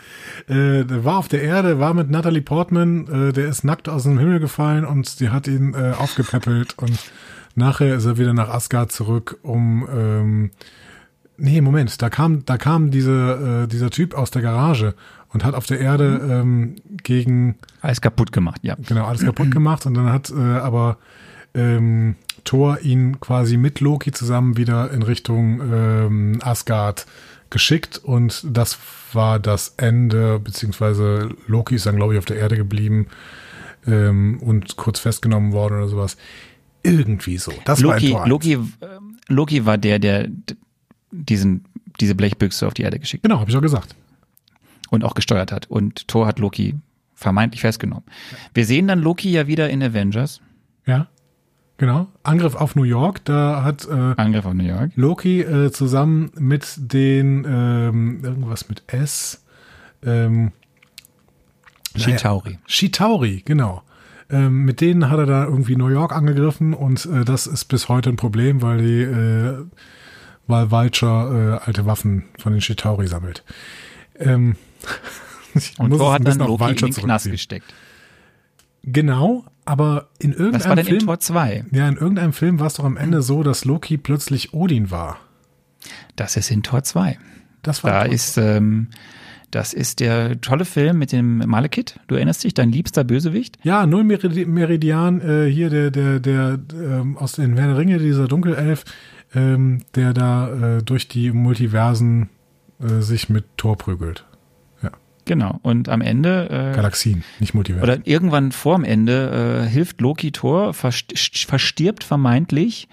Äh, 0.46 0.84
der 0.84 1.04
war 1.04 1.16
auf 1.18 1.28
der 1.28 1.42
Erde, 1.42 1.78
war 1.80 1.94
mit 1.94 2.10
Natalie 2.10 2.42
Portman, 2.42 3.06
äh, 3.08 3.32
der 3.32 3.48
ist 3.48 3.64
nackt 3.64 3.88
aus 3.88 4.02
dem 4.02 4.18
Himmel 4.18 4.40
gefallen 4.40 4.84
und 4.84 5.08
sie 5.08 5.30
hat 5.30 5.48
ihn 5.48 5.74
äh, 5.74 5.92
aufgepäppelt 5.98 6.78
und 6.78 6.98
nachher 7.54 7.94
ist 7.94 8.04
er 8.04 8.18
wieder 8.18 8.34
nach 8.34 8.48
Asgard 8.48 8.92
zurück, 8.92 9.38
um 9.42 9.88
ähm, 9.90 10.50
Nee, 11.40 11.60
Moment, 11.60 12.00
da 12.02 12.10
kam, 12.10 12.44
da 12.44 12.58
kam 12.58 12.90
diese, 12.90 13.64
äh, 13.64 13.68
dieser 13.68 13.90
Typ 13.90 14.14
aus 14.14 14.30
der 14.30 14.42
Garage 14.42 14.94
und 15.32 15.44
hat 15.44 15.54
auf 15.54 15.66
der 15.66 15.80
Erde 15.80 16.20
ähm, 16.30 16.76
gegen 17.02 17.56
Alles 17.80 18.00
kaputt 18.00 18.32
gemacht, 18.32 18.60
ja. 18.62 18.76
genau 18.86 19.06
alles 19.06 19.24
kaputt 19.24 19.50
gemacht 19.52 19.86
und 19.86 19.94
dann 19.94 20.12
hat 20.12 20.30
äh, 20.30 20.34
aber 20.34 20.98
ähm, 21.54 22.16
Thor 22.44 22.80
ihn 22.80 23.20
quasi 23.20 23.56
mit 23.56 23.80
Loki 23.80 24.12
zusammen 24.12 24.56
wieder 24.56 24.90
in 24.92 25.02
Richtung 25.02 25.60
ähm, 25.72 26.38
Asgard 26.42 27.06
geschickt 27.48 27.98
und 27.98 28.44
das 28.46 28.78
war 29.12 29.40
das 29.40 29.74
Ende, 29.76 30.38
beziehungsweise 30.38 31.30
Loki 31.46 31.74
ist 31.74 31.86
dann, 31.86 31.96
glaube 31.96 32.14
ich, 32.14 32.18
auf 32.18 32.24
der 32.24 32.36
Erde 32.36 32.56
geblieben 32.56 33.08
ähm, 33.86 34.38
und 34.40 34.76
kurz 34.76 35.00
festgenommen 35.00 35.52
worden 35.52 35.78
oder 35.78 35.88
sowas. 35.88 36.16
Irgendwie 36.82 37.38
so. 37.38 37.52
Das 37.64 37.82
war 37.82 37.94
Loki, 37.94 38.14
eins. 38.14 38.28
Loki, 38.28 38.52
ähm, 38.52 39.18
Loki 39.28 39.66
war 39.66 39.78
der, 39.78 39.98
der 39.98 40.28
diesen, 41.10 41.64
diese 42.00 42.14
Blechbüchse 42.14 42.66
auf 42.66 42.74
die 42.74 42.82
Erde 42.82 42.98
geschickt 42.98 43.22
Genau, 43.22 43.40
habe 43.40 43.50
ich 43.50 43.56
auch 43.56 43.62
gesagt. 43.62 43.94
und 44.90 45.04
auch 45.04 45.14
gesteuert 45.14 45.52
hat. 45.52 45.66
Und 45.70 46.08
Thor 46.08 46.26
hat 46.26 46.38
Loki 46.38 46.76
vermeintlich 47.14 47.60
festgenommen. 47.60 48.04
Wir 48.54 48.64
sehen 48.64 48.88
dann 48.88 49.00
Loki 49.00 49.30
ja 49.30 49.46
wieder 49.46 49.68
in 49.70 49.82
Avengers. 49.82 50.40
Ja, 50.86 51.08
genau. 51.76 52.08
Angriff 52.22 52.54
auf 52.54 52.76
New 52.76 52.84
York, 52.84 53.24
da 53.24 53.62
hat 53.62 53.86
äh, 53.86 54.14
Angriff 54.16 54.46
auf 54.46 54.54
New 54.54 54.64
York. 54.64 54.92
Loki 54.96 55.42
äh, 55.42 55.70
zusammen 55.70 56.30
mit 56.38 56.74
den 56.78 57.44
ähm, 57.46 58.20
irgendwas 58.24 58.68
mit 58.68 58.82
S. 58.86 59.44
Ähm, 60.02 60.52
naja, 61.94 62.06
Chitauri. 62.16 62.58
Chitauri, 62.66 63.42
genau. 63.44 63.82
Ähm, 64.30 64.64
mit 64.64 64.80
denen 64.80 65.10
hat 65.10 65.18
er 65.18 65.26
da 65.26 65.44
irgendwie 65.44 65.76
New 65.76 65.88
York 65.88 66.12
angegriffen 66.12 66.72
und 66.72 67.04
äh, 67.06 67.24
das 67.24 67.46
ist 67.48 67.64
bis 67.66 67.88
heute 67.88 68.10
ein 68.10 68.16
Problem, 68.16 68.62
weil 68.62 68.78
die, 68.78 69.02
äh, 69.02 69.64
weil 70.50 70.70
Vulture 70.70 71.60
äh, 71.62 71.66
alte 71.66 71.86
Waffen 71.86 72.24
von 72.38 72.52
den 72.52 72.60
Chitauri 72.60 73.06
sammelt. 73.06 73.44
Ähm, 74.18 74.56
Und 75.78 75.90
Thor 75.90 76.12
hat 76.14 76.26
dann 76.26 76.38
Loki 76.38 76.70
in 76.70 76.76
den 76.76 76.92
Knast 76.94 77.30
gesteckt. 77.30 77.72
Genau, 78.82 79.44
aber 79.64 80.08
in 80.18 80.32
Was 80.32 80.38
war 80.38 80.44
irgendeinem 80.46 80.76
denn 80.76 80.78
in 80.78 80.84
Film, 81.00 81.06
Tor 81.06 81.20
2? 81.20 81.64
ja, 81.72 81.88
in 81.88 81.96
irgendeinem 81.96 82.32
Film 82.32 82.60
war 82.60 82.66
es 82.68 82.74
doch 82.74 82.84
am 82.84 82.96
Ende 82.96 83.20
so, 83.22 83.42
dass 83.42 83.64
Loki 83.64 83.98
plötzlich 83.98 84.54
Odin 84.54 84.90
war. 84.90 85.18
Das 86.16 86.36
ist 86.36 86.50
in 86.50 86.62
Tor 86.62 86.82
2. 86.82 87.18
Das 87.62 87.84
war 87.84 87.90
Da 87.90 88.04
Tor- 88.04 88.12
ist, 88.14 88.38
ähm, 88.38 88.88
das 89.50 89.74
ist 89.74 90.00
der 90.00 90.40
tolle 90.40 90.64
Film 90.64 90.98
mit 90.98 91.12
dem 91.12 91.38
Malekith. 91.38 91.98
Du 92.06 92.14
erinnerst 92.14 92.44
dich, 92.44 92.54
dein 92.54 92.70
liebster 92.72 93.04
Bösewicht? 93.04 93.58
Ja, 93.64 93.84
Null 93.86 94.04
Meridi- 94.04 94.46
Meridian, 94.46 95.20
äh, 95.20 95.50
hier 95.50 95.68
der, 95.68 95.90
der, 95.90 96.20
der 96.20 96.58
ähm, 96.72 97.18
aus 97.18 97.32
den 97.32 97.56
Herr 97.56 97.66
der 97.66 97.76
Ringe, 97.76 97.98
dieser 97.98 98.28
Dunkelelf, 98.28 98.84
ähm, 99.34 99.82
der 99.94 100.12
da 100.12 100.76
äh, 100.78 100.82
durch 100.82 101.08
die 101.08 101.30
Multiversen 101.32 102.28
äh, 102.80 103.00
sich 103.00 103.28
mit 103.28 103.44
Thor 103.56 103.76
prügelt. 103.76 104.24
Genau. 105.26 105.60
Und 105.62 105.88
am 105.88 106.00
Ende, 106.00 106.48
äh, 106.50 106.74
Galaxien, 106.74 107.22
nicht 107.38 107.54
Multiversen. 107.54 107.88
oder 107.88 108.04
irgendwann 108.04 108.50
vorm 108.50 108.82
Ende, 108.82 109.62
äh, 109.64 109.68
hilft 109.68 110.00
Loki 110.00 110.32
Thor, 110.32 110.74
verst 110.74 111.12
verstirbt 111.46 112.02
vermeintlich. 112.02 112.88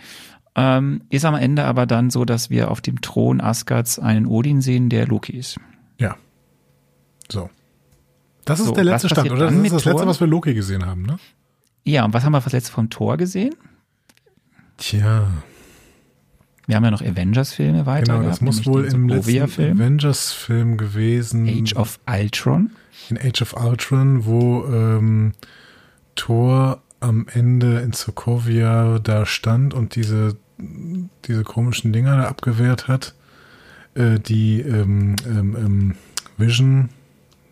Ähm, 0.54 1.02
ist 1.10 1.26
am 1.26 1.34
Ende 1.34 1.64
aber 1.64 1.88
dann 1.88 2.12
so, 2.12 2.26
dass 2.26 2.50
wir 2.52 2.70
auf 2.70 2.82
dem 2.82 3.02
Thron 3.02 3.42
Asgards 3.42 3.98
einen 3.98 4.28
Odin 4.28 4.62
sehen, 4.62 4.90
der 4.90 5.08
Loki 5.08 5.34
ist. 5.34 5.58
ja. 5.98 6.16
So. 7.32 7.50
Das 8.46 8.60
ist 8.60 8.68
So, 8.68 8.74
der 8.74 8.84
letzte 8.84 9.10
Stand, 9.10 9.32
oder? 9.32 9.46
Das 9.46 9.54
ist 9.54 9.64
das 9.64 9.72
letzte, 9.86 9.92
Thor? 9.92 10.08
was 10.08 10.20
wir 10.20 10.28
Loki 10.28 10.54
gesehen 10.54 10.86
haben, 10.86 11.04
ne? 11.04 11.18
Ja, 11.86 12.06
und 12.06 12.14
was 12.14 12.24
haben 12.24 12.34
wir 12.34 12.42
das 12.42 12.54
letzte 12.54 12.72
vom 12.72 12.90
Thor 12.90 13.18
gesehen? 13.18 13.56
Tja, 14.78 15.28
Wir 16.68 16.76
haben 16.76 16.84
ja 16.84 16.92
noch 16.92 17.02
Avengers-Filme 17.02 17.86
weiter 17.86 18.06
genau, 18.06 18.20
gehabt. 18.20 18.34
das 18.34 18.42
muss 18.42 18.66
wohl 18.66 18.86
im 18.86 19.08
letzten 19.08 19.42
Avengers-Film 19.42 20.78
gewesen. 20.78 21.48
Age 21.48 21.76
of 21.76 22.00
Ultron. 22.06 22.72
in 23.10 23.18
Age 23.18 23.42
of 23.42 23.54
Ultron, 23.54 24.26
wo 24.26 24.66
ähm, 24.66 25.32
Thor 26.16 26.82
am 27.00 27.28
Ende 27.34 27.80
in 27.80 27.94
Sokovia 27.94 29.00
da 29.00 29.26
stand 29.26 29.74
und 29.74 29.96
diese, 29.96 30.36
diese 31.26 31.44
komischen 31.44 31.94
Dinger 31.94 32.18
da 32.18 32.28
abgewehrt 32.28 32.90
hat, 32.90 33.14
äh, 33.96 34.20
die 34.20 34.60
ähm, 34.60 35.16
ähm, 35.26 35.56
ähm, 35.58 35.96
Vision, 36.38 36.90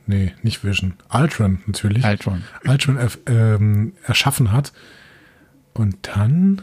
nee, 0.08 0.34
nicht 0.44 0.64
Vision, 0.66 0.96
Ultron 1.10 1.60
natürlich, 1.68 2.04
Ultron. 2.04 2.44
Ultron 2.68 3.00
ähm, 3.28 3.94
erschaffen 4.04 4.52
hat. 4.52 4.74
Und 5.74 5.96
dann, 6.16 6.62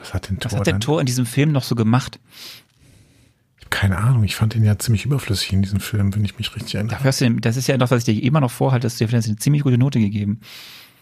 was 0.00 0.14
hat 0.14 0.28
denn 0.28 0.38
Was 0.40 0.50
Thor 0.50 0.58
hat 0.60 0.66
der? 0.66 0.80
Thor 0.80 1.00
in 1.00 1.06
diesem 1.06 1.26
Film 1.26 1.52
noch 1.52 1.62
so 1.62 1.74
gemacht? 1.74 2.18
Ich 3.58 3.64
hab 3.64 3.70
keine 3.70 3.98
Ahnung, 3.98 4.24
ich 4.24 4.34
fand 4.36 4.54
ihn 4.56 4.64
ja 4.64 4.78
ziemlich 4.78 5.04
überflüssig 5.04 5.52
in 5.52 5.62
diesem 5.62 5.80
Film, 5.80 6.14
wenn 6.14 6.24
ich 6.24 6.38
mich 6.38 6.54
richtig 6.56 6.74
erinnere. 6.74 6.94
Dafür 6.94 7.08
hast 7.08 7.20
du, 7.20 7.30
das 7.40 7.56
ist 7.56 7.66
ja 7.68 7.76
noch, 7.76 7.90
was 7.90 8.06
ich 8.08 8.14
dir 8.16 8.22
immer 8.22 8.40
noch 8.40 8.50
vorhalte, 8.50 8.86
dass 8.86 8.98
du 8.98 9.06
dir 9.06 9.14
eine 9.16 9.36
ziemlich 9.36 9.62
gute 9.62 9.78
Note 9.78 10.00
gegeben. 10.00 10.40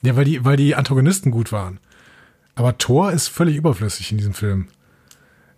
Ja, 0.03 0.15
weil 0.17 0.25
die, 0.25 0.45
weil 0.45 0.57
die 0.57 0.75
Antagonisten 0.75 1.31
gut 1.31 1.51
waren. 1.53 1.81
Aber 2.55 2.77
Thor 2.79 3.13
ist 3.13 3.29
völlig 3.29 3.57
überflüssig 3.57 4.11
in 4.13 4.19
diesem 4.19 4.35
Film. 4.35 4.69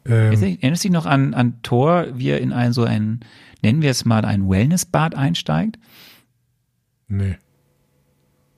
Ähm, 0.06 0.32
Erinnerst 0.32 0.84
du 0.84 0.88
dich 0.88 0.92
noch 0.92 1.06
an, 1.06 1.34
an 1.34 1.60
Thor, 1.62 2.06
wie 2.14 2.28
er 2.28 2.40
in 2.40 2.52
ein 2.52 2.72
so 2.72 2.84
ein, 2.84 3.20
nennen 3.62 3.82
wir 3.82 3.90
es 3.90 4.04
mal, 4.04 4.24
ein 4.24 4.48
Wellnessbad 4.48 5.14
einsteigt? 5.14 5.78
nee. 7.08 7.36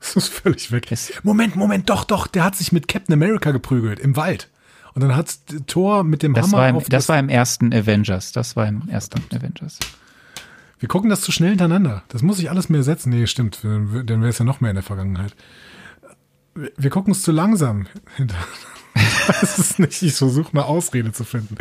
Das 0.01 0.17
ist 0.17 0.29
völlig 0.29 0.73
weg. 0.73 0.91
Es- 0.91 1.13
Moment, 1.23 1.55
Moment, 1.55 1.89
doch, 1.89 2.03
doch, 2.03 2.27
der 2.27 2.43
hat 2.43 2.57
sich 2.57 2.73
mit 2.73 2.89
Captain 2.89 3.13
America 3.13 3.53
geprügelt 3.53 4.01
im 4.01 4.17
Wald. 4.17 4.51
Und 4.95 5.01
dann 5.03 5.17
hat 5.17 5.37
Thor 5.67 6.05
mit 6.05 6.23
dem 6.23 6.35
Das, 6.35 6.47
Hammer 6.47 6.59
war 6.59 6.69
im, 6.69 6.77
auf 6.77 6.89
das 6.89 7.09
war 7.09 7.19
im 7.19 7.29
ersten 7.29 7.73
Avengers. 7.73 8.33
Das 8.33 8.57
war 8.57 8.67
im 8.69 8.89
ersten 8.89 9.21
Avengers. 9.35 9.79
Wir 10.79 10.89
gucken 10.89 11.09
das 11.11 11.21
zu 11.23 11.33
schnell 11.33 11.51
hintereinander. 11.51 12.03
Das 12.09 12.23
muss 12.23 12.39
ich 12.41 12.51
alles 12.51 12.69
mehr 12.69 12.83
setzen. 12.83 13.11
Nee, 13.11 13.27
stimmt, 13.27 13.61
dann 13.63 13.93
wäre 14.07 14.29
es 14.29 14.39
ja 14.39 14.45
noch 14.45 14.61
mehr 14.61 14.71
in 14.71 14.77
der 14.77 14.83
Vergangenheit. 14.83 15.35
Wir- 16.77 16.91
gucken 16.91 17.13
es 17.13 17.23
zu 17.23 17.33
langsam. 17.33 17.87
hintereinander. 18.17 18.49
Das 19.41 19.59
ist 19.59 19.79
nicht, 19.79 20.03
ich 20.03 20.15
versuche 20.15 20.51
eine 20.53 20.65
Ausrede 20.67 21.13
zu 21.13 21.25
finden. 21.25 21.57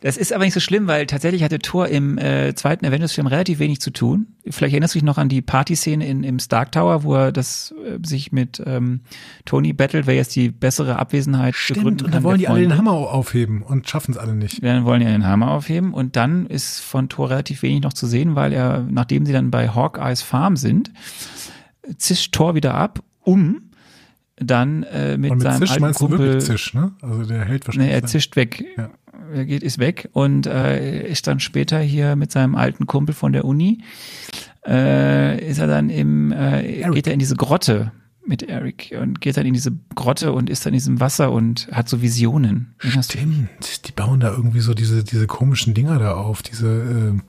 Das 0.00 0.16
ist 0.16 0.32
aber 0.32 0.44
nicht 0.44 0.54
so 0.54 0.60
schlimm, 0.60 0.86
weil 0.86 1.06
tatsächlich 1.06 1.42
hatte 1.42 1.58
Thor 1.58 1.88
im 1.88 2.18
äh, 2.18 2.54
zweiten 2.54 2.86
Avengers-Film 2.86 3.26
relativ 3.26 3.58
wenig 3.58 3.80
zu 3.80 3.90
tun. 3.90 4.28
Vielleicht 4.48 4.72
erinnerst 4.74 4.94
du 4.94 4.98
dich 4.98 5.04
noch 5.04 5.18
an 5.18 5.28
die 5.28 5.42
Partyszene 5.42 6.06
in, 6.06 6.22
im 6.22 6.38
Stark 6.38 6.72
Tower, 6.72 7.02
wo 7.02 7.14
er 7.14 7.32
das 7.32 7.74
äh, 7.84 7.98
sich 8.06 8.32
mit 8.32 8.62
ähm, 8.64 9.00
Tony 9.44 9.72
battelt, 9.72 10.06
wer 10.06 10.14
jetzt 10.14 10.36
die 10.36 10.50
bessere 10.50 10.98
Abwesenheit 10.98 11.54
begründen 11.68 11.88
und 11.88 12.02
kann. 12.02 12.10
dann 12.12 12.22
wollen 12.22 12.38
die 12.38 12.44
der 12.44 12.52
alle 12.52 12.60
den. 12.60 12.76
Hammer 12.76 12.92
aufheben 12.92 13.62
und 13.62 13.88
schaffen 13.88 14.12
es 14.12 14.18
alle 14.18 14.34
nicht. 14.34 14.62
Wir 14.62 14.84
wollen 14.84 15.02
ja 15.02 15.10
den 15.10 15.26
Hammer 15.26 15.50
aufheben 15.50 15.92
und 15.92 16.16
dann 16.16 16.46
ist 16.46 16.80
von 16.80 17.08
Thor 17.08 17.30
relativ 17.30 17.62
wenig 17.62 17.82
noch 17.82 17.92
zu 17.92 18.06
sehen, 18.06 18.34
weil 18.34 18.52
er, 18.52 18.86
nachdem 18.88 19.26
sie 19.26 19.32
dann 19.32 19.50
bei 19.50 19.68
Hawkeyes 19.68 20.22
Farm 20.22 20.56
sind, 20.56 20.92
zischt 21.96 22.32
Thor 22.32 22.54
wieder 22.54 22.74
ab, 22.74 23.02
um 23.22 23.62
dann 24.36 24.84
äh, 24.84 25.16
mit 25.18 25.30
Und 25.32 25.38
mit 25.38 25.46
seinem 25.46 25.58
Zisch 25.60 25.70
alten 25.70 25.82
meinst 25.82 26.00
du 26.00 26.06
Kumpel, 26.08 26.26
wirklich 26.26 26.44
Zisch, 26.44 26.74
ne? 26.74 26.92
Also 27.02 27.24
der 27.24 27.44
hält 27.44 27.66
wahrscheinlich. 27.66 27.90
nee, 27.90 27.94
er 27.94 28.04
zischt 28.04 28.36
weg, 28.36 28.64
Ja. 28.76 28.90
Er 29.32 29.44
geht 29.44 29.62
ist 29.62 29.78
weg 29.78 30.08
und 30.12 30.46
äh, 30.46 31.08
ist 31.08 31.26
dann 31.26 31.40
später 31.40 31.78
hier 31.80 32.16
mit 32.16 32.32
seinem 32.32 32.54
alten 32.54 32.86
Kumpel 32.86 33.14
von 33.14 33.32
der 33.32 33.44
Uni, 33.44 33.82
äh, 34.66 35.48
ist 35.48 35.58
er 35.58 35.66
dann 35.66 35.90
im, 35.90 36.32
äh, 36.32 36.82
geht 36.90 37.06
er 37.06 37.12
in 37.12 37.18
diese 37.18 37.36
Grotte 37.36 37.92
mit 38.26 38.42
Eric 38.42 38.94
und 39.00 39.20
geht 39.20 39.36
dann 39.36 39.46
in 39.46 39.54
diese 39.54 39.72
Grotte 39.94 40.32
und 40.32 40.50
ist 40.50 40.66
dann 40.66 40.74
in 40.74 40.78
diesem 40.78 41.00
Wasser 41.00 41.32
und 41.32 41.68
hat 41.72 41.88
so 41.88 42.02
Visionen. 42.02 42.74
Stimmt, 42.78 43.88
die 43.88 43.92
bauen 43.92 44.20
da 44.20 44.30
irgendwie 44.30 44.60
so 44.60 44.74
diese, 44.74 45.02
diese 45.02 45.26
komischen 45.26 45.74
Dinger 45.74 45.98
da 45.98 46.14
auf, 46.14 46.42
diese 46.42 46.68
äh, 47.16 47.20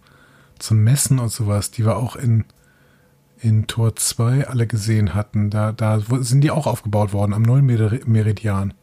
zum 0.60 0.84
Messen 0.84 1.20
und 1.20 1.32
sowas, 1.32 1.72
die 1.72 1.86
wir 1.86 1.96
auch 1.96 2.18
in, 2.18 2.44
in 3.40 3.68
Tor 3.68 3.96
2 3.96 4.48
alle 4.48 4.68
gesehen 4.68 5.16
hatten. 5.16 5.50
Da, 5.50 5.72
da 5.72 6.02
sind 6.20 6.42
die 6.42 6.52
auch 6.52 6.68
aufgebaut 6.68 7.14
worden 7.14 7.34
am 7.34 7.44
Nullmeridian. 7.44 8.74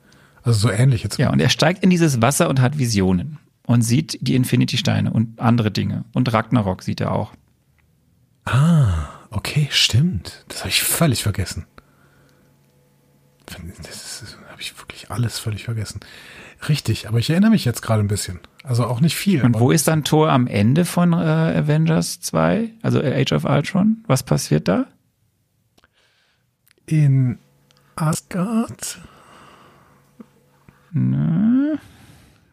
Also 0.46 0.68
so 0.68 0.70
ähnlich 0.70 1.02
jetzt. 1.02 1.18
Ja, 1.18 1.30
und 1.30 1.40
er 1.40 1.48
steigt 1.48 1.82
in 1.82 1.90
dieses 1.90 2.22
Wasser 2.22 2.48
und 2.48 2.60
hat 2.60 2.78
Visionen 2.78 3.38
und 3.66 3.82
sieht 3.82 4.18
die 4.20 4.36
Infinity-Steine 4.36 5.12
und 5.12 5.40
andere 5.40 5.72
Dinge. 5.72 6.04
Und 6.14 6.32
Ragnarok 6.32 6.82
sieht 6.82 7.00
er 7.00 7.12
auch. 7.12 7.32
Ah, 8.44 9.08
okay, 9.30 9.66
stimmt. 9.72 10.44
Das 10.48 10.60
habe 10.60 10.68
ich 10.68 10.82
völlig 10.82 11.24
vergessen. 11.24 11.66
Das 13.46 13.56
habe 13.58 14.60
ich 14.60 14.78
wirklich 14.78 15.10
alles 15.10 15.38
völlig 15.40 15.64
vergessen. 15.64 16.00
Richtig, 16.68 17.08
aber 17.08 17.18
ich 17.18 17.28
erinnere 17.28 17.50
mich 17.50 17.64
jetzt 17.64 17.82
gerade 17.82 18.02
ein 18.02 18.08
bisschen. 18.08 18.40
Also 18.62 18.86
auch 18.86 19.00
nicht 19.00 19.16
viel. 19.16 19.42
Und 19.42 19.58
wo 19.58 19.70
ist 19.70 19.88
dann 19.88 20.04
Thor 20.04 20.30
am 20.30 20.46
Ende 20.46 20.84
von 20.84 21.12
äh, 21.12 21.16
Avengers 21.16 22.20
2, 22.20 22.72
also 22.82 23.00
äh, 23.00 23.20
Age 23.20 23.32
of 23.32 23.44
Ultron? 23.44 24.04
Was 24.06 24.22
passiert 24.22 24.68
da? 24.68 24.86
In 26.86 27.38
Asgard? 27.96 29.00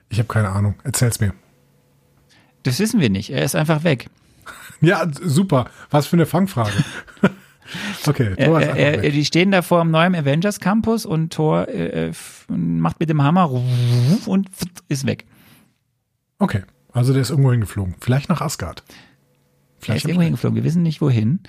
Ich 0.10 0.20
habe 0.20 0.28
keine 0.28 0.50
Ahnung. 0.50 0.76
Erzähl's 0.84 1.20
mir. 1.20 1.34
Das 2.64 2.80
wissen 2.80 3.00
wir 3.00 3.10
nicht. 3.10 3.30
Er 3.32 3.44
ist 3.44 3.56
einfach 3.56 3.84
weg. 3.84 4.10
Ja, 4.82 5.08
super. 5.22 5.70
Was 5.92 6.08
für 6.08 6.18
eine 6.18 6.26
Fangfrage. 6.26 6.72
okay, 8.08 8.36
Thor 8.36 8.60
ist 8.60 8.68
er, 8.76 9.02
weg. 9.02 9.14
die 9.14 9.24
stehen 9.24 9.52
da 9.52 9.62
vor 9.62 9.82
dem 9.82 9.92
neuen 9.92 10.14
Avengers 10.14 10.60
Campus 10.60 11.06
und 11.06 11.32
Thor 11.32 11.70
äh, 11.70 12.10
f- 12.10 12.46
macht 12.50 13.00
mit 13.00 13.10
dem 13.10 13.22
Hammer 13.24 13.50
und 14.26 14.50
ist 14.90 15.06
weg. 15.06 15.26
Okay, 16.38 16.64
Also 16.92 17.14
der 17.14 17.22
ist 17.22 17.30
irgendwo 17.30 17.52
hingeflogen. 17.54 17.96
Vielleicht 18.02 18.28
nach 18.28 18.42
Asgard. 18.42 18.84
Er 19.88 19.96
ist 19.96 20.04
irgendwo 20.04 20.24
hingeflogen. 20.24 20.58
Wir 20.58 20.66
wissen 20.66 20.84
nicht 20.84 21.00
wohin. 21.00 21.40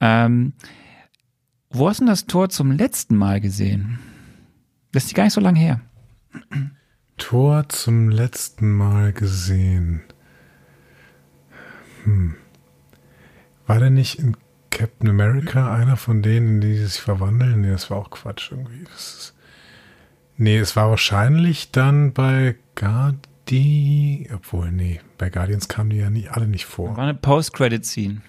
Ähm, 0.00 0.54
wo 1.70 1.88
hast 1.88 2.00
du 2.00 2.06
das 2.06 2.26
Tor 2.26 2.48
zum 2.48 2.72
letzten 2.72 3.14
Mal 3.16 3.40
gesehen? 3.40 4.00
Das 4.90 5.04
ist 5.04 5.14
gar 5.14 5.22
nicht 5.22 5.34
so 5.34 5.40
lange 5.40 5.60
her. 5.60 5.80
Tor 7.16 7.68
zum 7.68 8.08
letzten 8.08 8.72
Mal 8.72 9.12
gesehen. 9.12 10.02
Hm. 12.04 12.36
War 13.66 13.78
der 13.78 13.90
nicht 13.90 14.18
in 14.18 14.36
Captain 14.70 15.08
America 15.08 15.72
einer 15.72 15.96
von 15.96 16.22
denen, 16.22 16.60
die 16.60 16.76
sich 16.76 17.00
verwandeln? 17.00 17.60
Nee, 17.60 17.70
das 17.70 17.90
war 17.90 17.98
auch 17.98 18.10
Quatsch 18.10 18.50
irgendwie. 18.50 18.84
Ist, 18.94 19.34
nee, 20.36 20.58
es 20.58 20.74
war 20.74 20.90
wahrscheinlich 20.90 21.70
dann 21.70 22.12
bei 22.12 22.56
Guardi, 22.74 24.28
obwohl, 24.34 24.72
nee, 24.72 25.00
bei 25.18 25.30
Guardians 25.30 25.68
kamen 25.68 25.90
die 25.90 25.98
ja 25.98 26.10
nie, 26.10 26.28
alle 26.28 26.48
nicht 26.48 26.66
vor. 26.66 26.96
War 26.96 27.04
eine 27.04 27.14
Post-Credit-Scene. 27.14 28.22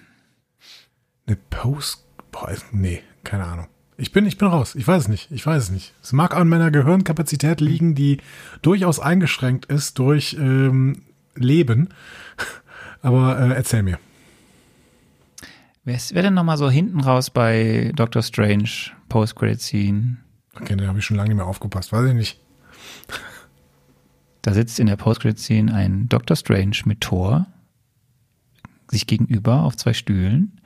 Eine 1.26 1.38
Post, 1.50 2.06
boah, 2.32 2.54
nee, 2.72 3.02
keine 3.24 3.46
Ahnung. 3.46 3.68
Ich 3.98 4.12
bin, 4.12 4.26
ich 4.26 4.38
bin 4.38 4.48
raus. 4.48 4.76
Ich 4.76 4.88
weiß 4.88 5.04
es 5.04 5.08
nicht. 5.08 5.32
Ich 5.32 5.46
weiß 5.46 5.64
es 5.64 5.70
nicht. 5.70 5.94
Es 6.02 6.14
mag 6.14 6.36
an 6.36 6.50
meiner 6.50 6.72
Gehirnkapazität 6.72 7.62
liegen, 7.62 7.96
die 7.96 8.18
durchaus 8.62 9.00
eingeschränkt 9.00 9.66
ist 9.66 10.00
durch 10.00 10.36
ähm, 10.40 11.04
Leben. 11.36 11.90
Aber 13.02 13.40
äh, 13.40 13.54
erzähl 13.54 13.84
mir. 13.84 14.00
Wer 15.84 15.96
ist 15.96 16.16
wer 16.16 16.22
denn 16.22 16.34
nochmal 16.34 16.58
so 16.58 16.70
hinten 16.70 17.02
raus 17.02 17.30
bei 17.30 17.92
Doctor 17.96 18.24
Strange 18.24 18.70
Post-Credit-Scene? 19.10 20.18
Okay, 20.56 20.76
da 20.78 20.88
habe 20.88 21.00
ich 21.00 21.06
schon 21.06 21.18
lange 21.18 21.30
nicht 21.30 21.38
mehr 21.38 21.48
aufgepasst. 21.48 21.92
Weiß 21.92 22.08
ich 22.08 22.16
nicht. 22.16 22.40
Da 24.42 24.54
sitzt 24.54 24.80
in 24.80 24.88
der 24.88 24.96
Post-Credit-Scene 24.96 25.74
ein 25.74 26.08
Doctor 26.10 26.36
Strange 26.36 26.78
mit 26.86 27.02
Thor 27.02 27.48
sich 28.90 29.08
gegenüber 29.08 29.64
auf 29.64 29.76
zwei 29.76 29.94
Stühlen 29.94 30.62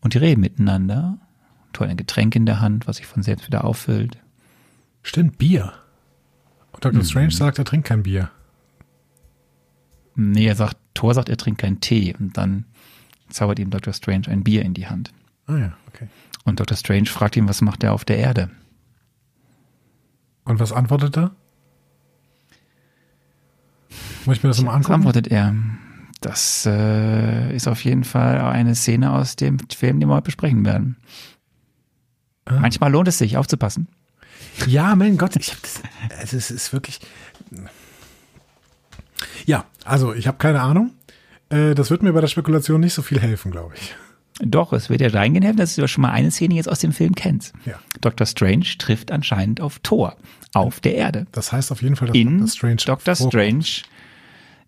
und 0.00 0.14
die 0.14 0.18
reden 0.18 0.40
miteinander. 0.40 1.18
Thor 1.74 1.86
ein 1.86 1.96
Getränk 1.96 2.34
in 2.34 2.46
der 2.46 2.60
Hand, 2.60 2.86
was 2.86 2.96
sich 2.96 3.06
von 3.06 3.22
selbst 3.22 3.46
wieder 3.46 3.64
auffüllt. 3.64 4.18
Stimmt, 5.02 5.38
Bier. 5.38 5.72
Und 6.72 6.84
Dr. 6.84 7.00
Mhm. 7.00 7.04
Strange 7.04 7.30
sagt, 7.30 7.58
er 7.58 7.64
trinkt 7.64 7.86
kein 7.86 8.02
Bier. 8.02 8.30
Nee, 10.16 10.46
er 10.46 10.56
sagt, 10.56 10.76
Thor 10.94 11.12
sagt, 11.14 11.28
er 11.28 11.36
trinkt 11.36 11.60
keinen 11.60 11.80
Tee 11.80 12.14
und 12.18 12.36
dann 12.36 12.64
zaubert 13.28 13.58
ihm 13.58 13.70
Dr. 13.70 13.92
Strange 13.92 14.28
ein 14.28 14.44
Bier 14.44 14.62
in 14.62 14.74
die 14.74 14.86
Hand. 14.86 15.12
Ah 15.46 15.56
ja, 15.56 15.72
okay. 15.88 16.08
Und 16.44 16.60
Dr. 16.60 16.76
Strange 16.76 17.06
fragt 17.06 17.36
ihn, 17.36 17.48
was 17.48 17.60
macht 17.60 17.82
er 17.82 17.92
auf 17.92 18.04
der 18.04 18.18
Erde? 18.18 18.50
Und 20.44 20.60
was 20.60 20.72
antwortet 20.72 21.16
er? 21.16 21.32
Muss 24.24 24.38
ich 24.38 24.42
mir 24.42 24.50
das 24.50 24.62
mal 24.62 24.72
angucken? 24.72 24.88
Was 24.88 24.94
antwortet 24.94 25.28
er? 25.28 25.54
Das 26.20 26.64
äh, 26.66 27.54
ist 27.54 27.68
auf 27.68 27.84
jeden 27.84 28.04
Fall 28.04 28.40
eine 28.40 28.74
Szene 28.74 29.12
aus 29.12 29.36
dem 29.36 29.58
Film, 29.58 30.00
den 30.00 30.08
wir 30.08 30.14
heute 30.14 30.24
besprechen 30.24 30.64
werden. 30.64 30.96
Ah. 32.44 32.58
Manchmal 32.60 32.90
lohnt 32.92 33.08
es 33.08 33.18
sich, 33.18 33.36
aufzupassen. 33.36 33.88
Ja, 34.66 34.94
mein 34.94 35.16
Gott, 35.16 35.36
ich 35.36 35.52
hab 35.52 35.62
das, 35.62 35.82
also 36.18 36.36
es 36.36 36.50
ist 36.50 36.72
wirklich. 36.72 37.00
Ja, 39.46 39.64
also 39.84 40.14
ich 40.14 40.26
habe 40.26 40.38
keine 40.38 40.60
Ahnung. 40.60 40.92
Äh, 41.48 41.74
das 41.74 41.90
wird 41.90 42.02
mir 42.02 42.12
bei 42.12 42.20
der 42.20 42.28
Spekulation 42.28 42.80
nicht 42.80 42.94
so 42.94 43.02
viel 43.02 43.20
helfen, 43.20 43.50
glaube 43.50 43.74
ich. 43.76 43.94
Doch, 44.40 44.72
es 44.72 44.90
wird 44.90 45.00
ja 45.00 45.08
reingehen 45.08 45.44
helfen, 45.44 45.58
dass 45.58 45.76
du 45.76 45.86
schon 45.86 46.02
mal 46.02 46.10
eine 46.10 46.30
Szene 46.30 46.54
jetzt 46.54 46.68
aus 46.68 46.80
dem 46.80 46.92
Film 46.92 47.14
kennst. 47.14 47.52
Ja. 47.64 47.78
Dr. 48.00 48.26
Strange 48.26 48.66
trifft 48.78 49.12
anscheinend 49.12 49.60
auf 49.60 49.78
Thor 49.80 50.16
auf 50.54 50.80
der 50.80 50.94
Erde. 50.94 51.26
Das 51.32 51.52
heißt 51.52 51.70
auf 51.72 51.82
jeden 51.82 51.96
Fall, 51.96 52.08
dass 52.08 52.16
in 52.16 52.38
Dr. 52.38 52.48
Strange, 52.48 52.76
Dr. 52.84 53.14
Strange 53.14 53.66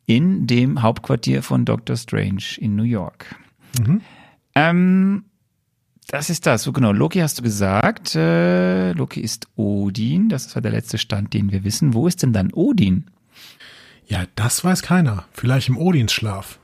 in 0.07 0.47
dem 0.47 0.83
Hauptquartier 0.83 1.43
von 1.43 1.65
Dr. 1.65 1.97
Strange 1.97 2.43
in 2.59 2.77
New 2.77 2.85
York. 2.85 3.35
Mhm. 3.79 4.03
Ähm, 4.55 5.25
das 6.09 6.31
ist 6.31 6.47
das. 6.47 6.63
So 6.63 6.73
genau. 6.73 6.93
Loki 6.93 7.21
hast 7.21 7.39
du 7.39 7.43
gesagt. 7.43 8.15
Äh, 8.15 8.93
Loki 8.93 9.21
ist 9.21 9.49
Odin. 9.57 10.29
Das 10.29 10.55
war 10.55 10.63
der 10.63 10.73
letzte 10.73 10.99
Stand, 10.99 11.35
den 11.35 11.53
wir 11.53 11.65
wissen. 11.65 11.95
Wo 11.95 12.07
ist 12.07 12.23
denn 12.23 12.33
dann 12.33 12.53
Odin? 12.53 13.07
Ja, 14.07 14.25
das 14.37 14.65
weiß 14.65 14.83
keiner. 14.83 15.25
Vielleicht 15.33 15.69
im 15.69 15.77
Odinsschlaf. 15.77 16.59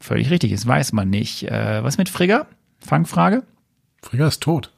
Völlig 0.00 0.30
richtig, 0.30 0.52
das 0.52 0.66
weiß 0.66 0.92
man 0.92 1.08
nicht. 1.08 1.44
Äh, 1.44 1.82
was 1.82 1.96
mit 1.96 2.10
Frigga? 2.10 2.46
Fangfrage? 2.78 3.42
Frigga 4.02 4.28
ist 4.28 4.42
tot. 4.42 4.70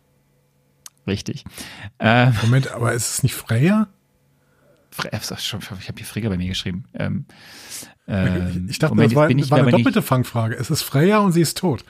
Richtig. 1.06 1.44
Äh, 1.98 2.30
Moment, 2.42 2.70
aber 2.70 2.92
ist 2.92 3.14
es 3.14 3.22
nicht 3.24 3.34
Freya? 3.34 3.88
Äh, 5.04 5.16
ich 5.16 5.52
habe 5.52 5.74
hier 5.96 6.06
Frigga 6.06 6.28
bei 6.28 6.36
mir 6.36 6.48
geschrieben. 6.48 6.84
Ähm, 6.94 7.26
ähm, 8.06 8.68
ich 8.70 8.78
dachte, 8.78 8.94
Moment, 8.94 9.12
das 9.12 9.16
war, 9.16 9.30
ich, 9.30 9.50
war 9.50 9.58
eine 9.58 9.72
doppelte 9.72 9.98
nicht, 9.98 10.08
Fangfrage. 10.08 10.54
Es 10.54 10.70
ist 10.70 10.82
Freya 10.82 11.18
und 11.18 11.32
sie 11.32 11.40
ist 11.40 11.58
tot. 11.58 11.84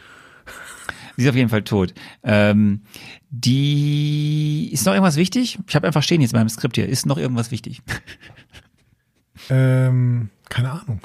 Sie 1.17 1.23
ist 1.23 1.29
auf 1.29 1.35
jeden 1.37 1.49
Fall 1.49 1.63
tot. 1.63 1.95
Ähm, 2.23 2.83
die 3.31 4.71
ist 4.73 4.85
noch 4.87 4.93
irgendwas 4.93 5.17
wichtig? 5.17 5.59
Ich 5.67 5.75
habe 5.75 5.87
einfach 5.87 6.03
stehen 6.03 6.21
jetzt 6.21 6.33
in 6.33 6.39
meinem 6.39 6.49
Skript 6.49 6.77
hier. 6.77 6.89
Ist 6.89 7.07
noch 7.07 7.19
irgendwas 7.19 7.51
wichtig? 7.51 7.83
Ähm, 9.49 10.31
keine 10.49 10.73
Ahnung. 10.73 11.01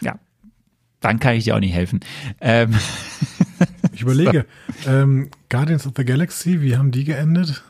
Ja, 0.00 0.18
dann 1.00 1.18
kann 1.18 1.34
ich 1.34 1.44
dir 1.44 1.54
auch 1.56 1.60
nicht 1.60 1.74
helfen. 1.74 2.00
Ähm. 2.40 2.74
Ich 3.92 4.02
überlege, 4.02 4.46
so. 4.84 4.90
ähm, 4.90 5.30
Guardians 5.50 5.86
of 5.86 5.92
the 5.96 6.04
Galaxy, 6.04 6.62
wie 6.62 6.76
haben 6.78 6.90
die 6.92 7.04
geendet? 7.04 7.62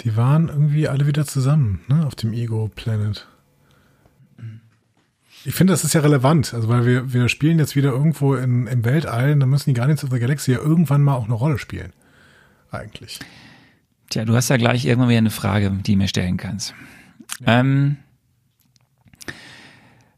Die 0.00 0.16
waren 0.16 0.48
irgendwie 0.48 0.88
alle 0.88 1.06
wieder 1.06 1.26
zusammen, 1.26 1.80
ne, 1.88 2.06
auf 2.06 2.14
dem 2.14 2.32
Ego 2.32 2.70
Planet. 2.74 3.26
Ich 5.44 5.54
finde, 5.54 5.72
das 5.72 5.84
ist 5.84 5.94
ja 5.94 6.00
relevant, 6.00 6.52
also 6.52 6.68
weil 6.68 6.84
wir, 6.84 7.12
wir 7.12 7.28
spielen 7.28 7.58
jetzt 7.58 7.76
wieder 7.76 7.90
irgendwo 7.90 8.34
in, 8.34 8.66
im 8.66 8.84
Weltall, 8.84 9.36
dann 9.36 9.48
müssen 9.48 9.70
die 9.70 9.74
Guardians 9.74 10.04
of 10.04 10.10
the 10.10 10.18
Galaxy 10.18 10.52
ja 10.52 10.58
irgendwann 10.58 11.02
mal 11.02 11.14
auch 11.14 11.24
eine 11.24 11.34
Rolle 11.34 11.58
spielen. 11.58 11.92
Eigentlich. 12.70 13.18
Tja, 14.10 14.24
du 14.24 14.34
hast 14.34 14.48
ja 14.48 14.56
gleich 14.56 14.84
irgendwann 14.84 15.08
wieder 15.08 15.18
eine 15.18 15.30
Frage, 15.30 15.70
die 15.70 15.92
du 15.92 15.98
mir 15.98 16.08
stellen 16.08 16.36
kannst. 16.36 16.74
Ja. 17.40 17.60
Ähm, 17.60 17.98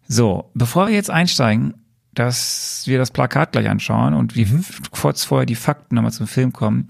so, 0.09 0.51
bevor 0.55 0.89
wir 0.89 0.95
jetzt 0.95 1.11
einsteigen, 1.11 1.75
dass 2.15 2.83
wir 2.87 2.99
das 2.99 3.11
Plakat 3.11 3.53
gleich 3.53 3.69
anschauen 3.69 4.15
und 4.15 4.35
wie 4.35 4.47
mhm. 4.47 4.65
kurz 4.91 5.25
vorher 5.25 5.47
die 5.47 5.55
Fakten 5.55 5.95
nochmal 5.95 6.13
zum 6.13 6.27
Film 6.27 6.53
kommen. 6.53 6.89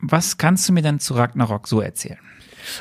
Was 0.00 0.38
kannst 0.38 0.68
du 0.68 0.72
mir 0.72 0.82
dann 0.82 0.98
zu 0.98 1.14
Ragnarok 1.14 1.68
so 1.68 1.80
erzählen? 1.80 2.18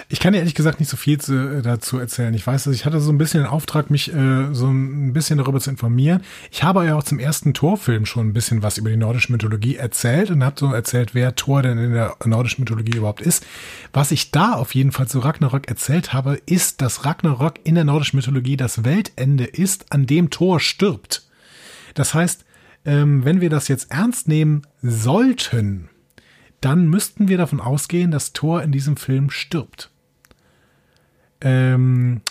Ich 0.08 0.20
kann 0.20 0.34
ehrlich 0.34 0.56
gesagt 0.56 0.80
nicht 0.80 0.90
so 0.90 0.98
viel 0.98 1.20
zu, 1.20 1.34
äh, 1.34 1.62
dazu 1.62 1.98
erzählen. 1.98 2.34
Ich 2.34 2.46
weiß, 2.46 2.64
dass 2.64 2.74
ich 2.74 2.86
hatte 2.86 3.00
so 3.00 3.12
ein 3.12 3.18
bisschen 3.18 3.44
den 3.44 3.50
Auftrag, 3.50 3.90
mich 3.90 4.14
äh, 4.14 4.54
so 4.54 4.68
ein 4.68 5.14
bisschen 5.14 5.38
darüber 5.38 5.60
zu 5.60 5.70
informieren. 5.70 6.22
Ich 6.52 6.64
habe 6.64 6.86
ja 6.86 6.96
auch 6.96 7.04
zum 7.04 7.20
ersten 7.20 7.54
Torfilm 7.54 8.06
schon 8.06 8.28
ein 8.28 8.34
bisschen 8.34 8.64
was 8.64 8.78
über 8.78 8.90
die 8.90 8.98
nordische 8.98 9.32
Mythologie 9.32 9.76
erzählt 9.76 10.32
und 10.32 10.44
habe 10.44 10.60
so 10.60 10.74
erzählt, 10.74 11.14
wer 11.14 11.36
Thor 11.36 11.62
denn 11.62 11.78
in 11.78 11.94
der 11.94 12.16
nordischen 12.26 12.64
Mythologie 12.64 12.98
überhaupt 12.98 13.22
ist. 13.22 13.46
Was 13.94 14.12
ich 14.12 14.32
da 14.32 14.54
auf 14.54 14.76
jeden 14.76 14.92
Fall 14.92 15.08
zu 15.08 15.20
Ragnarok 15.20 15.68
erzählt 15.68 16.14
habe, 16.14 16.40
ist, 16.46 16.82
dass 16.82 17.06
Ragnarok 17.06 17.56
in 17.64 17.76
der 17.76 17.86
nordischen 17.86 18.18
Mythologie 18.18 18.58
das 18.58 18.84
Weltende 18.84 19.46
ist, 19.46 19.92
an 19.92 20.06
dem 20.06 20.30
Thor 20.30 20.60
stirbt. 20.60 21.28
Das 21.94 22.14
heißt, 22.14 22.46
ähm, 22.86 23.26
wenn 23.26 23.42
wir 23.42 23.50
das 23.50 23.68
jetzt 23.68 23.92
ernst 23.92 24.28
nehmen 24.28 24.64
sollten, 24.82 25.89
dann 26.62 26.88
müssten 26.88 27.28
wir 27.28 27.38
davon 27.38 27.60
ausgehen, 27.60 28.12
dass 28.12 28.34
Thor 28.34 28.62
in 28.62 28.72
diesem 28.72 28.98
Film 28.98 29.30
stirbt. 29.30 29.90
Ähm, 31.42 32.22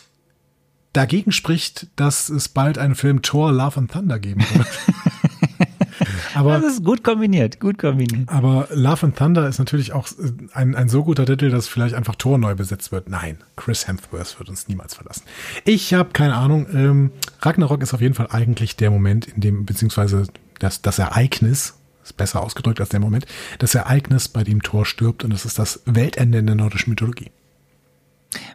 dagegen 0.93 1.33
spricht, 1.33 1.89
dass 1.97 2.29
es 2.29 2.49
bald 2.49 2.79
einen 2.79 2.95
Film 2.95 3.23
Thor 3.23 3.53
Love 3.53 3.79
and 3.79 3.91
Thunder 3.91 4.19
geben 4.19 4.45
wird. 4.53 4.67
aber, 6.35 6.61
das 6.61 6.75
ist 6.75 6.85
gut 6.85 7.03
kombiniert, 7.03 7.59
gut 7.61 7.79
kombiniert. 7.79 8.29
Aber 8.29 8.69
Love 8.73 9.07
and 9.07 9.17
Thunder 9.17 9.49
ist 9.49 9.59
natürlich 9.59 9.93
auch 9.93 10.09
ein, 10.53 10.75
ein 10.75 10.89
so 10.89 11.05
guter 11.05 11.25
Titel, 11.25 11.51
dass 11.51 11.69
vielleicht 11.69 11.95
einfach 11.95 12.17
Thor 12.17 12.37
neu 12.37 12.55
besetzt 12.55 12.93
wird. 12.93 13.09
Nein, 13.09 13.39
Chris 13.57 13.89
Hemsworth 13.89 14.39
wird 14.39 14.51
uns 14.51 14.69
niemals 14.69 14.95
verlassen. 14.95 15.23
Ich 15.65 15.95
habe 15.95 16.11
keine 16.13 16.35
Ahnung. 16.35 16.67
Ähm, 16.73 17.11
Ragnarok 17.41 17.83
ist 17.83 17.95
auf 17.95 18.01
jeden 18.03 18.15
Fall 18.15 18.29
eigentlich 18.31 18.77
der 18.77 18.91
Moment, 18.91 19.27
in 19.27 19.41
dem, 19.41 19.65
beziehungsweise 19.65 20.25
das, 20.59 20.83
das 20.83 20.99
Ereignis, 20.99 21.78
ist 22.09 22.17
besser 22.17 22.43
ausgedrückt 22.43 22.81
als 22.81 22.89
der 22.91 23.01
Moment, 23.01 23.27
das 23.59 23.75
Ereignis, 23.75 24.29
bei 24.29 24.45
dem 24.45 24.63
Thor 24.63 24.85
stirbt 24.85 25.25
und 25.25 25.31
das 25.33 25.45
ist 25.45 25.59
das 25.59 25.83
Weltende 25.85 26.39
in 26.39 26.47
der 26.47 26.55
nordischen 26.55 26.91
Mythologie. 26.91 27.31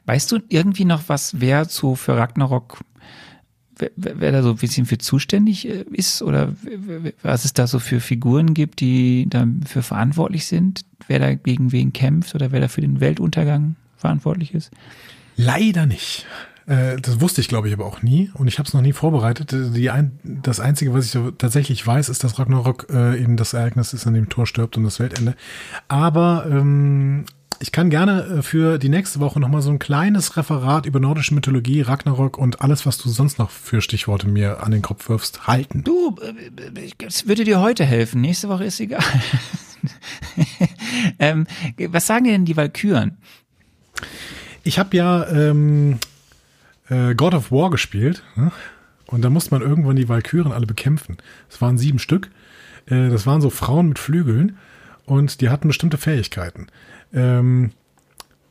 Weißt 0.06 0.32
du 0.32 0.39
irgendwie 0.49 0.86
noch, 0.86 1.04
was 1.08 1.39
wer 1.39 1.66
so 1.66 1.95
für 1.95 2.16
Ragnarok, 2.16 2.82
wer, 3.78 3.91
wer 3.95 4.32
da 4.32 4.43
so 4.43 4.51
ein 4.51 4.58
bisschen 4.58 4.86
für 4.86 4.97
zuständig 4.97 5.68
äh, 5.68 5.86
ist 5.91 6.22
oder 6.22 6.54
was 7.22 7.45
es 7.45 7.54
da 7.54 7.68
so 7.68 7.80
für 7.80 7.99
Figuren 7.99 8.54
gibt, 8.54 8.80
die 8.80 9.28
dafür 9.30 9.84
verantwortlich 9.84 10.45
sind, 10.45 10.82
wer 11.08 11.20
da 11.20 11.34
gegen 11.34 11.72
wen 11.72 11.93
kämpft 11.93 12.36
oder 12.36 12.51
wer 12.51 12.60
da 12.60 12.68
für 12.68 12.82
den 12.82 12.99
Weltuntergang 12.99 13.76
verantwortlich 13.97 14.54
ist? 14.54 14.72
Leider 15.36 15.86
nicht. 15.86 16.26
Äh, 16.66 16.97
das 17.01 17.20
wusste 17.22 17.41
ich, 17.41 17.47
glaube 17.47 17.68
ich, 17.68 17.74
aber 17.74 17.86
auch 17.86 18.01
nie 18.01 18.32
und 18.34 18.47
ich 18.47 18.59
habe 18.59 18.68
es 18.68 18.74
noch 18.74 18.82
nie 18.82 18.93
vorbereitet. 18.93 19.51
Die 19.51 19.89
ein, 19.89 20.20
das 20.24 20.59
Einzige, 20.59 20.93
was 20.93 21.14
ich 21.14 21.22
tatsächlich 21.38 21.86
weiß, 21.86 22.09
ist, 22.09 22.24
dass 22.24 22.39
Ragnarok 22.39 22.88
äh, 22.89 23.22
eben 23.22 23.38
das 23.38 23.53
Ereignis 23.53 23.93
ist, 23.93 24.07
an 24.07 24.14
dem 24.14 24.30
Thor 24.30 24.47
stirbt 24.47 24.78
und 24.78 24.84
das 24.84 24.99
Weltende. 24.99 25.36
Aber 25.88 26.45
ähm, 26.49 27.26
ich 27.59 27.72
kann 27.72 27.89
gerne 27.89 28.24
äh, 28.24 28.41
für 28.41 28.78
die 28.78 28.89
nächste 28.89 29.20
Woche 29.20 29.39
nochmal 29.39 29.61
so 29.61 29.72
ein 29.72 29.80
kleines 29.80 30.38
Referat 30.38 30.86
über 30.86 30.99
nordische 30.99 31.34
Mythologie, 31.34 31.82
Ragnarok 31.82 32.38
und 32.38 32.61
alles, 32.61 32.86
was 32.86 32.97
du 32.97 33.09
sonst 33.09 33.39
noch 33.39 33.49
für 33.49 33.82
Stichworte 33.82 34.28
mir 34.28 34.64
an 34.64 34.72
den 34.72 34.82
Kopf 34.82 35.07
wirfst, 35.09 35.47
halten. 35.47 35.84
Du, 35.84 36.18
äh, 36.22 36.91
es 37.05 37.28
würde 37.28 37.43
dir 37.43 37.61
heute 37.61 37.86
helfen. 37.86 38.22
Nächste 38.22 38.49
Woche 38.49 38.66
ist 38.66 38.80
egal. 38.80 39.03
ähm, 41.20 41.47
was 41.89 42.07
sagen 42.07 42.26
dir 42.26 42.32
denn 42.32 42.45
die 42.45 42.57
Valkyren? 42.57 43.18
Ich 44.64 44.80
habe 44.80 44.95
ja 44.95 45.28
ähm, 45.30 45.99
äh, 46.89 47.15
God 47.15 47.34
of 47.34 47.51
War 47.51 47.69
gespielt 47.69 48.23
ne? 48.36 48.51
und 49.07 49.21
da 49.23 49.29
musste 49.29 49.51
man 49.51 49.61
irgendwann 49.61 49.95
die 49.95 50.09
Valkyren 50.09 50.51
alle 50.51 50.65
bekämpfen. 50.65 51.17
Es 51.49 51.61
waren 51.61 51.77
sieben 51.77 51.99
Stück. 51.99 52.29
Äh, 52.86 53.09
das 53.09 53.25
waren 53.25 53.41
so 53.41 53.49
Frauen 53.49 53.89
mit 53.89 53.99
Flügeln 53.99 54.57
und 55.05 55.41
die 55.41 55.49
hatten 55.49 55.67
bestimmte 55.67 55.97
Fähigkeiten. 55.97 56.67
Ähm, 57.13 57.71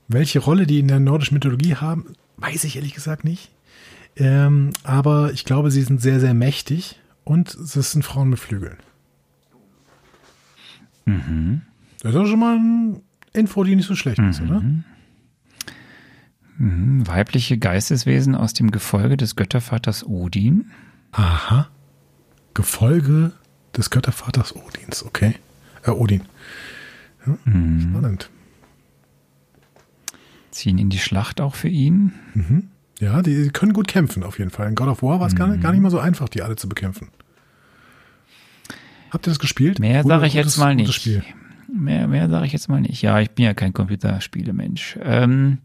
welche 0.09 0.39
Rolle 0.41 0.67
die 0.67 0.79
in 0.79 0.89
der 0.89 1.01
nordischen 1.01 1.35
Mythologie 1.35 1.77
haben, 1.77 2.15
weiß 2.37 2.65
ich 2.65 2.77
ehrlich 2.77 2.95
gesagt 2.95 3.25
nicht. 3.25 3.51
Ähm, 4.17 4.71
aber 4.85 5.33
ich 5.33 5.45
glaube, 5.45 5.71
sie 5.71 5.83
sind 5.83 6.03
sehr, 6.03 6.21
sehr 6.21 6.35
mächtig 6.35 7.01
und 7.25 7.55
es 7.55 7.73
sind 7.73 8.05
Frauen 8.05 8.29
mit 8.29 8.39
Flügeln. 8.39 8.77
Mhm. 11.07 11.63
Das 12.03 12.15
ist 12.15 12.29
schon 12.29 12.39
mal 12.39 12.57
eine 12.57 13.01
Info, 13.33 13.65
die 13.65 13.77
nicht 13.77 13.87
so 13.87 13.95
schlecht 13.95 14.19
mhm. 14.19 14.31
ist, 14.31 14.43
oder? 14.43 14.63
Mhm. 16.59 17.07
Weibliche 17.07 17.59
Geisteswesen 17.59 18.35
aus 18.35 18.53
dem 18.53 18.71
Gefolge 18.71 19.17
des 19.17 19.37
Göttervaters 19.37 20.05
Odin. 20.07 20.71
Aha. 21.13 21.69
Gefolge 22.55 23.33
des 23.77 23.91
Göttervaters 23.91 24.55
Odins, 24.55 25.05
okay. 25.05 25.35
Äh, 25.85 25.91
Odin. 25.91 26.23
Ja, 27.27 27.37
mhm. 27.45 27.81
Spannend 27.81 28.31
ziehen 30.53 30.79
in 30.79 30.91
die 30.91 30.99
Schlacht 30.99 31.41
auch 31.41 31.55
für 31.55 31.69
ihn. 31.69 32.13
Mhm. 32.35 32.69
Ja, 33.01 33.23
die 33.23 33.49
können 33.49 33.73
gut 33.73 33.89
kämpfen 33.89 34.23
auf 34.23 34.39
jeden 34.39 34.51
Fall. 34.51 34.69
In 34.69 34.75
God 34.75 34.89
of 34.89 35.03
War 35.03 35.19
war 35.19 35.27
es 35.27 35.33
mhm. 35.33 35.39
gar, 35.39 35.49
nicht, 35.49 35.63
gar 35.63 35.73
nicht 35.73 35.81
mal 35.81 35.91
so 35.91 35.99
einfach, 35.99 36.29
die 36.29 36.43
alle 36.43 36.57
zu 36.57 36.69
bekämpfen. 36.69 37.09
Habt 39.11 39.27
ihr 39.27 39.31
das 39.31 39.39
gespielt? 39.39 39.79
Mehr 39.79 40.05
sage 40.05 40.27
ich 40.27 40.35
jetzt 40.35 40.57
mal 40.59 40.75
nicht. 40.75 40.95
Spiel. 40.95 41.23
Mehr, 41.73 42.07
mehr 42.07 42.29
sage 42.29 42.47
ich 42.47 42.53
jetzt 42.53 42.69
mal 42.69 42.81
nicht. 42.81 43.01
Ja, 43.03 43.19
ich 43.21 43.31
bin 43.31 43.47
ja 43.47 43.55
kein 43.55 43.73
Computerspielemensch. 43.73 44.99
Ähm, 45.03 45.59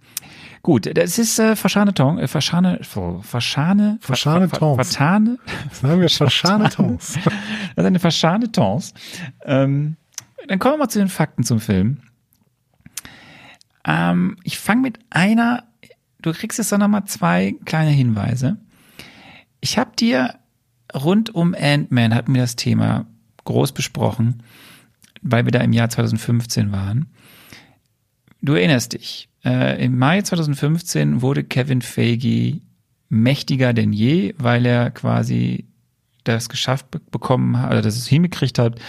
gut, 0.63 0.89
das 0.97 1.19
ist 1.19 1.37
äh, 1.37 1.55
Verschane 1.55 1.93
Tong, 1.93 2.17
äh, 2.17 2.27
Verschane, 2.27 2.79
Verschane, 2.81 3.97
Verschane 3.99 4.47
Tons. 4.49 4.75
Vertane. 4.75 5.37
Sagen 5.71 6.01
wir 6.01 6.09
Verschane 6.09 6.69
Tons. 6.69 7.13
das 7.75 7.83
ist 7.83 7.85
eine 7.85 7.99
Verschane 7.99 8.51
Tons. 8.51 8.93
Ähm, 9.43 9.97
dann 10.47 10.59
kommen 10.59 10.75
wir 10.75 10.79
mal 10.79 10.89
zu 10.89 10.99
den 10.99 11.09
Fakten 11.09 11.43
zum 11.43 11.59
Film. 11.59 11.99
Ähm, 13.85 14.37
ich 14.43 14.57
fange 14.57 14.81
mit 14.81 14.99
einer, 15.09 15.65
du 16.21 16.31
kriegst 16.31 16.57
jetzt 16.57 16.71
noch 16.71 16.87
mal 16.87 17.05
zwei 17.05 17.55
kleine 17.65 17.91
Hinweise. 17.91 18.57
Ich 19.59 19.77
habe 19.77 19.91
dir 19.97 20.35
rund 20.93 21.35
um 21.35 21.53
Ant-Man 21.53 22.15
hatten 22.15 22.33
wir 22.33 22.41
das 22.41 22.55
Thema 22.55 23.05
groß 23.43 23.73
besprochen, 23.73 24.43
weil 25.21 25.45
wir 25.45 25.51
da 25.51 25.59
im 25.59 25.73
Jahr 25.73 25.89
2015 25.89 26.71
waren. 26.71 27.07
Du 28.41 28.53
erinnerst 28.53 28.93
dich, 28.93 29.29
äh, 29.43 29.83
im 29.83 29.97
Mai 29.97 30.21
2015 30.21 31.21
wurde 31.21 31.43
Kevin 31.43 31.81
Feige 31.81 32.61
mächtiger 33.09 33.73
denn 33.73 33.93
je, 33.93 34.33
weil 34.37 34.65
er 34.65 34.91
quasi 34.91 35.65
das 36.23 36.49
geschafft 36.49 36.87
bekommen 37.11 37.57
hat, 37.59 37.71
oder 37.71 37.81
dass 37.81 37.97
es 37.97 38.07
hingekriegt 38.07 38.59
hat, 38.59 38.79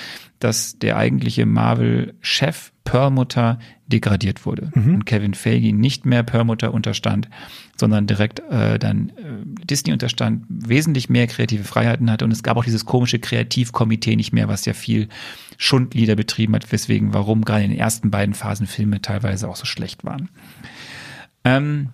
dass 0.41 0.79
der 0.79 0.97
eigentliche 0.97 1.47
Marvel-Chef 1.47 2.72
Perlmutter 2.85 3.59
degradiert 3.89 4.47
wurde 4.47 4.70
mhm. 4.74 4.97
und 4.97 5.07
Kevin 5.07 5.34
Feige 5.34 5.72
nicht 5.72 6.07
mehr 6.07 6.22
Perlmutter 6.22 6.72
unterstand, 6.72 7.28
sondern 7.76 8.07
direkt 8.07 8.41
äh, 8.51 8.78
dann 8.78 9.11
äh, 9.11 9.64
Disney 9.64 9.93
unterstand, 9.93 10.45
wesentlich 10.49 11.09
mehr 11.09 11.26
kreative 11.26 11.64
Freiheiten 11.64 12.11
hatte 12.11 12.24
und 12.24 12.30
es 12.30 12.43
gab 12.43 12.57
auch 12.57 12.64
dieses 12.64 12.84
komische 12.84 13.18
Kreativkomitee 13.18 14.16
nicht 14.16 14.32
mehr, 14.32 14.49
was 14.49 14.64
ja 14.66 14.74
viel 14.74 15.09
Schundlieder 15.57 16.14
betrieben 16.14 16.55
hat, 16.55 16.70
weswegen, 16.70 17.14
warum 17.14 17.45
gerade 17.45 17.64
in 17.64 17.70
den 17.70 17.78
ersten 17.80 18.11
beiden 18.11 18.34
Phasen 18.34 18.66
Filme 18.66 19.03
teilweise 19.03 19.49
auch 19.49 19.57
so 19.57 19.64
schlecht 19.64 20.05
waren. 20.05 20.28
Ähm, 21.45 21.89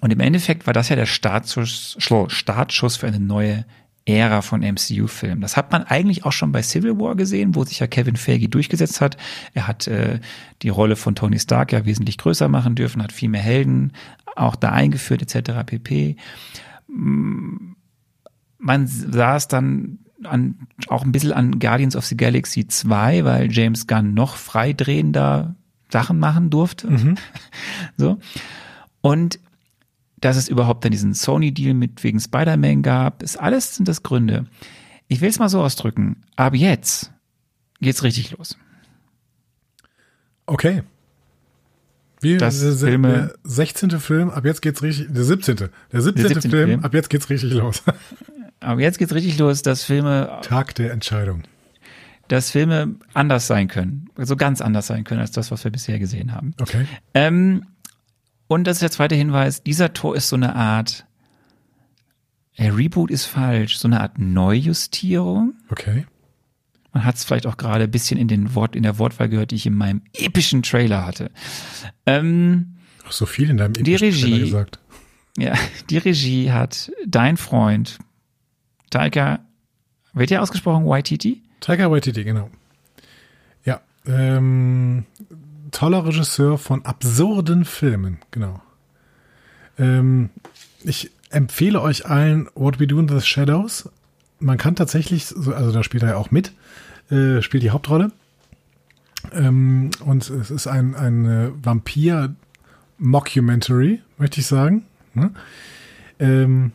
und 0.00 0.12
im 0.12 0.20
Endeffekt 0.20 0.66
war 0.66 0.74
das 0.74 0.88
ja 0.88 0.96
der 0.96 1.06
Startschuss, 1.06 1.96
Startschuss 2.28 2.96
für 2.96 3.06
eine 3.06 3.20
neue 3.20 3.64
Ära 4.12 4.42
von 4.42 4.60
MCU-Filmen. 4.60 5.40
Das 5.40 5.56
hat 5.56 5.72
man 5.72 5.84
eigentlich 5.84 6.24
auch 6.24 6.32
schon 6.32 6.52
bei 6.52 6.62
Civil 6.62 6.98
War 6.98 7.16
gesehen, 7.16 7.54
wo 7.54 7.64
sich 7.64 7.80
ja 7.80 7.86
Kevin 7.86 8.16
Feige 8.16 8.48
durchgesetzt 8.48 9.00
hat. 9.00 9.16
Er 9.54 9.66
hat 9.66 9.86
äh, 9.86 10.20
die 10.62 10.68
Rolle 10.68 10.96
von 10.96 11.14
Tony 11.14 11.38
Stark 11.38 11.72
ja 11.72 11.84
wesentlich 11.84 12.18
größer 12.18 12.48
machen 12.48 12.74
dürfen, 12.74 13.02
hat 13.02 13.12
viel 13.12 13.28
mehr 13.28 13.42
Helden 13.42 13.92
auch 14.36 14.56
da 14.56 14.70
eingeführt 14.70 15.22
etc. 15.22 15.64
pp. 15.66 16.16
Mm, 16.88 17.72
man 18.58 18.86
saß 18.86 19.48
dann 19.48 19.98
an, 20.24 20.66
auch 20.88 21.02
ein 21.02 21.12
bisschen 21.12 21.32
an 21.32 21.58
Guardians 21.58 21.96
of 21.96 22.04
the 22.04 22.16
Galaxy 22.16 22.66
2, 22.66 23.24
weil 23.24 23.50
James 23.50 23.86
Gunn 23.86 24.14
noch 24.14 24.36
freidrehender 24.36 25.54
Sachen 25.90 26.18
machen 26.18 26.50
durfte. 26.50 26.90
Mhm. 26.90 27.14
So. 27.96 28.18
Und 29.02 29.38
dass 30.20 30.36
es 30.36 30.48
überhaupt 30.48 30.84
dann 30.84 30.92
diesen 30.92 31.14
Sony-Deal 31.14 31.74
mit 31.74 32.02
wegen 32.04 32.20
Spider-Man 32.20 32.82
gab, 32.82 33.22
ist 33.22 33.36
alles 33.36 33.76
sind 33.76 33.88
das 33.88 34.02
Gründe. 34.02 34.46
Ich 35.08 35.20
will 35.20 35.28
es 35.28 35.38
mal 35.38 35.48
so 35.48 35.62
ausdrücken. 35.62 36.22
Ab 36.36 36.54
jetzt 36.54 37.12
geht's 37.80 38.02
richtig 38.02 38.30
los. 38.32 38.56
Okay. 40.46 40.82
Wie, 42.20 42.36
das 42.36 42.60
der, 42.60 42.72
Filme, 42.74 43.08
der 43.08 43.34
16. 43.44 43.90
Film, 43.98 44.30
ab 44.30 44.44
jetzt 44.44 44.60
geht's 44.60 44.82
richtig, 44.82 45.08
der 45.10 45.24
17. 45.24 45.56
Der 45.56 46.00
17. 46.00 46.22
Der 46.22 46.28
17. 46.34 46.50
Film, 46.50 46.68
Film, 46.68 46.84
ab 46.84 46.92
jetzt 46.92 47.08
geht's 47.08 47.30
richtig 47.30 47.54
los. 47.54 47.82
ab 48.60 48.78
jetzt 48.78 48.98
geht's 48.98 49.14
richtig 49.14 49.38
los, 49.38 49.62
dass 49.62 49.84
Filme. 49.84 50.38
Tag 50.42 50.74
der 50.74 50.92
Entscheidung. 50.92 51.44
Dass 52.28 52.50
Filme 52.50 52.96
anders 53.14 53.46
sein 53.46 53.68
können. 53.68 54.10
Also 54.16 54.36
ganz 54.36 54.60
anders 54.60 54.86
sein 54.86 55.04
können 55.04 55.20
als 55.20 55.30
das, 55.30 55.50
was 55.50 55.64
wir 55.64 55.70
bisher 55.70 55.98
gesehen 55.98 56.32
haben. 56.32 56.54
Okay. 56.60 56.86
Ähm, 57.14 57.64
und 58.50 58.64
das 58.64 58.78
ist 58.78 58.82
der 58.82 58.90
zweite 58.90 59.14
Hinweis, 59.14 59.62
dieser 59.62 59.92
Tor 59.92 60.16
ist 60.16 60.28
so 60.28 60.34
eine 60.34 60.56
Art, 60.56 61.06
äh, 62.56 62.66
Reboot 62.66 63.08
ist 63.08 63.26
falsch, 63.26 63.78
so 63.78 63.86
eine 63.86 64.00
Art 64.00 64.18
Neujustierung. 64.18 65.54
Okay. 65.68 66.04
Man 66.92 67.04
hat 67.04 67.14
es 67.14 67.22
vielleicht 67.22 67.46
auch 67.46 67.56
gerade 67.56 67.84
ein 67.84 67.90
bisschen 67.92 68.18
in, 68.18 68.26
den 68.26 68.56
Wort, 68.56 68.74
in 68.74 68.82
der 68.82 68.98
Wortwahl 68.98 69.28
gehört, 69.28 69.52
die 69.52 69.54
ich 69.54 69.66
in 69.66 69.76
meinem 69.76 70.02
epischen 70.14 70.64
Trailer 70.64 71.06
hatte. 71.06 71.30
Ähm, 72.06 72.74
Ach, 73.06 73.12
so 73.12 73.24
viel 73.24 73.50
in 73.50 73.56
deinem 73.56 73.74
epischen 73.74 73.84
die 73.84 73.94
Regie, 73.94 74.20
Trailer 74.22 74.38
gesagt. 74.40 74.80
Ja, 75.38 75.54
die 75.88 75.98
Regie 75.98 76.50
hat 76.50 76.90
dein 77.06 77.36
Freund 77.36 78.00
Taika, 78.90 79.46
wird 80.12 80.30
ja 80.30 80.40
ausgesprochen 80.40 80.86
Waititi? 80.86 81.40
Taika 81.60 81.88
Waititi, 81.88 82.24
genau. 82.24 82.50
Ja, 83.64 83.80
ähm, 84.06 85.04
toller 85.70 86.04
Regisseur 86.06 86.58
von 86.58 86.84
absurden 86.84 87.64
Filmen, 87.64 88.18
genau. 88.30 88.60
Ähm, 89.78 90.28
ich 90.82 91.10
empfehle 91.30 91.80
euch 91.80 92.04
allen 92.06 92.48
What 92.54 92.78
We 92.80 92.86
Do 92.86 92.98
in 92.98 93.08
the 93.08 93.20
Shadows. 93.20 93.88
Man 94.38 94.58
kann 94.58 94.76
tatsächlich, 94.76 95.34
also 95.34 95.72
da 95.72 95.82
spielt 95.82 96.02
er 96.02 96.10
ja 96.10 96.16
auch 96.16 96.30
mit, 96.30 96.52
äh, 97.10 97.40
spielt 97.42 97.62
die 97.62 97.70
Hauptrolle. 97.70 98.12
Ähm, 99.32 99.90
und 100.04 100.28
es 100.30 100.50
ist 100.50 100.66
ein, 100.66 100.94
ein 100.94 101.52
Vampir-Mockumentary, 101.62 104.00
möchte 104.16 104.40
ich 104.40 104.46
sagen. 104.46 104.86
Ne? 105.14 105.30
Ähm, 106.18 106.72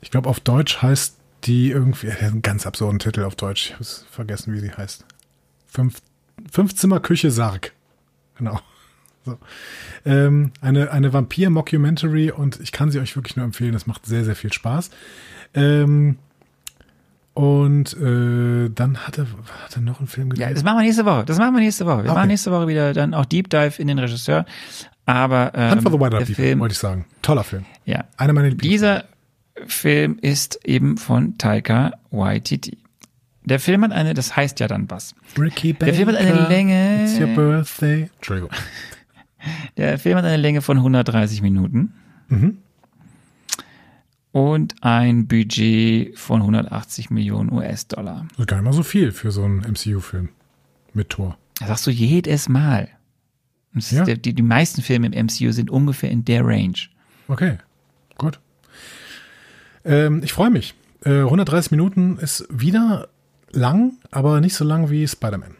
ich 0.00 0.10
glaube, 0.10 0.28
auf 0.28 0.40
Deutsch 0.40 0.82
heißt 0.82 1.14
die 1.44 1.70
irgendwie, 1.70 2.08
äh, 2.08 2.24
einen 2.24 2.42
ganz 2.42 2.66
absurden 2.66 2.98
Titel 2.98 3.22
auf 3.22 3.36
Deutsch. 3.36 3.66
Ich 3.66 3.74
habe 3.74 3.84
vergessen, 4.10 4.52
wie 4.52 4.58
sie 4.58 4.72
heißt. 4.72 5.04
Fünf, 5.68 6.00
Fünfzimmer 6.50 6.98
Küche 7.00 7.30
Sarg. 7.30 7.72
Genau. 8.38 8.60
So. 9.26 9.36
Ähm, 10.04 10.52
eine 10.60 10.92
eine 10.92 11.12
Vampir-Mockumentary 11.12 12.30
und 12.30 12.60
ich 12.60 12.70
kann 12.70 12.92
sie 12.92 13.00
euch 13.00 13.16
wirklich 13.16 13.34
nur 13.34 13.44
empfehlen. 13.44 13.74
Es 13.74 13.88
macht 13.88 14.06
sehr, 14.06 14.24
sehr 14.24 14.36
viel 14.36 14.52
Spaß. 14.52 14.90
Ähm, 15.52 16.18
und 17.34 17.92
äh, 17.94 18.70
dann 18.70 18.98
hat 18.98 19.18
er, 19.18 19.26
hat 19.64 19.74
er 19.74 19.82
noch 19.82 19.98
einen 19.98 20.06
Film 20.06 20.30
gedreht. 20.30 20.48
Ja, 20.48 20.54
das 20.54 20.62
machen 20.62 20.78
wir 20.78 20.84
nächste 20.84 21.04
Woche. 21.04 21.24
Das 21.26 21.38
machen 21.38 21.54
wir 21.54 21.60
nächste 21.60 21.84
Woche. 21.86 22.04
Wir 22.04 22.10
okay. 22.10 22.14
machen 22.14 22.28
nächste 22.28 22.50
Woche 22.52 22.68
wieder 22.68 22.94
dann 22.94 23.14
auch 23.14 23.26
Deep 23.26 23.50
Dive 23.50 23.74
in 23.78 23.88
den 23.88 23.98
Regisseur. 23.98 24.46
Aber 25.06 25.52
ähm, 25.54 25.70
Hand 25.72 25.82
for 25.82 25.92
the 25.92 25.98
Wild 25.98 26.28
Film, 26.28 26.60
wollte 26.60 26.72
ich 26.72 26.78
sagen. 26.78 27.04
Toller 27.20 27.44
Film. 27.44 27.66
Ja. 27.84 28.04
Einer 28.16 28.32
meiner 28.32 28.48
Lieblings 28.48 28.72
Dieser 28.72 29.04
Film 29.66 30.18
ist 30.22 30.60
eben 30.64 30.96
von 30.96 31.36
Taika 31.36 31.92
Waititi. 32.10 32.78
Der 33.46 33.60
Film 33.60 33.82
hat 33.84 33.92
eine, 33.92 34.12
das 34.12 34.36
heißt 34.36 34.58
ja 34.60 34.66
dann 34.66 34.90
was. 34.90 35.14
Ricky 35.38 35.72
Baker, 35.72 35.86
der 35.86 35.94
Film 35.94 36.08
hat 36.08 36.16
eine 36.16 36.48
Länge. 36.48 37.04
It's 37.04 37.18
your 37.18 37.28
birthday. 37.28 38.10
Entschuldigung. 38.16 38.50
Der 39.76 39.98
Film 40.00 40.16
hat 40.18 40.24
eine 40.24 40.38
Länge 40.38 40.60
von 40.60 40.78
130 40.78 41.40
Minuten. 41.40 41.92
Mhm. 42.26 42.58
Und 44.32 44.74
ein 44.82 45.28
Budget 45.28 46.18
von 46.18 46.40
180 46.40 47.10
Millionen 47.10 47.52
US-Dollar. 47.52 48.26
Ist 48.36 48.48
gar 48.48 48.56
nicht 48.56 48.64
mal 48.64 48.72
so 48.72 48.82
viel 48.82 49.12
für 49.12 49.30
so 49.30 49.44
einen 49.44 49.60
MCU-Film 49.60 50.30
mit 50.92 51.10
Tor. 51.10 51.38
Das 51.60 51.68
sagst 51.68 51.86
du 51.86 51.90
jedes 51.92 52.48
Mal. 52.48 52.88
Ja? 53.74 54.04
der, 54.04 54.16
die, 54.16 54.34
die 54.34 54.42
meisten 54.42 54.82
Filme 54.82 55.06
im 55.06 55.26
MCU 55.26 55.52
sind 55.52 55.70
ungefähr 55.70 56.10
in 56.10 56.24
der 56.24 56.44
Range. 56.44 56.76
Okay, 57.28 57.58
gut. 58.18 58.40
Ähm, 59.84 60.22
ich 60.24 60.32
freue 60.32 60.50
mich. 60.50 60.74
Äh, 61.04 61.20
130 61.20 61.70
Minuten 61.70 62.18
ist 62.18 62.46
wieder 62.50 63.08
lang, 63.52 63.92
aber 64.10 64.40
nicht 64.40 64.54
so 64.54 64.64
lang 64.64 64.90
wie 64.90 65.06
Spider-Man. 65.06 65.54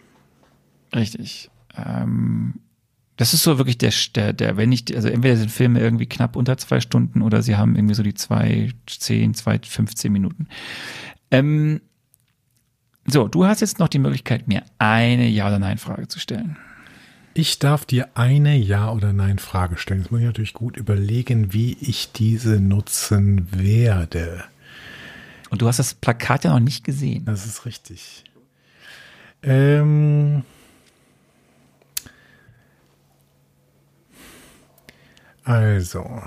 Richtig. 0.94 1.50
Ähm, 1.76 2.54
das 3.16 3.32
ist 3.32 3.42
so 3.42 3.58
wirklich 3.58 3.78
der, 3.78 3.92
der, 4.14 4.32
der, 4.32 4.56
wenn 4.56 4.68
nicht, 4.68 4.94
also 4.94 5.08
entweder 5.08 5.36
sind 5.36 5.50
Filme 5.50 5.80
irgendwie 5.80 6.06
knapp 6.06 6.36
unter 6.36 6.58
zwei 6.58 6.80
Stunden 6.80 7.22
oder 7.22 7.42
sie 7.42 7.56
haben 7.56 7.74
irgendwie 7.74 7.94
so 7.94 8.02
die 8.02 8.14
zwei, 8.14 8.72
zehn, 8.86 9.34
zwei, 9.34 9.58
15 9.58 10.12
Minuten. 10.12 10.48
Ähm, 11.30 11.80
so, 13.06 13.28
du 13.28 13.46
hast 13.46 13.60
jetzt 13.60 13.78
noch 13.78 13.88
die 13.88 13.98
Möglichkeit, 13.98 14.48
mir 14.48 14.64
eine 14.78 15.28
Ja- 15.28 15.46
oder 15.46 15.58
Nein-Frage 15.58 16.08
zu 16.08 16.18
stellen. 16.18 16.56
Ich 17.34 17.58
darf 17.58 17.84
dir 17.84 18.08
eine 18.14 18.56
Ja- 18.56 18.90
oder 18.90 19.12
Nein-Frage 19.12 19.78
stellen. 19.78 20.00
Jetzt 20.00 20.10
muss 20.10 20.20
ich 20.20 20.26
natürlich 20.26 20.54
gut 20.54 20.76
überlegen, 20.76 21.52
wie 21.52 21.76
ich 21.80 22.12
diese 22.12 22.60
nutzen 22.60 23.48
werde. 23.52 24.44
Und 25.50 25.62
du 25.62 25.68
hast 25.68 25.78
das 25.78 25.94
Plakat 25.94 26.44
ja 26.44 26.52
noch 26.52 26.60
nicht 26.60 26.84
gesehen. 26.84 27.24
Das 27.24 27.46
ist 27.46 27.64
richtig. 27.66 28.24
Ähm, 29.42 30.42
also, 35.44 36.22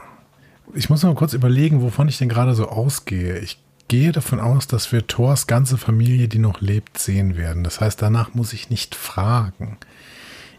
ich 0.73 0.89
muss 0.89 1.03
mal 1.03 1.15
kurz 1.15 1.33
überlegen, 1.33 1.81
wovon 1.81 2.07
ich 2.07 2.17
denn 2.17 2.29
gerade 2.29 2.53
so 2.53 2.69
ausgehe. 2.69 3.39
Ich 3.39 3.59
gehe 3.89 4.11
davon 4.11 4.39
aus, 4.39 4.67
dass 4.67 4.91
wir 4.91 5.07
Thors 5.07 5.47
ganze 5.47 5.77
Familie, 5.77 6.27
die 6.27 6.39
noch 6.39 6.61
lebt, 6.61 6.97
sehen 6.97 7.35
werden. 7.35 7.63
Das 7.63 7.81
heißt, 7.81 8.01
danach 8.01 8.33
muss 8.33 8.53
ich 8.53 8.69
nicht 8.69 8.95
fragen. 8.95 9.77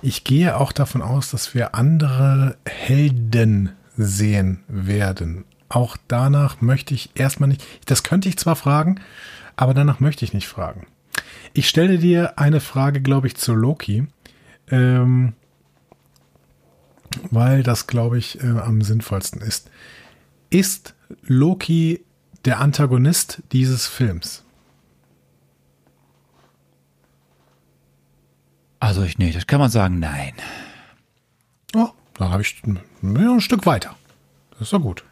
Ich 0.03 0.25
gehe 0.25 0.57
auch 0.57 0.73
davon 0.73 1.03
aus, 1.03 1.31
dass 1.31 1.55
wir 1.55 1.75
andere 1.75 2.57
Helden 2.67 3.71
sehen 3.97 4.61
werden. 4.67 5.45
Auch 5.71 5.97
danach 6.09 6.61
möchte 6.61 6.95
ich 6.95 7.11
erstmal 7.15 7.49
nicht, 7.49 7.65
das 7.87 8.03
könnte 8.03 8.29
ich 8.29 8.37
zwar 8.37 8.57
fragen, 8.57 9.01
aber 9.55 9.73
danach 9.73 10.01
möchte 10.01 10.25
ich 10.25 10.35
nicht 10.35 10.49
fragen. 10.49 10.87
Ich 11.55 11.69
stelle 11.69 11.99
dir 11.99 12.39
eine 12.39 12.61
Frage, 12.61 13.01
glaube 13.01 13.29
ich, 13.29 13.37
zu 13.37 13.55
Loki, 13.55 14.09
ähm, 14.69 15.35
weil 17.31 17.63
das, 17.63 17.87
glaube 17.87 18.19
ich, 18.19 18.43
äh, 18.43 18.49
am 18.49 18.83
sinnvollsten 18.83 19.41
ist. 19.41 19.71
Ist 20.51 20.95
Loki 21.23 22.05
der 22.45 22.59
Antagonist 22.59 23.43
dieses 23.53 23.87
Films? 23.87 24.43
Also 28.81 29.05
ich, 29.05 29.19
nee, 29.19 29.31
das 29.31 29.47
kann 29.47 29.61
man 29.61 29.71
sagen, 29.71 30.01
nein. 30.01 30.33
Oh, 31.75 31.91
da 32.15 32.31
habe 32.31 32.43
ich 32.43 32.61
ja, 32.65 33.33
ein 33.33 33.41
Stück 33.41 33.67
weiter. 33.67 33.95
Das 34.53 34.63
ist 34.63 34.73
doch 34.73 34.81
gut. 34.81 35.05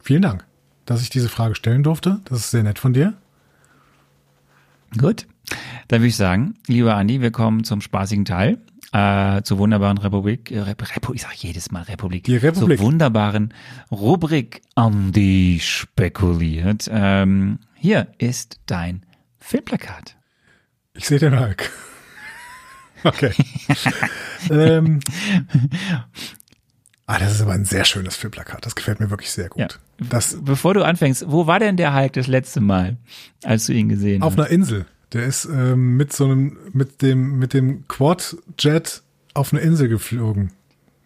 Vielen 0.00 0.22
Dank, 0.22 0.44
dass 0.86 1.02
ich 1.02 1.10
diese 1.10 1.28
Frage 1.28 1.54
stellen 1.54 1.82
durfte. 1.82 2.20
Das 2.24 2.38
ist 2.40 2.50
sehr 2.50 2.62
nett 2.62 2.78
von 2.78 2.92
dir. 2.92 3.14
Gut. 4.96 5.26
Dann 5.88 6.00
würde 6.00 6.08
ich 6.08 6.16
sagen, 6.16 6.54
lieber 6.66 6.94
Andi, 6.96 7.20
wir 7.20 7.30
kommen 7.30 7.64
zum 7.64 7.80
spaßigen 7.80 8.24
Teil. 8.24 8.58
Äh, 8.92 9.42
zur 9.42 9.58
wunderbaren 9.58 9.98
Republik, 9.98 10.50
äh, 10.50 10.58
Rep 10.62 10.96
Repu 10.96 11.14
ich 11.14 11.22
sag 11.22 11.34
jedes 11.34 11.70
Mal 11.70 11.82
Republik, 11.82 12.24
Die 12.24 12.36
Republik. 12.36 12.78
zur 12.78 12.86
wunderbaren 12.86 13.54
Rubrik 13.92 14.62
Andi 14.74 15.60
spekuliert. 15.62 16.90
Ähm, 16.92 17.60
hier 17.76 18.08
ist 18.18 18.58
dein 18.66 19.06
Filmplakat. 19.38 20.16
Ich 20.94 21.06
sehe 21.06 21.18
den 21.18 21.38
Hulk. 21.38 21.70
Okay. 23.02 23.32
ähm, 24.50 25.00
ah, 27.06 27.18
das 27.18 27.32
ist 27.32 27.40
aber 27.40 27.52
ein 27.52 27.64
sehr 27.64 27.86
schönes 27.86 28.14
Filmplakat. 28.16 28.66
Das 28.66 28.74
gefällt 28.74 29.00
mir 29.00 29.08
wirklich 29.08 29.30
sehr 29.30 29.48
gut. 29.48 29.58
Ja. 29.60 29.68
Das 30.08 30.36
Bevor 30.42 30.74
du 30.74 30.82
anfängst, 30.84 31.26
wo 31.28 31.46
war 31.46 31.58
denn 31.58 31.76
der 31.76 31.94
Hulk 31.94 32.14
das 32.14 32.26
letzte 32.26 32.60
Mal, 32.60 32.96
als 33.44 33.66
du 33.66 33.72
ihn 33.74 33.88
gesehen 33.88 34.22
auf 34.22 34.32
hast? 34.32 34.38
einer 34.40 34.50
Insel. 34.50 34.86
Der 35.12 35.26
ist 35.26 35.44
ähm, 35.52 35.96
mit 35.96 36.12
so 36.12 36.24
einem, 36.26 36.56
mit 36.72 37.02
dem, 37.02 37.38
mit 37.38 37.52
dem 37.52 37.86
Quad-Jet 37.88 39.02
auf 39.34 39.52
eine 39.52 39.60
Insel 39.60 39.88
geflogen, 39.88 40.52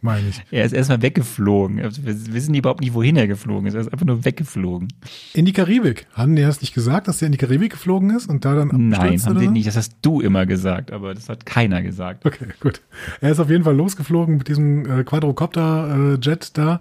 meine 0.02 0.28
ich. 0.28 0.42
Er 0.50 0.64
ist 0.66 0.72
erstmal 0.72 1.00
weggeflogen. 1.00 1.80
Also 1.80 2.04
wir 2.04 2.14
wissen 2.34 2.54
überhaupt 2.54 2.80
nicht, 2.82 2.92
wohin 2.92 3.16
er 3.16 3.26
geflogen 3.26 3.66
ist. 3.66 3.72
Er 3.74 3.80
ist 3.80 3.92
einfach 3.92 4.04
nur 4.04 4.22
weggeflogen. 4.26 4.88
In 5.32 5.46
die 5.46 5.54
Karibik. 5.54 6.06
Haben 6.12 6.36
die 6.36 6.42
das 6.42 6.60
nicht 6.60 6.74
gesagt, 6.74 7.08
dass 7.08 7.18
der 7.18 7.26
in 7.26 7.32
die 7.32 7.38
Karibik 7.38 7.72
geflogen 7.72 8.10
ist 8.14 8.28
und 8.28 8.44
da 8.44 8.54
dann 8.54 8.68
Nein, 8.90 9.00
haben 9.00 9.18
sie 9.38 9.44
so? 9.46 9.50
nicht. 9.50 9.66
Das 9.66 9.76
hast 9.76 9.96
du 10.02 10.20
immer 10.20 10.44
gesagt, 10.44 10.92
aber 10.92 11.14
das 11.14 11.30
hat 11.30 11.46
keiner 11.46 11.80
gesagt. 11.82 12.26
Okay, 12.26 12.48
gut. 12.60 12.82
Er 13.22 13.32
ist 13.32 13.40
auf 13.40 13.48
jeden 13.48 13.64
Fall 13.64 13.74
losgeflogen 13.76 14.36
mit 14.36 14.48
diesem 14.48 15.00
äh, 15.00 15.04
Quadrocopter-Jet 15.04 16.58
da 16.58 16.80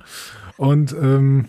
und 0.58 0.94
ähm, 1.02 1.46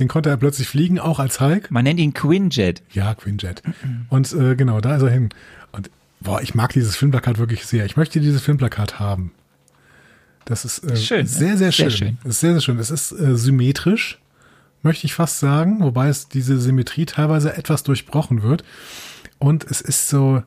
den 0.00 0.08
konnte 0.08 0.30
er 0.30 0.36
plötzlich 0.38 0.66
fliegen, 0.66 0.98
auch 0.98 1.18
als 1.18 1.40
Hulk. 1.40 1.70
Man 1.70 1.84
nennt 1.84 2.00
ihn 2.00 2.14
Quinjet. 2.14 2.82
Ja, 2.90 3.14
Quinjet. 3.14 3.62
Und 4.08 4.32
äh, 4.32 4.56
genau, 4.56 4.80
da 4.80 4.96
ist 4.96 5.02
er 5.02 5.10
hin. 5.10 5.28
Und 5.72 5.90
boah, 6.20 6.40
ich 6.42 6.54
mag 6.54 6.72
dieses 6.72 6.96
Filmplakat 6.96 7.38
wirklich 7.38 7.66
sehr. 7.66 7.84
Ich 7.84 7.96
möchte 7.96 8.18
dieses 8.20 8.42
Filmplakat 8.42 8.98
haben. 8.98 9.32
Das 10.46 10.64
ist 10.64 10.82
äh, 10.84 10.96
Schön, 10.96 11.20
ne? 11.20 11.26
sehr, 11.26 11.56
sehr 11.58 11.70
schön. 11.70 11.90
Sehr 11.90 11.96
schön. 11.98 12.18
Das 12.24 12.30
ist 12.32 12.40
sehr, 12.40 12.52
sehr 12.52 12.60
schön. 12.60 12.78
Es 12.78 12.90
ist 12.90 13.12
äh, 13.12 13.36
symmetrisch, 13.36 14.18
möchte 14.82 15.06
ich 15.06 15.14
fast 15.14 15.38
sagen, 15.38 15.80
wobei 15.80 16.08
es 16.08 16.28
diese 16.28 16.58
Symmetrie 16.58 17.04
teilweise 17.04 17.56
etwas 17.56 17.82
durchbrochen 17.82 18.42
wird. 18.42 18.64
Und 19.38 19.64
es 19.64 19.80
ist 19.80 20.08
so, 20.08 20.42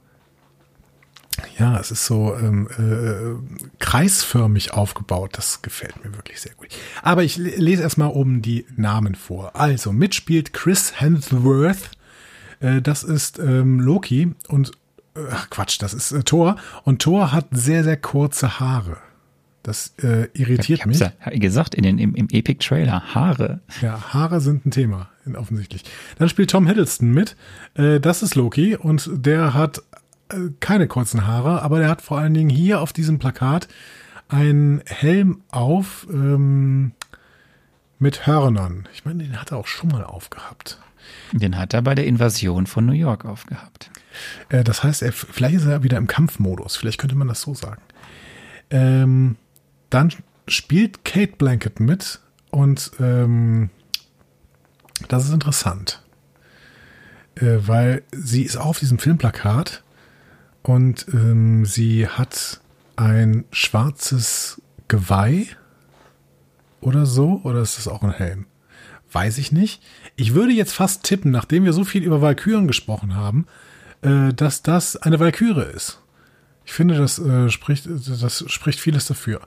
ja, 1.60 1.80
es 1.80 1.92
ist 1.92 2.06
so 2.06 2.36
ähm, 2.36 2.68
äh, 2.78 3.78
kreisförmig 3.80 4.74
aufgebaut. 4.74 5.32
Das 5.34 5.62
gefällt 5.62 6.04
mir 6.04 6.14
wirklich 6.16 6.42
sehr 6.42 6.54
gut. 6.56 6.68
Aber 7.02 7.24
ich 7.24 7.38
le- 7.38 7.56
lese 7.56 7.84
erstmal 7.84 8.10
oben 8.10 8.42
die 8.42 8.66
Namen 8.76 9.16
vor. 9.16 9.56
Also 9.56 9.92
mitspielt 9.92 10.54
Chris 10.54 11.00
Hemsworth. 11.00 11.92
Äh, 12.60 12.82
das 12.82 13.04
ist 13.04 13.40
ähm, 13.40 13.80
Loki 13.80 14.34
und 14.48 14.72
äh, 15.16 15.20
ach 15.32 15.50
Quatsch, 15.50 15.82
das 15.82 15.94
ist 15.94 16.12
äh, 16.12 16.24
Thor. 16.24 16.56
Und 16.84 17.02
Thor 17.02 17.32
hat 17.32 17.48
sehr, 17.52 17.84
sehr 17.84 17.98
kurze 17.98 18.60
Haare. 18.60 18.98
Das 19.64 19.94
äh, 20.04 20.28
irritiert 20.34 20.80
Ich 20.80 20.86
hab's 20.86 21.00
mich. 21.00 21.10
ja 21.26 21.40
gesagt 21.40 21.74
in 21.74 21.84
den, 21.84 21.98
im, 21.98 22.16
im 22.16 22.28
Epic 22.30 22.60
Trailer. 22.68 23.16
Haare. 23.16 23.62
Ja, 23.82 24.14
Haare 24.14 24.42
sind 24.42 24.66
ein 24.66 24.72
Thema, 24.72 25.08
offensichtlich. 25.36 25.84
Dann 26.18 26.28
spielt 26.28 26.50
Tom 26.50 26.68
Hiddleston 26.68 27.12
mit. 27.12 27.38
Äh, 27.76 28.02
das 28.02 28.24
ist 28.24 28.36
Loki 28.36 28.76
und 28.76 29.10
der 29.14 29.54
hat 29.54 29.82
keine 30.60 30.88
kurzen 30.88 31.28
Haare, 31.28 31.62
aber 31.62 31.80
der 31.80 31.90
hat 31.90 32.02
vor 32.02 32.18
allen 32.18 32.34
Dingen 32.34 32.50
hier 32.50 32.82
auf 32.82 32.94
diesem 32.94 33.20
Plakat 33.20 33.68
einen 34.28 34.82
Helm 34.86 35.42
auf 35.52 36.08
ähm, 36.10 36.94
mit 38.00 38.26
Hörnern. 38.28 38.88
Ich 38.94 39.06
meine, 39.06 39.24
den 39.24 39.40
hat 39.40 39.52
er 39.52 39.58
auch 39.58 39.68
schon 39.68 39.90
mal 39.90 40.04
aufgehabt. 40.04 40.80
Den 41.32 41.58
hat 41.58 41.74
er 41.74 41.82
bei 41.82 41.96
der 41.96 42.06
Invasion 42.06 42.68
von 42.68 42.86
New 42.86 42.94
York 42.94 43.26
aufgehabt. 43.26 43.92
Äh, 44.50 44.64
das 44.64 44.84
heißt, 44.84 45.02
er, 45.02 45.12
vielleicht 45.12 45.56
ist 45.56 45.66
er 45.66 45.84
wieder 45.84 45.98
im 45.98 46.08
Kampfmodus. 46.08 46.76
Vielleicht 46.76 47.00
könnte 47.00 47.16
man 47.16 47.28
das 47.28 47.42
so 47.42 47.54
sagen. 47.54 47.82
Ähm, 48.70 49.36
dann 49.90 50.12
spielt 50.48 51.06
Kate 51.06 51.34
Blanket 51.38 51.80
mit 51.80 52.20
und 52.50 52.92
ähm, 53.00 53.70
das 55.08 55.26
ist 55.26 55.34
interessant, 55.34 56.02
äh, 57.36 57.58
weil 57.60 58.04
sie 58.12 58.44
ist 58.44 58.58
auch 58.58 58.68
auf 58.68 58.80
diesem 58.80 59.00
Filmplakat 59.00 59.83
und 60.64 61.06
ähm, 61.14 61.66
sie 61.66 62.08
hat 62.08 62.62
ein 62.96 63.46
schwarzes 63.52 64.62
Geweih 64.88 65.48
oder 66.82 67.06
so 67.06 67.42
oder 67.44 67.62
ist 67.62 67.78
das 67.78 67.88
auch 67.88 68.02
ein 68.04 68.12
Helm? 68.14 68.46
Weiß 69.12 69.38
ich 69.38 69.52
nicht. 69.52 69.84
Ich 70.16 70.34
würde 70.34 70.54
jetzt 70.54 70.74
fast 70.74 71.04
tippen, 71.04 71.32
nachdem 71.32 71.66
wir 71.66 71.74
so 71.74 71.84
viel 71.84 72.04
über 72.04 72.22
Valkyren 72.22 72.68
gesprochen 72.68 73.16
haben, 73.16 73.46
äh, 74.02 74.34
dass 74.34 74.64
das 74.64 74.96
eine 74.96 75.20
Valkyrie 75.20 75.72
ist. 75.76 76.02
Ich 76.66 76.74
finde, 76.74 76.96
das, 76.96 77.20
äh, 77.20 77.50
spricht, 77.50 77.88
das 77.88 78.44
spricht 78.48 78.80
vieles 78.80 79.06
dafür. 79.06 79.42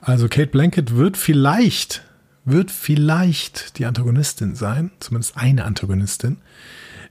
Also 0.00 0.28
Kate 0.28 0.48
Blanket 0.48 0.96
wird 0.96 1.16
vielleicht, 1.16 2.02
wird 2.44 2.70
vielleicht 2.70 3.78
die 3.78 3.84
Antagonistin 3.84 4.54
sein, 4.54 4.90
zumindest 5.00 5.36
eine 5.36 5.64
Antagonistin. 5.64 6.38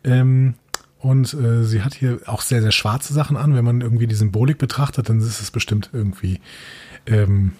Ähm, 0.03 0.55
und 1.01 1.33
äh, 1.33 1.63
sie 1.63 1.81
hat 1.81 1.95
hier 1.95 2.19
auch 2.27 2.41
sehr, 2.41 2.61
sehr 2.61 2.71
schwarze 2.71 3.13
Sachen 3.13 3.35
an. 3.35 3.55
Wenn 3.55 3.65
man 3.65 3.81
irgendwie 3.81 4.05
die 4.05 4.15
Symbolik 4.15 4.59
betrachtet, 4.59 5.09
dann 5.09 5.19
ist 5.19 5.41
es 5.41 5.49
bestimmt 5.49 5.89
irgendwie, 5.93 6.39
ähm, 7.07 7.53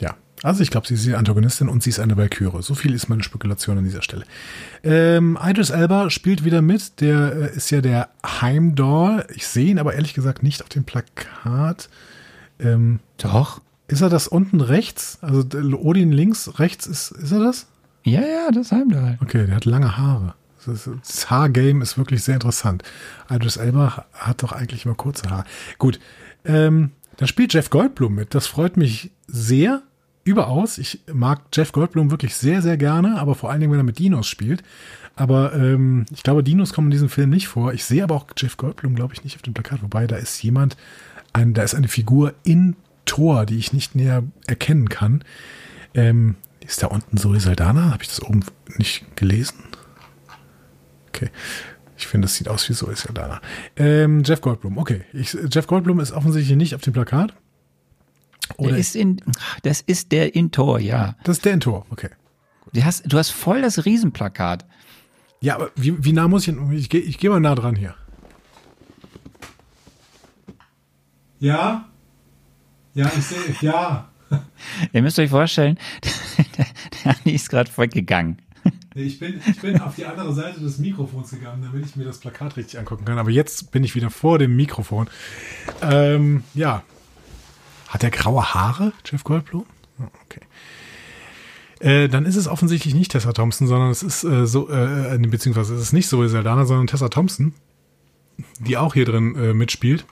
ja. 0.00 0.14
Also 0.42 0.62
ich 0.62 0.70
glaube, 0.70 0.86
sie 0.86 0.94
ist 0.94 1.04
die 1.04 1.14
Antagonistin 1.14 1.68
und 1.68 1.82
sie 1.82 1.90
ist 1.90 2.00
eine 2.00 2.16
Valkyrie. 2.16 2.62
So 2.62 2.74
viel 2.74 2.94
ist 2.94 3.08
meine 3.08 3.22
Spekulation 3.22 3.76
an 3.78 3.84
dieser 3.84 4.02
Stelle. 4.02 4.24
Ähm, 4.82 5.38
Idris 5.42 5.70
Elba 5.70 6.08
spielt 6.10 6.44
wieder 6.44 6.62
mit. 6.62 7.00
Der 7.00 7.34
äh, 7.34 7.56
ist 7.56 7.70
ja 7.70 7.82
der 7.82 8.08
Heimdall. 8.24 9.26
Ich 9.34 9.46
sehe 9.46 9.70
ihn 9.70 9.78
aber 9.78 9.94
ehrlich 9.94 10.14
gesagt 10.14 10.42
nicht 10.42 10.62
auf 10.62 10.70
dem 10.70 10.84
Plakat. 10.84 11.90
Ähm, 12.58 13.00
Doch. 13.18 13.60
ist 13.88 14.00
er 14.00 14.08
das 14.08 14.26
unten 14.26 14.62
rechts? 14.62 15.18
Also 15.20 15.44
Odin 15.76 16.12
links, 16.12 16.58
rechts 16.58 16.86
ist, 16.86 17.10
ist 17.10 17.32
er 17.32 17.40
das? 17.40 17.66
Ja, 18.04 18.20
ja, 18.20 18.50
das 18.52 18.72
Heimdall. 18.72 19.18
Okay, 19.22 19.46
der 19.46 19.56
hat 19.56 19.64
lange 19.66 19.96
Haare. 19.98 20.34
Das, 20.66 21.30
Haargame 21.30 21.82
ist 21.82 21.98
wirklich 21.98 22.22
sehr 22.22 22.34
interessant. 22.34 22.82
Idris 23.30 23.56
Elba 23.56 24.06
hat 24.12 24.42
doch 24.42 24.52
eigentlich 24.52 24.84
immer 24.84 24.94
kurze 24.94 25.30
Haare. 25.30 25.44
Gut. 25.78 25.98
Ähm, 26.44 26.90
Da 27.16 27.26
spielt 27.26 27.54
Jeff 27.54 27.70
Goldblum 27.70 28.14
mit. 28.14 28.34
Das 28.34 28.46
freut 28.46 28.76
mich 28.76 29.10
sehr, 29.28 29.82
überaus. 30.24 30.78
Ich 30.78 31.00
mag 31.12 31.42
Jeff 31.52 31.72
Goldblum 31.72 32.10
wirklich 32.10 32.34
sehr, 32.34 32.62
sehr 32.62 32.76
gerne, 32.76 33.18
aber 33.20 33.34
vor 33.34 33.50
allen 33.50 33.60
Dingen, 33.60 33.72
wenn 33.72 33.80
er 33.80 33.84
mit 33.84 33.98
Dinos 33.98 34.26
spielt. 34.26 34.62
Aber 35.16 35.54
ähm, 35.54 36.06
ich 36.12 36.22
glaube, 36.22 36.42
Dinos 36.42 36.72
kommen 36.72 36.88
in 36.88 36.92
diesem 36.92 37.08
Film 37.08 37.30
nicht 37.30 37.46
vor. 37.46 37.72
Ich 37.72 37.84
sehe 37.84 38.02
aber 38.02 38.16
auch 38.16 38.26
Jeff 38.36 38.56
Goldblum, 38.56 38.96
glaube 38.96 39.14
ich, 39.14 39.22
nicht 39.22 39.36
auf 39.36 39.42
dem 39.42 39.54
Plakat. 39.54 39.82
Wobei, 39.82 40.06
da 40.06 40.16
ist 40.16 40.42
jemand, 40.42 40.76
ein, 41.32 41.54
da 41.54 41.62
ist 41.62 41.74
eine 41.74 41.88
Figur 41.88 42.34
in 42.42 42.74
Tor, 43.04 43.46
die 43.46 43.58
ich 43.58 43.72
nicht 43.72 43.94
näher 43.94 44.24
erkennen 44.46 44.88
kann. 44.88 45.22
Ähm, 45.94 46.36
ist 46.66 46.82
da 46.82 46.88
unten 46.88 47.16
Zoe 47.16 47.38
Saldana? 47.38 47.92
Habe 47.92 48.02
ich 48.02 48.08
das 48.08 48.22
oben 48.22 48.40
nicht 48.78 49.16
gelesen? 49.16 49.56
Okay. 51.24 51.32
Ich 51.96 52.06
finde, 52.06 52.26
das 52.26 52.34
sieht 52.34 52.48
aus 52.48 52.68
wie 52.68 52.74
Zoe 52.74 52.96
Saldana. 52.96 53.40
Ähm, 53.76 54.22
Jeff 54.24 54.40
Goldblum, 54.40 54.78
okay. 54.78 55.02
Ich, 55.12 55.36
Jeff 55.50 55.66
Goldblum 55.66 56.00
ist 56.00 56.12
offensichtlich 56.12 56.56
nicht 56.56 56.74
auf 56.74 56.80
dem 56.80 56.92
Plakat. 56.92 57.34
Oder 58.56 58.70
der 58.70 58.78
ist 58.78 58.96
in, 58.96 59.20
das 59.62 59.80
ist 59.80 60.12
der 60.12 60.34
in 60.34 60.50
Tor, 60.50 60.80
ja. 60.80 61.16
Das 61.24 61.38
ist 61.38 61.44
der 61.44 61.54
in 61.54 61.60
Tor, 61.60 61.86
okay. 61.90 62.10
Du 62.72 62.84
hast, 62.84 63.04
du 63.10 63.16
hast 63.16 63.30
voll 63.30 63.62
das 63.62 63.84
Riesenplakat. 63.84 64.66
Ja, 65.40 65.54
aber 65.54 65.70
wie, 65.76 66.04
wie 66.04 66.12
nah 66.12 66.26
muss 66.26 66.48
ich 66.48 66.56
Ich 66.72 66.88
gehe 66.88 67.00
ich 67.00 67.18
geh 67.18 67.28
mal 67.28 67.40
nah 67.40 67.54
dran 67.54 67.76
hier. 67.76 67.94
Ja? 71.38 71.88
Ja, 72.94 73.10
ich 73.16 73.24
sehe, 73.24 73.54
ja. 73.60 74.08
Ihr 74.92 75.02
müsst 75.02 75.18
euch 75.18 75.30
vorstellen, 75.30 75.78
der, 76.58 76.66
der 77.04 77.16
Andi 77.16 77.32
ist 77.32 77.50
gerade 77.50 77.70
weggegangen. 77.76 78.38
Nee, 78.38 78.44
ich, 78.94 79.18
bin, 79.18 79.40
ich 79.46 79.60
bin 79.60 79.80
auf 79.80 79.96
die 79.96 80.06
andere 80.06 80.32
Seite 80.32 80.60
des 80.60 80.78
Mikrofons 80.78 81.30
gegangen, 81.30 81.62
damit 81.62 81.84
ich 81.84 81.96
mir 81.96 82.04
das 82.04 82.18
Plakat 82.18 82.56
richtig 82.56 82.78
angucken 82.78 83.04
kann. 83.04 83.18
Aber 83.18 83.30
jetzt 83.30 83.72
bin 83.72 83.82
ich 83.82 83.94
wieder 83.94 84.10
vor 84.10 84.38
dem 84.38 84.54
Mikrofon. 84.54 85.08
Ähm, 85.82 86.44
ja. 86.54 86.84
Hat 87.88 88.04
er 88.04 88.10
graue 88.10 88.54
Haare, 88.54 88.92
Jeff 89.04 89.24
Goldblum? 89.24 89.66
Okay. 89.98 90.40
Äh, 91.80 92.08
dann 92.08 92.24
ist 92.24 92.36
es 92.36 92.48
offensichtlich 92.48 92.94
nicht 92.94 93.12
Tessa 93.12 93.32
Thompson, 93.32 93.66
sondern 93.66 93.90
es 93.90 94.02
ist 94.02 94.24
äh, 94.24 94.46
so, 94.46 94.70
äh, 94.70 95.14
äh 95.14 95.18
beziehungsweise 95.18 95.74
es 95.74 95.82
ist 95.82 95.92
nicht 95.92 96.08
Zoe 96.08 96.28
Saldana, 96.28 96.64
sondern 96.64 96.86
Tessa 96.86 97.08
Thompson, 97.08 97.52
die 98.60 98.76
auch 98.76 98.94
hier 98.94 99.04
drin 99.04 99.36
äh, 99.36 99.54
mitspielt. 99.54 100.06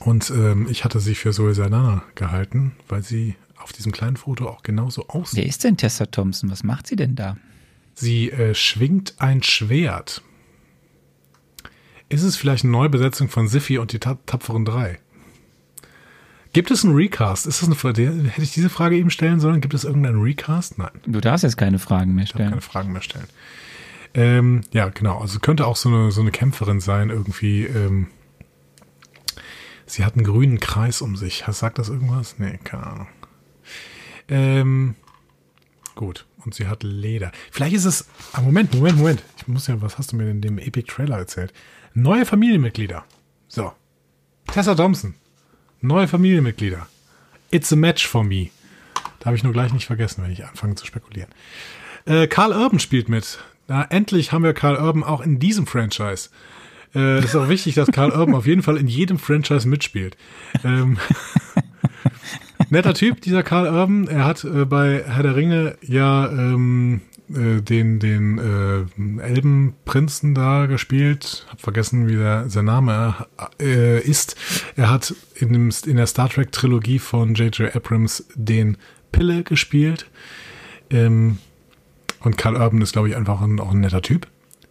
Und 0.00 0.30
ähm, 0.30 0.66
ich 0.68 0.84
hatte 0.84 1.00
sie 1.00 1.14
für 1.14 1.30
Zoe 1.30 1.54
Saldana 1.54 2.02
gehalten, 2.16 2.72
weil 2.88 3.02
sie 3.02 3.36
auf 3.56 3.72
diesem 3.72 3.92
kleinen 3.92 4.16
Foto 4.16 4.48
auch 4.48 4.62
genauso 4.62 5.06
aussieht. 5.08 5.38
Wer 5.38 5.46
ist 5.46 5.62
denn 5.62 5.76
Tessa 5.76 6.06
Thompson? 6.06 6.50
Was 6.50 6.64
macht 6.64 6.88
sie 6.88 6.96
denn 6.96 7.14
da? 7.14 7.36
Sie 7.94 8.30
äh, 8.30 8.54
schwingt 8.54 9.14
ein 9.18 9.42
Schwert. 9.42 10.22
Ist 12.08 12.22
es 12.22 12.36
vielleicht 12.36 12.64
eine 12.64 12.72
Neubesetzung 12.72 13.28
von 13.28 13.48
Siffy 13.48 13.78
und 13.78 13.92
die 13.92 13.98
Tapferen 13.98 14.64
drei? 14.64 14.98
Gibt 16.52 16.70
es 16.70 16.84
einen 16.84 16.94
Recast? 16.94 17.46
Ist 17.46 17.62
das 17.62 17.68
eine 17.68 17.76
Frage? 17.76 18.10
Hätte 18.10 18.42
ich 18.42 18.52
diese 18.52 18.68
Frage 18.68 18.96
eben 18.96 19.08
stellen 19.08 19.40
sollen? 19.40 19.62
Gibt 19.62 19.72
es 19.72 19.84
irgendeinen 19.84 20.20
Recast? 20.20 20.76
Nein. 20.76 20.90
Du 21.06 21.20
darfst 21.20 21.44
jetzt 21.44 21.56
keine 21.56 21.78
Fragen 21.78 22.14
mehr 22.14 22.26
stellen. 22.26 22.48
Ich 22.48 22.50
keine 22.50 22.60
Fragen 22.60 22.92
mehr 22.92 23.00
stellen. 23.00 23.26
Ähm, 24.14 24.60
ja, 24.72 24.90
genau. 24.90 25.18
Also 25.18 25.38
könnte 25.38 25.66
auch 25.66 25.76
so 25.76 25.88
eine, 25.88 26.12
so 26.12 26.20
eine 26.20 26.30
Kämpferin 26.30 26.80
sein, 26.80 27.08
irgendwie. 27.08 27.64
Ähm, 27.64 28.08
sie 29.86 30.04
hat 30.04 30.14
einen 30.14 30.24
grünen 30.24 30.60
Kreis 30.60 31.00
um 31.00 31.16
sich. 31.16 31.44
Sagt 31.48 31.78
das 31.78 31.88
irgendwas? 31.88 32.38
Nee, 32.38 32.58
keine 32.62 32.86
Ahnung. 32.86 33.06
Ähm, 34.28 34.94
gut. 35.94 36.26
Und 36.44 36.54
sie 36.54 36.66
hat 36.66 36.82
Leder. 36.82 37.32
Vielleicht 37.50 37.74
ist 37.74 37.84
es. 37.84 38.08
Ah, 38.32 38.40
Moment, 38.40 38.74
Moment, 38.74 38.98
Moment. 38.98 39.22
Ich 39.36 39.48
muss 39.48 39.66
ja, 39.66 39.80
was 39.80 39.98
hast 39.98 40.12
du 40.12 40.16
mir 40.16 40.30
in 40.30 40.40
dem 40.40 40.58
Epic 40.58 40.90
Trailer 40.92 41.18
erzählt? 41.18 41.52
Neue 41.94 42.26
Familienmitglieder. 42.26 43.04
So. 43.48 43.72
Tessa 44.46 44.74
Thompson. 44.74 45.14
Neue 45.80 46.08
Familienmitglieder. 46.08 46.86
It's 47.50 47.72
a 47.72 47.76
match 47.76 48.06
for 48.06 48.24
me. 48.24 48.50
Da 49.20 49.26
habe 49.26 49.36
ich 49.36 49.44
nur 49.44 49.52
gleich 49.52 49.72
nicht 49.72 49.86
vergessen, 49.86 50.24
wenn 50.24 50.32
ich 50.32 50.44
anfange 50.44 50.74
zu 50.74 50.86
spekulieren. 50.86 51.30
Äh, 52.06 52.26
Carl 52.26 52.52
Urban 52.52 52.80
spielt 52.80 53.08
mit. 53.08 53.38
Na, 53.68 53.84
endlich 53.84 54.32
haben 54.32 54.42
wir 54.42 54.54
Carl 54.54 54.76
Urban 54.76 55.04
auch 55.04 55.20
in 55.20 55.38
diesem 55.38 55.66
Franchise. 55.66 56.30
Äh, 56.94 57.24
ist 57.24 57.36
auch 57.36 57.48
wichtig, 57.48 57.74
dass 57.74 57.90
Carl 57.92 58.10
Urban 58.10 58.34
auf 58.34 58.46
jeden 58.46 58.62
Fall 58.62 58.76
in 58.76 58.88
jedem 58.88 59.18
Franchise 59.18 59.68
mitspielt. 59.68 60.16
Ähm, 60.64 60.98
netter 62.70 62.94
Typ, 62.94 63.20
dieser 63.20 63.42
Carl 63.42 63.66
Urban. 63.66 64.08
Er 64.08 64.24
hat 64.24 64.44
äh, 64.44 64.64
bei 64.64 65.04
Herr 65.06 65.22
der 65.22 65.36
Ringe 65.36 65.76
ja 65.82 66.28
ähm, 66.30 67.00
äh, 67.30 67.60
den, 67.60 67.98
den 67.98 68.38
äh, 68.38 69.22
Elbenprinzen 69.22 70.34
da 70.34 70.66
gespielt. 70.66 71.46
Hab 71.48 71.60
vergessen, 71.60 72.08
wie 72.08 72.16
der, 72.16 72.48
sein 72.48 72.66
Name 72.66 73.26
äh, 73.60 74.00
ist. 74.00 74.36
Er 74.76 74.90
hat 74.90 75.14
in, 75.34 75.52
dem, 75.52 75.70
in 75.86 75.96
der 75.96 76.06
Star 76.06 76.28
Trek 76.28 76.52
Trilogie 76.52 76.98
von 76.98 77.34
J.J. 77.34 77.74
Abrams 77.74 78.26
den 78.34 78.76
Pille 79.12 79.44
gespielt. 79.44 80.10
Ähm, 80.90 81.38
und 82.20 82.36
Carl 82.36 82.56
Urban 82.56 82.82
ist, 82.82 82.92
glaube 82.92 83.08
ich, 83.08 83.16
einfach 83.16 83.40
ein, 83.40 83.60
auch 83.60 83.72
ein 83.72 83.80
netter 83.80 84.02
Typ. 84.02 84.26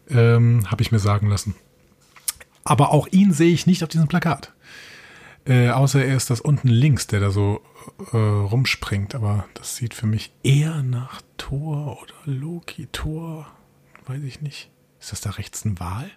Ähm, 0.10 0.70
Habe 0.70 0.82
ich 0.82 0.92
mir 0.92 1.00
sagen 1.00 1.28
lassen. 1.28 1.56
Aber 2.64 2.92
auch 2.92 3.08
ihn 3.12 3.34
sehe 3.34 3.52
ich 3.52 3.66
nicht 3.66 3.84
auf 3.84 3.90
diesem 3.90 4.08
Plakat. 4.08 4.54
Äh, 5.46 5.70
außer 5.70 6.04
er 6.06 6.16
ist 6.16 6.30
das 6.30 6.42
unten 6.42 6.68
links, 6.68 7.08
der 7.08 7.20
da 7.20 7.32
so 7.32 7.62
äh, 8.12 8.18
rumspringt. 8.18 9.16
Aber 9.16 9.46
das 9.54 9.76
sieht 9.76 9.94
für 9.94 10.08
mich 10.08 10.32
eher 10.44 10.84
nach 10.84 11.22
Thor 11.38 12.02
oder 12.02 12.14
Loki. 12.26 12.88
Thor, 12.92 13.48
weiß 14.06 14.24
ich 14.24 14.42
nicht. 14.42 14.70
Ist 15.00 15.12
das 15.12 15.22
da 15.22 15.32
rechts 15.32 15.66
ein 15.66 15.80
Wal? 15.80 16.10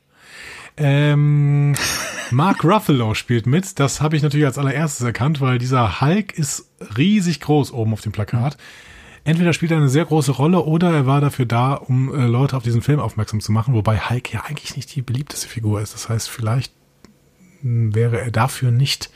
Ähm, 0.76 1.74
Mark 2.30 2.64
Ruffalo 2.64 3.14
spielt 3.14 3.46
mit. 3.46 3.78
Das 3.78 4.00
habe 4.00 4.16
ich 4.16 4.22
natürlich 4.22 4.46
als 4.46 4.58
allererstes 4.58 5.04
erkannt, 5.04 5.40
weil 5.40 5.58
dieser 5.58 6.00
Hulk 6.00 6.36
ist 6.38 6.70
riesig 6.96 7.40
groß 7.40 7.72
oben 7.72 7.92
auf 7.92 8.00
dem 8.00 8.12
Plakat. 8.12 8.56
Entweder 9.24 9.54
spielt 9.54 9.70
er 9.70 9.78
eine 9.78 9.88
sehr 9.88 10.04
große 10.04 10.32
Rolle 10.32 10.60
oder 10.60 10.92
er 10.92 11.06
war 11.06 11.22
dafür 11.22 11.46
da, 11.46 11.74
um 11.74 12.14
äh, 12.14 12.26
Leute 12.26 12.56
auf 12.56 12.62
diesen 12.62 12.82
Film 12.82 13.00
aufmerksam 13.00 13.40
zu 13.40 13.52
machen, 13.52 13.72
wobei 13.72 13.98
Hulk 13.98 14.32
ja 14.32 14.42
eigentlich 14.44 14.76
nicht 14.76 14.94
die 14.94 15.00
beliebteste 15.00 15.48
Figur 15.48 15.80
ist. 15.80 15.94
Das 15.94 16.10
heißt, 16.10 16.28
vielleicht 16.28 16.74
wäre 17.62 18.20
er 18.20 18.30
dafür 18.30 18.70
nicht 18.70 19.10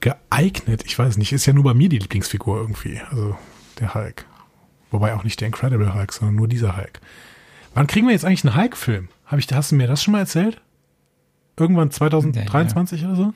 geeignet. 0.00 0.82
Ich 0.86 0.98
weiß 0.98 1.16
nicht, 1.16 1.32
ist 1.32 1.46
ja 1.46 1.52
nur 1.52 1.64
bei 1.64 1.74
mir 1.74 1.88
die 1.88 1.98
Lieblingsfigur 1.98 2.58
irgendwie, 2.58 3.00
also 3.10 3.36
der 3.78 3.94
Hulk. 3.94 4.26
Wobei 4.90 5.14
auch 5.14 5.24
nicht 5.24 5.40
der 5.40 5.46
Incredible 5.46 5.94
Hulk, 5.94 6.12
sondern 6.12 6.36
nur 6.36 6.48
dieser 6.48 6.76
Hulk. 6.76 7.00
Wann 7.74 7.86
kriegen 7.86 8.06
wir 8.06 8.12
jetzt 8.12 8.24
eigentlich 8.24 8.44
einen 8.44 8.56
Hulk-Film? 8.56 9.08
Hast 9.26 9.72
du 9.72 9.76
mir 9.76 9.86
das 9.86 10.02
schon 10.02 10.12
mal 10.12 10.20
erzählt? 10.20 10.60
Irgendwann 11.58 11.90
2023 11.90 13.02
ja, 13.02 13.06
ja. 13.06 13.12
oder 13.12 13.24
so? 13.24 13.34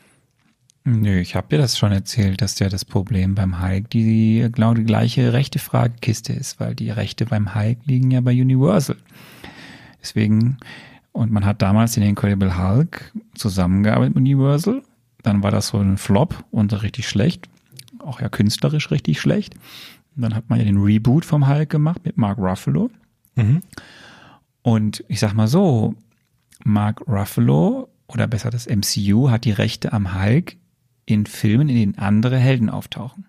Nö, 0.85 1.21
ich 1.21 1.37
habe 1.37 1.49
dir 1.49 1.59
das 1.59 1.79
schon 1.79 1.93
erzählt, 1.93 2.41
dass 2.41 2.59
ja 2.59 2.69
das 2.69 2.85
Problem 2.85 3.37
beim 3.37 3.63
Hulk 3.63 3.91
die 3.91 4.49
genau 4.53 4.75
die 4.75 4.85
gleiche 4.85 5.33
rechte 5.33 5.61
Fragekiste 5.61 6.33
ist, 6.33 6.59
weil 6.59 6.75
die 6.75 6.91
Rechte 6.91 7.25
beim 7.25 7.55
Hulk 7.55 7.79
liegen 7.85 8.11
ja 8.11 8.21
bei 8.21 8.33
Universal. 8.33 8.97
Deswegen 10.01 10.59
und 11.13 11.31
man 11.31 11.45
hat 11.45 11.63
damals 11.63 11.93
den 11.93 12.03
Incredible 12.03 12.59
Hulk 12.59 13.13
zusammengearbeitet 13.35 14.15
mit 14.15 14.23
Universal. 14.23 14.83
Dann 15.23 15.43
war 15.43 15.51
das 15.51 15.69
so 15.69 15.79
ein 15.79 15.99
Flop 15.99 16.45
und 16.51 16.83
richtig 16.83 17.09
schlecht. 17.09 17.49
Auch 17.99 18.21
ja 18.21 18.29
künstlerisch 18.29 18.91
richtig 18.91 19.21
schlecht. 19.21 19.55
Und 20.17 20.23
dann 20.23 20.35
hat 20.35 20.51
man 20.51 20.59
ja 20.59 20.65
den 20.65 20.79
Reboot 20.79 21.25
vom 21.25 21.49
Hulk 21.49 21.71
gemacht 21.71 22.05
mit 22.05 22.17
Mark 22.17 22.39
Ruffalo. 22.39 22.91
Mhm. 23.37 23.61
Und 24.63 25.05
ich 25.09 25.21
sag 25.21 25.35
mal 25.35 25.49
so, 25.49 25.95
Mark 26.65 27.03
Ruffalo 27.09 27.89
oder 28.07 28.27
besser 28.27 28.51
das 28.51 28.67
MCU 28.67 29.31
hat 29.31 29.45
die 29.45 29.53
Rechte 29.53 29.93
am 29.93 30.21
Hulk 30.21 30.57
in 31.07 31.27
Filmen, 31.27 31.69
in 31.69 31.77
denen 31.77 31.99
andere 31.99 32.39
Helden 32.39 32.71
auftauchen. 32.71 33.27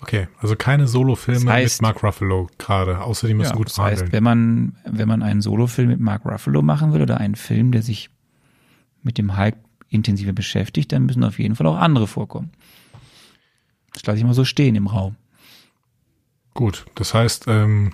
Okay, 0.00 0.28
also 0.40 0.56
keine 0.56 0.86
Solofilme 0.86 1.46
das 1.46 1.52
heißt, 1.52 1.82
mit 1.82 1.88
Mark 1.88 2.02
Ruffalo 2.02 2.48
gerade, 2.58 3.00
außer 3.00 3.28
die 3.28 3.34
müssen 3.34 3.52
ja, 3.52 3.56
gut 3.56 3.68
das 3.68 3.78
heißt, 3.78 4.12
wenn 4.12 4.22
man, 4.22 4.76
wenn 4.84 5.08
man 5.08 5.22
einen 5.22 5.40
Solofilm 5.40 5.88
mit 5.88 6.00
Mark 6.00 6.24
Ruffalo 6.24 6.62
machen 6.62 6.92
will 6.92 7.02
oder 7.02 7.18
einen 7.18 7.34
Film, 7.34 7.72
der 7.72 7.82
sich 7.82 8.10
mit 9.02 9.18
dem 9.18 9.36
Hulk 9.36 9.56
intensiver 9.88 10.32
beschäftigt, 10.32 10.92
dann 10.92 11.06
müssen 11.06 11.24
auf 11.24 11.38
jeden 11.38 11.56
Fall 11.56 11.66
auch 11.66 11.76
andere 11.76 12.06
vorkommen. 12.06 12.50
Das 13.92 14.04
lasse 14.04 14.18
ich 14.18 14.24
mal 14.24 14.34
so 14.34 14.44
stehen 14.44 14.76
im 14.76 14.88
Raum. 14.88 15.16
Gut, 16.54 16.86
das 16.94 17.14
heißt, 17.14 17.46
ähm, 17.48 17.92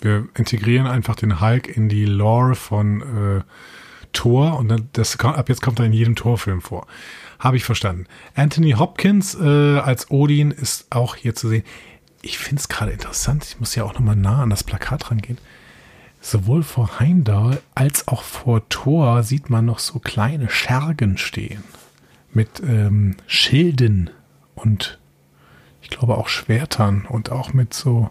wir 0.00 0.28
integrieren 0.36 0.86
einfach 0.86 1.16
den 1.16 1.40
Hulk 1.40 1.68
in 1.68 1.88
die 1.88 2.04
Lore 2.04 2.54
von 2.54 3.00
äh, 3.00 3.42
Thor 4.12 4.58
und 4.58 4.68
dann 4.68 4.88
das 4.92 5.18
ab 5.18 5.48
jetzt 5.48 5.62
kommt 5.62 5.78
er 5.78 5.86
in 5.86 5.92
jedem 5.92 6.14
Torfilm 6.16 6.60
vor. 6.60 6.86
Habe 7.38 7.56
ich 7.56 7.64
verstanden. 7.64 8.06
Anthony 8.34 8.72
Hopkins 8.72 9.34
äh, 9.34 9.78
als 9.78 10.10
Odin 10.10 10.50
ist 10.50 10.86
auch 10.94 11.16
hier 11.16 11.34
zu 11.34 11.48
sehen. 11.48 11.64
Ich 12.22 12.38
finde 12.38 12.60
es 12.60 12.68
gerade 12.68 12.92
interessant. 12.92 13.44
Ich 13.44 13.60
muss 13.60 13.74
ja 13.74 13.84
auch 13.84 13.94
nochmal 13.94 14.16
nah 14.16 14.42
an 14.42 14.50
das 14.50 14.64
Plakat 14.64 15.10
rangehen. 15.10 15.38
Sowohl 16.24 16.62
vor 16.62 17.00
Heimdall 17.00 17.60
als 17.74 18.08
auch 18.08 18.22
vor 18.22 18.66
Thor 18.70 19.22
sieht 19.22 19.50
man 19.50 19.66
noch 19.66 19.78
so 19.78 19.98
kleine 19.98 20.48
Schergen 20.48 21.18
stehen. 21.18 21.62
Mit 22.32 22.62
ähm, 22.66 23.16
Schilden 23.26 24.08
und 24.54 24.98
ich 25.82 25.90
glaube 25.90 26.16
auch 26.16 26.28
Schwertern 26.28 27.04
und 27.06 27.30
auch 27.30 27.52
mit 27.52 27.74
so 27.74 28.08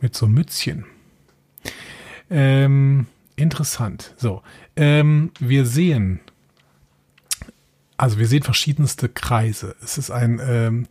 mit 0.00 0.16
so 0.16 0.28
Mützchen. 0.28 0.86
Ähm, 2.30 3.06
interessant. 3.36 4.14
So, 4.16 4.40
ähm, 4.74 5.30
wir 5.40 5.66
sehen 5.66 6.20
Also 7.98 8.18
wir 8.18 8.26
sehen 8.26 8.44
verschiedenste 8.44 9.10
Kreise. 9.10 9.76
Es 9.82 9.98
ist 9.98 10.10
ein 10.10 10.40
ähm, 10.42 10.86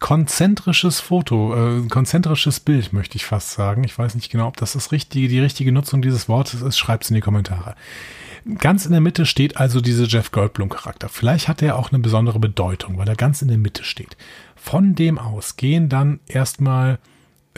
konzentrisches 0.00 1.00
Foto, 1.00 1.54
äh, 1.54 1.88
konzentrisches 1.88 2.60
Bild, 2.60 2.92
möchte 2.92 3.16
ich 3.16 3.24
fast 3.24 3.52
sagen. 3.52 3.84
Ich 3.84 3.98
weiß 3.98 4.14
nicht 4.14 4.30
genau, 4.30 4.48
ob 4.48 4.56
das, 4.56 4.74
das 4.74 4.92
richtige, 4.92 5.28
die 5.28 5.40
richtige 5.40 5.72
Nutzung 5.72 6.02
dieses 6.02 6.28
Wortes 6.28 6.62
ist. 6.62 6.78
Schreibt 6.78 7.04
es 7.04 7.10
in 7.10 7.14
die 7.14 7.22
Kommentare. 7.22 7.74
Ganz 8.58 8.86
in 8.86 8.92
der 8.92 9.00
Mitte 9.00 9.26
steht 9.26 9.56
also 9.56 9.80
dieser 9.80 10.04
Jeff 10.04 10.30
Goldblum-Charakter. 10.30 11.08
Vielleicht 11.08 11.48
hat 11.48 11.62
er 11.62 11.76
auch 11.76 11.90
eine 11.90 11.98
besondere 11.98 12.38
Bedeutung, 12.38 12.96
weil 12.96 13.08
er 13.08 13.16
ganz 13.16 13.42
in 13.42 13.48
der 13.48 13.58
Mitte 13.58 13.82
steht. 13.82 14.16
Von 14.54 14.94
dem 14.94 15.18
aus 15.18 15.56
gehen 15.56 15.88
dann 15.88 16.20
erstmal 16.26 16.98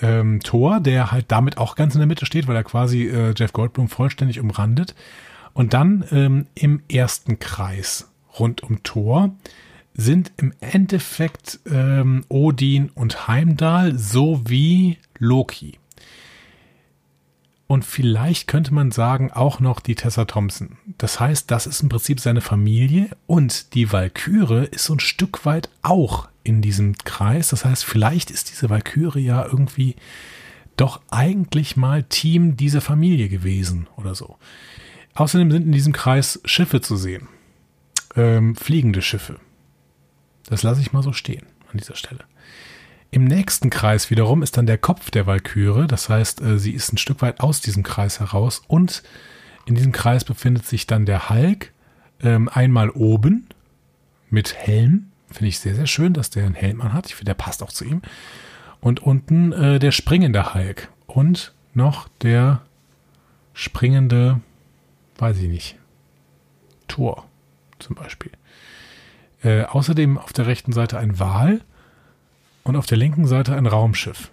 ähm, 0.00 0.40
Thor, 0.40 0.80
der 0.80 1.10
halt 1.10 1.26
damit 1.28 1.58
auch 1.58 1.74
ganz 1.74 1.94
in 1.94 2.00
der 2.00 2.06
Mitte 2.06 2.24
steht, 2.24 2.48
weil 2.48 2.56
er 2.56 2.64
quasi 2.64 3.08
äh, 3.08 3.34
Jeff 3.36 3.52
Goldblum 3.52 3.88
vollständig 3.88 4.40
umrandet. 4.40 4.94
Und 5.52 5.74
dann 5.74 6.04
ähm, 6.12 6.46
im 6.54 6.82
ersten 6.90 7.38
Kreis 7.38 8.08
rund 8.38 8.62
um 8.62 8.82
Thor 8.82 9.32
sind 9.98 10.30
im 10.36 10.54
Endeffekt 10.60 11.58
ähm, 11.66 12.24
Odin 12.28 12.88
und 12.94 13.26
Heimdall 13.26 13.98
sowie 13.98 14.98
Loki. 15.18 15.80
Und 17.66 17.84
vielleicht 17.84 18.46
könnte 18.46 18.72
man 18.72 18.92
sagen, 18.92 19.32
auch 19.32 19.58
noch 19.58 19.80
die 19.80 19.96
Tessa 19.96 20.24
Thompson. 20.24 20.78
Das 20.98 21.18
heißt, 21.18 21.50
das 21.50 21.66
ist 21.66 21.82
im 21.82 21.88
Prinzip 21.88 22.20
seine 22.20 22.40
Familie 22.40 23.10
und 23.26 23.74
die 23.74 23.92
Valkyrie 23.92 24.68
ist 24.70 24.84
so 24.84 24.94
ein 24.94 25.00
Stück 25.00 25.44
weit 25.44 25.68
auch 25.82 26.28
in 26.44 26.62
diesem 26.62 26.96
Kreis. 26.96 27.48
Das 27.48 27.64
heißt, 27.64 27.84
vielleicht 27.84 28.30
ist 28.30 28.50
diese 28.50 28.70
Valkyrie 28.70 29.24
ja 29.24 29.44
irgendwie 29.44 29.96
doch 30.76 31.00
eigentlich 31.10 31.76
mal 31.76 32.04
Team 32.04 32.56
dieser 32.56 32.80
Familie 32.80 33.28
gewesen 33.28 33.88
oder 33.96 34.14
so. 34.14 34.36
Außerdem 35.14 35.50
sind 35.50 35.66
in 35.66 35.72
diesem 35.72 35.92
Kreis 35.92 36.40
Schiffe 36.44 36.80
zu 36.80 36.96
sehen. 36.96 37.26
Ähm, 38.14 38.54
fliegende 38.54 39.02
Schiffe. 39.02 39.40
Das 40.48 40.62
lasse 40.62 40.80
ich 40.80 40.92
mal 40.92 41.02
so 41.02 41.12
stehen 41.12 41.46
an 41.70 41.78
dieser 41.78 41.94
Stelle. 41.94 42.24
Im 43.10 43.24
nächsten 43.24 43.70
Kreis 43.70 44.10
wiederum 44.10 44.42
ist 44.42 44.56
dann 44.56 44.66
der 44.66 44.78
Kopf 44.78 45.10
der 45.10 45.26
Walküre. 45.26 45.86
Das 45.86 46.08
heißt, 46.08 46.42
äh, 46.42 46.58
sie 46.58 46.72
ist 46.72 46.92
ein 46.92 46.98
Stück 46.98 47.22
weit 47.22 47.40
aus 47.40 47.60
diesem 47.60 47.82
Kreis 47.82 48.20
heraus. 48.20 48.62
Und 48.68 49.02
in 49.66 49.74
diesem 49.74 49.92
Kreis 49.92 50.24
befindet 50.24 50.66
sich 50.66 50.86
dann 50.86 51.06
der 51.06 51.30
Hulk. 51.30 51.72
Ähm, 52.20 52.48
einmal 52.48 52.90
oben 52.90 53.46
mit 54.28 54.54
Helm. 54.54 55.10
Finde 55.30 55.48
ich 55.48 55.58
sehr, 55.58 55.74
sehr 55.74 55.86
schön, 55.86 56.12
dass 56.12 56.30
der 56.30 56.44
einen 56.44 56.54
Helm 56.54 56.80
anhat. 56.80 57.06
Ich 57.06 57.14
finde, 57.14 57.30
der 57.30 57.42
passt 57.42 57.62
auch 57.62 57.72
zu 57.72 57.84
ihm. 57.84 58.02
Und 58.80 59.00
unten 59.00 59.52
äh, 59.52 59.78
der 59.78 59.92
springende 59.92 60.54
Hulk. 60.54 60.88
Und 61.06 61.54
noch 61.74 62.08
der 62.22 62.62
springende, 63.54 64.40
weiß 65.16 65.38
ich 65.38 65.48
nicht, 65.48 65.76
Tor 66.88 67.26
zum 67.78 67.96
Beispiel. 67.96 68.32
Äh, 69.42 69.62
außerdem 69.62 70.18
auf 70.18 70.32
der 70.32 70.46
rechten 70.46 70.72
Seite 70.72 70.98
ein 70.98 71.18
Wal 71.18 71.60
und 72.64 72.76
auf 72.76 72.86
der 72.86 72.98
linken 72.98 73.26
Seite 73.26 73.54
ein 73.54 73.66
Raumschiff. 73.66 74.30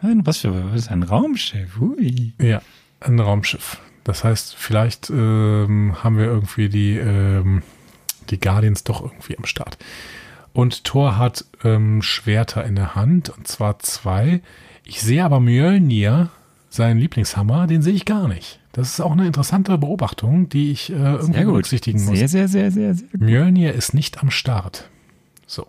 Was 0.00 0.38
für 0.38 0.70
was 0.70 0.82
ist 0.82 0.90
ein 0.90 1.02
Raumschiff? 1.02 1.80
Ui. 1.80 2.34
Ja, 2.38 2.60
ein 3.00 3.18
Raumschiff. 3.18 3.80
Das 4.04 4.22
heißt, 4.22 4.54
vielleicht 4.54 5.08
ähm, 5.08 5.96
haben 6.04 6.18
wir 6.18 6.26
irgendwie 6.26 6.68
die, 6.68 6.98
ähm, 6.98 7.62
die 8.28 8.38
Guardians 8.38 8.84
doch 8.84 9.00
irgendwie 9.00 9.38
am 9.38 9.46
Start. 9.46 9.78
Und 10.52 10.84
Thor 10.84 11.16
hat 11.16 11.46
ähm, 11.64 12.02
Schwerter 12.02 12.64
in 12.64 12.76
der 12.76 12.94
Hand, 12.94 13.30
und 13.30 13.48
zwar 13.48 13.78
zwei. 13.78 14.42
Ich 14.84 15.00
sehe 15.00 15.24
aber 15.24 15.40
Mjölnir, 15.40 16.28
seinen 16.68 17.00
Lieblingshammer, 17.00 17.66
den 17.66 17.80
sehe 17.80 17.94
ich 17.94 18.04
gar 18.04 18.28
nicht. 18.28 18.60
Das 18.74 18.88
ist 18.88 19.00
auch 19.00 19.12
eine 19.12 19.24
interessante 19.24 19.78
Beobachtung, 19.78 20.48
die 20.48 20.72
ich 20.72 20.90
äh, 20.90 20.94
irgendwie 20.94 21.44
berücksichtigen 21.44 22.04
muss. 22.04 22.18
Sehr, 22.18 22.28
sehr, 22.28 22.48
sehr, 22.48 22.72
sehr, 22.72 22.94
sehr 22.94 23.08
gut. 23.08 23.20
Mjölnir 23.20 23.72
ist 23.72 23.94
nicht 23.94 24.20
am 24.20 24.32
Start. 24.32 24.90
So. 25.46 25.64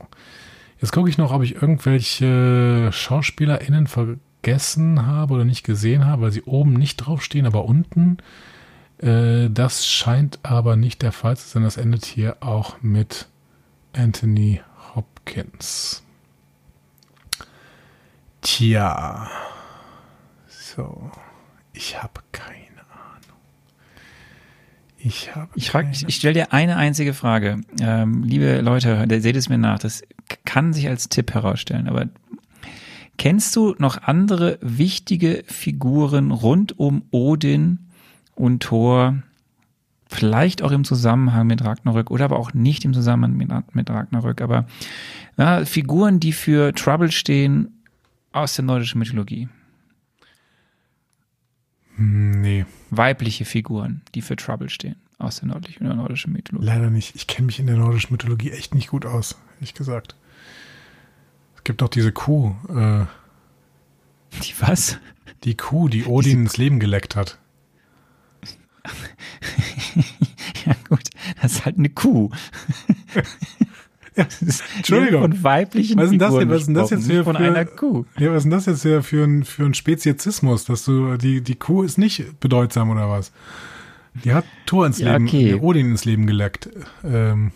Jetzt 0.82 0.92
gucke 0.92 1.08
ich 1.08 1.20
noch, 1.20 1.32
ob 1.32 1.44
ich 1.44 1.54
irgendwelche 1.54 2.90
SchauspielerInnen 2.92 3.86
vergessen 3.86 5.06
habe 5.06 5.36
oder 5.36 5.46
nicht 5.46 5.64
gesehen 5.64 6.06
habe, 6.06 6.24
weil 6.24 6.32
sie 6.32 6.42
oben 6.42 6.74
nicht 6.74 6.98
draufstehen, 6.98 7.46
aber 7.46 7.66
unten. 7.66 8.18
Äh, 8.98 9.52
das 9.52 9.86
scheint 9.86 10.40
aber 10.42 10.76
nicht 10.76 11.04
der 11.04 11.12
Fall 11.12 11.38
zu 11.38 11.48
sein. 11.48 11.62
Das 11.62 11.78
endet 11.78 12.06
hier 12.06 12.38
auch 12.42 12.82
mit 12.82 13.28
Anthony 13.94 14.62
Hopkins. 14.96 16.02
Tja. 18.42 19.30
So. 20.48 21.12
Ich 21.74 22.02
habe 22.02 22.22
keine 22.32 22.65
ich 25.06 25.36
habe. 25.36 25.50
Ich, 25.56 25.70
frag, 25.70 25.88
ich, 25.92 26.08
ich 26.08 26.16
stelle 26.16 26.34
dir 26.34 26.54
eine 26.54 26.78
einzige 26.78 27.14
Frage. 27.14 27.62
Ähm, 27.80 28.24
liebe 28.24 28.62
Leute, 28.62 29.06
seht 29.22 29.36
es 29.36 29.50
mir 29.50 29.58
nach. 29.58 29.80
Das 29.80 30.02
kann 30.46 30.74
sich 30.74 30.88
als 30.88 31.10
Tipp 31.10 31.34
herausstellen. 31.34 31.88
Aber 31.88 32.08
kennst 33.18 33.56
du 33.56 33.76
noch 33.78 34.02
andere 34.02 34.58
wichtige 34.62 35.44
Figuren 35.48 36.32
rund 36.32 36.80
um 36.80 37.04
Odin 37.12 37.80
und 38.34 38.64
Thor? 38.64 39.16
Vielleicht 40.08 40.62
auch 40.62 40.72
im 40.72 40.84
Zusammenhang 40.84 41.48
mit 41.48 41.64
Ragnarök 41.64 42.10
oder 42.10 42.26
aber 42.26 42.40
auch 42.40 42.54
nicht 42.54 42.86
im 42.86 42.94
Zusammenhang 42.94 43.38
mit, 43.38 43.76
mit 43.76 43.90
Ragnarök. 43.90 44.42
Aber 44.42 44.66
ja, 45.38 45.66
Figuren, 45.66 46.20
die 46.20 46.34
für 46.34 46.74
Trouble 46.74 47.12
stehen 47.12 47.84
aus 48.32 48.56
der 48.56 48.66
nordischen 48.66 49.00
Mythologie. 49.00 49.50
Hm, 51.96 52.42
nee. 52.42 52.66
Weibliche 52.90 53.46
Figuren, 53.46 54.02
die 54.14 54.22
für 54.22 54.36
Trouble 54.36 54.70
stehen, 54.70 54.96
aus 55.18 55.40
der 55.40 55.50
nördlichen 55.50 55.86
oder 55.86 55.96
nordischen 55.96 56.34
Mythologie. 56.34 56.66
Leider 56.66 56.90
nicht. 56.90 57.16
Ich 57.16 57.28
kenne 57.28 57.48
mich 57.48 57.60
in 57.60 57.68
der 57.68 57.78
nordischen 57.78 58.12
Mythologie 58.12 58.52
echt 58.52 58.76
nicht 58.76 58.90
gut 58.90 59.06
aus, 59.06 59.38
ehrlich 59.56 59.74
gesagt. 59.74 60.16
Es 61.56 61.64
gibt 61.64 61.82
doch 61.82 61.90
diese 61.90 62.12
Kuh. 62.12 62.56
Äh, 62.70 63.06
die 64.44 64.54
was? 64.60 64.98
Die 65.44 65.56
Kuh, 65.56 65.88
die 65.88 66.06
Odin 66.06 66.42
ins 66.42 66.58
Leben 66.58 66.80
geleckt 66.80 67.16
hat. 67.16 67.40
ja 70.66 70.76
gut, 70.90 71.10
das 71.42 71.54
ist 71.54 71.66
halt 71.66 71.78
eine 71.78 71.90
Kuh. 71.90 72.30
Ja, 74.16 74.28
Entschuldigung. 74.78 75.22
Von 75.22 75.44
weiblichen 75.44 75.98
was 75.98 76.12
ist 76.12 76.22
das, 76.22 76.34
was 76.34 76.62
ist 76.68 76.74
das 76.74 76.90
jetzt 76.90 77.08
für, 77.08 77.24
von 77.24 77.36
für, 77.36 77.44
einer 77.44 77.66
Kuh. 77.66 78.06
Ja, 78.18 78.32
was 78.32 78.38
ist 78.38 78.44
denn 78.44 78.52
das 78.52 78.66
jetzt 78.66 78.82
für, 78.82 79.04
für, 79.04 79.24
ein, 79.24 79.44
für 79.44 79.66
ein 79.66 79.74
Speziesismus, 79.74 80.66
dass 80.66 80.86
du, 80.86 81.18
die, 81.18 81.42
die 81.42 81.56
Kuh 81.56 81.84
ist 81.84 81.98
nicht 81.98 82.40
bedeutsam 82.40 82.90
oder 82.90 83.10
was? 83.10 83.32
Die 84.24 84.34
hat 84.34 84.46
Thor 84.66 84.86
ins 84.86 85.00
ja, 85.00 85.14
Leben, 85.14 85.28
okay. 85.28 85.54
Odin 85.56 85.92
ins 85.92 86.06
Leben 86.06 86.26
geleckt. 86.26 86.70
Ähm. 87.04 87.52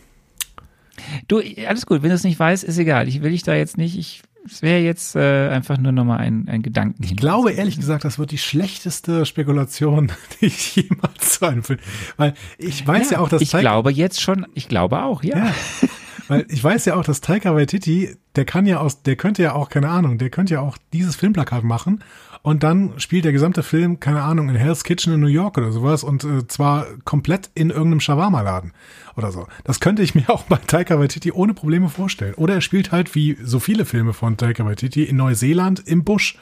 Du, 1.28 1.42
alles 1.66 1.86
gut, 1.86 2.02
wenn 2.02 2.10
du 2.10 2.16
es 2.16 2.26
nicht 2.26 2.38
weißt, 2.38 2.64
ist 2.66 2.78
egal. 2.78 3.08
Ich 3.08 3.22
will 3.22 3.32
dich 3.32 3.44
da 3.44 3.56
jetzt 3.56 3.78
nicht, 3.78 3.98
ich, 3.98 4.22
es 4.46 4.62
wäre 4.62 4.82
jetzt 4.82 5.16
äh, 5.16 5.48
einfach 5.50 5.78
nur 5.78 5.94
nochmal 5.94 6.20
ein, 6.20 6.50
ein 6.50 6.62
Gedanken. 6.62 7.02
Ich 7.04 7.16
glaube 7.16 7.54
ehrlich 7.54 7.78
gesagt, 7.78 8.04
das 8.04 8.20
wird 8.20 8.32
die 8.32 8.38
schlechteste 8.38 9.26
Spekulation, 9.26 10.12
die 10.42 10.48
ich 10.48 10.76
jemals 10.76 11.40
zu 11.40 11.46
einem 11.46 11.64
Film, 11.64 11.80
weil 12.18 12.34
ich 12.58 12.86
weiß 12.86 13.12
ja, 13.12 13.18
ja 13.18 13.24
auch, 13.24 13.30
dass 13.30 13.42
ich 13.42 13.52
glaube 13.52 13.92
jetzt 13.92 14.20
schon, 14.20 14.46
ich 14.54 14.68
glaube 14.68 15.04
auch, 15.04 15.24
ja. 15.24 15.38
ja. 15.38 15.54
Weil 16.30 16.46
ich 16.48 16.64
weiß 16.64 16.86
ja 16.86 16.96
auch, 16.96 17.04
dass 17.04 17.22
Taika 17.22 17.56
Waititi, 17.56 18.16
der 18.36 18.46
kann 18.46 18.66
ja 18.66 18.80
aus, 18.80 19.02
der 19.02 19.16
könnte 19.16 19.44
ja 19.44 19.54
auch, 19.54 19.70
keine 19.70 19.90
Ahnung, 19.90 20.18
der 20.18 20.30
könnte 20.30 20.54
ja 20.54 20.62
auch 20.62 20.78
dieses 20.94 21.16
Filmplakat 21.16 21.64
machen 21.64 22.04
und 22.42 22.64
dann 22.64 22.98
spielt 23.00 23.26
der 23.26 23.34
gesamte 23.34 23.64
Film, 23.64 24.00
keine 24.00 24.22
Ahnung, 24.22 24.48
in 24.48 24.56
Hell's 24.56 24.84
Kitchen 24.84 25.14
in 25.14 25.20
New 25.20 25.28
York 25.28 25.58
oder 25.58 25.72
sowas 25.72 26.04
und 26.04 26.24
äh, 26.24 26.48
zwar 26.48 26.86
komplett 27.04 27.50
in 27.54 27.70
irgendeinem 27.70 28.00
Shawarma-Laden 28.00 28.72
oder 29.18 29.32
so. 29.32 29.48
Das 29.66 29.80
könnte 29.80 30.04
ich 30.04 30.16
mir 30.16 30.30
auch 30.30 30.44
bei 30.44 30.56
Taika 30.56 31.00
Waititi 31.00 31.32
ohne 31.34 31.54
Probleme 31.54 31.90
vorstellen. 31.90 32.36
Oder 32.36 32.54
er 32.56 32.62
spielt 32.62 32.92
halt 32.92 33.14
wie 33.14 33.38
so 33.44 33.60
viele 33.60 33.84
Filme 33.84 34.14
von 34.14 34.38
Taika 34.38 34.66
Waititi 34.66 35.04
in 35.04 35.18
Neuseeland 35.18 35.82
im 35.86 36.04
Busch. 36.04 36.38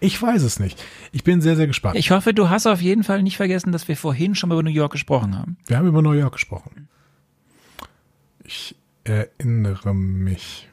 Ich 0.00 0.20
weiß 0.20 0.42
es 0.42 0.60
nicht. 0.60 0.84
Ich 1.12 1.24
bin 1.24 1.40
sehr, 1.40 1.56
sehr 1.56 1.66
gespannt. 1.66 1.96
Ich 1.96 2.10
hoffe, 2.10 2.34
du 2.34 2.50
hast 2.50 2.66
auf 2.66 2.82
jeden 2.82 3.04
Fall 3.04 3.22
nicht 3.22 3.38
vergessen, 3.38 3.72
dass 3.72 3.88
wir 3.88 3.96
vorhin 3.96 4.34
schon 4.34 4.50
mal 4.50 4.56
über 4.56 4.64
New 4.64 4.70
York 4.70 4.92
gesprochen 4.92 5.38
haben. 5.38 5.56
Wir 5.66 5.78
haben 5.78 5.86
über 5.86 6.02
New 6.02 6.12
York 6.12 6.32
gesprochen. 6.32 6.88
Ich 8.44 8.74
erinnere 9.08 9.94
mich. 9.94 10.68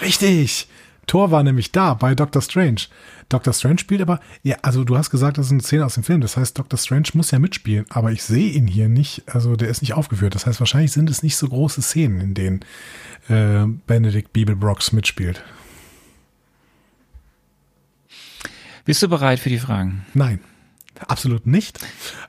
Richtig! 0.00 0.68
Thor 1.06 1.32
war 1.32 1.42
nämlich 1.42 1.72
da 1.72 1.94
bei 1.94 2.14
Doctor 2.14 2.40
Strange. 2.40 2.82
Doctor 3.28 3.52
Strange 3.52 3.78
spielt 3.78 4.00
aber, 4.00 4.20
ja, 4.44 4.56
also 4.62 4.84
du 4.84 4.96
hast 4.96 5.10
gesagt, 5.10 5.38
das 5.38 5.46
ist 5.46 5.52
eine 5.52 5.62
Szene 5.62 5.84
aus 5.84 5.94
dem 5.94 6.04
Film. 6.04 6.20
Das 6.20 6.36
heißt, 6.36 6.56
Doctor 6.56 6.78
Strange 6.78 7.08
muss 7.14 7.32
ja 7.32 7.40
mitspielen, 7.40 7.84
aber 7.88 8.12
ich 8.12 8.22
sehe 8.22 8.50
ihn 8.50 8.68
hier 8.68 8.88
nicht, 8.88 9.24
also 9.26 9.56
der 9.56 9.68
ist 9.68 9.82
nicht 9.82 9.94
aufgeführt. 9.94 10.36
Das 10.36 10.46
heißt, 10.46 10.60
wahrscheinlich 10.60 10.92
sind 10.92 11.10
es 11.10 11.24
nicht 11.24 11.36
so 11.36 11.48
große 11.48 11.82
Szenen, 11.82 12.20
in 12.20 12.34
denen 12.34 12.60
äh, 13.28 13.66
Benedict 13.86 14.32
Beeblebrox 14.32 14.92
mitspielt. 14.92 15.42
Bist 18.84 19.02
du 19.02 19.08
bereit 19.08 19.40
für 19.40 19.50
die 19.50 19.58
Fragen? 19.58 20.04
Nein, 20.14 20.40
absolut 21.08 21.46
nicht. 21.46 21.78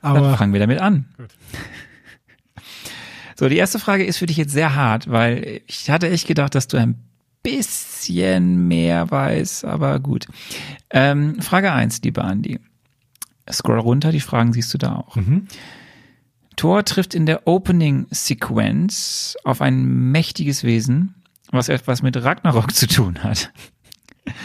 Aber 0.00 0.20
Dann 0.20 0.36
fangen 0.36 0.52
wir 0.52 0.60
damit 0.60 0.80
an. 0.80 1.06
Gut. 1.16 1.30
So, 3.36 3.48
die 3.48 3.56
erste 3.56 3.78
Frage 3.78 4.04
ist 4.04 4.18
für 4.18 4.26
dich 4.26 4.36
jetzt 4.36 4.52
sehr 4.52 4.74
hart, 4.74 5.10
weil 5.10 5.60
ich 5.66 5.90
hatte 5.90 6.08
echt 6.10 6.26
gedacht, 6.26 6.54
dass 6.54 6.68
du 6.68 6.76
ein 6.76 6.96
bisschen 7.42 8.68
mehr 8.68 9.10
weißt, 9.10 9.64
aber 9.64 9.98
gut. 10.00 10.26
Ähm, 10.90 11.40
Frage 11.40 11.72
eins, 11.72 12.00
liebe 12.02 12.22
Andi. 12.22 12.60
Scroll 13.50 13.80
runter, 13.80 14.12
die 14.12 14.20
Fragen 14.20 14.52
siehst 14.52 14.72
du 14.72 14.78
da 14.78 14.94
auch. 14.96 15.16
Mhm. 15.16 15.48
Thor 16.56 16.84
trifft 16.84 17.14
in 17.14 17.26
der 17.26 17.46
Opening-Sequenz 17.48 19.36
auf 19.44 19.60
ein 19.60 20.10
mächtiges 20.12 20.62
Wesen, 20.64 21.14
was 21.50 21.68
etwas 21.68 22.02
mit 22.02 22.22
Ragnarok 22.22 22.74
zu 22.74 22.86
tun 22.86 23.22
hat. 23.24 23.52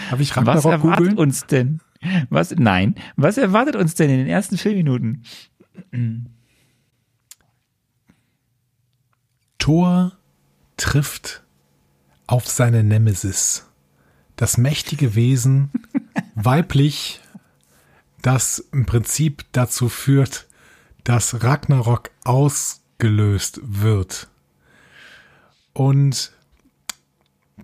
Habe 0.10 0.24
ich 0.24 0.36
Ragnarok 0.36 0.64
Was 0.64 0.66
erwartet 0.66 0.98
googeln? 0.98 1.18
uns 1.18 1.46
denn? 1.46 1.80
Was, 2.30 2.52
nein, 2.58 2.96
was 3.16 3.38
erwartet 3.38 3.76
uns 3.76 3.96
denn 3.96 4.10
in 4.10 4.18
den 4.18 4.28
ersten 4.28 4.58
Filmminuten? 4.58 5.24
Thor 9.68 10.14
trifft 10.78 11.44
auf 12.26 12.48
seine 12.48 12.86
Nemesis. 12.86 13.66
Das 14.38 14.58
mächtige 14.58 15.14
Wesen, 15.14 15.72
weiblich, 16.36 17.20
das 18.22 18.60
im 18.72 18.86
Prinzip 18.86 19.44
dazu 19.52 19.90
führt, 19.90 20.48
dass 21.04 21.44
Ragnarok 21.44 22.12
ausgelöst 22.24 23.60
wird. 23.62 24.30
Und 25.74 26.32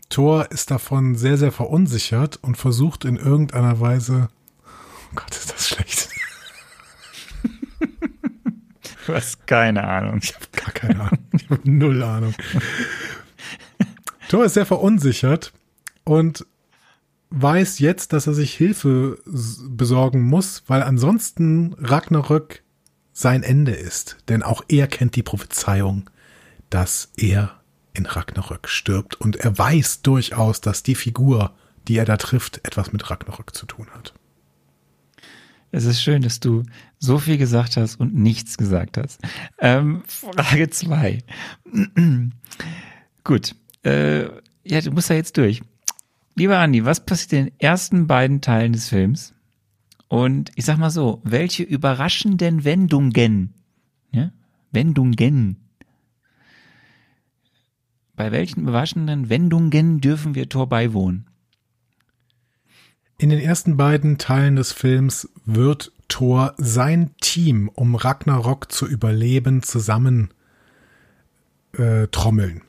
Thor 0.10 0.52
ist 0.52 0.72
davon 0.72 1.16
sehr, 1.16 1.38
sehr 1.38 1.54
verunsichert 1.54 2.36
und 2.42 2.58
versucht 2.58 3.06
in 3.06 3.16
irgendeiner 3.16 3.80
Weise, 3.80 4.28
oh 4.66 5.16
Gott, 5.16 5.32
ist 5.32 5.54
das 5.54 5.70
schlecht. 5.70 6.13
Du 9.06 9.14
hast 9.14 9.46
keine 9.48 9.84
Ahnung. 9.84 10.20
Ich 10.22 10.34
habe 10.34 10.46
gar 10.54 10.72
keine 10.72 11.00
Ahnung. 11.02 11.20
Ich 11.34 11.50
habe 11.50 11.62
null 11.70 12.04
Ahnung. 12.04 12.34
Thor 14.30 14.46
ist 14.46 14.54
sehr 14.54 14.66
verunsichert 14.66 15.54
und 16.04 16.46
weiß 17.30 17.80
jetzt, 17.80 18.14
dass 18.14 18.28
er 18.28 18.34
sich 18.34 18.54
Hilfe 18.54 19.20
besorgen 19.68 20.22
muss, 20.22 20.64
weil 20.68 20.84
ansonsten 20.84 21.74
Ragnarök 21.80 22.64
sein 23.12 23.44
Ende 23.44 23.74
ist. 23.74 24.18
Denn 24.30 24.44
auch 24.44 24.64
er 24.68 24.88
kennt 24.88 25.16
die 25.16 25.24
Prophezeiung, 25.24 26.10
dass 26.70 27.12
er 27.18 27.60
in 27.94 28.06
Ragnarök 28.06 28.68
stirbt. 28.68 29.16
Und 29.16 29.36
er 29.36 29.58
weiß 29.58 30.02
durchaus, 30.02 30.62
dass 30.62 30.84
die 30.84 30.96
Figur, 30.96 31.54
die 31.88 31.98
er 31.98 32.06
da 32.06 32.18
trifft, 32.18 32.62
etwas 32.64 32.92
mit 32.92 33.10
Ragnarök 33.10 33.56
zu 33.56 33.66
tun 33.66 33.88
hat. 33.94 34.14
Es 35.72 35.86
ist 35.86 36.04
schön, 36.04 36.22
dass 36.22 36.40
du 36.40 36.64
so 37.04 37.20
viel 37.20 37.38
gesagt 37.38 37.76
hast 37.76 38.00
und 38.00 38.16
nichts 38.16 38.58
gesagt 38.58 38.98
hast. 38.98 39.22
Ähm, 39.60 40.04
Frage 40.08 40.70
zwei. 40.70 41.20
Gut. 43.26 43.56
Äh, 43.84 44.24
ja, 44.64 44.80
du 44.82 44.92
musst 44.92 45.10
da 45.10 45.14
jetzt 45.14 45.36
durch. 45.36 45.62
Lieber 46.36 46.60
Andi, 46.60 46.86
was 46.86 47.06
passiert 47.06 47.34
in 47.34 47.46
den 47.46 47.60
ersten 47.60 48.08
beiden 48.08 48.40
Teilen 48.40 48.72
des 48.72 48.88
Films? 48.88 49.34
Und 50.08 50.52
ich 50.56 50.64
sag 50.64 50.78
mal 50.78 50.92
so, 50.92 51.22
welche 51.26 51.64
überraschenden 51.64 52.64
Wendungen, 52.64 53.54
ja, 54.12 54.32
Wendungen, 54.72 55.58
bei 58.16 58.32
welchen 58.32 58.62
überraschenden 58.62 59.28
Wendungen 59.28 60.00
dürfen 60.00 60.36
wir 60.36 60.48
Tor 60.48 60.70
beiwohnen? 60.70 61.28
In 63.24 63.30
den 63.30 63.40
ersten 63.40 63.78
beiden 63.78 64.18
Teilen 64.18 64.58
des 64.58 64.74
Films 64.74 65.30
wird 65.46 65.94
Thor 66.10 66.56
sein 66.58 67.12
Team, 67.22 67.70
um 67.74 67.96
Ragnarok 67.96 68.70
zu 68.70 68.86
überleben, 68.86 69.64
zusammen 69.64 70.34
äh, 71.72 72.08
trommeln. 72.08 72.64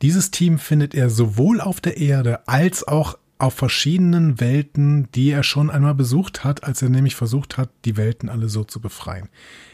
Dieses 0.00 0.30
Team 0.30 0.58
findet 0.58 0.94
er 0.94 1.10
sowohl 1.10 1.60
auf 1.60 1.82
der 1.82 1.98
Erde 1.98 2.48
als 2.48 2.88
auch 2.88 3.18
auf 3.38 3.54
verschiedenen 3.54 4.40
Welten, 4.40 5.08
die 5.14 5.30
er 5.30 5.42
schon 5.42 5.70
einmal 5.70 5.94
besucht 5.94 6.44
hat, 6.44 6.64
als 6.64 6.80
er 6.80 6.88
nämlich 6.88 7.16
versucht 7.16 7.58
hat, 7.58 7.70
die 7.84 7.96
Welten 7.96 8.28
alle 8.28 8.48
so 8.48 8.64
zu 8.64 8.80
befreien. 8.80 9.28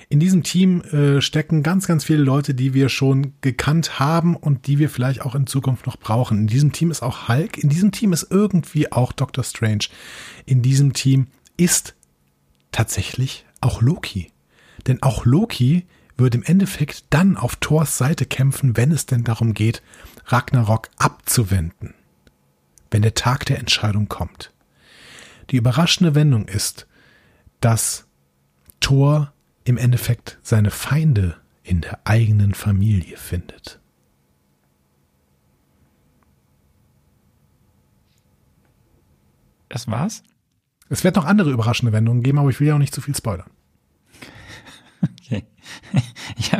In 0.08 0.20
diesem 0.20 0.42
Team 0.42 0.82
äh, 0.82 1.22
stecken 1.22 1.62
ganz, 1.62 1.86
ganz 1.86 2.04
viele 2.04 2.22
Leute, 2.22 2.54
die 2.54 2.74
wir 2.74 2.88
schon 2.88 3.32
gekannt 3.40 3.98
haben 3.98 4.36
und 4.36 4.66
die 4.66 4.78
wir 4.78 4.90
vielleicht 4.90 5.22
auch 5.22 5.34
in 5.34 5.46
Zukunft 5.46 5.86
noch 5.86 5.96
brauchen. 5.96 6.38
In 6.38 6.46
diesem 6.48 6.72
Team 6.72 6.90
ist 6.90 7.02
auch 7.02 7.28
Hulk, 7.28 7.56
in 7.56 7.68
diesem 7.70 7.92
Team 7.92 8.12
ist 8.12 8.26
irgendwie 8.30 8.92
auch 8.92 9.12
Doctor 9.12 9.44
Strange. 9.44 9.86
In 10.44 10.60
diesem 10.60 10.92
Team 10.92 11.28
ist 11.56 11.94
tatsächlich 12.72 13.46
auch 13.60 13.80
Loki. 13.80 14.32
Denn 14.86 15.02
auch 15.02 15.24
Loki 15.24 15.86
wird 16.16 16.34
im 16.34 16.42
Endeffekt 16.42 17.04
dann 17.10 17.36
auf 17.36 17.56
Thors 17.56 17.96
Seite 17.96 18.26
kämpfen, 18.26 18.76
wenn 18.76 18.90
es 18.90 19.06
denn 19.06 19.24
darum 19.24 19.54
geht, 19.54 19.82
Ragnarok 20.26 20.90
abzuwenden. 20.96 21.94
Wenn 22.92 23.02
der 23.02 23.14
Tag 23.14 23.46
der 23.46 23.58
Entscheidung 23.58 24.08
kommt. 24.08 24.52
Die 25.50 25.56
überraschende 25.56 26.14
Wendung 26.14 26.46
ist, 26.46 26.86
dass 27.60 28.06
Thor 28.80 29.32
im 29.64 29.78
Endeffekt 29.78 30.38
seine 30.42 30.70
Feinde 30.70 31.36
in 31.62 31.80
der 31.80 32.06
eigenen 32.06 32.52
Familie 32.52 33.16
findet. 33.16 33.80
Das 39.70 39.88
war's? 39.88 40.22
Es 40.90 41.02
wird 41.02 41.16
noch 41.16 41.24
andere 41.24 41.50
überraschende 41.50 41.92
Wendungen 41.92 42.22
geben, 42.22 42.38
aber 42.38 42.50
ich 42.50 42.60
will 42.60 42.68
ja 42.68 42.74
auch 42.74 42.78
nicht 42.78 42.94
zu 42.94 43.00
viel 43.00 43.16
spoilern. 43.16 43.48
Okay. 45.02 45.46
ja. 46.52 46.58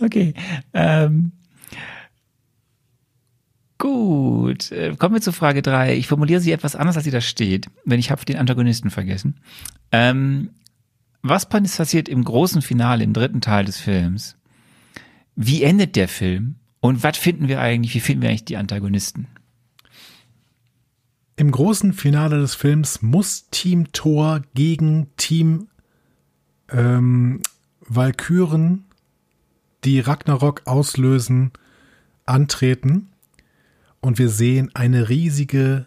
okay. 0.04 0.34
Ähm. 0.74 1.32
Gut, 3.82 4.70
äh, 4.70 4.94
kommen 4.96 5.16
wir 5.16 5.20
zu 5.20 5.32
Frage 5.32 5.60
drei. 5.60 5.96
Ich 5.96 6.06
formuliere 6.06 6.40
sie 6.40 6.52
etwas 6.52 6.76
anders, 6.76 6.94
als 6.94 7.04
sie 7.04 7.10
da 7.10 7.20
steht, 7.20 7.66
wenn 7.84 7.98
ich 7.98 8.12
habe 8.12 8.24
den 8.24 8.36
Antagonisten 8.36 8.90
vergessen. 8.90 9.40
Ähm, 9.90 10.50
was 11.20 11.48
passiert 11.48 12.08
im 12.08 12.22
großen 12.22 12.62
Finale, 12.62 13.02
im 13.02 13.12
dritten 13.12 13.40
Teil 13.40 13.64
des 13.64 13.80
Films? 13.80 14.36
Wie 15.34 15.64
endet 15.64 15.96
der 15.96 16.06
Film? 16.06 16.60
Und 16.78 17.02
was 17.02 17.18
finden 17.18 17.48
wir 17.48 17.60
eigentlich, 17.60 17.92
wie 17.96 17.98
finden 17.98 18.22
wir 18.22 18.28
eigentlich 18.28 18.44
die 18.44 18.56
Antagonisten? 18.56 19.26
Im 21.34 21.50
großen 21.50 21.92
Finale 21.92 22.38
des 22.38 22.54
Films 22.54 23.02
muss 23.02 23.50
Team 23.50 23.90
Thor 23.90 24.42
gegen 24.54 25.08
Team 25.16 25.66
ähm, 26.70 27.42
Valkyren, 27.80 28.84
die 29.82 29.98
Ragnarok 29.98 30.62
auslösen, 30.66 31.50
antreten. 32.26 33.08
Und 34.02 34.18
wir 34.18 34.28
sehen 34.28 34.70
eine 34.74 35.08
riesige 35.08 35.86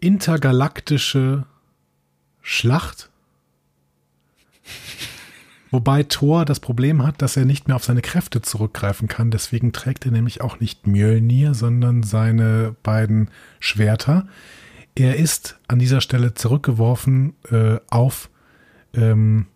intergalaktische 0.00 1.44
Schlacht. 2.40 3.10
Wobei 5.70 6.02
Thor 6.02 6.44
das 6.44 6.58
Problem 6.58 7.02
hat, 7.02 7.22
dass 7.22 7.36
er 7.36 7.44
nicht 7.44 7.68
mehr 7.68 7.76
auf 7.76 7.84
seine 7.84 8.02
Kräfte 8.02 8.42
zurückgreifen 8.42 9.08
kann. 9.08 9.30
Deswegen 9.30 9.72
trägt 9.72 10.06
er 10.06 10.12
nämlich 10.12 10.40
auch 10.40 10.58
nicht 10.58 10.86
Mjölnir, 10.86 11.54
sondern 11.54 12.02
seine 12.02 12.74
beiden 12.82 13.30
Schwerter. 13.60 14.26
Er 14.94 15.16
ist 15.16 15.58
an 15.68 15.78
dieser 15.78 16.00
Stelle 16.00 16.34
zurückgeworfen 16.34 17.34
äh, 17.50 17.78
auf 17.88 18.30
ähm, 18.94 19.46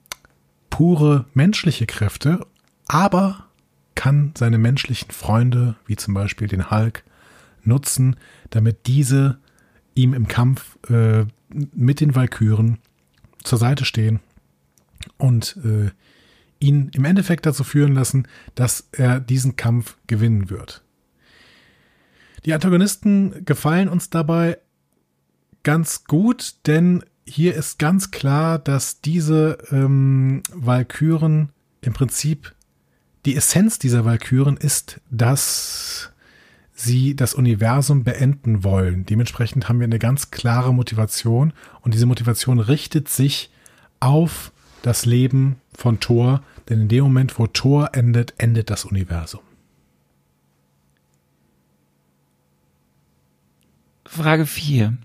pure 0.71 1.25
menschliche 1.33 1.87
Kräfte, 1.87 2.47
aber 2.87 3.46
kann 3.97 4.33
seine 4.39 4.59
menschlichen 4.59 5.11
Freunde, 5.11 5.75
wie 5.87 5.97
zum 5.97 6.15
Beispiel 6.15 6.47
den 6.47 6.71
Hulk, 6.71 7.03
nutzen, 7.65 8.15
damit 8.51 8.87
diese 8.87 9.39
ihm 9.97 10.15
im 10.15 10.29
Kampf 10.29 10.79
äh, 10.89 11.25
mit 11.49 12.01
den 12.01 12.15
Valkyren 12.15 12.79
zur 13.43 13.59
Seite 13.59 13.85
stehen 13.85 14.21
und 15.19 15.59
äh, 15.65 15.91
ihn 16.61 16.91
im 16.95 17.05
Endeffekt 17.05 17.47
dazu 17.47 17.65
führen 17.65 17.95
lassen, 17.95 18.29
dass 18.55 18.89
er 18.93 19.21
diesen 19.21 19.57
Kampf 19.57 19.97
gewinnen 20.07 20.51
wird. 20.51 20.83
Die 22.45 22.55
Antagonisten 22.55 23.45
gefallen 23.45 23.89
uns 23.89 24.11
dabei 24.11 24.59
ganz 25.63 26.05
gut, 26.05 26.55
denn 26.67 27.05
hier 27.27 27.55
ist 27.55 27.79
ganz 27.79 28.13
klar, 28.13 28.59
dass 28.59 29.01
diese 29.01 29.59
ähm, 29.73 30.43
Valkyren 30.53 31.51
im 31.81 31.93
Prinzip 31.93 32.55
die 33.27 33.37
Essenz 33.37 33.79
dieser 33.79 34.05
Valkyren 34.05 34.57
ist, 34.57 35.01
dass 35.11 36.11
sie 36.75 37.17
das 37.17 37.35
Universum 37.35 38.05
beenden 38.05 38.63
wollen. 38.65 39.05
Dementsprechend 39.07 39.69
haben 39.69 39.81
wir 39.81 39.85
eine 39.87 39.99
ganz 39.99 40.31
klare 40.31 40.73
Motivation 40.73 41.53
und 41.81 41.95
diese 41.95 42.07
Motivation 42.07 42.61
richtet 42.61 43.09
sich 43.09 43.51
auf 44.01 44.53
das 44.83 45.07
Leben 45.07 45.57
von 45.75 46.01
Thor, 46.01 46.43
denn 46.69 46.83
in 46.83 46.89
dem 46.89 47.05
Moment, 47.05 47.39
wo 47.39 47.47
Thor 47.47 47.91
endet, 47.95 48.35
endet 48.39 48.71
das 48.71 48.85
Universum. 48.85 49.41
Frage 54.07 54.47
4. 54.47 54.97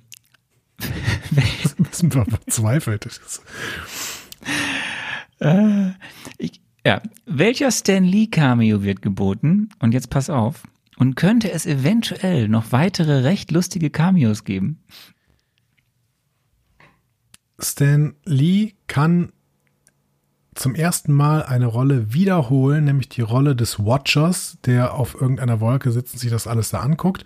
Das 0.80 1.76
sind 2.00 2.14
wir 2.16 2.26
verzweifelt. 2.26 3.06
Das 3.06 3.18
ist- 3.18 3.42
Äh, 5.40 5.92
ich, 6.38 6.62
ja, 6.86 7.02
welcher 7.26 7.72
Stan 7.72 8.04
Lee 8.04 8.28
Cameo 8.28 8.84
wird 8.84 9.02
geboten? 9.02 9.70
Und 9.80 9.94
jetzt 9.94 10.10
pass 10.10 10.30
auf. 10.30 10.64
Und 10.98 11.16
könnte 11.16 11.52
es 11.52 11.66
eventuell 11.66 12.48
noch 12.48 12.72
weitere 12.72 13.22
recht 13.22 13.52
lustige 13.52 13.90
Cameos 13.90 14.44
geben? 14.44 14.80
Stan 17.60 18.16
Lee 18.26 18.74
kann 18.88 19.32
zum 20.56 20.76
ersten 20.76 21.14
Mal 21.14 21.44
eine 21.44 21.66
Rolle 21.66 22.14
wiederholen, 22.14 22.86
nämlich 22.86 23.10
die 23.10 23.22
Rolle 23.22 23.56
des 23.56 23.80
Watchers, 23.80 24.58
der 24.66 24.94
auf 24.94 25.16
irgendeiner 25.20 25.60
Wolke 25.60 25.92
sitzt 25.92 26.14
und 26.14 26.20
sich 26.20 26.30
das 26.30 26.48
alles 26.48 26.70
da 26.70 26.82
anguckt. 26.82 27.26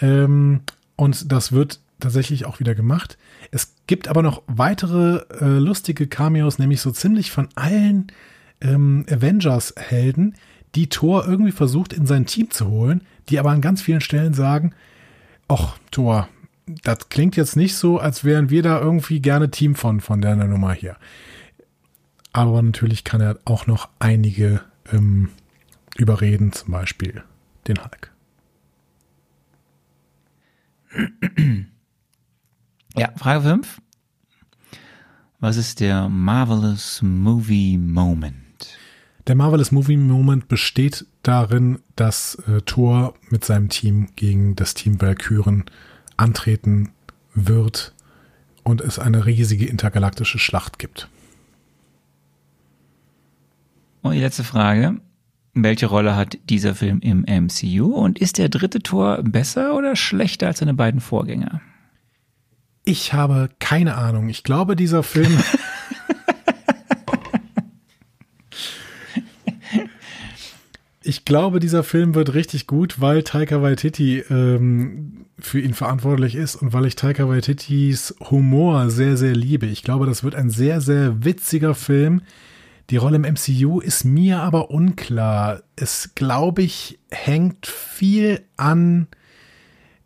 Ähm, 0.00 0.62
und 0.96 1.30
das 1.30 1.52
wird 1.52 1.80
tatsächlich 2.00 2.46
auch 2.46 2.58
wieder 2.58 2.74
gemacht. 2.74 3.16
Es 3.52 3.74
gibt 3.86 4.08
aber 4.08 4.22
noch 4.22 4.42
weitere 4.46 5.24
äh, 5.40 5.58
lustige 5.58 6.08
Cameos, 6.08 6.58
nämlich 6.58 6.80
so 6.80 6.90
ziemlich 6.90 7.30
von 7.30 7.48
allen 7.54 8.08
ähm, 8.62 9.04
Avengers-Helden, 9.10 10.34
die 10.74 10.88
Thor 10.88 11.26
irgendwie 11.26 11.52
versucht 11.52 11.92
in 11.92 12.06
sein 12.06 12.26
Team 12.26 12.50
zu 12.50 12.68
holen, 12.68 13.02
die 13.28 13.38
aber 13.38 13.50
an 13.50 13.60
ganz 13.60 13.82
vielen 13.82 14.00
Stellen 14.00 14.34
sagen, 14.34 14.74
ach, 15.48 15.76
Thor, 15.90 16.28
das 16.82 17.08
klingt 17.08 17.36
jetzt 17.36 17.56
nicht 17.56 17.74
so, 17.76 17.98
als 17.98 18.24
wären 18.24 18.48
wir 18.50 18.62
da 18.62 18.80
irgendwie 18.80 19.20
gerne 19.20 19.50
Team 19.50 19.74
von, 19.74 20.00
von 20.00 20.20
der 20.22 20.36
Nummer 20.36 20.72
hier. 20.72 20.96
Aber 22.32 22.62
natürlich 22.62 23.04
kann 23.04 23.20
er 23.20 23.38
auch 23.44 23.66
noch 23.66 23.90
einige 23.98 24.62
ähm, 24.90 25.28
überreden, 25.98 26.52
zum 26.52 26.72
Beispiel 26.72 27.22
den 27.68 27.78
Hulk. 27.78 28.12
Ja, 32.94 33.10
Frage 33.16 33.40
5. 33.40 33.80
Was 35.40 35.56
ist 35.56 35.80
der 35.80 36.10
Marvelous 36.10 37.00
Movie 37.00 37.78
Moment? 37.78 38.41
Der 39.28 39.36
Marvelous 39.36 39.70
Movie 39.70 39.96
Moment 39.96 40.48
besteht 40.48 41.06
darin, 41.22 41.78
dass 41.94 42.34
äh, 42.48 42.60
Thor 42.62 43.14
mit 43.30 43.44
seinem 43.44 43.68
Team 43.68 44.08
gegen 44.16 44.56
das 44.56 44.74
Team 44.74 45.00
Valkyren 45.00 45.64
antreten 46.16 46.90
wird 47.34 47.94
und 48.64 48.80
es 48.80 48.98
eine 48.98 49.24
riesige 49.24 49.66
intergalaktische 49.66 50.38
Schlacht 50.38 50.78
gibt. 50.78 51.08
Und 54.02 54.12
die 54.12 54.20
letzte 54.20 54.44
Frage. 54.44 55.00
Welche 55.54 55.86
Rolle 55.86 56.16
hat 56.16 56.38
dieser 56.48 56.74
Film 56.74 57.00
im 57.00 57.26
MCU 57.28 57.94
und 57.94 58.18
ist 58.18 58.38
der 58.38 58.48
dritte 58.48 58.80
Tor 58.80 59.22
besser 59.22 59.76
oder 59.76 59.96
schlechter 59.96 60.46
als 60.46 60.60
seine 60.60 60.72
beiden 60.72 61.00
Vorgänger? 61.00 61.60
Ich 62.84 63.12
habe 63.12 63.50
keine 63.60 63.96
Ahnung. 63.96 64.30
Ich 64.30 64.44
glaube, 64.44 64.76
dieser 64.76 65.02
Film. 65.02 65.38
ich 71.04 71.24
glaube, 71.24 71.60
dieser 71.60 71.82
Film 71.82 72.14
wird 72.14 72.34
richtig 72.34 72.66
gut, 72.66 73.00
weil 73.00 73.22
Taika 73.22 73.62
Waititi 73.62 74.20
ähm, 74.30 75.26
für 75.38 75.60
ihn 75.60 75.74
verantwortlich 75.74 76.34
ist 76.34 76.56
und 76.56 76.72
weil 76.72 76.86
ich 76.86 76.96
Taika 76.96 77.28
Waititis 77.28 78.14
Humor 78.30 78.90
sehr, 78.90 79.16
sehr 79.16 79.34
liebe. 79.34 79.66
Ich 79.66 79.82
glaube, 79.82 80.06
das 80.06 80.24
wird 80.24 80.34
ein 80.34 80.50
sehr, 80.50 80.80
sehr 80.80 81.24
witziger 81.24 81.74
Film. 81.74 82.22
Die 82.90 82.96
Rolle 82.96 83.16
im 83.16 83.22
MCU 83.22 83.80
ist 83.80 84.04
mir 84.04 84.40
aber 84.40 84.70
unklar. 84.70 85.62
Es, 85.76 86.14
glaube 86.14 86.62
ich, 86.62 86.98
hängt 87.10 87.66
viel 87.66 88.42
an 88.56 89.08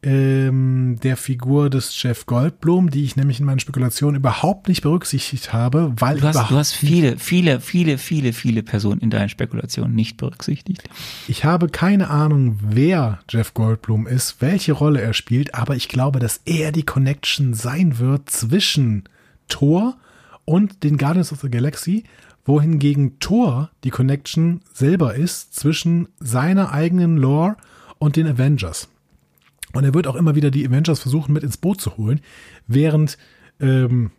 ähm, 0.02 0.98
der 1.02 1.16
Figur 1.16 1.70
des 1.70 2.00
Jeff 2.00 2.26
Goldblum, 2.26 2.90
die 2.90 3.04
ich 3.04 3.16
nämlich 3.16 3.40
in 3.40 3.46
meinen 3.46 3.60
Spekulationen 3.60 4.16
überhaupt 4.16 4.68
nicht 4.68 4.82
berücksichtigt 4.82 5.52
habe, 5.52 5.92
weil 5.98 6.20
du 6.20 6.28
hast, 6.28 6.50
du 6.50 6.56
hast 6.56 6.72
viele, 6.74 7.18
viele, 7.18 7.60
viele, 7.60 7.98
viele, 7.98 8.32
viele 8.32 8.62
Personen 8.62 9.00
in 9.00 9.10
deinen 9.10 9.28
Spekulationen 9.28 9.94
nicht 9.94 10.16
berücksichtigt. 10.16 10.84
Ich 11.28 11.44
habe 11.44 11.68
keine 11.68 12.10
Ahnung, 12.10 12.58
wer 12.62 13.20
Jeff 13.28 13.54
Goldblum 13.54 14.06
ist, 14.06 14.36
welche 14.40 14.72
Rolle 14.72 15.00
er 15.00 15.14
spielt, 15.14 15.54
aber 15.54 15.76
ich 15.76 15.88
glaube, 15.88 16.18
dass 16.18 16.40
er 16.44 16.72
die 16.72 16.84
Connection 16.84 17.54
sein 17.54 17.98
wird 17.98 18.30
zwischen 18.30 19.04
Thor 19.48 19.96
und 20.44 20.84
den 20.84 20.98
Guardians 20.98 21.32
of 21.32 21.40
the 21.40 21.50
Galaxy, 21.50 22.04
wohingegen 22.44 23.18
Thor 23.18 23.70
die 23.82 23.90
Connection 23.90 24.60
selber 24.72 25.14
ist 25.14 25.54
zwischen 25.54 26.08
seiner 26.20 26.72
eigenen 26.72 27.16
Lore 27.16 27.56
und 27.98 28.16
den 28.16 28.26
Avengers. 28.26 28.88
Und 29.76 29.84
er 29.84 29.94
wird 29.94 30.06
auch 30.06 30.16
immer 30.16 30.34
wieder 30.34 30.50
die 30.50 30.66
Avengers 30.66 31.00
versuchen 31.00 31.32
mit 31.32 31.42
ins 31.42 31.56
Boot 31.56 31.80
zu 31.80 31.96
holen, 31.96 32.20
während 32.66 33.18
ähm, 33.60 34.10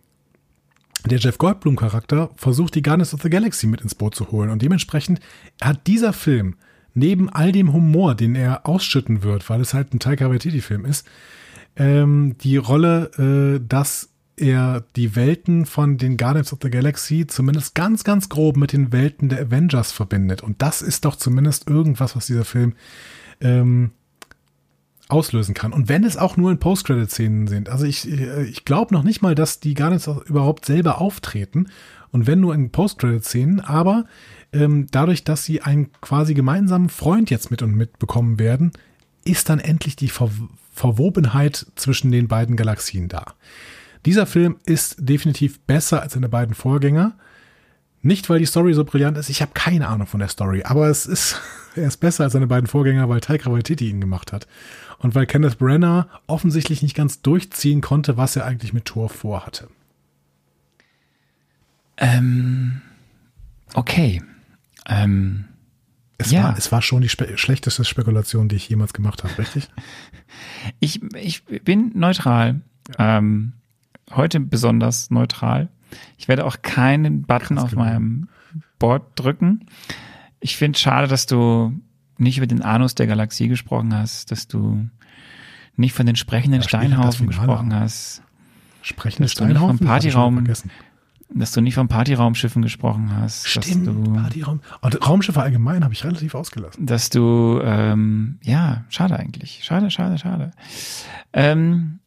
der 1.05 1.19
Jeff 1.19 1.37
Goldblum-Charakter 1.37 2.31
versucht, 2.35 2.75
die 2.75 2.81
Guardians 2.81 3.13
of 3.13 3.21
the 3.21 3.29
Galaxy 3.29 3.67
mit 3.67 3.81
ins 3.81 3.95
Boot 3.95 4.15
zu 4.15 4.31
holen. 4.31 4.49
Und 4.49 4.61
dementsprechend 4.61 5.19
hat 5.61 5.87
dieser 5.87 6.13
Film 6.13 6.55
neben 6.93 7.29
all 7.29 7.51
dem 7.51 7.73
Humor, 7.73 8.15
den 8.15 8.35
er 8.35 8.65
ausschütten 8.67 9.23
wird, 9.23 9.49
weil 9.49 9.61
es 9.61 9.73
halt 9.73 9.93
ein 9.93 9.99
Taika 9.99 10.29
Waititi-Film 10.29 10.85
ist, 10.85 11.07
ähm, 11.75 12.35
die 12.41 12.57
Rolle, 12.57 13.57
äh, 13.57 13.65
dass 13.65 14.09
er 14.35 14.83
die 14.95 15.15
Welten 15.15 15.65
von 15.65 15.97
den 15.97 16.17
Guardians 16.17 16.53
of 16.53 16.59
the 16.61 16.69
Galaxy 16.69 17.25
zumindest 17.27 17.75
ganz, 17.75 18.03
ganz 18.03 18.29
grob 18.29 18.57
mit 18.57 18.71
den 18.71 18.91
Welten 18.91 19.29
der 19.29 19.41
Avengers 19.41 19.91
verbindet. 19.91 20.43
Und 20.43 20.61
das 20.61 20.81
ist 20.81 21.05
doch 21.05 21.15
zumindest 21.15 21.67
irgendwas, 21.67 22.15
was 22.15 22.27
dieser 22.27 22.45
Film 22.45 22.73
ähm, 23.41 23.91
auslösen 25.09 25.53
kann. 25.53 25.73
Und 25.73 25.89
wenn 25.89 26.03
es 26.03 26.17
auch 26.17 26.37
nur 26.37 26.51
in 26.51 26.59
Post-Credit-Szenen 26.59 27.47
sind. 27.47 27.69
Also 27.69 27.85
ich, 27.85 28.09
ich 28.09 28.65
glaube 28.65 28.93
noch 28.93 29.03
nicht 29.03 29.21
mal, 29.21 29.35
dass 29.35 29.59
die 29.59 29.73
gar 29.73 29.89
nicht 29.89 30.07
überhaupt 30.25 30.65
selber 30.65 30.99
auftreten. 30.99 31.67
Und 32.11 32.27
wenn 32.27 32.39
nur 32.39 32.53
in 32.53 32.71
Post-Credit-Szenen, 32.71 33.59
aber 33.61 34.05
ähm, 34.51 34.87
dadurch, 34.91 35.23
dass 35.23 35.45
sie 35.45 35.61
einen 35.61 35.91
quasi 36.01 36.33
gemeinsamen 36.33 36.89
Freund 36.89 37.29
jetzt 37.29 37.51
mit 37.51 37.61
und 37.61 37.75
mit 37.75 37.99
bekommen 37.99 38.39
werden, 38.39 38.71
ist 39.23 39.49
dann 39.49 39.59
endlich 39.59 39.95
die 39.95 40.09
Ver 40.09 40.29
Verwobenheit 40.73 41.65
zwischen 41.73 42.11
den 42.11 42.27
beiden 42.27 42.55
Galaxien 42.55 43.07
da. 43.07 43.33
Dieser 44.05 44.27
Film 44.27 44.57
ist 44.67 44.97
definitiv 44.99 45.59
besser 45.61 46.03
als 46.03 46.13
seine 46.13 46.29
beiden 46.29 46.53
Vorgänger. 46.53 47.15
Nicht, 48.03 48.29
weil 48.29 48.37
die 48.37 48.45
Story 48.45 48.75
so 48.75 48.85
brillant 48.85 49.17
ist, 49.17 49.29
ich 49.29 49.41
habe 49.41 49.53
keine 49.55 49.87
Ahnung 49.87 50.05
von 50.05 50.19
der 50.19 50.29
Story, 50.29 50.61
aber 50.63 50.87
es 50.87 51.07
ist, 51.07 51.41
er 51.75 51.87
ist 51.87 51.97
besser 51.97 52.25
als 52.25 52.33
seine 52.33 52.45
beiden 52.45 52.67
Vorgänger, 52.67 53.09
weil 53.09 53.21
Taika 53.21 53.51
Waititi 53.51 53.89
ihn 53.89 53.99
gemacht 53.99 54.31
hat 54.31 54.45
und 54.99 55.15
weil 55.15 55.25
Kenneth 55.25 55.57
Brenner 55.57 56.07
offensichtlich 56.27 56.81
nicht 56.81 56.95
ganz 56.95 57.21
durchziehen 57.21 57.81
konnte, 57.81 58.17
was 58.17 58.35
er 58.35 58.45
eigentlich 58.45 58.73
mit 58.73 58.85
Thor 58.85 59.09
vorhatte. 59.09 59.69
Ähm, 61.97 62.81
okay. 63.73 64.21
Ähm, 64.87 65.45
es, 66.17 66.31
ja. 66.31 66.43
war, 66.43 66.57
es 66.57 66.71
war 66.71 66.81
schon 66.81 67.01
die 67.01 67.09
spe 67.09 67.37
schlechteste 67.37 67.83
Spekulation, 67.83 68.47
die 68.47 68.55
ich 68.55 68.69
jemals 68.69 68.93
gemacht 68.93 69.23
habe, 69.23 69.37
richtig? 69.37 69.69
ich, 70.79 71.01
ich 71.13 71.43
bin 71.43 71.91
neutral. 71.95 72.61
Ja. 72.97 73.17
Ähm, 73.17 73.53
heute 74.11 74.39
besonders 74.39 75.09
neutral. 75.09 75.69
Ich 76.17 76.27
werde 76.27 76.45
auch 76.45 76.61
keinen 76.61 77.23
Button 77.23 77.57
Krass 77.57 77.65
auf 77.65 77.75
meinem 77.75 78.29
Board 78.79 79.03
drücken. 79.15 79.65
Ich 80.39 80.57
finde 80.57 80.75
es 80.75 80.81
schade, 80.81 81.07
dass 81.07 81.25
du 81.25 81.73
nicht 82.17 82.37
über 82.37 82.47
den 82.47 82.61
Anus 82.61 82.95
der 82.95 83.07
Galaxie 83.07 83.47
gesprochen 83.47 83.93
hast, 83.93 84.31
dass 84.31 84.47
du 84.47 84.89
nicht 85.75 85.93
von 85.93 86.05
den 86.05 86.15
sprechenden 86.15 86.61
ja, 86.61 86.67
Steinhaufen 86.67 87.27
gesprochen 87.27 87.73
hast. 87.73 88.23
Sprechende 88.81 89.29
Steinhaufen? 89.29 89.77
Vom 89.77 89.87
Partyraum, 89.87 90.47
dass 91.29 91.51
du 91.51 91.61
nicht 91.61 91.75
von 91.75 91.87
Partyraumschiffen 91.87 92.61
gesprochen 92.61 93.15
hast. 93.15 93.47
Stimmt, 93.47 93.87
du, 93.87 94.13
Partyraum. 94.13 94.61
Und 94.81 95.07
Raumschiffe 95.07 95.41
allgemein 95.41 95.83
habe 95.83 95.93
ich 95.93 96.03
relativ 96.03 96.35
ausgelassen. 96.35 96.85
Dass 96.85 97.09
du, 97.09 97.59
ähm, 97.63 98.39
ja, 98.43 98.85
schade 98.89 99.17
eigentlich. 99.19 99.63
Schade, 99.63 99.91
schade, 99.91 100.17
schade. 100.17 100.51
Ähm, 101.33 101.99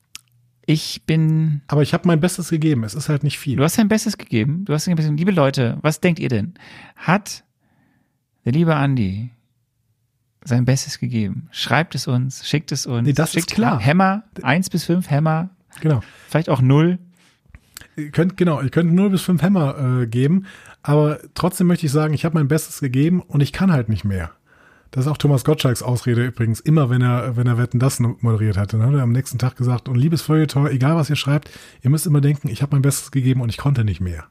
ich 0.64 1.02
bin. 1.04 1.62
Aber 1.66 1.82
ich 1.82 1.92
habe 1.92 2.08
mein 2.08 2.20
Bestes 2.20 2.48
gegeben. 2.48 2.84
Es 2.84 2.94
ist 2.94 3.08
halt 3.08 3.22
nicht 3.22 3.38
viel. 3.38 3.56
Du 3.56 3.64
hast 3.64 3.76
dein 3.76 3.88
Bestes 3.88 4.16
gegeben. 4.16 4.64
Du 4.64 4.72
hast 4.72 4.86
dein 4.86 4.96
Bestes. 4.96 5.14
Liebe 5.16 5.32
Leute, 5.32 5.78
was 5.82 6.00
denkt 6.00 6.18
ihr 6.18 6.28
denn? 6.28 6.54
Hat 6.96 7.44
der 8.44 8.52
liebe 8.52 8.74
Andi 8.74 9.32
sein 10.44 10.64
Bestes 10.64 10.98
gegeben. 10.98 11.48
Schreibt 11.50 11.94
es 11.94 12.06
uns, 12.06 12.46
schickt 12.46 12.72
es 12.72 12.86
uns. 12.86 13.06
Nee, 13.06 13.12
das 13.12 13.32
schickt 13.32 13.50
ist 13.50 13.54
klar. 13.54 13.78
Hämmer, 13.78 14.24
eins 14.42 14.70
bis 14.70 14.84
fünf 14.84 15.10
Hämmer. 15.10 15.50
Genau. 15.80 16.02
Vielleicht 16.28 16.48
auch 16.48 16.60
null. 16.60 16.98
Ihr 17.96 18.10
könnt, 18.10 18.36
genau, 18.36 18.60
ihr 18.60 18.70
könnt 18.70 18.92
null 18.92 19.10
bis 19.10 19.22
fünf 19.22 19.42
Hämmer 19.42 20.02
äh, 20.02 20.06
geben, 20.06 20.46
aber 20.82 21.18
trotzdem 21.34 21.66
möchte 21.66 21.86
ich 21.86 21.92
sagen, 21.92 22.14
ich 22.14 22.24
habe 22.24 22.38
mein 22.38 22.48
Bestes 22.48 22.80
gegeben 22.80 23.20
und 23.20 23.42
ich 23.42 23.52
kann 23.52 23.72
halt 23.72 23.88
nicht 23.88 24.04
mehr. 24.04 24.30
Das 24.90 25.06
ist 25.06 25.10
auch 25.10 25.18
Thomas 25.18 25.44
Gottschalks 25.44 25.82
Ausrede 25.82 26.26
übrigens, 26.26 26.58
immer 26.58 26.90
wenn 26.90 27.00
er, 27.00 27.36
wenn 27.36 27.46
er 27.46 27.58
Wetten 27.58 27.78
das 27.78 28.00
moderiert 28.00 28.56
hatte. 28.56 28.76
Dann 28.78 28.88
hat 28.88 28.94
er 28.94 29.02
am 29.02 29.12
nächsten 29.12 29.38
Tag 29.38 29.56
gesagt, 29.56 29.88
und 29.88 29.96
liebes 29.96 30.22
Feuilleton, 30.22 30.66
egal 30.66 30.96
was 30.96 31.10
ihr 31.10 31.16
schreibt, 31.16 31.50
ihr 31.82 31.90
müsst 31.90 32.06
immer 32.06 32.20
denken, 32.20 32.48
ich 32.48 32.62
habe 32.62 32.74
mein 32.74 32.82
Bestes 32.82 33.10
gegeben 33.10 33.40
und 33.40 33.50
ich 33.50 33.56
konnte 33.56 33.84
nicht 33.84 34.00
mehr. 34.00 34.24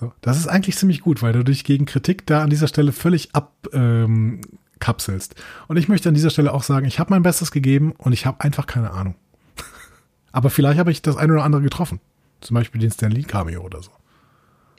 So, 0.00 0.12
das 0.20 0.38
ist 0.38 0.48
eigentlich 0.48 0.76
ziemlich 0.76 1.00
gut, 1.00 1.22
weil 1.22 1.32
du 1.32 1.44
dich 1.44 1.64
gegen 1.64 1.86
Kritik 1.86 2.26
da 2.26 2.42
an 2.42 2.50
dieser 2.50 2.68
Stelle 2.68 2.92
völlig 2.92 3.34
ab, 3.34 3.52
ähm, 3.72 4.40
kapselst. 4.84 5.34
Und 5.66 5.78
ich 5.78 5.88
möchte 5.88 6.10
an 6.10 6.14
dieser 6.14 6.28
Stelle 6.28 6.52
auch 6.52 6.62
sagen, 6.62 6.86
ich 6.86 6.98
habe 6.98 7.10
mein 7.10 7.22
Bestes 7.22 7.50
gegeben 7.50 7.92
und 7.96 8.12
ich 8.12 8.26
habe 8.26 8.42
einfach 8.42 8.66
keine 8.66 8.90
Ahnung. 8.90 9.14
Aber 10.32 10.50
vielleicht 10.50 10.78
habe 10.78 10.90
ich 10.90 11.00
das 11.00 11.16
eine 11.16 11.32
oder 11.32 11.42
andere 11.42 11.62
getroffen. 11.62 12.00
Zum 12.40 12.54
Beispiel 12.54 12.82
den 12.82 12.90
Stan 12.90 13.10
Lee 13.10 13.22
Cameo 13.22 13.62
oder 13.62 13.82
so. 13.82 13.90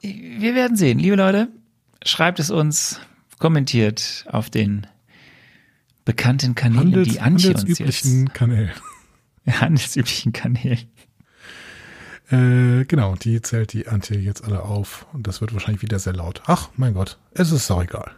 Wir 0.01 0.53
werden 0.53 0.77
sehen. 0.77 0.99
Liebe 0.99 1.15
Leute, 1.15 1.47
schreibt 2.05 2.39
es 2.39 2.51
uns, 2.51 2.99
kommentiert 3.39 4.25
auf 4.29 4.51
den 4.51 4.85
bekannten 6.05 6.53
Kanälen, 6.53 6.85
Handels, 6.85 7.07
die 7.07 7.19
Antje 7.19 7.53
handelsüblichen 7.55 8.21
uns 8.21 8.33
Kanälen. 8.33 8.71
handelsüblichen 9.47 10.33
Kanälen. 10.33 10.87
Äh, 12.29 12.85
genau, 12.85 13.15
die 13.15 13.41
zählt 13.41 13.73
die 13.73 13.87
Antje 13.87 14.19
jetzt 14.19 14.43
alle 14.43 14.61
auf 14.61 15.07
und 15.13 15.25
das 15.25 15.41
wird 15.41 15.53
wahrscheinlich 15.53 15.81
wieder 15.81 15.97
sehr 15.97 16.13
laut. 16.13 16.43
Ach, 16.45 16.69
mein 16.75 16.93
Gott, 16.93 17.17
es 17.31 17.51
ist 17.51 17.71
auch 17.71 17.81
egal. 17.81 18.11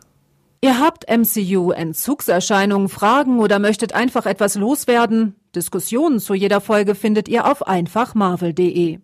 Ihr 0.59 0.79
habt 0.79 1.05
MCU-Entzugserscheinungen, 1.07 2.89
Fragen 2.89 3.39
oder 3.39 3.59
möchtet 3.59 3.93
einfach 3.93 4.25
etwas 4.25 4.55
loswerden? 4.55 5.35
Diskussionen 5.55 6.19
zu 6.19 6.33
jeder 6.33 6.61
Folge 6.61 6.95
findet 6.95 7.27
ihr 7.29 7.45
auf 7.45 7.67
einfachmarvel.de. 7.67 8.99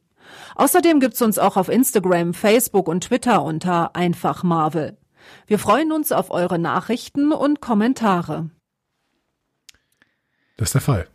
Außerdem 0.56 1.00
gibt's 1.00 1.22
uns 1.22 1.38
auch 1.38 1.58
auf 1.58 1.70
Instagram, 1.70 2.34
Facebook 2.34 2.88
und 2.88 3.06
Twitter 3.06 3.44
unter 3.44 3.96
einfachmarvel. 3.96 4.98
Wir 5.46 5.60
freuen 5.60 5.92
uns 5.92 6.12
auf 6.12 6.32
eure 6.32 6.58
Nachrichten 6.58 7.32
und 7.32 7.62
Kommentare. 7.62 8.50
Das 10.58 10.70
ist 10.70 10.74
der 10.74 10.82
Fall. 10.82 11.08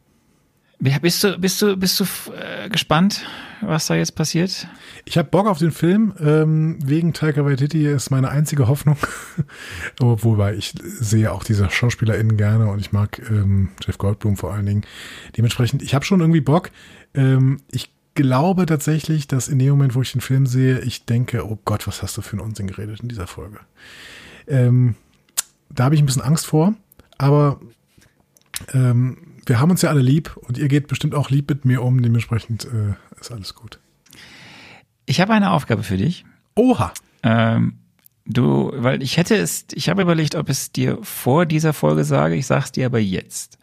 Bist 0.80 1.24
du, 1.24 1.36
bist 1.38 1.60
du, 1.60 1.76
bist 1.76 1.98
du 1.98 2.04
äh, 2.32 2.68
gespannt, 2.68 3.26
was 3.60 3.88
da 3.88 3.96
jetzt 3.96 4.14
passiert? 4.14 4.68
Ich 5.06 5.18
habe 5.18 5.28
Bock 5.28 5.48
auf 5.48 5.58
den 5.58 5.72
Film. 5.72 6.14
Ähm, 6.20 6.78
wegen 6.84 7.12
Taika 7.12 7.44
Waititi 7.44 7.84
ist 7.84 8.10
meine 8.10 8.28
einzige 8.28 8.68
Hoffnung. 8.68 8.96
Wobei 9.98 10.54
ich 10.54 10.74
sehe 10.80 11.32
auch 11.32 11.42
diese 11.42 11.68
SchauspielerInnen 11.68 12.36
gerne 12.36 12.68
und 12.68 12.78
ich 12.78 12.92
mag 12.92 13.18
ähm, 13.28 13.70
Jeff 13.84 13.98
Goldblum 13.98 14.36
vor 14.36 14.52
allen 14.52 14.66
Dingen. 14.66 14.86
Dementsprechend, 15.36 15.82
ich 15.82 15.94
habe 15.96 16.04
schon 16.04 16.20
irgendwie 16.20 16.40
Bock. 16.40 16.70
Ähm, 17.12 17.56
ich 17.72 17.90
glaube 18.14 18.64
tatsächlich, 18.66 19.26
dass 19.26 19.48
in 19.48 19.58
dem 19.58 19.70
Moment, 19.70 19.96
wo 19.96 20.02
ich 20.02 20.12
den 20.12 20.20
Film 20.20 20.46
sehe, 20.46 20.78
ich 20.80 21.06
denke, 21.06 21.44
oh 21.44 21.58
Gott, 21.64 21.88
was 21.88 22.02
hast 22.02 22.16
du 22.16 22.22
für 22.22 22.34
einen 22.34 22.46
Unsinn 22.46 22.68
geredet 22.68 23.00
in 23.00 23.08
dieser 23.08 23.26
Folge. 23.26 23.58
Ähm, 24.46 24.94
da 25.70 25.84
habe 25.84 25.96
ich 25.96 26.00
ein 26.00 26.06
bisschen 26.06 26.22
Angst 26.22 26.46
vor, 26.46 26.74
aber 27.16 27.60
ähm, 28.72 29.27
wir 29.48 29.60
haben 29.60 29.70
uns 29.70 29.82
ja 29.82 29.90
alle 29.90 30.02
lieb 30.02 30.36
und 30.36 30.58
ihr 30.58 30.68
geht 30.68 30.88
bestimmt 30.88 31.14
auch 31.14 31.30
lieb 31.30 31.48
mit 31.48 31.64
mir 31.64 31.82
um. 31.82 32.02
Dementsprechend 32.02 32.66
äh, 32.66 32.94
ist 33.20 33.32
alles 33.32 33.54
gut. 33.54 33.78
Ich 35.06 35.20
habe 35.20 35.32
eine 35.32 35.52
Aufgabe 35.52 35.82
für 35.82 35.96
dich. 35.96 36.24
Oha. 36.54 36.92
Ähm, 37.22 37.78
du, 38.26 38.70
weil 38.74 39.02
ich 39.02 39.16
hätte 39.16 39.36
es, 39.36 39.66
ich 39.72 39.88
habe 39.88 40.02
überlegt, 40.02 40.34
ob 40.34 40.48
es 40.48 40.70
dir 40.70 40.98
vor 41.02 41.46
dieser 41.46 41.72
Folge 41.72 42.04
sage. 42.04 42.34
Ich 42.34 42.46
sag's 42.46 42.72
dir 42.72 42.86
aber 42.86 42.98
jetzt. 42.98 43.58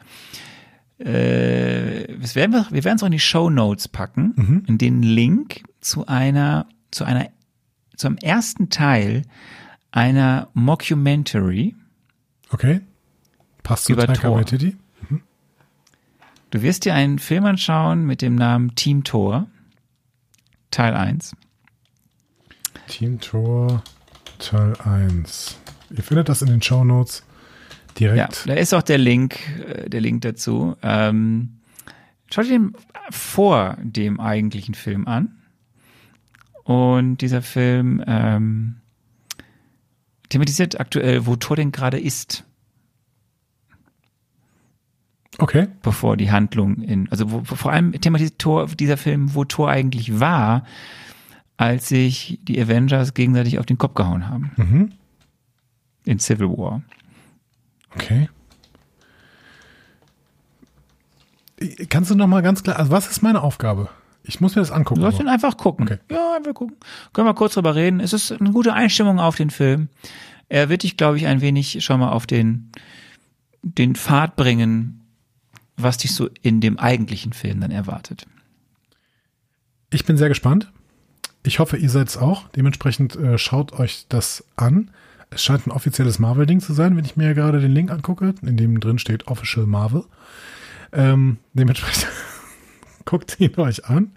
Äh, 0.97 2.17
das 2.19 2.35
werden 2.35 2.51
wir, 2.51 2.67
wir 2.71 2.83
werden 2.83 2.95
es 2.95 3.03
auch 3.03 3.07
in 3.07 3.11
die 3.11 3.19
Show 3.19 3.49
Notes 3.49 3.87
packen, 3.87 4.33
mhm. 4.35 4.63
in 4.67 4.77
den 4.77 5.03
Link 5.03 5.63
zu 5.81 6.07
einer, 6.07 6.67
zu 6.89 7.03
einer, 7.03 7.29
zum 7.95 8.17
ersten 8.17 8.69
Teil 8.69 9.23
einer 9.91 10.49
Mockumentary. 10.53 11.75
Okay. 12.49 12.81
Passt 13.61 13.85
zu 13.85 13.95
Taika 13.95 14.31
Waititi? 14.31 14.77
Du 16.51 16.61
wirst 16.61 16.85
dir 16.85 16.93
einen 16.93 17.19
Film 17.19 17.45
anschauen 17.45 18.05
mit 18.05 18.21
dem 18.21 18.35
Namen 18.35 18.75
Team 18.75 19.03
Tor, 19.03 19.47
Teil 20.71 20.93
1. 20.93 21.35
Team 22.87 23.19
Tor, 23.19 23.83
Teil 24.39 24.73
1. 24.83 25.57
Ihr 25.95 26.03
findet 26.03 26.29
das 26.29 26.41
in 26.41 26.47
den 26.47 26.61
Show 26.61 26.83
Notes 26.83 27.23
direkt. 27.99 28.45
Ja, 28.45 28.53
da 28.53 28.59
ist 28.59 28.73
auch 28.73 28.83
der 28.83 28.97
Link, 28.97 29.39
äh, 29.59 29.89
der 29.89 30.01
Link 30.01 30.21
dazu. 30.21 30.75
Ähm, 30.81 31.61
schau 32.31 32.43
dir 32.43 32.49
den 32.49 32.73
vor 33.09 33.77
dem 33.81 34.19
eigentlichen 34.19 34.75
Film 34.75 35.07
an. 35.07 35.41
Und 36.63 37.17
dieser 37.17 37.41
Film 37.41 38.03
ähm, 38.07 38.77
thematisiert 40.29 40.79
aktuell, 40.79 41.25
wo 41.25 41.35
Tor 41.35 41.55
denn 41.55 41.71
gerade 41.71 41.99
ist. 41.99 42.43
Okay. 45.37 45.67
Bevor 45.81 46.17
die 46.17 46.31
Handlung 46.31 46.81
in, 46.81 47.09
also 47.09 47.31
wo, 47.31 47.43
vor 47.43 47.71
allem 47.71 47.91
thematisiert 47.99 48.39
Tor, 48.39 48.67
dieser 48.67 48.97
Film, 48.97 49.33
wo 49.35 49.43
Tor 49.43 49.69
eigentlich 49.69 50.19
war, 50.19 50.65
als 51.57 51.89
sich 51.89 52.39
die 52.43 52.61
Avengers 52.61 53.13
gegenseitig 53.13 53.59
auf 53.59 53.65
den 53.65 53.77
Kopf 53.77 53.95
gehauen 53.95 54.29
haben. 54.29 54.51
Mhm. 54.57 54.91
In 56.05 56.19
Civil 56.19 56.49
War. 56.49 56.81
Okay. 57.95 58.29
Kannst 61.89 62.11
du 62.11 62.15
noch 62.15 62.27
mal 62.27 62.41
ganz 62.41 62.63
klar, 62.63 62.77
also 62.77 62.91
was 62.91 63.07
ist 63.07 63.21
meine 63.21 63.41
Aufgabe? 63.41 63.89
Ich 64.23 64.41
muss 64.41 64.55
mir 64.55 64.61
das 64.61 64.71
angucken. 64.71 65.01
Du 65.01 65.05
sollst 65.05 65.19
ihn 65.19 65.27
einfach 65.27 65.55
gucken. 65.57 65.85
Okay. 65.85 65.99
Ja, 66.11 66.35
einfach 66.35 66.53
gucken. 66.53 66.77
Können 67.13 67.27
wir 67.27 67.33
kurz 67.33 67.53
drüber 67.53 67.75
reden. 67.75 67.99
Es 67.99 68.11
ist 68.11 68.31
eine 68.31 68.51
gute 68.51 68.73
Einstimmung 68.73 69.19
auf 69.19 69.35
den 69.35 69.49
Film. 69.49 69.89
Er 70.49 70.69
wird 70.69 70.83
dich, 70.83 70.97
glaube 70.97 71.17
ich, 71.17 71.27
ein 71.27 71.41
wenig 71.41 71.83
schon 71.83 71.99
mal 71.99 72.11
auf 72.11 72.27
den, 72.27 72.71
den 73.61 73.95
Pfad 73.95 74.35
bringen, 74.35 75.04
was 75.77 75.97
dich 75.97 76.13
so 76.13 76.29
in 76.41 76.61
dem 76.61 76.79
eigentlichen 76.79 77.33
Film 77.33 77.61
dann 77.61 77.71
erwartet. 77.71 78.25
Ich 79.89 80.05
bin 80.05 80.17
sehr 80.17 80.29
gespannt. 80.29 80.71
Ich 81.43 81.59
hoffe, 81.59 81.77
ihr 81.77 81.89
seid 81.89 82.07
es 82.07 82.17
auch. 82.17 82.47
Dementsprechend 82.49 83.15
äh, 83.15 83.37
schaut 83.37 83.73
euch 83.73 84.05
das 84.09 84.43
an. 84.55 84.91
Es 85.29 85.43
scheint 85.43 85.67
ein 85.67 85.71
offizielles 85.71 86.19
Marvel-Ding 86.19 86.59
zu 86.59 86.73
sein, 86.73 86.97
wenn 86.97 87.05
ich 87.05 87.17
mir 87.17 87.33
gerade 87.33 87.59
den 87.59 87.71
Link 87.71 87.91
angucke, 87.91 88.33
in 88.41 88.57
dem 88.57 88.79
drin 88.79 88.99
steht 88.99 89.27
Official 89.27 89.65
Marvel. 89.65 90.03
Ähm, 90.91 91.37
dementsprechend 91.53 92.07
guckt 93.05 93.39
ihn 93.39 93.55
euch 93.57 93.85
an. 93.85 94.11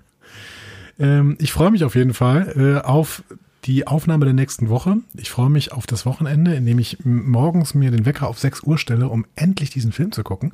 Ähm, 0.98 1.36
ich 1.40 1.52
freue 1.52 1.70
mich 1.70 1.84
auf 1.84 1.94
jeden 1.94 2.14
Fall 2.14 2.54
äh, 2.82 2.86
auf 2.86 3.22
die 3.64 3.86
Aufnahme 3.86 4.24
der 4.24 4.34
nächsten 4.34 4.68
Woche. 4.68 4.98
Ich 5.14 5.30
freue 5.30 5.50
mich 5.50 5.72
auf 5.72 5.86
das 5.86 6.06
Wochenende, 6.06 6.54
in 6.54 6.64
dem 6.64 6.78
ich 6.78 6.98
morgens 7.04 7.74
mir 7.74 7.90
den 7.90 8.06
Wecker 8.06 8.28
auf 8.28 8.38
6 8.38 8.62
Uhr 8.62 8.78
stelle, 8.78 9.08
um 9.08 9.26
endlich 9.36 9.70
diesen 9.70 9.92
Film 9.92 10.12
zu 10.12 10.22
gucken. 10.22 10.52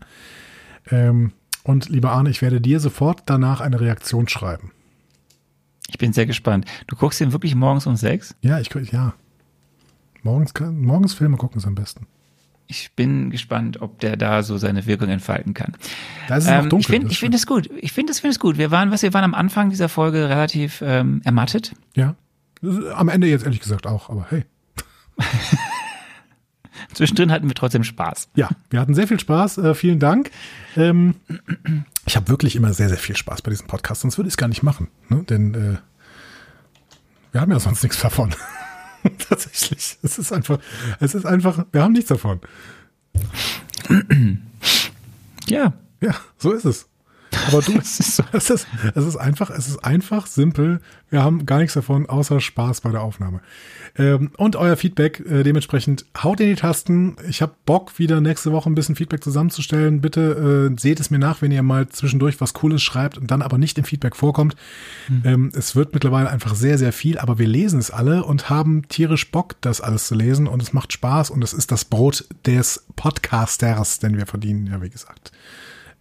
Ähm, 0.90 1.32
und 1.62 1.89
lieber 1.89 2.12
Arne, 2.12 2.31
ich 2.31 2.43
werde 2.43 2.61
dir 2.61 2.81
sofort 2.81 3.23
danach 3.27 3.61
eine 3.61 3.81
Reaktion 3.81 4.28
schreiben. 4.28 4.73
Ich 5.89 5.98
bin 5.98 6.12
sehr 6.12 6.27
gespannt. 6.27 6.66
Du 6.86 6.97
guckst 6.97 7.20
ihn 7.20 7.32
wirklich 7.32 7.55
morgens 7.55 7.86
um 7.86 7.97
sechs? 7.97 8.35
Ja, 8.40 8.59
ich 8.59 8.70
ja. 8.93 9.15
Morgens, 10.23 10.52
morgens 10.61 11.15
Filme 11.15 11.36
gucken 11.36 11.59
ist 11.59 11.66
am 11.66 11.74
besten. 11.74 12.06
Ich 12.66 12.93
bin 12.97 13.31
gespannt, 13.31 13.82
ob 13.82 14.01
der 14.01 14.16
da 14.16 14.43
so 14.43 14.56
seine 14.56 14.86
Wirkung 14.86 15.11
entfalten 15.11 15.52
kann. 15.52 15.77
Da 16.28 16.36
ist 16.36 16.44
es 16.44 16.51
ähm, 16.51 16.62
noch 16.62 16.69
dunkel. 16.70 17.06
Ich 17.11 17.19
finde, 17.19 17.36
es 17.36 17.47
gut. 17.47 17.69
Ich 17.81 17.93
finde 17.93 18.12
es, 18.12 18.20
finde 18.20 18.32
es 18.32 18.40
gut. 18.40 18.56
Wir 18.56 18.70
waren, 18.70 18.90
was 18.90 19.02
wir 19.02 19.12
waren 19.12 19.24
am 19.24 19.35
Anfang 19.35 19.69
dieser 19.69 19.90
Folge 19.90 20.28
relativ 20.28 20.82
ähm, 20.85 21.20
ermattet. 21.24 21.74
Ja. 21.94 22.15
Am 22.94 23.09
Ende 23.11 23.27
jetzt 23.27 23.44
ehrlich 23.44 23.61
gesagt 23.61 23.86
auch, 23.86 24.09
aber 24.09 24.27
hey. 24.31 24.44
Zwischendrin 26.93 27.31
hatten 27.31 27.49
wir 27.49 27.55
trotzdem 27.55 27.85
Spaß. 27.85 28.29
Ja, 28.35 28.49
wir 28.71 28.81
hatten 28.81 28.95
sehr 28.95 29.09
viel 29.09 29.21
Spaß. 29.21 29.59
Äh, 29.59 29.75
vielen 29.75 29.99
Dank. 29.99 30.31
Ähm, 30.77 31.17
ich 32.07 32.17
habe 32.17 32.29
wirklich 32.29 32.57
immer 32.57 32.73
sehr, 32.73 32.89
sehr 32.89 32.99
viel 32.99 33.17
Spaß 33.17 33.43
bei 33.43 33.51
diesem 33.51 33.67
Podcast, 33.67 34.03
sonst 34.03 34.19
würde 34.19 34.29
ich 34.29 34.35
es 34.35 34.39
gar 34.39 34.49
nicht 34.49 34.63
machen. 34.63 34.89
Ne? 35.09 35.25
Denn 35.25 35.55
äh, 35.55 35.77
wir 37.33 37.41
haben 37.41 37.51
ja 37.51 37.61
sonst 37.61 37.83
nichts 37.83 38.01
davon. 38.01 38.35
Tatsächlich. 39.29 39.99
Es 40.03 40.19
ist 40.19 40.33
einfach, 40.33 40.59
es 41.01 41.15
ist 41.15 41.27
einfach, 41.27 41.65
wir 41.73 41.83
haben 41.83 41.93
nichts 41.93 42.09
davon. 42.09 42.41
Ja. 45.47 45.75
Ja, 46.01 46.15
so 46.39 46.53
ist 46.53 46.65
es. 46.65 46.87
Aber 47.48 47.62
du, 47.62 47.78
es 47.78 48.01
ist, 48.01 48.23
es, 48.32 48.51
ist, 48.51 48.66
es 48.94 49.06
ist 49.06 49.16
einfach, 49.16 49.51
es 49.51 49.69
ist 49.69 49.85
einfach 49.85 50.27
simpel. 50.27 50.81
Wir 51.11 51.23
haben 51.23 51.47
gar 51.47 51.59
nichts 51.59 51.74
davon, 51.74 52.09
außer 52.09 52.40
Spaß 52.40 52.81
bei 52.81 52.90
der 52.90 53.02
Aufnahme. 53.02 53.40
Ähm, 53.97 54.31
und 54.36 54.56
euer 54.56 54.77
Feedback 54.77 55.20
äh, 55.20 55.44
dementsprechend 55.44 56.05
haut 56.23 56.40
in 56.40 56.48
die 56.48 56.55
Tasten. 56.56 57.16
Ich 57.28 57.43
habe 57.43 57.55
Bock, 57.65 57.98
wieder 57.98 58.20
nächste 58.20 58.51
Woche 58.51 58.69
ein 58.69 58.74
bisschen 58.74 58.97
Feedback 58.97 59.23
zusammenzustellen. 59.23 60.01
Bitte 60.01 60.70
äh, 60.73 60.81
seht 60.81 60.98
es 60.98 61.11
mir 61.11 61.19
nach, 61.19 61.43
wenn 61.43 61.52
ihr 61.52 61.62
mal 61.62 61.89
zwischendurch 61.89 62.40
was 62.40 62.55
Cooles 62.55 62.82
schreibt 62.82 63.19
und 63.19 63.31
dann 63.31 63.43
aber 63.43 63.59
nicht 63.59 63.78
im 63.78 63.85
Feedback 63.85 64.16
vorkommt. 64.16 64.56
Mhm. 65.09 65.23
Ähm, 65.24 65.52
es 65.55 65.77
wird 65.77 65.94
mittlerweile 65.94 66.31
einfach 66.31 66.55
sehr, 66.55 66.78
sehr 66.78 66.93
viel, 66.93 67.19
aber 67.19 67.39
wir 67.39 67.47
lesen 67.47 67.78
es 67.78 67.90
alle 67.90 68.24
und 68.24 68.51
haben 68.51 68.89
tierisch 68.89 69.31
Bock, 69.31 69.55
das 69.61 69.81
alles 69.81 70.09
zu 70.09 70.15
lesen 70.15 70.48
und 70.48 70.61
es 70.61 70.73
macht 70.73 70.93
Spaß 70.93 71.31
und 71.31 71.44
es 71.44 71.52
ist 71.52 71.70
das 71.70 71.85
Brot 71.85 72.27
des 72.47 72.85
Podcasters, 72.97 74.01
denn 74.01 74.16
wir 74.16 74.27
verdienen 74.27 74.66
ja, 74.66 74.82
wie 74.82 74.90
gesagt, 74.90 75.32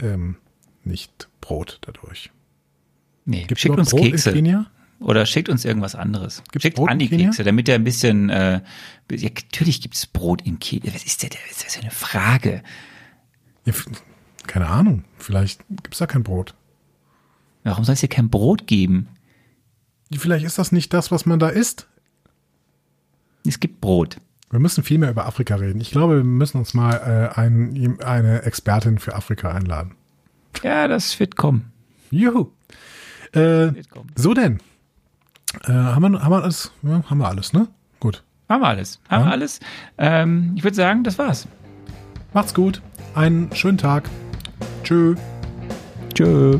ähm, 0.02 0.38
nicht 0.86 1.30
Brot 1.42 1.80
dadurch. 1.82 2.32
Nee, 3.26 3.46
Gibt's 3.46 3.62
schickt 3.62 3.78
uns 3.78 3.92
Brot 3.92 4.02
Kekse. 4.02 4.66
Oder 5.00 5.26
schickt 5.26 5.50
uns 5.50 5.66
irgendwas 5.66 5.96
anderes. 5.96 6.44
Gibt's 6.52 6.64
schickt 6.64 6.78
Brot 6.78 6.90
Andi 6.90 7.10
Kekse, 7.10 7.44
damit 7.44 7.68
er 7.68 7.76
ein 7.76 7.84
bisschen, 7.84 8.30
äh, 8.30 8.62
ja, 9.12 9.30
natürlich 9.30 9.82
gibt's 9.82 10.06
Brot 10.06 10.42
in 10.42 10.60
Kekse. 10.60 10.94
Was 10.94 11.04
ist 11.04 11.24
denn, 11.24 11.30
das 11.50 11.64
ist 11.64 11.76
ja 11.76 11.82
eine 11.82 11.92
Frage. 11.92 12.64
Ja, 13.66 13.74
keine 14.48 14.68
Ahnung, 14.68 15.04
vielleicht 15.18 15.62
gibt's 15.70 16.00
da 16.00 16.08
kein 16.08 16.24
Brot. 16.24 16.56
Warum 17.64 17.84
soll 17.86 17.94
es 17.94 18.02
hier 18.02 18.10
kein 18.10 18.30
Brot 18.30 18.68
geben? 18.68 19.08
Vielleicht 20.12 20.46
ist 20.46 20.60
das 20.60 20.72
nicht 20.72 20.94
das, 20.94 21.12
was 21.12 21.26
man 21.26 21.40
da 21.40 21.50
isst. 21.50 21.88
Es 23.46 23.60
gibt 23.60 23.82
Brot. 23.82 24.18
Wir 24.52 24.60
müssen 24.60 24.84
viel 24.84 25.00
mehr 25.00 25.10
über 25.10 25.26
Afrika 25.26 25.56
reden. 25.56 25.82
Ich 25.82 25.92
glaube, 25.92 26.18
wir 26.18 26.24
müssen 26.24 26.58
uns 26.58 26.74
mal 26.74 26.94
äh, 26.94 27.40
ein, 27.40 28.00
eine 28.02 28.44
Expertin 28.44 29.00
für 29.00 29.16
Afrika 29.16 29.52
einladen. 29.52 29.96
Ja, 30.62 30.88
das 30.88 31.20
wird 31.20 31.36
kommen. 31.36 31.72
Juhu. 32.12 32.52
Äh, 33.34 33.72
so 34.16 34.34
denn. 34.34 34.60
Äh, 35.64 35.72
haben, 35.72 36.12
wir, 36.12 36.22
haben 36.22 36.32
wir 36.32 36.44
alles? 36.44 36.72
Ja, 36.84 37.04
haben 37.10 37.18
wir 37.18 37.28
alles, 37.28 37.54
ne? 37.54 37.68
Gut. 38.00 38.24
Haben 38.50 38.62
wir 38.62 38.68
alles. 38.68 39.00
Haben 39.10 39.22
ja. 39.22 39.28
wir 39.28 39.32
alles. 39.32 39.60
Ähm, 39.98 40.54
ich 40.56 40.64
würde 40.64 40.76
sagen, 40.76 41.04
das 41.04 41.18
war's. 41.18 41.48
Macht's 42.34 42.54
gut. 42.54 42.82
Einen 43.16 43.54
schönen 43.56 43.78
Tag. 43.78 44.10
Tschö. 44.84 45.16
Tschö. 46.14 46.60